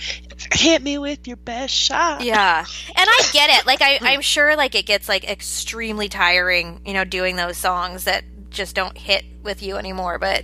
"Hit 0.52 0.84
me 0.84 0.98
with 0.98 1.26
your 1.26 1.38
best 1.38 1.73
shot." 1.73 2.22
Yeah. 2.22 2.65
And 2.89 3.10
I 3.10 3.30
get 3.31 3.49
it. 3.61 3.65
Like 3.65 3.81
I, 3.81 3.98
I'm 4.02 4.22
sure 4.22 4.57
like 4.57 4.76
it 4.76 4.85
gets 4.85 5.07
like 5.07 5.23
extremely 5.23 6.10
tiring, 6.10 6.81
you 6.85 6.94
know, 6.94 7.06
doing 7.06 7.38
those 7.38 7.57
songs 7.57 8.03
that 8.03 8.26
just 8.49 8.76
don't 8.76 8.98
hit 8.98 9.24
with 9.44 9.61
you 9.61 9.78
anymore, 9.78 10.19
but 10.19 10.44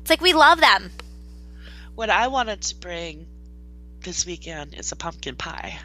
it's 0.00 0.10
like 0.10 0.20
we 0.20 0.32
love 0.32 0.60
them. 0.60 0.90
What 1.94 2.10
I 2.10 2.28
wanted 2.28 2.62
to 2.62 2.76
bring 2.76 3.26
this 4.02 4.26
weekend 4.26 4.74
is 4.74 4.92
a 4.92 4.96
pumpkin 4.96 5.36
pie. 5.36 5.78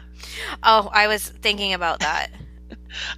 Oh, 0.62 0.88
I 0.92 1.08
was 1.08 1.26
thinking 1.26 1.74
about 1.74 2.00
that. 2.00 2.28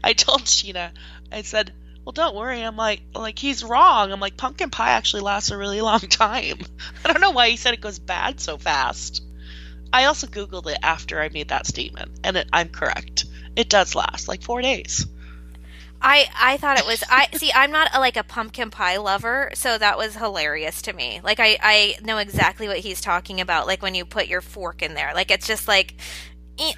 I 0.03 0.13
told 0.13 0.43
Scheana, 0.43 0.93
I 1.31 1.43
said, 1.43 1.73
"Well, 2.05 2.13
don't 2.13 2.35
worry." 2.35 2.63
I'm 2.63 2.77
like, 2.77 3.03
like 3.15 3.39
he's 3.39 3.65
wrong. 3.65 4.13
I'm 4.13 4.21
like, 4.21 4.37
pumpkin 4.37 4.71
pie 4.71 4.91
actually 4.91 5.23
lasts 5.23 5.51
a 5.51 5.57
really 5.57 5.81
long 5.83 6.01
time. 6.01 6.59
I 7.05 7.13
don't 7.13 7.21
know 7.21 7.33
why 7.33 7.51
he 7.51 7.57
said 7.57 7.75
it 7.75 7.81
goes 7.81 7.99
bad 7.99 8.41
so 8.41 8.57
fast. 8.57 9.23
I 9.93 10.07
also 10.07 10.27
googled 10.27 10.71
it 10.71 10.79
after 10.83 11.21
I 11.21 11.29
made 11.29 11.49
that 11.49 11.67
statement, 11.67 12.13
and 12.25 12.37
it, 12.37 12.49
I'm 12.53 12.69
correct. 12.69 13.27
It 13.57 13.69
does 13.69 13.95
last 13.95 14.27
like 14.27 14.43
four 14.43 14.61
days. 14.63 15.07
I 16.05 16.29
I 16.39 16.57
thought 16.59 16.79
it 16.79 16.87
was 16.87 17.03
I 17.09 17.29
see 17.33 17.51
I'm 17.55 17.73
not 17.73 17.89
a, 17.95 17.99
like 17.99 18.19
a 18.19 18.23
pumpkin 18.23 18.71
pie 18.71 18.99
lover, 18.99 19.51
so 19.55 19.79
that 19.79 19.97
was 19.97 20.15
hilarious 20.15 20.83
to 20.83 20.93
me. 20.93 21.21
Like 21.25 21.41
I 21.41 21.57
I 21.63 21.95
know 22.03 22.19
exactly 22.19 22.69
what 22.69 22.79
he's 22.79 23.01
talking 23.01 23.41
about. 23.41 23.67
Like 23.67 23.81
when 23.81 23.95
you 23.95 24.05
put 24.05 24.27
your 24.29 24.43
fork 24.43 24.83
in 24.83 24.93
there, 24.93 25.13
like 25.15 25.31
it's 25.31 25.47
just 25.47 25.67
like 25.67 25.95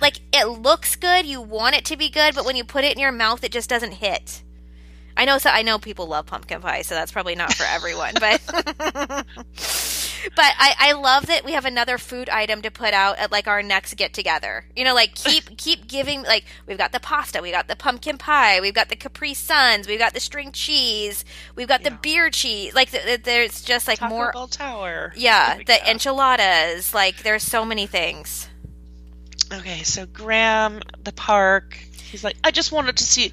like 0.00 0.20
it 0.32 0.46
looks 0.46 0.94
good, 0.94 1.26
you 1.26 1.40
want 1.42 1.74
it 1.74 1.84
to 1.86 1.96
be 1.96 2.08
good, 2.08 2.36
but 2.36 2.44
when 2.44 2.54
you 2.54 2.64
put 2.64 2.84
it 2.84 2.92
in 2.94 3.00
your 3.00 3.10
mouth, 3.10 3.42
it 3.42 3.50
just 3.50 3.68
doesn't 3.68 3.94
hit. 3.94 4.44
I 5.16 5.24
know 5.24 5.38
so 5.38 5.50
I 5.50 5.62
know 5.62 5.78
people 5.78 6.06
love 6.06 6.26
pumpkin 6.26 6.60
pie, 6.60 6.82
so 6.82 6.94
that's 6.94 7.10
probably 7.12 7.34
not 7.34 7.54
for 7.54 7.64
everyone, 7.64 8.14
but 8.20 8.40
but 10.34 10.52
I, 10.58 10.74
I 10.78 10.92
love 10.92 11.26
that 11.26 11.44
we 11.44 11.52
have 11.52 11.64
another 11.64 11.98
food 11.98 12.28
item 12.28 12.62
to 12.62 12.70
put 12.70 12.92
out 12.92 13.18
at 13.18 13.32
like 13.32 13.46
our 13.46 13.62
next 13.62 13.94
get 13.94 14.12
together. 14.12 14.64
You 14.76 14.84
know, 14.84 14.94
like 14.94 15.14
keep 15.14 15.56
keep 15.58 15.86
giving 15.86 16.22
like 16.22 16.44
we've 16.66 16.78
got 16.78 16.92
the 16.92 17.00
pasta, 17.00 17.40
we 17.42 17.50
got 17.50 17.68
the 17.68 17.76
pumpkin 17.76 18.18
pie, 18.18 18.60
we've 18.60 18.74
got 18.74 18.88
the 18.88 18.96
Capri 18.96 19.34
Suns, 19.34 19.86
we've 19.88 19.98
got 19.98 20.12
the 20.14 20.20
string 20.20 20.52
cheese, 20.52 21.24
we've 21.54 21.68
got 21.68 21.82
the 21.82 21.90
Yeah. 21.90 21.96
beer 22.02 22.30
cheese. 22.30 22.74
Like 22.74 22.90
th- 22.90 23.04
th- 23.04 23.22
there's 23.22 23.62
just 23.62 23.88
like 23.88 23.98
Taco 24.00 24.14
more 24.14 24.32
Bell 24.32 24.48
Tower. 24.48 25.12
yeah, 25.16 25.56
the 25.58 25.64
go. 25.64 25.74
enchiladas. 25.86 26.92
Like 26.92 27.22
there's 27.22 27.42
so 27.42 27.64
many 27.64 27.86
things. 27.86 28.48
Okay, 29.52 29.82
so 29.84 30.06
Graham, 30.06 30.80
the 31.04 31.12
park, 31.12 31.74
he's 31.74 32.24
like, 32.24 32.36
I 32.42 32.50
just 32.50 32.72
wanted 32.72 32.96
to 32.96 33.04
see 33.04 33.32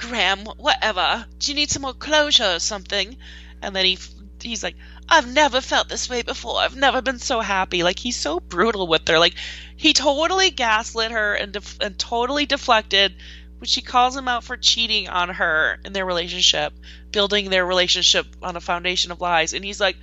Graham, 0.00 0.46
whatever. 0.56 1.26
Do 1.38 1.50
you 1.50 1.54
need 1.54 1.70
some 1.70 1.82
more 1.82 1.94
closure 1.94 2.56
or 2.56 2.58
something? 2.58 3.16
And 3.62 3.76
then 3.76 3.84
he 3.84 3.98
he's 4.40 4.62
like, 4.62 4.76
I've 5.08 5.32
never 5.32 5.60
felt 5.60 5.88
this 5.88 6.08
way 6.08 6.22
before. 6.22 6.58
I've 6.60 6.76
never 6.76 7.02
been 7.02 7.18
so 7.18 7.40
happy. 7.40 7.82
Like 7.82 7.98
he's 7.98 8.16
so 8.16 8.40
brutal 8.40 8.86
with 8.86 9.06
her. 9.08 9.18
Like 9.18 9.34
he 9.76 9.92
totally 9.92 10.50
gaslit 10.50 11.10
her 11.12 11.34
and 11.34 11.52
def- 11.52 11.80
and 11.80 11.98
totally 11.98 12.46
deflected 12.46 13.14
when 13.58 13.68
she 13.68 13.82
calls 13.82 14.16
him 14.16 14.28
out 14.28 14.44
for 14.44 14.56
cheating 14.56 15.08
on 15.08 15.28
her 15.28 15.78
in 15.84 15.92
their 15.92 16.06
relationship, 16.06 16.72
building 17.12 17.50
their 17.50 17.66
relationship 17.66 18.26
on 18.42 18.56
a 18.56 18.60
foundation 18.60 19.12
of 19.12 19.20
lies. 19.20 19.52
And 19.52 19.64
he's 19.64 19.80
like, 19.80 19.96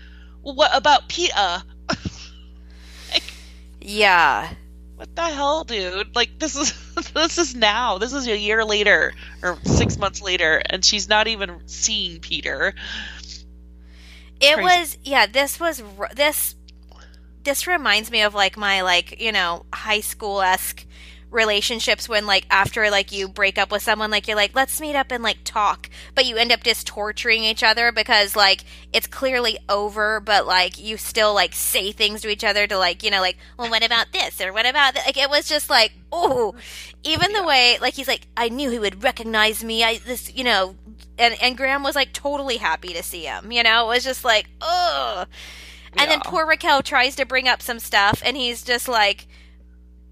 Well, 0.43 0.55
what 0.55 0.75
about 0.75 1.09
Peter? 1.09 1.63
Yeah. 3.79 4.53
What 4.97 5.15
the 5.15 5.29
hell, 5.29 5.63
dude? 5.63 6.15
Like 6.15 6.39
this 6.39 6.55
is 6.55 6.73
this 7.13 7.37
is 7.37 7.55
now. 7.55 7.99
This 7.99 8.13
is 8.13 8.27
a 8.27 8.37
year 8.37 8.65
later 8.65 9.13
or 9.43 9.59
six 9.63 9.97
months 9.97 10.21
later, 10.21 10.61
and 10.65 10.83
she's 10.83 11.07
not 11.07 11.27
even 11.27 11.61
seeing 11.67 12.19
Peter. 12.19 12.73
It 14.39 14.55
Crazy. 14.55 14.61
was 14.63 14.97
yeah, 15.03 15.27
this 15.27 15.59
was 15.59 15.83
this 16.15 16.55
this 17.43 17.67
reminds 17.67 18.09
me 18.09 18.23
of 18.23 18.33
like 18.33 18.57
my 18.57 18.81
like, 18.81 19.21
you 19.21 19.31
know, 19.31 19.65
high 19.71 20.01
school-esque 20.01 20.85
relationships 21.29 22.07
when 22.07 22.25
like 22.25 22.45
after 22.49 22.89
like 22.89 23.11
you 23.11 23.27
break 23.27 23.57
up 23.57 23.71
with 23.71 23.81
someone 23.81 24.09
like 24.09 24.27
you're 24.27 24.37
like 24.37 24.55
let's 24.55 24.79
meet 24.79 24.95
up 24.95 25.11
and 25.11 25.23
like 25.23 25.37
talk. 25.43 25.89
But 26.15 26.25
you 26.25 26.37
end 26.37 26.51
up 26.51 26.63
just 26.63 26.87
torturing 26.87 27.43
each 27.43 27.63
other 27.63 27.91
because 27.91 28.35
like 28.35 28.63
it's 28.93 29.07
clearly 29.07 29.57
over 29.67 30.19
but 30.19 30.47
like 30.47 30.79
you 30.79 30.97
still 30.97 31.33
like 31.33 31.53
say 31.53 31.91
things 31.91 32.21
to 32.21 32.29
each 32.29 32.43
other 32.43 32.65
to 32.67 32.77
like 32.77 33.03
you 33.03 33.11
know 33.11 33.21
like 33.21 33.37
well 33.57 33.69
what 33.69 33.83
about 33.83 34.13
this? 34.13 34.39
Or 34.39 34.53
what 34.53 34.65
about 34.65 34.95
like 34.95 35.17
it 35.17 35.29
was 35.29 35.47
just 35.47 35.69
like 35.69 35.93
oh 36.11 36.55
even 37.03 37.33
the 37.33 37.43
way 37.43 37.77
like 37.81 37.95
he's 37.95 38.07
like 38.07 38.27
i 38.37 38.47
knew 38.47 38.69
he 38.69 38.79
would 38.79 39.03
recognize 39.03 39.63
me. 39.63 39.83
I 39.83 39.97
this 39.97 40.33
you 40.33 40.43
know 40.43 40.75
and 41.17 41.35
and 41.41 41.57
graham 41.57 41.83
was 41.83 41.95
like 41.95 42.13
totally 42.13 42.57
happy 42.57 42.93
to 42.93 43.03
see 43.03 43.23
him 43.25 43.51
you 43.51 43.63
know? 43.63 43.85
It 43.85 43.95
was 43.95 44.03
just 44.03 44.23
like 44.23 44.47
oh 44.61 45.25
and 45.97 46.11
then 46.11 46.21
poor 46.23 46.45
raquel 46.45 46.81
tries 46.83 47.15
to 47.15 47.25
bring 47.25 47.47
up 47.47 47.61
some 47.61 47.79
stuff 47.79 48.21
and 48.23 48.37
he's 48.37 48.63
just 48.63 48.87
like 48.87 49.27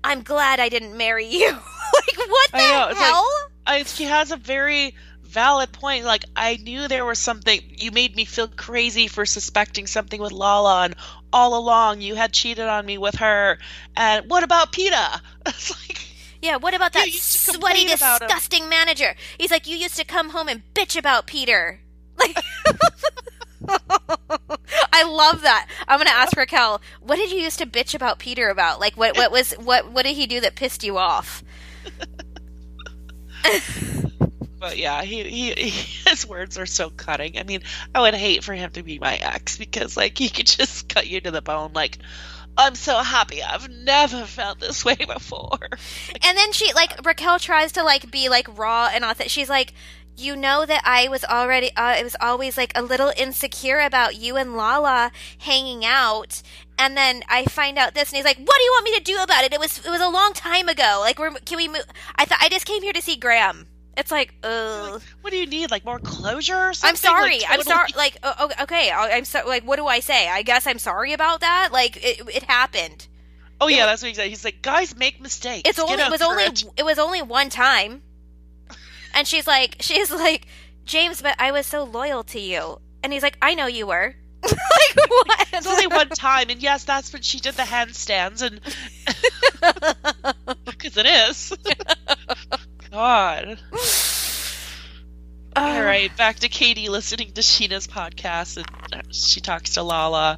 i'm 0.06 0.22
glad 0.24 0.60
i 0.60 0.70
didn't 0.70 0.96
marry 0.96 1.26
you 1.26 1.48
like 1.52 2.18
what 2.18 2.52
the 2.52 2.58
I 2.58 2.72
know, 2.72 2.88
it's 2.90 3.00
like- 3.00 3.10
hell 3.10 3.30
I, 3.68 3.80
he 3.80 4.04
has 4.04 4.32
a 4.32 4.38
very 4.38 4.94
valid 5.24 5.72
point. 5.72 6.06
Like 6.06 6.24
I 6.36 6.58
knew 6.58 6.88
there 6.88 7.04
was 7.04 7.18
something. 7.18 7.60
You 7.78 7.90
made 7.92 8.16
me 8.16 8.24
feel 8.26 8.48
crazy 8.48 9.08
for 9.08 9.26
suspecting 9.26 9.88
something 9.88 10.22
with 10.22 10.32
Lala, 10.32 10.84
and 10.86 10.96
all 11.34 11.58
along 11.58 12.00
you 12.02 12.14
had 12.14 12.32
cheated 12.32 12.68
on 12.68 12.86
me 12.86 13.00
with 13.00 13.16
her. 13.16 13.58
And 13.98 14.30
what 14.30 14.44
about 14.44 14.72
Peter? 14.72 14.96
It's 15.48 15.72
like 15.90 15.98
Yeah, 16.44 16.58
what 16.58 16.76
about 16.76 16.94
that 16.94 17.08
You 17.08 17.14
used 17.14 17.34
to 17.48 17.54
sweaty, 17.54 17.58
complain 17.86 17.92
about 17.98 18.22
him. 18.22 18.28
disgusting 18.28 18.70
manager? 18.70 19.16
He's 19.40 19.50
like, 19.50 19.66
you 19.66 19.76
used 19.76 19.98
to 19.98 20.06
come 20.06 20.30
home 20.30 20.48
and 20.48 20.62
bitch 20.76 20.96
about 20.96 21.26
Peter. 21.26 21.80
Like, 22.18 22.38
I 24.94 25.04
love 25.04 25.42
that. 25.42 25.68
I'm 25.88 26.00
gonna 26.00 26.10
ask 26.12 26.36
Raquel, 26.38 26.82
what 27.02 27.18
did 27.18 27.32
you 27.32 27.40
used 27.40 27.60
to 27.60 27.66
bitch 27.66 27.94
about 27.94 28.20
Peter 28.20 28.50
about? 28.50 28.80
Like, 28.80 28.96
what 28.96 29.18
what 29.18 29.32
was 29.32 29.54
what 29.54 29.92
what 29.92 30.04
did 30.06 30.16
he 30.16 30.28
do 30.28 30.42
that 30.42 30.56
pissed 30.56 30.84
you 30.84 30.98
off? 30.98 31.44
But 34.66 34.80
yeah, 34.80 35.04
he, 35.04 35.22
he, 35.24 35.52
he 35.52 35.70
his 36.10 36.26
words 36.26 36.58
are 36.58 36.66
so 36.66 36.90
cutting. 36.90 37.38
I 37.38 37.44
mean, 37.44 37.62
I 37.94 38.02
would 38.02 38.16
hate 38.16 38.44
for 38.44 38.54
him 38.54 38.72
to 38.72 38.82
be 38.82 38.98
my 38.98 39.16
ex 39.16 39.58
because 39.58 39.96
like 39.96 40.18
he 40.18 40.28
could 40.28 40.48
just 40.48 40.90
cut 40.90 41.06
you 41.06 41.22
to 41.22 41.30
the 41.30 41.44
bone. 41.44 41.72
Like, 41.74 42.00
I'm 42.58 42.74
so 42.74 42.98
happy. 42.98 43.44
I've 43.44 43.70
never 43.70 44.26
felt 44.26 44.60
this 44.60 44.84
way 44.84 44.96
before. 44.96 45.60
And 46.24 46.38
then 46.38 46.52
she 46.52 46.74
like 46.74 47.06
Raquel 47.06 47.38
tries 47.38 47.74
to 47.74 47.84
like 47.84 48.10
be 48.10 48.28
like 48.28 48.58
raw 48.58 48.90
and 48.92 49.04
authentic. 49.04 49.30
She's 49.30 49.50
like, 49.50 49.74
you 50.18 50.36
know 50.36 50.66
that 50.66 50.82
I 50.86 51.08
was 51.08 51.24
already 51.24 51.70
uh, 51.76 51.96
I 52.00 52.04
was 52.04 52.16
always 52.22 52.58
like 52.58 52.72
a 52.76 52.82
little 52.82 53.12
insecure 53.18 53.80
about 53.80 54.16
you 54.16 54.36
and 54.38 54.56
Lala 54.56 55.12
hanging 55.40 55.86
out. 55.86 56.42
And 56.78 56.98
then 56.98 57.24
I 57.30 57.46
find 57.46 57.78
out 57.78 57.94
this, 57.94 58.10
and 58.10 58.18
he's 58.18 58.26
like, 58.26 58.38
"What 58.38 58.58
do 58.58 58.64
you 58.64 58.72
want 58.72 58.84
me 58.86 58.96
to 58.98 59.04
do 59.04 59.18
about 59.22 59.46
it? 59.46 59.54
It 59.54 59.60
was 59.60 59.86
it 59.86 59.90
was 59.90 60.02
a 60.02 60.10
long 60.10 60.34
time 60.34 60.68
ago. 60.68 60.98
Like, 61.00 61.18
we're, 61.20 61.32
can 61.32 61.58
we 61.58 61.68
move? 61.68 61.86
I 62.16 62.26
thought 62.26 62.40
I 62.42 62.50
just 62.50 62.66
came 62.66 62.84
here 62.84 62.94
to 62.94 63.02
see 63.02 63.16
Graham. 63.16 63.68
It's 63.98 64.12
like, 64.12 64.34
ugh. 64.44 65.02
What 65.22 65.32
do 65.32 65.38
you 65.38 65.46
need? 65.46 65.72
Like 65.72 65.86
more 65.86 66.00
closure 66.00 66.56
or 66.56 66.74
something? 66.74 66.90
I'm 66.90 66.96
sorry. 66.96 67.40
Like, 67.40 67.50
I'm 67.50 67.62
sorry. 67.62 67.90
Like, 67.96 68.18
oh, 68.24 68.52
okay. 68.64 68.92
I'm 68.92 69.24
so 69.24 69.44
like, 69.48 69.64
what 69.64 69.78
do 69.78 69.88
I 69.88 70.02
say? 70.02 70.28
I 70.28 70.42
guess 70.42 70.68
I'm 70.68 70.80
sorry 70.80 71.14
about 71.14 71.40
that. 71.42 71.70
Like, 71.72 71.98
it, 72.04 72.22
it 72.28 72.44
happened. 72.44 73.08
Oh 73.62 73.68
yeah, 73.68 73.86
that's 73.86 74.02
what 74.02 74.10
he 74.10 74.14
said. 74.14 74.28
He's 74.28 74.44
like, 74.44 74.62
guys 74.62 74.98
make 74.98 75.22
mistakes. 75.22 75.70
It's 75.70 75.80
only, 75.80 75.94
it 75.94 76.12
was 76.12 76.22
only 76.22 76.44
it." 76.44 76.64
it 76.78 76.84
was 76.84 77.00
only 77.00 77.22
one 77.22 77.50
time. 77.50 78.02
And 79.16 79.28
she's 79.28 79.48
like 79.48 79.78
she's 79.80 80.12
like, 80.12 80.46
James, 80.86 81.22
but 81.22 81.36
I 81.40 81.52
was 81.52 81.66
so 81.66 81.84
loyal 81.84 82.24
to 82.26 82.40
you. 82.40 82.80
And 83.02 83.12
he's 83.12 83.24
like, 83.24 83.38
I 83.42 83.56
know 83.56 83.66
you 83.66 83.88
were. 83.88 84.16
like 84.44 85.10
what? 85.10 85.48
It's 85.54 85.66
only 85.66 85.88
one 85.88 86.10
time, 86.10 86.50
and 86.50 86.62
yes, 86.62 86.84
that's 86.84 87.12
when 87.12 87.24
she 87.24 87.40
did 87.40 87.56
the 87.56 87.64
handstands, 87.64 88.44
and 88.44 88.60
because 90.66 90.98
it 90.98 91.08
is. 91.08 91.54
God. 92.92 93.58
All 95.56 95.82
right, 95.82 96.16
back 96.16 96.40
to 96.40 96.50
Katie 96.50 96.90
listening 96.90 97.32
to 97.32 97.42
Scheana's 97.42 97.88
podcast, 97.88 98.58
and 98.58 98.68
uh, 98.94 99.02
she 99.10 99.40
talks 99.40 99.76
to 99.76 99.84
Lala, 99.84 100.38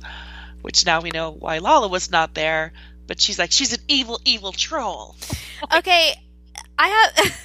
which 0.61 0.85
now 0.85 1.01
we 1.01 1.09
know 1.09 1.31
why 1.31 1.57
Lala 1.57 1.89
was 1.89 2.09
not 2.09 2.33
there. 2.33 2.71
But 3.07 3.19
she's 3.19 3.39
like, 3.39 3.51
she's 3.51 3.73
an 3.73 3.79
evil, 3.87 4.21
evil 4.25 4.51
troll. 4.51 5.15
Okay, 5.75 6.13
I 6.77 6.87
have 6.87 7.37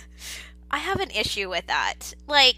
I 0.73 0.79
have 0.79 1.01
an 1.01 1.11
issue 1.11 1.51
with 1.51 1.67
that. 1.67 2.15
Like 2.27 2.57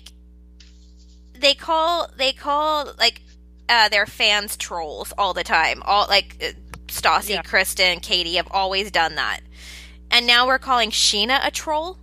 they 1.39 1.55
call 1.55 2.09
they 2.17 2.33
call 2.33 2.93
like 2.99 3.23
uh, 3.69 3.89
their 3.89 4.07
fans 4.07 4.57
trolls 4.57 5.13
all 5.19 5.35
the 5.35 5.45
time. 5.45 5.83
All 5.85 6.07
like 6.09 6.37
uh, 6.41 6.53
Stassi, 6.87 7.31
Yeah. 7.31 7.43
Kristen, 7.43 8.01
Katie 8.01 8.37
have 8.37 8.49
always 8.51 8.91
done 8.91 9.17
that. 9.17 9.41
And 10.11 10.27
now 10.27 10.47
we're 10.47 10.59
calling 10.59 10.91
Scheana 10.91 11.41
a 11.45 11.51
troll? 11.51 11.99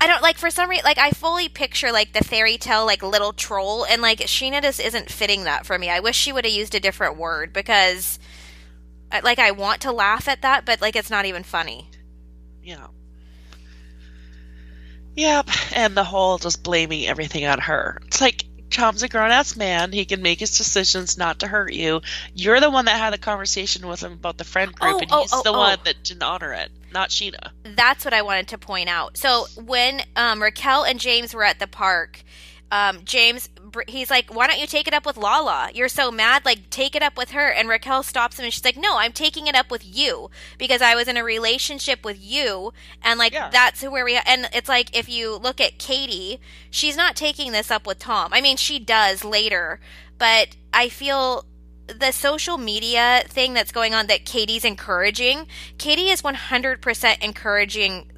I 0.00 0.06
don't 0.06 0.22
like 0.22 0.36
for 0.36 0.50
some 0.50 0.68
reason 0.68 0.84
like 0.84 0.98
I 0.98 1.12
fully 1.12 1.48
picture 1.48 1.90
like 1.90 2.12
the 2.12 2.22
fairy 2.22 2.58
tale 2.58 2.84
like 2.84 3.02
little 3.02 3.32
troll 3.32 3.86
and 3.86 4.02
like 4.02 4.18
Scheana 4.18 4.60
just 4.60 4.80
isn't 4.80 5.10
fitting 5.10 5.44
that 5.44 5.64
for 5.64 5.78
me. 5.78 5.88
I 5.88 6.00
wish 6.00 6.16
she 6.16 6.30
would 6.32 6.44
have 6.44 6.52
used 6.52 6.74
a 6.74 6.80
different 6.80 7.16
word 7.16 7.54
because 7.54 8.18
like 9.22 9.38
I 9.38 9.52
want 9.52 9.80
to 9.82 9.92
laugh 9.92 10.28
at 10.28 10.42
that 10.42 10.66
but 10.66 10.82
like 10.82 10.94
it's 10.94 11.08
not 11.10 11.24
even 11.24 11.42
funny. 11.42 11.88
Yeah. 12.62 12.88
Yep, 15.16 15.48
and 15.74 15.96
the 15.96 16.04
whole 16.04 16.38
just 16.38 16.62
blaming 16.62 17.06
everything 17.06 17.46
on 17.46 17.60
her. 17.60 18.00
It's 18.06 18.20
like 18.20 18.44
Tom's 18.70 19.02
a 19.04 19.08
grown 19.08 19.30
ass 19.30 19.56
man. 19.56 19.92
He 19.92 20.04
can 20.04 20.22
make 20.22 20.40
his 20.40 20.58
decisions 20.58 21.16
not 21.16 21.40
to 21.40 21.46
hurt 21.46 21.72
you. 21.72 22.00
You're 22.34 22.60
the 22.60 22.70
one 22.70 22.86
that 22.86 22.98
had 22.98 23.12
the 23.12 23.18
conversation 23.18 23.86
with 23.86 24.02
him 24.02 24.12
about 24.12 24.36
the 24.38 24.44
friend 24.44 24.72
group, 24.72 24.94
Oh, 24.94 24.98
and 24.98 25.12
oh, 25.12 25.20
he's 25.20 25.32
oh, 25.32 25.42
the 25.42 25.52
oh. 25.52 25.58
one 25.58 25.78
that 25.84 26.02
didn't 26.02 26.22
honor 26.24 26.52
it, 26.52 26.70
not 26.92 27.10
Scheana. 27.10 27.50
That's 27.62 28.04
what 28.04 28.12
I 28.12 28.22
wanted 28.22 28.48
to 28.48 28.58
point 28.58 28.88
out. 28.88 29.16
So 29.16 29.46
when 29.56 30.02
um, 30.16 30.42
Raquel 30.42 30.82
and 30.82 30.98
James 30.98 31.32
were 31.32 31.44
at 31.44 31.60
the 31.60 31.68
park, 31.68 32.22
um, 32.72 33.02
James 33.04 33.48
he's 33.88 34.10
like, 34.10 34.32
"Why 34.34 34.46
don't 34.46 34.60
you 34.60 34.66
take 34.66 34.86
it 34.86 34.94
up 34.94 35.04
with 35.06 35.16
Lala? 35.16 35.70
You're 35.74 35.88
so 35.88 36.10
mad. 36.10 36.44
Like, 36.44 36.70
take 36.70 36.94
it 36.94 37.02
up 37.02 37.16
with 37.16 37.30
her." 37.32 37.48
And 37.48 37.68
Raquel 37.68 38.02
stops 38.02 38.38
him, 38.38 38.44
and 38.44 38.52
she's 38.54 38.64
like, 38.64 38.76
"No, 38.76 38.98
I'm 38.98 39.12
taking 39.12 39.46
it 39.46 39.54
up 39.54 39.70
with 39.70 39.84
you 39.84 40.30
because 40.58 40.82
I 40.82 40.94
was 40.94 41.08
in 41.08 41.16
a 41.16 41.24
relationship 41.24 42.04
with 42.04 42.18
you, 42.20 42.72
and 43.02 43.18
like 43.18 43.32
Yeah. 43.32 43.50
that's 43.50 43.82
where 43.82 44.04
we." 44.04 44.16
And 44.16 44.48
it's 44.52 44.68
like 44.68 44.96
if 44.96 45.08
you 45.08 45.36
look 45.36 45.60
at 45.60 45.78
Katie, 45.78 46.40
she's 46.70 46.96
not 46.96 47.16
taking 47.16 47.52
this 47.52 47.70
up 47.70 47.86
with 47.86 47.98
Tom. 47.98 48.32
I 48.32 48.40
mean, 48.40 48.56
she 48.56 48.78
does 48.78 49.24
later, 49.24 49.80
but 50.18 50.56
I 50.72 50.88
feel 50.88 51.44
the 51.86 52.12
social 52.12 52.56
media 52.56 53.22
thing 53.28 53.52
that's 53.52 53.70
going 53.70 53.92
on 53.92 54.06
that 54.06 54.24
Katie's 54.24 54.64
encouraging, 54.64 55.46
Katie 55.76 56.08
is 56.08 56.22
100% 56.22 57.22
encouraging 57.22 58.10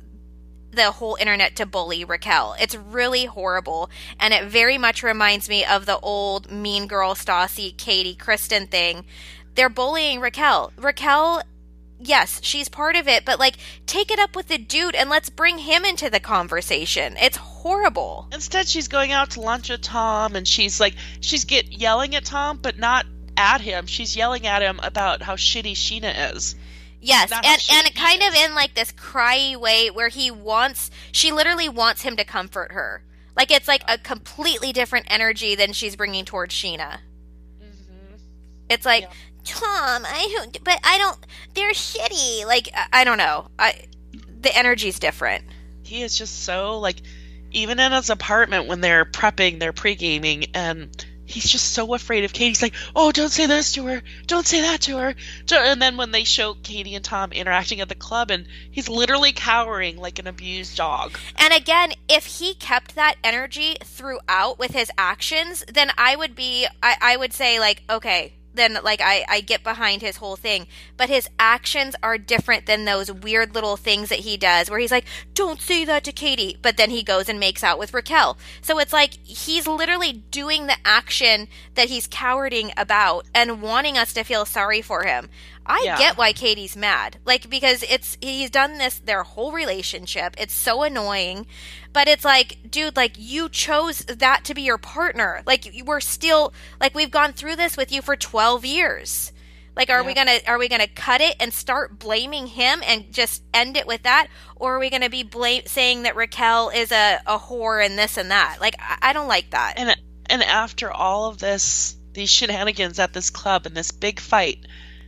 the 0.77 0.93
whole 0.93 1.17
internet 1.17 1.57
to 1.57 1.67
bully 1.67 2.05
Raquel. 2.05 2.55
It's 2.61 2.77
really 2.77 3.25
horrible, 3.25 3.91
and 4.21 4.33
it 4.33 4.45
very 4.45 4.79
much 4.79 5.03
reminds 5.03 5.49
me 5.49 5.65
of 5.65 5.87
the 5.87 5.99
old 5.99 6.51
Mean 6.51 6.87
Girl 6.87 7.15
Stassi, 7.15 7.77
Katie, 7.77 8.15
Kristen 8.15 8.69
thing. 8.69 9.05
They're 9.55 9.69
bullying 9.69 10.21
Raquel. 10.21 10.73
Raquel 10.77 11.43
yes, 11.99 12.41
she's 12.43 12.69
part 12.69 12.97
of 12.97 13.09
it, 13.09 13.25
but 13.25 13.39
like 13.39 13.57
take 13.87 14.11
it 14.11 14.19
up 14.19 14.37
with 14.37 14.49
the 14.49 14.59
dude 14.59 14.95
and 14.95 15.09
let's 15.11 15.31
bring 15.31 15.59
him 15.59 15.85
into 15.85 16.11
the 16.11 16.21
conversation. 16.21 17.17
It's 17.19 17.37
horrible. 17.37 18.29
Instead, 18.33 18.69
she's 18.69 18.89
going 18.89 19.13
out 19.13 19.31
to 19.31 19.41
lunch 19.41 19.71
with 19.71 19.83
Tom, 19.83 20.37
and 20.37 20.47
she's 20.47 20.81
like, 20.81 20.95
she's 21.21 21.45
get 21.45 21.73
yelling 21.73 22.15
at 22.15 22.25
Tom, 22.25 22.59
but 22.61 22.79
not 22.79 23.07
at 23.37 23.61
him. 23.61 23.87
She's 23.87 24.17
yelling 24.17 24.47
at 24.47 24.63
him 24.63 24.81
about 24.83 25.23
how 25.23 25.37
shitty 25.37 25.73
Scheana 25.73 26.35
is. 26.35 26.55
Yes, 27.07 27.31
and 27.33 27.63
and 27.71 27.95
kind 27.95 28.23
of 28.23 28.35
in 28.35 28.55
like 28.55 28.75
this 28.75 28.91
cryy 28.93 29.57
way 29.57 29.91
where 29.91 30.09
he 30.09 30.31
wants 30.31 30.91
she 31.13 31.31
literally 31.33 31.69
wants 31.69 32.03
him 32.03 32.17
to 32.17 32.25
comfort 32.25 32.73
her. 32.73 33.03
Like 33.37 33.51
it's 33.51 33.69
like 33.69 33.83
a 33.89 33.99
completely 33.99 34.73
different 34.73 35.07
energy 35.09 35.55
than 35.55 35.73
she's 35.73 35.95
bringing 35.95 36.25
towards 36.25 36.55
Scheana. 36.55 36.99
Mm-hmm. 37.63 38.17
It's 38.71 38.85
like 38.87 39.03
Yeah. 39.03 39.09
Tom, 39.45 40.03
I 40.05 40.29
don't- 40.37 40.65
but 40.65 40.81
I 40.83 40.99
don't. 40.99 41.19
They're 41.55 41.73
shitty. 41.73 42.45
Like 42.47 42.69
I, 42.75 42.87
I 43.01 43.05
don't 43.05 43.19
know. 43.19 43.49
I 43.59 43.85
the 44.41 44.57
energy's 44.57 44.99
different. 44.99 45.45
He 45.85 46.03
is 46.03 46.19
just 46.19 46.43
so 46.43 46.81
like, 46.81 46.97
even 47.53 47.79
in 47.79 47.93
his 47.93 48.11
apartment 48.11 48.67
when 48.67 48.81
they're 48.81 49.05
prepping, 49.05 49.61
they're 49.61 49.73
pre 49.73 49.95
gaming, 49.95 50.47
and 50.55 51.07
he's 51.27 51.51
just 51.51 51.73
so 51.73 51.95
afraid 51.95 52.25
of 52.25 52.33
Katie. 52.33 52.49
He's 52.49 52.63
like, 52.63 52.75
"Oh, 52.95 53.13
don't 53.13 53.31
say 53.31 53.47
this 53.47 53.73
to 53.73 53.87
her. 53.87 54.03
Don't 54.27 54.47
say 54.47 54.63
that 54.63 54.83
to 54.83 54.99
her." 54.99 55.15
And 55.51 55.83
then 55.83 55.97
when 55.97 56.13
they 56.13 56.25
show 56.25 56.55
Katie 56.55 56.95
and 56.95 57.05
Tom 57.05 57.33
interacting 57.33 57.81
at 57.81 57.89
the 57.89 57.95
club, 57.95 58.31
and 58.31 58.47
he's 58.71 58.89
literally 58.89 59.33
cowering 59.33 59.99
like 59.99 60.19
an 60.19 60.27
abused 60.27 60.77
dog. 60.77 61.19
And 61.37 61.53
again, 61.53 61.93
if 62.09 62.39
he 62.39 62.55
kept 62.55 62.95
that 62.95 63.17
energy 63.25 63.77
throughout 63.83 64.59
with 64.59 64.73
his 64.73 64.91
actions, 64.97 65.65
then 65.73 65.91
I 65.99 66.17
would 66.17 66.35
be, 66.35 66.67
I, 66.83 66.97
I 67.01 67.17
would 67.17 67.33
say, 67.33 67.59
like, 67.59 67.83
okay, 67.91 68.33
then, 68.57 68.79
like, 68.83 69.01
I, 69.01 69.25
I 69.29 69.41
get 69.41 69.63
behind 69.63 70.03
his 70.03 70.17
whole 70.17 70.37
thing. 70.37 70.67
But 70.97 71.09
his 71.09 71.29
actions 71.39 71.95
are 72.03 72.19
different 72.19 72.67
than 72.67 72.85
those 72.85 73.13
weird 73.13 73.55
little 73.55 73.77
things 73.77 74.09
that 74.09 74.21
he 74.21 74.37
does 74.37 74.69
where 74.69 74.79
he's 74.79 74.91
like, 74.91 75.07
don't 75.35 75.61
say 75.61 75.85
that 75.85 76.05
to 76.05 76.13
Katie. 76.13 76.59
But 76.61 76.77
then 76.77 76.91
he 76.91 77.03
goes 77.03 77.29
and 77.29 77.39
makes 77.39 77.63
out 77.63 77.79
with 77.79 77.95
Raquel. 77.95 78.39
So 78.61 78.79
it's 78.79 78.93
like 78.93 79.15
he's 79.25 79.67
literally 79.67 80.13
doing 80.13 80.67
the 80.67 80.77
action 80.85 81.49
that 81.75 81.89
he's 81.89 82.09
cowarding 82.09 82.73
about 82.77 83.27
and 83.35 83.63
wanting 83.63 83.97
us 83.97 84.13
to 84.15 84.25
feel 84.25 84.45
sorry 84.45 84.83
for 84.83 85.05
him. 85.05 85.29
I 85.69 85.83
Yeah. 85.85 85.99
get 85.99 86.17
why 86.17 86.33
Katie's 86.33 86.77
mad. 86.77 87.19
Like 87.25 87.49
because 87.51 87.83
it's 87.83 88.17
he's 88.21 88.51
done 88.51 88.79
this 88.79 88.99
their 88.99 89.23
whole 89.23 89.53
relationship. 89.53 90.35
It's 90.39 90.55
so 90.55 90.83
annoying. 90.83 91.47
But 91.93 92.09
it's 92.09 92.25
like, 92.25 92.59
dude, 92.71 92.97
like 92.97 93.15
you 93.17 93.49
chose 93.49 93.99
that 94.01 94.45
to 94.45 94.55
be 94.55 94.63
your 94.63 94.79
partner. 94.79 95.43
Like 95.47 95.75
you 95.75 95.85
we're 95.85 96.01
still 96.01 96.53
like 96.81 96.95
we've 96.95 97.11
gone 97.11 97.33
through 97.33 97.57
this 97.57 97.77
with 97.77 97.91
you 97.93 98.03
for 98.03 98.17
12 98.17 98.65
years. 98.65 99.33
Like 99.77 99.91
are 99.91 100.03
we 100.03 100.15
going 100.15 100.27
to 100.29 100.49
are 100.49 100.59
we 100.59 100.69
going 100.69 100.81
to 100.81 100.87
cut 100.89 101.21
it 101.21 101.37
and 101.39 101.53
start 101.53 101.99
blaming 101.99 102.47
him 102.47 102.83
and 102.87 103.13
just 103.13 103.43
end 103.53 103.77
it 103.77 103.87
with 103.87 104.05
that 104.05 104.29
or 104.57 104.77
are 104.77 104.79
we 104.79 104.89
going 104.89 105.03
to 105.03 105.11
be 105.11 105.23
blame 105.23 105.63
saying 105.67 106.05
that 106.05 106.17
Raquel 106.17 106.71
is 106.71 106.91
a 106.93 107.21
a 107.27 107.39
whore 107.39 107.85
and 107.85 107.99
this 107.99 108.17
and 108.17 108.31
that? 108.31 108.57
Like 108.61 108.75
I, 108.79 109.11
I 109.11 109.13
don't 109.13 109.29
like 109.29 109.51
that. 109.51 109.75
And 109.77 109.95
and 110.29 110.43
after 110.43 110.91
all 110.91 111.27
of 111.29 111.39
this, 111.39 111.95
these 112.15 112.31
shenanigans 112.31 112.99
at 112.99 113.13
this 113.13 113.29
club 113.31 113.67
and 113.67 113.77
this 113.77 113.93
big 113.93 114.19
fight 114.19 114.67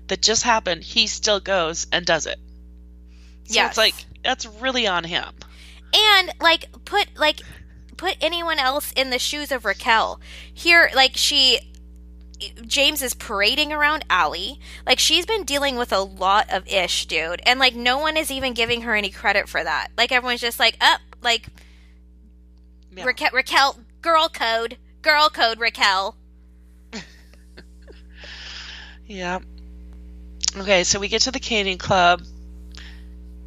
that 0.08 0.22
just 0.22 0.42
happened, 0.42 0.82
he 0.82 1.06
still 1.06 1.40
goes 1.40 1.86
and 1.92 2.04
does 2.04 2.26
it. 2.26 2.38
So 3.44 3.54
Yes. 3.54 3.70
it's 3.70 3.78
like 3.78 3.94
that's 4.24 4.46
really 4.46 4.86
on 4.86 5.04
him. 5.04 5.32
and 5.94 6.32
like 6.40 6.66
put 6.84 7.06
like 7.16 7.40
put 7.96 8.16
anyone 8.20 8.58
else 8.58 8.92
in 8.96 9.10
the 9.10 9.18
shoes 9.18 9.50
of 9.52 9.64
Raquel. 9.64 10.20
Here, 10.52 10.90
like 10.94 11.12
she 11.14 11.60
James 12.66 13.02
is 13.02 13.14
parading 13.14 13.72
around 13.72 14.04
Ally. 14.10 14.52
Like 14.86 14.98
she's 15.00 15.26
been 15.26 15.42
dealing 15.44 15.76
with 15.76 15.92
a 15.92 15.98
lot 16.00 16.46
of 16.52 16.68
ish, 16.68 17.06
dude. 17.06 17.40
And 17.44 17.58
like 17.58 17.74
no 17.74 17.98
one 17.98 18.16
is 18.16 18.30
even 18.30 18.54
giving 18.54 18.82
her 18.82 18.94
any 18.94 19.10
credit 19.10 19.48
for 19.48 19.62
that. 19.64 19.88
Like 19.96 20.12
everyone's 20.12 20.40
just 20.40 20.60
like, 20.60 20.76
up, 20.80 21.00
like 21.22 21.46
Yeah. 22.94 23.04
Raquel, 23.04 23.30
Raquel, 23.32 23.78
girl 24.02 24.28
code, 24.28 24.76
girl 25.02 25.28
code, 25.30 25.58
Raquel. 25.58 26.16
Yeah. 29.06 29.38
Okay, 30.56 30.84
so 30.84 30.98
we 30.98 31.08
get 31.08 31.22
to 31.22 31.30
the 31.30 31.40
Canyon 31.40 31.78
Club, 31.78 32.22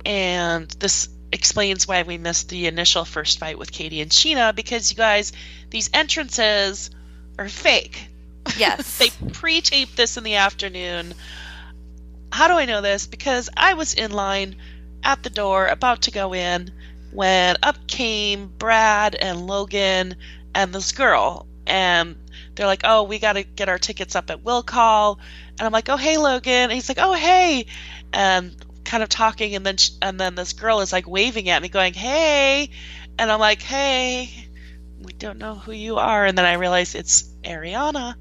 and 0.06 0.70
this 0.80 1.10
explains 1.32 1.88
why 1.88 2.04
we 2.04 2.18
missed 2.18 2.50
the 2.50 2.68
initial 2.68 3.06
first 3.06 3.40
fight 3.40 3.58
with 3.58 3.72
Katie 3.72 4.02
and 4.02 4.12
Scheana 4.12 4.54
because 4.54 4.92
you 4.92 4.98
guys, 4.98 5.32
these 5.70 5.90
entrances 5.94 6.90
are 7.40 7.50
fake. 7.50 8.08
Yes. 8.58 8.98
They 9.00 9.10
pre 9.32 9.62
taped 9.62 9.96
this 9.96 10.18
in 10.18 10.24
the 10.24 10.36
afternoon. 10.36 11.14
How 12.32 12.48
do 12.48 12.54
I 12.54 12.66
know 12.66 12.82
this? 12.82 13.08
Because 13.08 13.50
I 13.56 13.74
was 13.74 13.94
in 13.94 14.12
line 14.12 14.56
at 15.04 15.24
the 15.24 15.30
door 15.30 15.68
about 15.68 16.04
to 16.04 16.12
go 16.12 16.34
in 16.34 16.72
when 17.12 17.58
up 17.64 17.88
came 17.88 18.48
Brad 18.58 19.16
and 19.16 19.48
Logan 19.48 20.16
and 20.54 20.74
this 20.74 20.92
girl. 20.92 21.46
And 21.68 22.16
they're 22.56 22.68
like, 22.68 22.82
oh, 22.84 23.04
we 23.04 23.20
got 23.20 23.34
to 23.34 23.44
get 23.44 23.70
our 23.70 23.78
tickets 23.78 24.16
up 24.16 24.30
at 24.30 24.44
Will 24.44 24.64
Call. 24.64 25.20
And 25.60 25.66
I'm 25.66 25.72
like, 25.72 25.90
oh, 25.90 25.98
hey, 25.98 26.18
Logan. 26.18 26.54
And 26.54 26.72
he's 26.72 26.90
like, 26.90 26.98
oh, 27.00 27.14
hey. 27.14 27.68
And 28.14 28.56
kind 28.84 29.04
of 29.04 29.10
talking. 29.10 29.56
And 29.56 29.66
then, 29.66 29.78
sh- 29.78 29.92
and 30.02 30.20
then 30.20 30.36
this 30.36 30.54
girl 30.54 30.82
is 30.82 30.92
like 30.92 31.08
waving 31.08 31.50
at 31.50 31.62
me, 31.62 31.70
going, 31.70 31.94
hey. 31.94 32.70
And 33.18 33.32
I'm 33.32 33.40
like, 33.40 33.62
hey, 33.62 34.30
we 35.02 35.14
don't 35.14 35.38
know 35.38 35.56
who 35.56 35.72
you 35.72 35.98
are. 35.98 36.26
And 36.26 36.38
then 36.38 36.46
I 36.46 36.54
realize 36.54 36.96
it's 36.96 37.30
Ariana. 37.44 38.16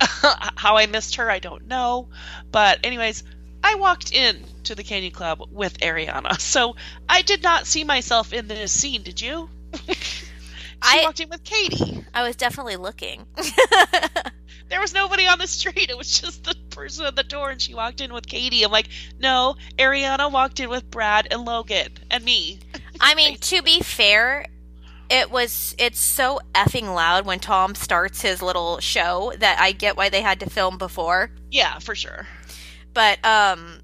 How 0.00 0.76
I 0.76 0.86
missed 0.86 1.16
her, 1.16 1.30
I 1.30 1.38
don't 1.38 1.66
know. 1.66 2.08
But, 2.52 2.80
anyways, 2.84 3.24
I 3.62 3.74
walked 3.74 4.12
in 4.12 4.44
to 4.64 4.74
the 4.74 4.84
Canyon 4.84 5.12
Club 5.12 5.40
with 5.50 5.78
Ariana. 5.80 6.40
So 6.48 6.76
I 7.08 7.22
did 7.22 7.42
not 7.42 7.66
see 7.66 7.84
myself 7.84 8.32
in 8.32 8.48
this 8.48 8.72
scene, 8.72 9.02
did 9.02 9.20
you? 9.20 9.48
she 10.84 11.00
I- 11.00 11.04
walked 11.04 11.20
in 11.20 11.28
with 11.28 11.44
Katie. 11.44 12.04
I 12.14 12.22
was 12.22 12.36
definitely 12.36 12.76
looking. 12.76 13.26
There 14.68 14.80
was 14.80 14.92
nobody 14.92 15.26
on 15.26 15.38
the 15.38 15.46
street. 15.46 15.88
It 15.88 15.96
was 15.96 16.20
just 16.20 16.44
the 16.44 16.54
person 16.70 17.06
at 17.06 17.16
the 17.16 17.22
door, 17.22 17.50
and 17.50 17.60
she 17.60 17.72
walked 17.74 18.00
in 18.02 18.12
with 18.12 18.26
Katie. 18.26 18.62
I'm 18.62 18.70
like, 18.70 18.88
no, 19.18 19.56
Ariana 19.78 20.30
walked 20.30 20.60
in 20.60 20.68
with 20.68 20.90
Brad 20.90 21.26
and 21.30 21.44
Logan 21.46 21.88
and 22.10 22.22
me. 22.22 22.60
I 23.00 23.14
mean, 23.14 23.38
to 23.38 23.62
be 23.62 23.80
fair, 23.80 24.44
it 25.08 25.30
was 25.30 25.74
it's 25.78 25.98
so 25.98 26.40
effing 26.54 26.94
loud 26.94 27.24
when 27.24 27.38
Tom 27.40 27.74
starts 27.74 28.20
his 28.20 28.42
little 28.42 28.78
show 28.80 29.32
that 29.38 29.58
I 29.58 29.72
get 29.72 29.96
why 29.96 30.10
they 30.10 30.20
had 30.20 30.40
to 30.40 30.50
film 30.50 30.76
before. 30.76 31.30
Yeah, 31.50 31.78
for 31.78 31.94
sure. 31.94 32.26
But 32.92 33.24
um 33.24 33.80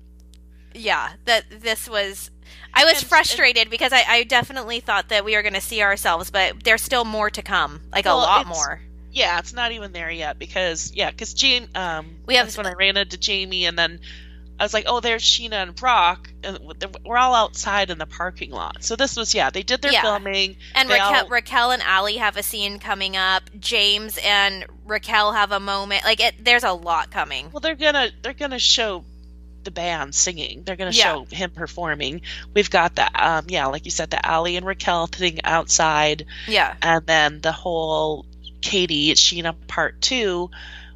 yeah, 0.75 1.12
that 1.25 1.45
this 1.62 1.89
was 1.89 2.31
I 2.74 2.84
was 2.84 2.98
And- 3.01 3.06
frustrated 3.09 3.70
because 3.70 3.92
I, 3.92 4.02
I 4.09 4.24
definitely 4.24 4.80
thought 4.80 5.09
that 5.10 5.24
we 5.24 5.34
were 5.36 5.42
going 5.42 5.55
to 5.55 5.60
see 5.60 5.80
ourselves, 5.82 6.30
but 6.30 6.62
there's 6.64 6.82
still 6.82 7.05
more 7.05 7.30
to 7.30 7.42
come, 7.42 7.80
like 7.92 8.05
Well, 8.05 8.18
a 8.18 8.20
lot 8.20 8.46
more. 8.46 8.80
Yeah, 9.12 9.38
it's 9.38 9.52
not 9.52 9.70
even 9.72 9.92
there 9.92 10.10
yet 10.10 10.38
because 10.40 10.92
yeah, 10.92 11.10
because 11.10 11.34
Jane. 11.34 11.68
Um, 11.76 12.16
We 12.26 12.34
have- 12.34 12.46
that's 12.46 12.56
when 12.56 12.66
I 12.66 12.72
ran 12.72 12.96
into 12.96 13.16
Jamie, 13.16 13.64
and 13.66 13.78
then 13.78 14.01
I 14.59 14.64
was 14.64 14.74
like, 14.74 14.84
oh, 14.88 14.98
there's 15.01 15.22
Scheana 15.22 15.62
and 15.62 15.74
Brock, 15.74 16.30
and 16.44 16.59
we're 17.05 17.16
all 17.16 17.34
outside 17.34 17.90
in 17.90 17.98
the 17.98 18.06
parking 18.06 18.51
lot. 18.51 18.82
So 18.84 18.96
this 18.96 19.16
was 19.16 19.34
yeah, 19.34 19.51
they 19.51 19.62
did 19.62 19.82
their 19.82 19.92
Yeah. 19.92 20.02
filming. 20.02 20.56
And 20.74 20.88
Raquel, 20.88 21.14
all- 21.24 21.28
Raquel 21.28 21.70
and 21.72 21.82
Ally 21.82 22.14
have 22.18 22.36
a 22.36 22.42
scene 22.42 22.78
coming 22.80 23.16
up. 23.16 23.42
James 23.60 24.18
and 24.24 24.64
Raquel 24.84 25.32
have 25.32 25.52
a 25.52 25.60
moment. 25.60 26.05
Like 26.05 26.20
it, 26.20 26.44
there's 26.44 26.64
a 26.64 26.72
lot 26.72 27.10
coming. 27.12 27.51
Well, 27.52 27.60
they're 27.60 27.74
gonna 27.76 28.10
they're 28.22 28.32
gonna 28.32 28.59
show 28.59 29.05
the 29.65 29.70
band 29.70 30.15
singing. 30.15 30.62
They're 30.65 30.77
gonna 30.77 30.91
Yeah. 30.91 31.05
show 31.15 31.27
him 31.31 31.51
performing. 31.51 32.20
We've 32.55 32.70
got 32.70 32.95
the 32.95 33.09
um 33.24 33.47
yeah, 33.49 33.66
like 33.66 33.85
you 33.85 33.91
said, 33.91 34.11
the 34.11 34.24
Ally 34.24 34.53
and 34.53 34.66
Raquel 34.66 35.07
thing 35.07 35.41
outside, 35.45 36.27
Yeah. 36.47 36.74
and 36.82 37.07
then 37.07 37.41
the 37.41 37.53
whole 37.53 38.27
Katie 38.61 39.12
Scheana 39.15 39.55
part 39.66 40.01
two, 40.01 40.51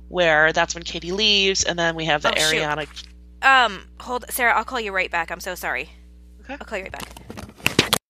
where 0.09 0.53
that's 0.53 0.75
when 0.75 0.85
Katie 0.85 1.13
leaves, 1.13 1.65
and 1.65 1.79
then 1.79 1.95
we 1.95 2.07
have 2.07 2.23
the 2.23 2.31
Oh, 2.33 2.39
shoot. 2.39 2.63
Ariana. 2.63 2.87
Um, 3.43 3.87
hold, 4.01 4.25
Sarah. 4.31 4.57
I'll 4.57 4.65
call 4.65 4.81
you 4.81 4.91
right 4.93 5.11
back. 5.11 5.31
I'm 5.31 5.41
so 5.41 5.55
sorry. 5.55 5.91
Okay. 6.41 6.55
I'll 6.59 6.67
call 6.67 6.79
you 6.79 6.85
right 6.85 6.93
back. 6.93 7.09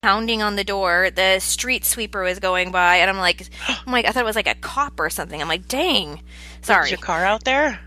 Pounding 0.00 0.42
on 0.42 0.54
the 0.54 0.62
door, 0.62 1.10
the 1.10 1.40
street 1.40 1.84
sweeper 1.84 2.22
was 2.22 2.38
going 2.38 2.70
by, 2.70 2.96
and 2.98 3.10
I'm 3.10 3.18
like, 3.18 3.48
I'm 3.68 3.92
like, 3.92 4.06
I 4.06 4.12
thought 4.12 4.22
it 4.22 4.26
was 4.26 4.36
like 4.36 4.46
a 4.46 4.54
cop 4.54 5.00
or 5.00 5.10
something. 5.10 5.42
I'm 5.42 5.48
like, 5.48 5.66
dang, 5.66 6.22
sorry. 6.62 6.84
Is 6.84 6.90
your 6.92 6.98
car 6.98 7.24
out 7.24 7.42
there? 7.44 7.80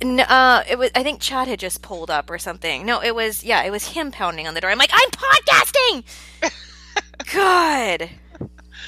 N- 0.00 0.20
uh, 0.20 0.62
it 0.68 0.78
was. 0.78 0.90
I 0.94 1.02
think 1.02 1.20
Chad 1.20 1.48
had 1.48 1.58
just 1.58 1.82
pulled 1.82 2.10
up 2.10 2.30
or 2.30 2.38
something. 2.38 2.86
No, 2.86 3.02
it 3.02 3.14
was. 3.14 3.42
Yeah, 3.44 3.62
it 3.64 3.70
was 3.70 3.88
him 3.88 4.10
pounding 4.10 4.46
on 4.46 4.54
the 4.54 4.60
door. 4.60 4.70
I'm 4.70 4.78
like, 4.78 4.92
I'm 4.92 5.10
podcasting. 5.10 6.04
God. 7.32 8.10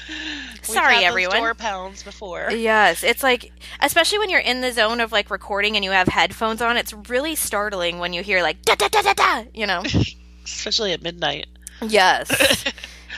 We've 0.07 0.65
Sorry, 0.65 1.03
everyone. 1.03 1.37
Door 1.37 1.55
pounds 1.55 2.03
before. 2.03 2.49
Yes, 2.51 3.03
it's 3.03 3.23
like, 3.23 3.51
especially 3.79 4.19
when 4.19 4.29
you're 4.29 4.39
in 4.39 4.61
the 4.61 4.71
zone 4.71 4.99
of 4.99 5.11
like 5.11 5.29
recording 5.29 5.75
and 5.75 5.83
you 5.83 5.91
have 5.91 6.07
headphones 6.07 6.61
on, 6.61 6.77
it's 6.77 6.93
really 7.09 7.35
startling 7.35 7.99
when 7.99 8.13
you 8.13 8.23
hear 8.23 8.41
like 8.41 8.61
da 8.63 8.75
da 8.75 8.87
da 8.87 9.01
da 9.01 9.13
da. 9.13 9.43
You 9.53 9.67
know. 9.67 9.83
especially 10.45 10.93
at 10.93 11.01
midnight. 11.01 11.47
Yes. 11.81 12.65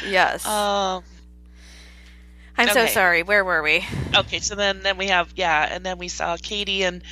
Yes. 0.07 0.45
Um. 0.45 1.03
I'm 2.57 2.68
so 2.70 2.82
okay. 2.82 2.91
sorry. 2.91 3.24
Where 3.24 3.45
were 3.45 3.61
we? 3.61 3.86
Okay, 4.14 4.40
so 4.40 4.56
then 4.56 4.82
then 4.84 4.98
we 4.98 5.07
have 5.07 5.32
yeah, 5.36 5.68
and 5.70 5.86
then 5.86 5.98
we 5.98 6.07
saw 6.07 6.36
Katie 6.36 6.84
and 6.84 7.03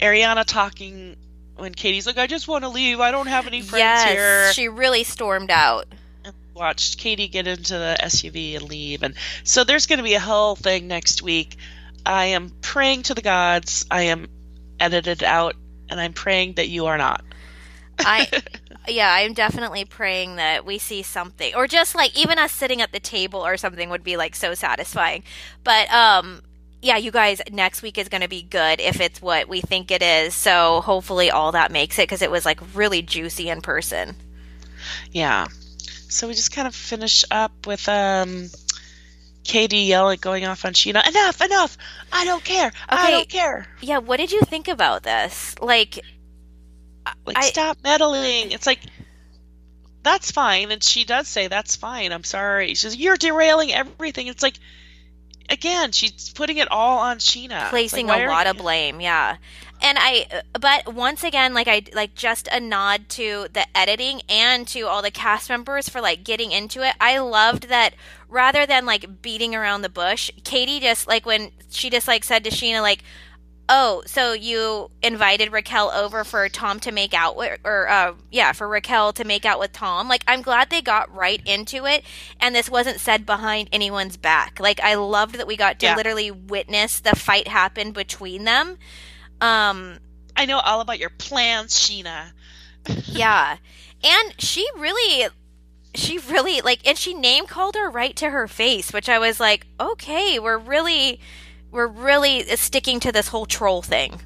Ariana 0.00 0.44
talking 0.44 1.16
when 1.56 1.74
Katie's 1.74 2.06
like, 2.06 2.18
"I 2.18 2.26
just 2.26 2.48
want 2.48 2.64
to 2.64 2.68
leave. 2.68 3.00
I 3.00 3.10
don't 3.10 3.26
have 3.26 3.46
any 3.46 3.62
friends 3.62 3.80
yes, 3.80 4.10
here." 4.10 4.52
she 4.52 4.68
really 4.68 5.04
stormed 5.04 5.50
out. 5.50 5.86
and 6.24 6.34
watched 6.54 6.98
Katie 6.98 7.28
get 7.28 7.46
into 7.46 7.74
the 7.74 7.96
SUV 8.00 8.56
and 8.56 8.68
leave. 8.68 9.02
And 9.02 9.14
so 9.44 9.64
there's 9.64 9.86
going 9.86 9.98
to 9.98 10.02
be 10.04 10.14
a 10.14 10.20
whole 10.20 10.56
thing 10.56 10.88
next 10.88 11.22
week. 11.22 11.56
I 12.04 12.26
am 12.26 12.50
praying 12.62 13.04
to 13.04 13.14
the 13.14 13.22
gods. 13.22 13.86
I 13.90 14.02
am 14.02 14.28
edited 14.80 15.22
out, 15.22 15.54
and 15.90 16.00
I'm 16.00 16.12
praying 16.12 16.54
that 16.54 16.68
you 16.68 16.86
are 16.86 16.98
not. 16.98 17.24
I 18.00 18.28
yeah, 18.88 19.12
I'm 19.12 19.34
definitely 19.34 19.84
praying 19.84 20.36
that 20.36 20.64
we 20.64 20.78
see 20.78 21.02
something 21.02 21.54
or 21.54 21.66
just 21.66 21.94
like 21.94 22.18
even 22.18 22.38
us 22.38 22.52
sitting 22.52 22.80
at 22.80 22.92
the 22.92 23.00
table 23.00 23.44
or 23.44 23.56
something 23.56 23.90
would 23.90 24.04
be 24.04 24.16
like 24.16 24.34
so 24.34 24.54
satisfying. 24.54 25.24
But 25.64 25.92
um 25.92 26.42
yeah, 26.82 26.96
you 26.96 27.10
guys 27.10 27.40
next 27.50 27.82
week 27.82 27.98
is 27.98 28.08
going 28.08 28.20
to 28.22 28.28
be 28.28 28.42
good 28.42 28.80
if 28.80 29.00
it's 29.00 29.20
what 29.20 29.48
we 29.48 29.60
think 29.60 29.90
it 29.90 30.02
is. 30.02 30.34
So 30.34 30.80
hopefully 30.80 31.30
all 31.30 31.52
that 31.52 31.72
makes 31.72 31.98
it 31.98 32.08
cuz 32.08 32.22
it 32.22 32.30
was 32.30 32.44
like 32.44 32.60
really 32.74 33.02
juicy 33.02 33.48
in 33.48 33.60
person. 33.62 34.16
Yeah. 35.10 35.46
So 36.08 36.28
we 36.28 36.34
just 36.34 36.52
kind 36.52 36.66
of 36.68 36.74
finish 36.74 37.24
up 37.30 37.66
with 37.66 37.88
um 37.88 38.48
Katie 39.44 39.78
yelling, 39.78 40.18
going 40.20 40.44
off 40.44 40.64
on 40.66 40.74
Scheana. 40.74 41.06
Enough! 41.08 41.40
Enough! 41.40 41.78
I 42.12 42.24
don't 42.26 42.44
care! 42.44 42.70
I 42.88 43.02
Okay. 43.04 43.10
don't 43.12 43.28
care! 43.28 43.66
Yeah, 43.80 43.98
what 43.98 44.18
did 44.18 44.30
you 44.30 44.40
think 44.42 44.68
about 44.68 45.02
this? 45.04 45.54
Like 45.60 46.00
Like, 47.24 47.38
I- 47.38 47.48
stop 47.48 47.78
meddling. 47.82 48.52
It's 48.52 48.66
like, 48.66 48.80
that's 50.02 50.30
fine. 50.30 50.70
And 50.70 50.82
she 50.82 51.04
does 51.04 51.28
say, 51.28 51.48
that's 51.48 51.76
fine. 51.76 52.12
I'm 52.12 52.24
sorry. 52.24 52.68
She 52.68 52.74
says, 52.76 52.96
you're 52.96 53.16
derailing 53.16 53.72
everything. 53.72 54.26
It's 54.26 54.42
like, 54.42 54.58
again, 55.48 55.92
she's 55.92 56.30
putting 56.30 56.58
it 56.58 56.70
all 56.70 56.98
on 56.98 57.18
Scheana. 57.18 57.70
Placing 57.70 58.06
like, 58.06 58.24
a 58.24 58.28
lot 58.28 58.46
of 58.46 58.56
blame 58.56 59.00
yeah 59.00 59.36
and 59.80 59.98
i 60.00 60.26
but 60.58 60.92
once 60.92 61.22
again 61.22 61.54
like 61.54 61.68
i 61.68 61.82
like 61.94 62.14
just 62.14 62.48
a 62.50 62.60
nod 62.60 63.08
to 63.08 63.46
the 63.52 63.64
editing 63.76 64.20
and 64.28 64.66
to 64.66 64.82
all 64.82 65.02
the 65.02 65.10
cast 65.10 65.48
members 65.48 65.88
for 65.88 66.00
like 66.00 66.24
getting 66.24 66.52
into 66.52 66.86
it 66.86 66.94
i 67.00 67.18
loved 67.18 67.68
that 67.68 67.94
rather 68.28 68.66
than 68.66 68.84
like 68.84 69.22
beating 69.22 69.54
around 69.54 69.82
the 69.82 69.88
bush 69.88 70.30
katie 70.44 70.80
just 70.80 71.06
like 71.06 71.24
when 71.24 71.50
she 71.70 71.90
just 71.90 72.08
like 72.08 72.24
said 72.24 72.42
to 72.44 72.50
scheana 72.50 72.82
like 72.82 73.02
oh 73.68 74.02
so 74.06 74.32
you 74.32 74.90
invited 75.02 75.52
raquel 75.52 75.90
over 75.90 76.24
for 76.24 76.48
tom 76.48 76.80
to 76.80 76.90
make 76.90 77.12
out 77.12 77.36
with 77.36 77.58
or 77.64 77.88
uh, 77.88 78.14
yeah 78.30 78.52
for 78.52 78.66
raquel 78.66 79.12
to 79.12 79.24
make 79.24 79.44
out 79.44 79.58
with 79.60 79.72
tom 79.72 80.08
like 80.08 80.22
i'm 80.26 80.40
glad 80.42 80.70
they 80.70 80.80
got 80.80 81.14
right 81.14 81.42
into 81.46 81.84
it 81.84 82.02
and 82.40 82.54
this 82.54 82.70
wasn't 82.70 82.98
said 82.98 83.26
behind 83.26 83.68
anyone's 83.72 84.16
back 84.16 84.58
like 84.60 84.80
i 84.80 84.94
loved 84.94 85.34
that 85.36 85.46
we 85.46 85.56
got 85.56 85.78
to 85.78 85.86
Yeah. 85.86 85.96
literally 85.96 86.30
witness 86.30 87.00
the 87.00 87.14
fight 87.16 87.48
happen 87.48 87.92
between 87.92 88.44
them 88.44 88.78
um 89.40 89.98
I 90.36 90.44
know 90.46 90.60
all 90.60 90.80
about 90.80 91.00
your 91.00 91.10
plans, 91.10 91.74
Scheana. 91.74 92.30
yeah 93.06 93.56
and 94.04 94.34
she 94.40 94.66
really 94.78 95.28
she 95.94 96.18
really 96.18 96.60
like 96.60 96.86
and 96.86 96.96
she 96.96 97.12
name 97.12 97.46
called 97.46 97.74
her 97.74 97.90
right 97.90 98.14
to 98.16 98.30
her 98.30 98.46
face 98.46 98.92
which 98.92 99.08
i 99.08 99.18
was 99.18 99.40
like 99.40 99.66
okay 99.80 100.38
we're 100.38 100.56
really 100.58 101.18
we're 101.70 101.86
really 101.86 102.44
sticking 102.56 103.00
to 103.00 103.12
this 103.12 103.28
whole 103.28 103.46
troll 103.46 103.82
thing 103.82 104.20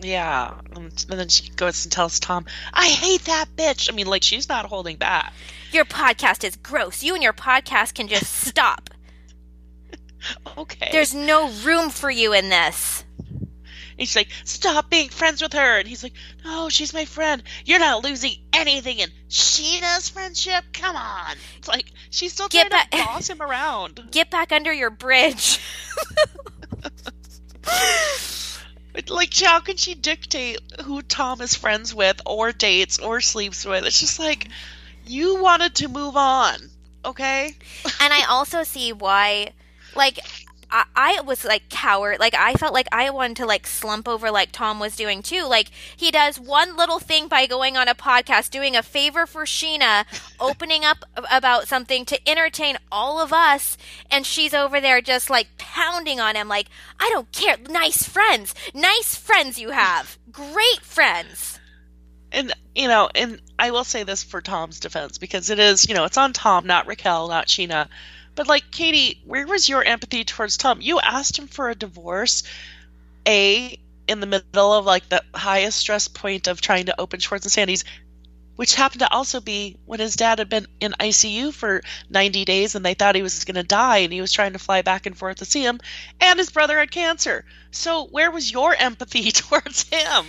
Yeah. 0.00 0.54
And 0.76 0.92
then 1.08 1.28
she 1.28 1.50
goes 1.50 1.84
and 1.84 1.90
tells 1.92 2.20
Tom, 2.20 2.46
I 2.72 2.86
hate 2.88 3.24
that 3.24 3.46
bitch. 3.56 3.90
I 3.90 3.94
mean, 3.96 4.06
like, 4.06 4.22
she's 4.22 4.48
not 4.48 4.66
holding 4.66 4.96
back. 4.96 5.32
your 5.72 5.84
podcast 5.84 6.44
is 6.44 6.54
gross 6.56 7.02
you 7.02 7.14
and 7.14 7.22
your 7.22 7.32
podcast 7.32 7.94
can 7.94 8.06
just 8.08 8.32
stop 8.46 8.90
Okay. 10.56 10.88
there's 10.92 11.14
no 11.14 11.48
room 11.64 11.90
for 11.90 12.10
you 12.10 12.32
in 12.32 12.48
this 12.48 13.04
And 13.98 14.06
she's 14.06 14.16
like, 14.16 14.28
stop 14.44 14.88
being 14.88 15.08
friends 15.08 15.42
with 15.42 15.52
her. 15.54 15.78
And 15.78 15.88
he's 15.88 16.02
like, 16.02 16.12
no, 16.44 16.68
she's 16.68 16.94
my 16.94 17.04
friend. 17.04 17.42
You're 17.64 17.80
not 17.80 18.04
losing 18.04 18.36
anything 18.52 18.98
in 18.98 19.10
Scheana's 19.28 20.08
friendship. 20.08 20.64
Come 20.72 20.94
on. 20.94 21.36
It's 21.56 21.68
like, 21.68 21.86
she's 22.10 22.32
still 22.32 22.48
Get 22.48 22.70
trying 22.70 22.88
to 22.90 22.96
boss 22.96 23.28
him 23.28 23.42
around. 23.42 24.00
get 24.10 24.30
back 24.30 24.52
under 24.52 24.72
your 24.72 24.90
bridge 24.90 25.60
Like, 29.08 29.32
how 29.34 29.60
can 29.60 29.76
she 29.76 29.94
dictate 29.94 30.58
who 30.84 31.02
Tom 31.02 31.40
is 31.40 31.54
friends 31.54 31.94
with 31.94 32.20
or 32.26 32.52
dates 32.52 32.98
or 32.98 33.20
sleeps 33.20 33.64
with? 33.64 33.84
It's 33.84 34.00
just 34.00 34.18
like, 34.18 34.48
you 35.06 35.40
wanted 35.40 35.76
to 35.76 35.88
move 35.88 36.16
on, 36.16 36.56
okay? 37.04 37.54
and 38.00 38.12
I 38.12 38.24
also 38.28 38.64
see 38.64 38.92
why, 38.92 39.52
like, 39.94 40.18
I, 40.70 40.84
I 40.94 41.20
was 41.22 41.44
like 41.44 41.68
coward. 41.68 42.18
Like, 42.18 42.34
I 42.34 42.54
felt 42.54 42.74
like 42.74 42.88
I 42.92 43.10
wanted 43.10 43.38
to 43.38 43.46
like 43.46 43.66
slump 43.66 44.08
over 44.08 44.30
like 44.30 44.52
Tom 44.52 44.78
was 44.80 44.96
doing 44.96 45.22
too. 45.22 45.44
Like, 45.44 45.70
he 45.96 46.10
does 46.10 46.38
one 46.38 46.76
little 46.76 46.98
thing 46.98 47.28
by 47.28 47.46
going 47.46 47.76
on 47.76 47.88
a 47.88 47.94
podcast, 47.94 48.50
doing 48.50 48.76
a 48.76 48.82
favor 48.82 49.26
for 49.26 49.44
Scheana, 49.44 50.04
opening 50.40 50.84
up 50.84 51.04
about 51.30 51.68
something 51.68 52.04
to 52.06 52.28
entertain 52.28 52.76
all 52.92 53.20
of 53.20 53.32
us, 53.32 53.76
and 54.10 54.26
she's 54.26 54.54
over 54.54 54.80
there 54.80 55.00
just 55.00 55.30
like 55.30 55.48
pounding 55.58 56.20
on 56.20 56.36
him. 56.36 56.48
Like, 56.48 56.68
I 57.00 57.08
don't 57.10 57.30
care. 57.32 57.56
Nice 57.68 58.08
friends, 58.08 58.54
nice 58.74 59.14
friends 59.14 59.58
you 59.58 59.70
have, 59.70 60.18
great 60.30 60.80
friends. 60.82 61.58
And, 62.30 62.52
you 62.74 62.88
know, 62.88 63.08
and 63.14 63.40
I 63.58 63.70
will 63.70 63.84
say 63.84 64.02
this 64.02 64.22
for 64.22 64.42
Tom's 64.42 64.80
defense 64.80 65.16
because 65.16 65.48
it 65.48 65.58
is, 65.58 65.88
you 65.88 65.94
know, 65.94 66.04
it's 66.04 66.18
on 66.18 66.34
Tom, 66.34 66.66
not 66.66 66.86
Raquel, 66.86 67.28
not 67.28 67.46
Scheana. 67.46 67.88
But, 68.38 68.46
like, 68.46 68.70
Katie, 68.70 69.20
where 69.24 69.48
was 69.48 69.68
your 69.68 69.82
empathy 69.82 70.22
towards 70.22 70.56
Tom? 70.56 70.80
You 70.80 71.00
asked 71.00 71.36
him 71.36 71.48
for 71.48 71.70
a 71.70 71.74
divorce, 71.74 72.44
A, 73.26 73.76
in 74.06 74.20
the 74.20 74.28
middle 74.28 74.72
of, 74.72 74.86
like, 74.86 75.08
the 75.08 75.24
highest 75.34 75.78
stress 75.78 76.06
point 76.06 76.46
of 76.46 76.60
trying 76.60 76.86
to 76.86 77.00
open 77.00 77.18
Schwartz 77.18 77.46
and 77.46 77.50
Sandy's, 77.50 77.82
which 78.54 78.76
happened 78.76 79.00
to 79.00 79.10
also 79.10 79.40
be 79.40 79.76
when 79.86 79.98
his 79.98 80.14
dad 80.14 80.38
had 80.38 80.48
been 80.48 80.68
in 80.78 80.94
ICU 81.00 81.52
for 81.52 81.82
90 82.10 82.44
days 82.44 82.76
and 82.76 82.86
they 82.86 82.94
thought 82.94 83.16
he 83.16 83.22
was 83.22 83.44
going 83.44 83.56
to 83.56 83.64
die 83.64 83.98
and 83.98 84.12
he 84.12 84.20
was 84.20 84.30
trying 84.30 84.52
to 84.52 84.60
fly 84.60 84.82
back 84.82 85.06
and 85.06 85.18
forth 85.18 85.38
to 85.38 85.44
see 85.44 85.64
him, 85.64 85.80
and 86.20 86.38
his 86.38 86.50
brother 86.50 86.78
had 86.78 86.92
cancer. 86.92 87.44
So, 87.72 88.06
where 88.06 88.30
was 88.30 88.52
your 88.52 88.72
empathy 88.72 89.32
towards 89.32 89.88
him? 89.88 90.26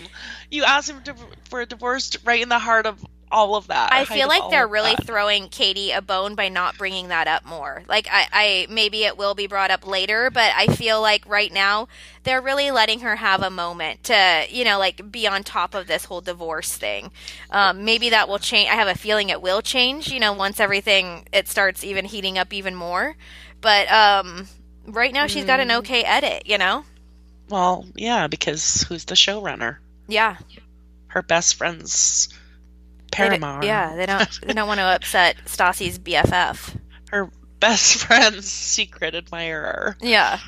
You 0.49 0.64
asked 0.64 0.90
him 0.90 1.03
to, 1.03 1.15
for 1.48 1.61
a 1.61 1.68
divorce 1.68 2.18
right 2.23 2.41
in 2.41 2.49
the 2.49 2.57
heart 2.57 2.88
of 2.88 3.06
all 3.31 3.56
of 3.56 3.68
that. 3.68 3.93
I 3.93 4.06
feel 4.06 4.27
like 4.27 4.49
they're 4.49 4.68
really 4.68 4.95
that. 4.95 5.06
throwing 5.06 5.49
Katie 5.49 5.91
a 5.91 6.01
bone 6.01 6.35
by 6.35 6.49
not 6.49 6.77
bringing 6.77 7.10
that 7.10 7.27
up 7.27 7.45
more. 7.45 7.84
Like 7.88 8.07
I, 8.11 8.27
I 8.31 8.68
maybe 8.69 9.03
it 9.03 9.18
will 9.18 9.35
be 9.35 9.47
brought 9.47 9.72
up 9.72 9.85
later, 9.85 10.31
but 10.31 10.51
I 10.56 10.68
feel 10.68 11.01
like 11.01 11.27
right 11.27 11.51
now 11.53 11.88
they're 12.23 12.41
really 12.41 12.72
letting 12.72 13.01
her 13.01 13.15
have 13.18 13.41
a 13.43 13.49
moment 13.49 14.03
to, 14.06 14.45
you 14.49 14.64
know, 14.65 14.80
like 14.80 15.11
be 15.11 15.27
on 15.27 15.43
top 15.43 15.76
of 15.76 15.88
this 15.88 16.06
whole 16.06 16.22
divorce 16.22 16.76
thing. 16.76 17.11
Um, 17.51 17.85
maybe 17.85 18.10
that 18.10 18.27
will 18.27 18.39
change. 18.39 18.69
I 18.69 18.76
have 18.76 18.88
a 18.88 18.95
feeling 18.97 19.30
it 19.30 19.41
will 19.41 19.61
change. 19.61 20.10
You 20.11 20.19
know, 20.19 20.34
once 20.34 20.60
everything 20.60 21.27
it 21.31 21.47
starts 21.47 21.84
even 21.84 22.06
heating 22.06 22.38
up 22.38 22.53
even 22.53 22.73
more. 22.76 23.15
But 23.61 23.91
um, 23.91 24.47
right 24.88 25.14
now 25.14 25.27
she's 25.27 25.45
got 25.45 25.60
an 25.60 25.68
Mm. 25.69 25.77
okay 25.80 26.03
edit. 26.03 26.43
You 26.47 26.57
know. 26.57 26.84
Well, 27.49 27.85
yeah, 27.95 28.27
because 28.27 28.84
who's 28.84 29.06
the 29.06 29.15
showrunner? 29.15 29.77
Yeah. 30.07 30.38
Her 31.07 31.22
best 31.23 31.56
friend's 31.56 32.30
They 33.18 33.38
yeah. 33.68 33.95
They 33.95 34.06
don't. 34.06 34.40
They 34.44 34.53
don't 34.53 34.68
want 34.68 34.80
to 34.80 34.84
upset 34.86 35.38
Stassi's 35.45 35.99
BFF. 35.99 36.76
Her 37.10 37.30
best 37.60 37.98
friend's 38.06 38.49
secret 38.49 39.15
admirer. 39.15 39.98
Yeah. 40.02 40.40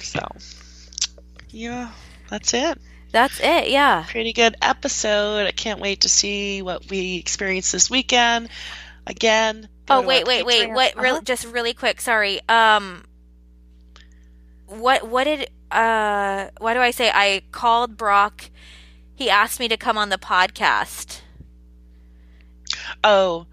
So, 0.00 0.20
yeah, 1.50 1.90
that's 2.28 2.52
it. 2.54 2.78
That's 3.12 3.40
it. 3.40 3.70
Yeah. 3.70 4.04
Pretty 4.08 4.32
good 4.32 4.56
episode. 4.60 5.46
I 5.46 5.52
can't 5.52 5.80
wait 5.80 6.02
to 6.02 6.08
see 6.08 6.60
what 6.62 6.90
we 6.90 7.16
experience 7.16 7.72
this 7.72 7.88
weekend. 7.90 8.48
Again. 9.06 9.68
Oh 9.88 10.02
wait, 10.02 10.26
wait, 10.26 10.44
wait! 10.44 10.68
What? 10.70 10.96
Real, 10.96 11.14
Uh-huh. 11.14 11.22
just 11.24 11.46
really 11.46 11.72
quick. 11.72 12.00
Sorry. 12.00 12.40
Um. 12.48 13.04
What? 14.66 15.06
What 15.08 15.24
did? 15.24 15.48
Uh. 15.70 16.48
Why 16.58 16.74
do 16.74 16.80
I 16.80 16.90
say 16.90 17.10
I 17.14 17.42
called 17.52 17.96
Brock? 17.96 18.50
He 19.14 19.30
asked 19.30 19.60
me 19.60 19.68
to 19.68 19.76
come 19.76 19.96
on 19.96 20.08
the 20.08 20.18
podcast. 20.18 21.20
Oh, 23.04 23.46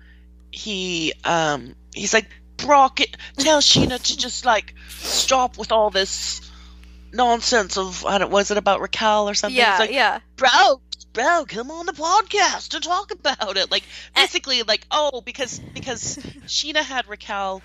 he 0.51 1.13
um, 1.23 1.75
he's 1.93 2.13
like 2.13 2.27
Brock. 2.57 2.99
it, 3.01 3.17
Tell 3.37 3.59
Scheana 3.59 4.01
to 4.01 4.17
just 4.17 4.45
like 4.45 4.73
stop 4.87 5.57
with 5.57 5.71
all 5.71 5.89
this 5.89 6.41
nonsense 7.11 7.77
of 7.77 8.05
I 8.05 8.17
don't 8.17 8.31
was 8.31 8.51
it 8.51 8.57
about 8.57 8.81
Raquel 8.81 9.29
or 9.29 9.33
something? 9.33 9.55
He's 9.63 9.79
like, 9.79 9.91
yeah. 9.91 10.19
bro, 10.35 10.81
bro, 11.13 11.45
come 11.47 11.71
on 11.71 11.85
the 11.85 11.93
podcast 11.93 12.69
to 12.69 12.79
talk 12.79 13.11
about 13.11 13.57
it. 13.57 13.71
Like 13.71 13.83
Eh. 14.15 14.21
basically, 14.21 14.63
like 14.63 14.85
oh, 14.91 15.21
because 15.21 15.59
because 15.59 16.17
Scheana 16.45 16.83
had 16.83 17.07
Raquel 17.07 17.61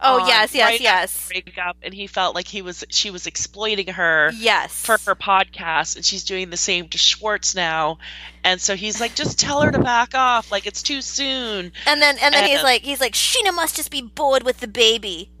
Oh 0.00 0.26
yes, 0.26 0.54
yes, 0.54 0.70
right 0.70 0.80
yes, 0.80 1.28
breakup, 1.28 1.76
and 1.82 1.92
he 1.92 2.06
felt 2.06 2.34
like 2.34 2.46
he 2.46 2.62
was 2.62 2.84
she 2.90 3.10
was 3.10 3.26
exploiting 3.26 3.88
her 3.88 4.30
yes. 4.34 4.84
for 4.84 4.98
her 5.06 5.14
podcast, 5.14 5.96
and 5.96 6.04
she's 6.04 6.24
doing 6.24 6.50
the 6.50 6.56
same 6.56 6.88
to 6.88 6.98
Schwartz 6.98 7.54
now, 7.54 7.98
and 8.44 8.60
so 8.60 8.76
he's 8.76 9.00
like, 9.00 9.14
just 9.14 9.38
tell 9.38 9.60
her 9.62 9.70
to 9.70 9.78
back 9.78 10.14
off, 10.14 10.52
like 10.52 10.66
it's 10.66 10.82
too 10.82 11.00
soon. 11.00 11.72
And 11.86 12.02
then 12.02 12.16
and 12.20 12.34
then 12.34 12.48
he's 12.48 12.62
like 12.62 12.82
he's 12.82 13.00
like 13.00 13.14
Scheana 13.14 13.54
must 13.54 13.76
just 13.76 13.90
be 13.90 14.02
bored 14.02 14.42
with 14.42 14.60
the 14.60 14.68
baby. 14.68 15.30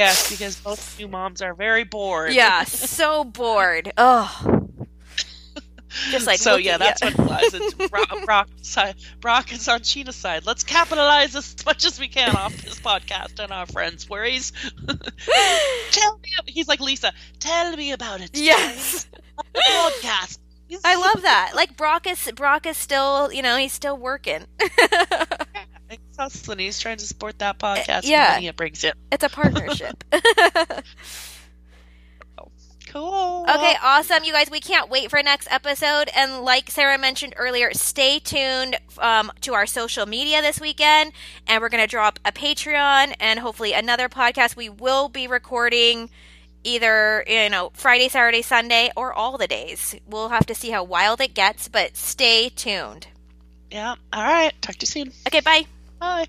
Yes, 0.00 0.30
because 0.30 0.56
both 0.58 0.98
new 0.98 1.08
moms 1.08 1.42
are 1.42 1.52
very 1.52 1.84
bored. 1.84 2.32
Yeah, 2.32 2.64
so 2.64 3.22
bored. 3.22 3.92
Oh. 3.98 4.59
Just 6.10 6.26
like 6.26 6.38
so 6.38 6.56
yeah, 6.56 6.74
at- 6.74 6.80
that's 6.80 7.02
what 7.02 7.12
it 7.14 7.18
was. 7.18 7.54
It's 7.54 7.74
Brock, 7.90 8.24
Brock, 8.24 8.48
Brock 9.20 9.52
is 9.52 9.68
on 9.68 9.80
Scheana's 9.80 10.16
side. 10.16 10.46
Let's 10.46 10.64
capitalize 10.64 11.34
as 11.34 11.54
much 11.66 11.84
as 11.84 11.98
we 11.98 12.08
can 12.08 12.34
off 12.36 12.56
this 12.58 12.78
podcast 12.80 13.38
and 13.38 13.52
our 13.52 13.66
friends. 13.66 14.08
Where 14.08 14.24
he's 14.24 14.52
tell 15.90 16.18
me, 16.18 16.30
he's 16.46 16.68
like 16.68 16.80
Lisa. 16.80 17.12
Tell 17.38 17.76
me 17.76 17.92
about 17.92 18.20
it. 18.20 18.30
Yes. 18.34 19.08
podcast. 19.54 20.38
I 20.84 20.94
love 20.94 21.22
that. 21.22 21.52
Like 21.54 21.76
Brock 21.76 22.06
is 22.06 22.30
Brock 22.36 22.66
is 22.66 22.76
still, 22.76 23.32
you 23.32 23.42
know, 23.42 23.56
he's 23.56 23.72
still 23.72 23.96
working. 23.96 24.46
It's 25.92 26.16
hustling. 26.16 26.60
He's 26.60 26.78
trying 26.78 26.98
to 26.98 27.04
support 27.04 27.40
that 27.40 27.58
podcast. 27.58 28.02
yeah. 28.04 28.38
it 28.38 28.54
brings 28.54 28.84
in. 28.84 28.92
it's 29.10 29.24
a 29.24 29.28
partnership. 29.28 30.04
Cool. 32.90 33.46
Okay, 33.48 33.76
awesome. 33.82 34.24
You 34.24 34.32
guys, 34.32 34.50
we 34.50 34.58
can't 34.58 34.90
wait 34.90 35.10
for 35.10 35.22
next 35.22 35.46
episode. 35.50 36.10
And 36.14 36.42
like 36.42 36.70
Sarah 36.70 36.98
mentioned 36.98 37.34
earlier, 37.36 37.70
stay 37.72 38.18
tuned 38.18 38.78
um, 38.98 39.30
to 39.42 39.54
our 39.54 39.64
social 39.64 40.06
media 40.06 40.42
this 40.42 40.60
weekend. 40.60 41.12
And 41.46 41.62
we're 41.62 41.68
going 41.68 41.82
to 41.82 41.86
drop 41.86 42.18
a 42.24 42.32
Patreon 42.32 43.14
and 43.20 43.38
hopefully 43.38 43.74
another 43.74 44.08
podcast. 44.08 44.56
We 44.56 44.68
will 44.68 45.08
be 45.08 45.28
recording 45.28 46.10
either, 46.64 47.24
you 47.28 47.48
know, 47.48 47.70
Friday, 47.74 48.08
Saturday, 48.08 48.42
Sunday, 48.42 48.90
or 48.96 49.12
all 49.12 49.38
the 49.38 49.46
days. 49.46 49.94
We'll 50.08 50.30
have 50.30 50.46
to 50.46 50.54
see 50.54 50.70
how 50.70 50.82
wild 50.82 51.20
it 51.20 51.32
gets, 51.32 51.68
but 51.68 51.96
stay 51.96 52.48
tuned. 52.48 53.06
Yeah. 53.70 53.94
All 54.12 54.22
right. 54.24 54.52
Talk 54.62 54.74
to 54.76 54.82
you 54.82 54.86
soon. 54.86 55.12
Okay, 55.28 55.40
bye. 55.40 55.66
Bye. 56.00 56.26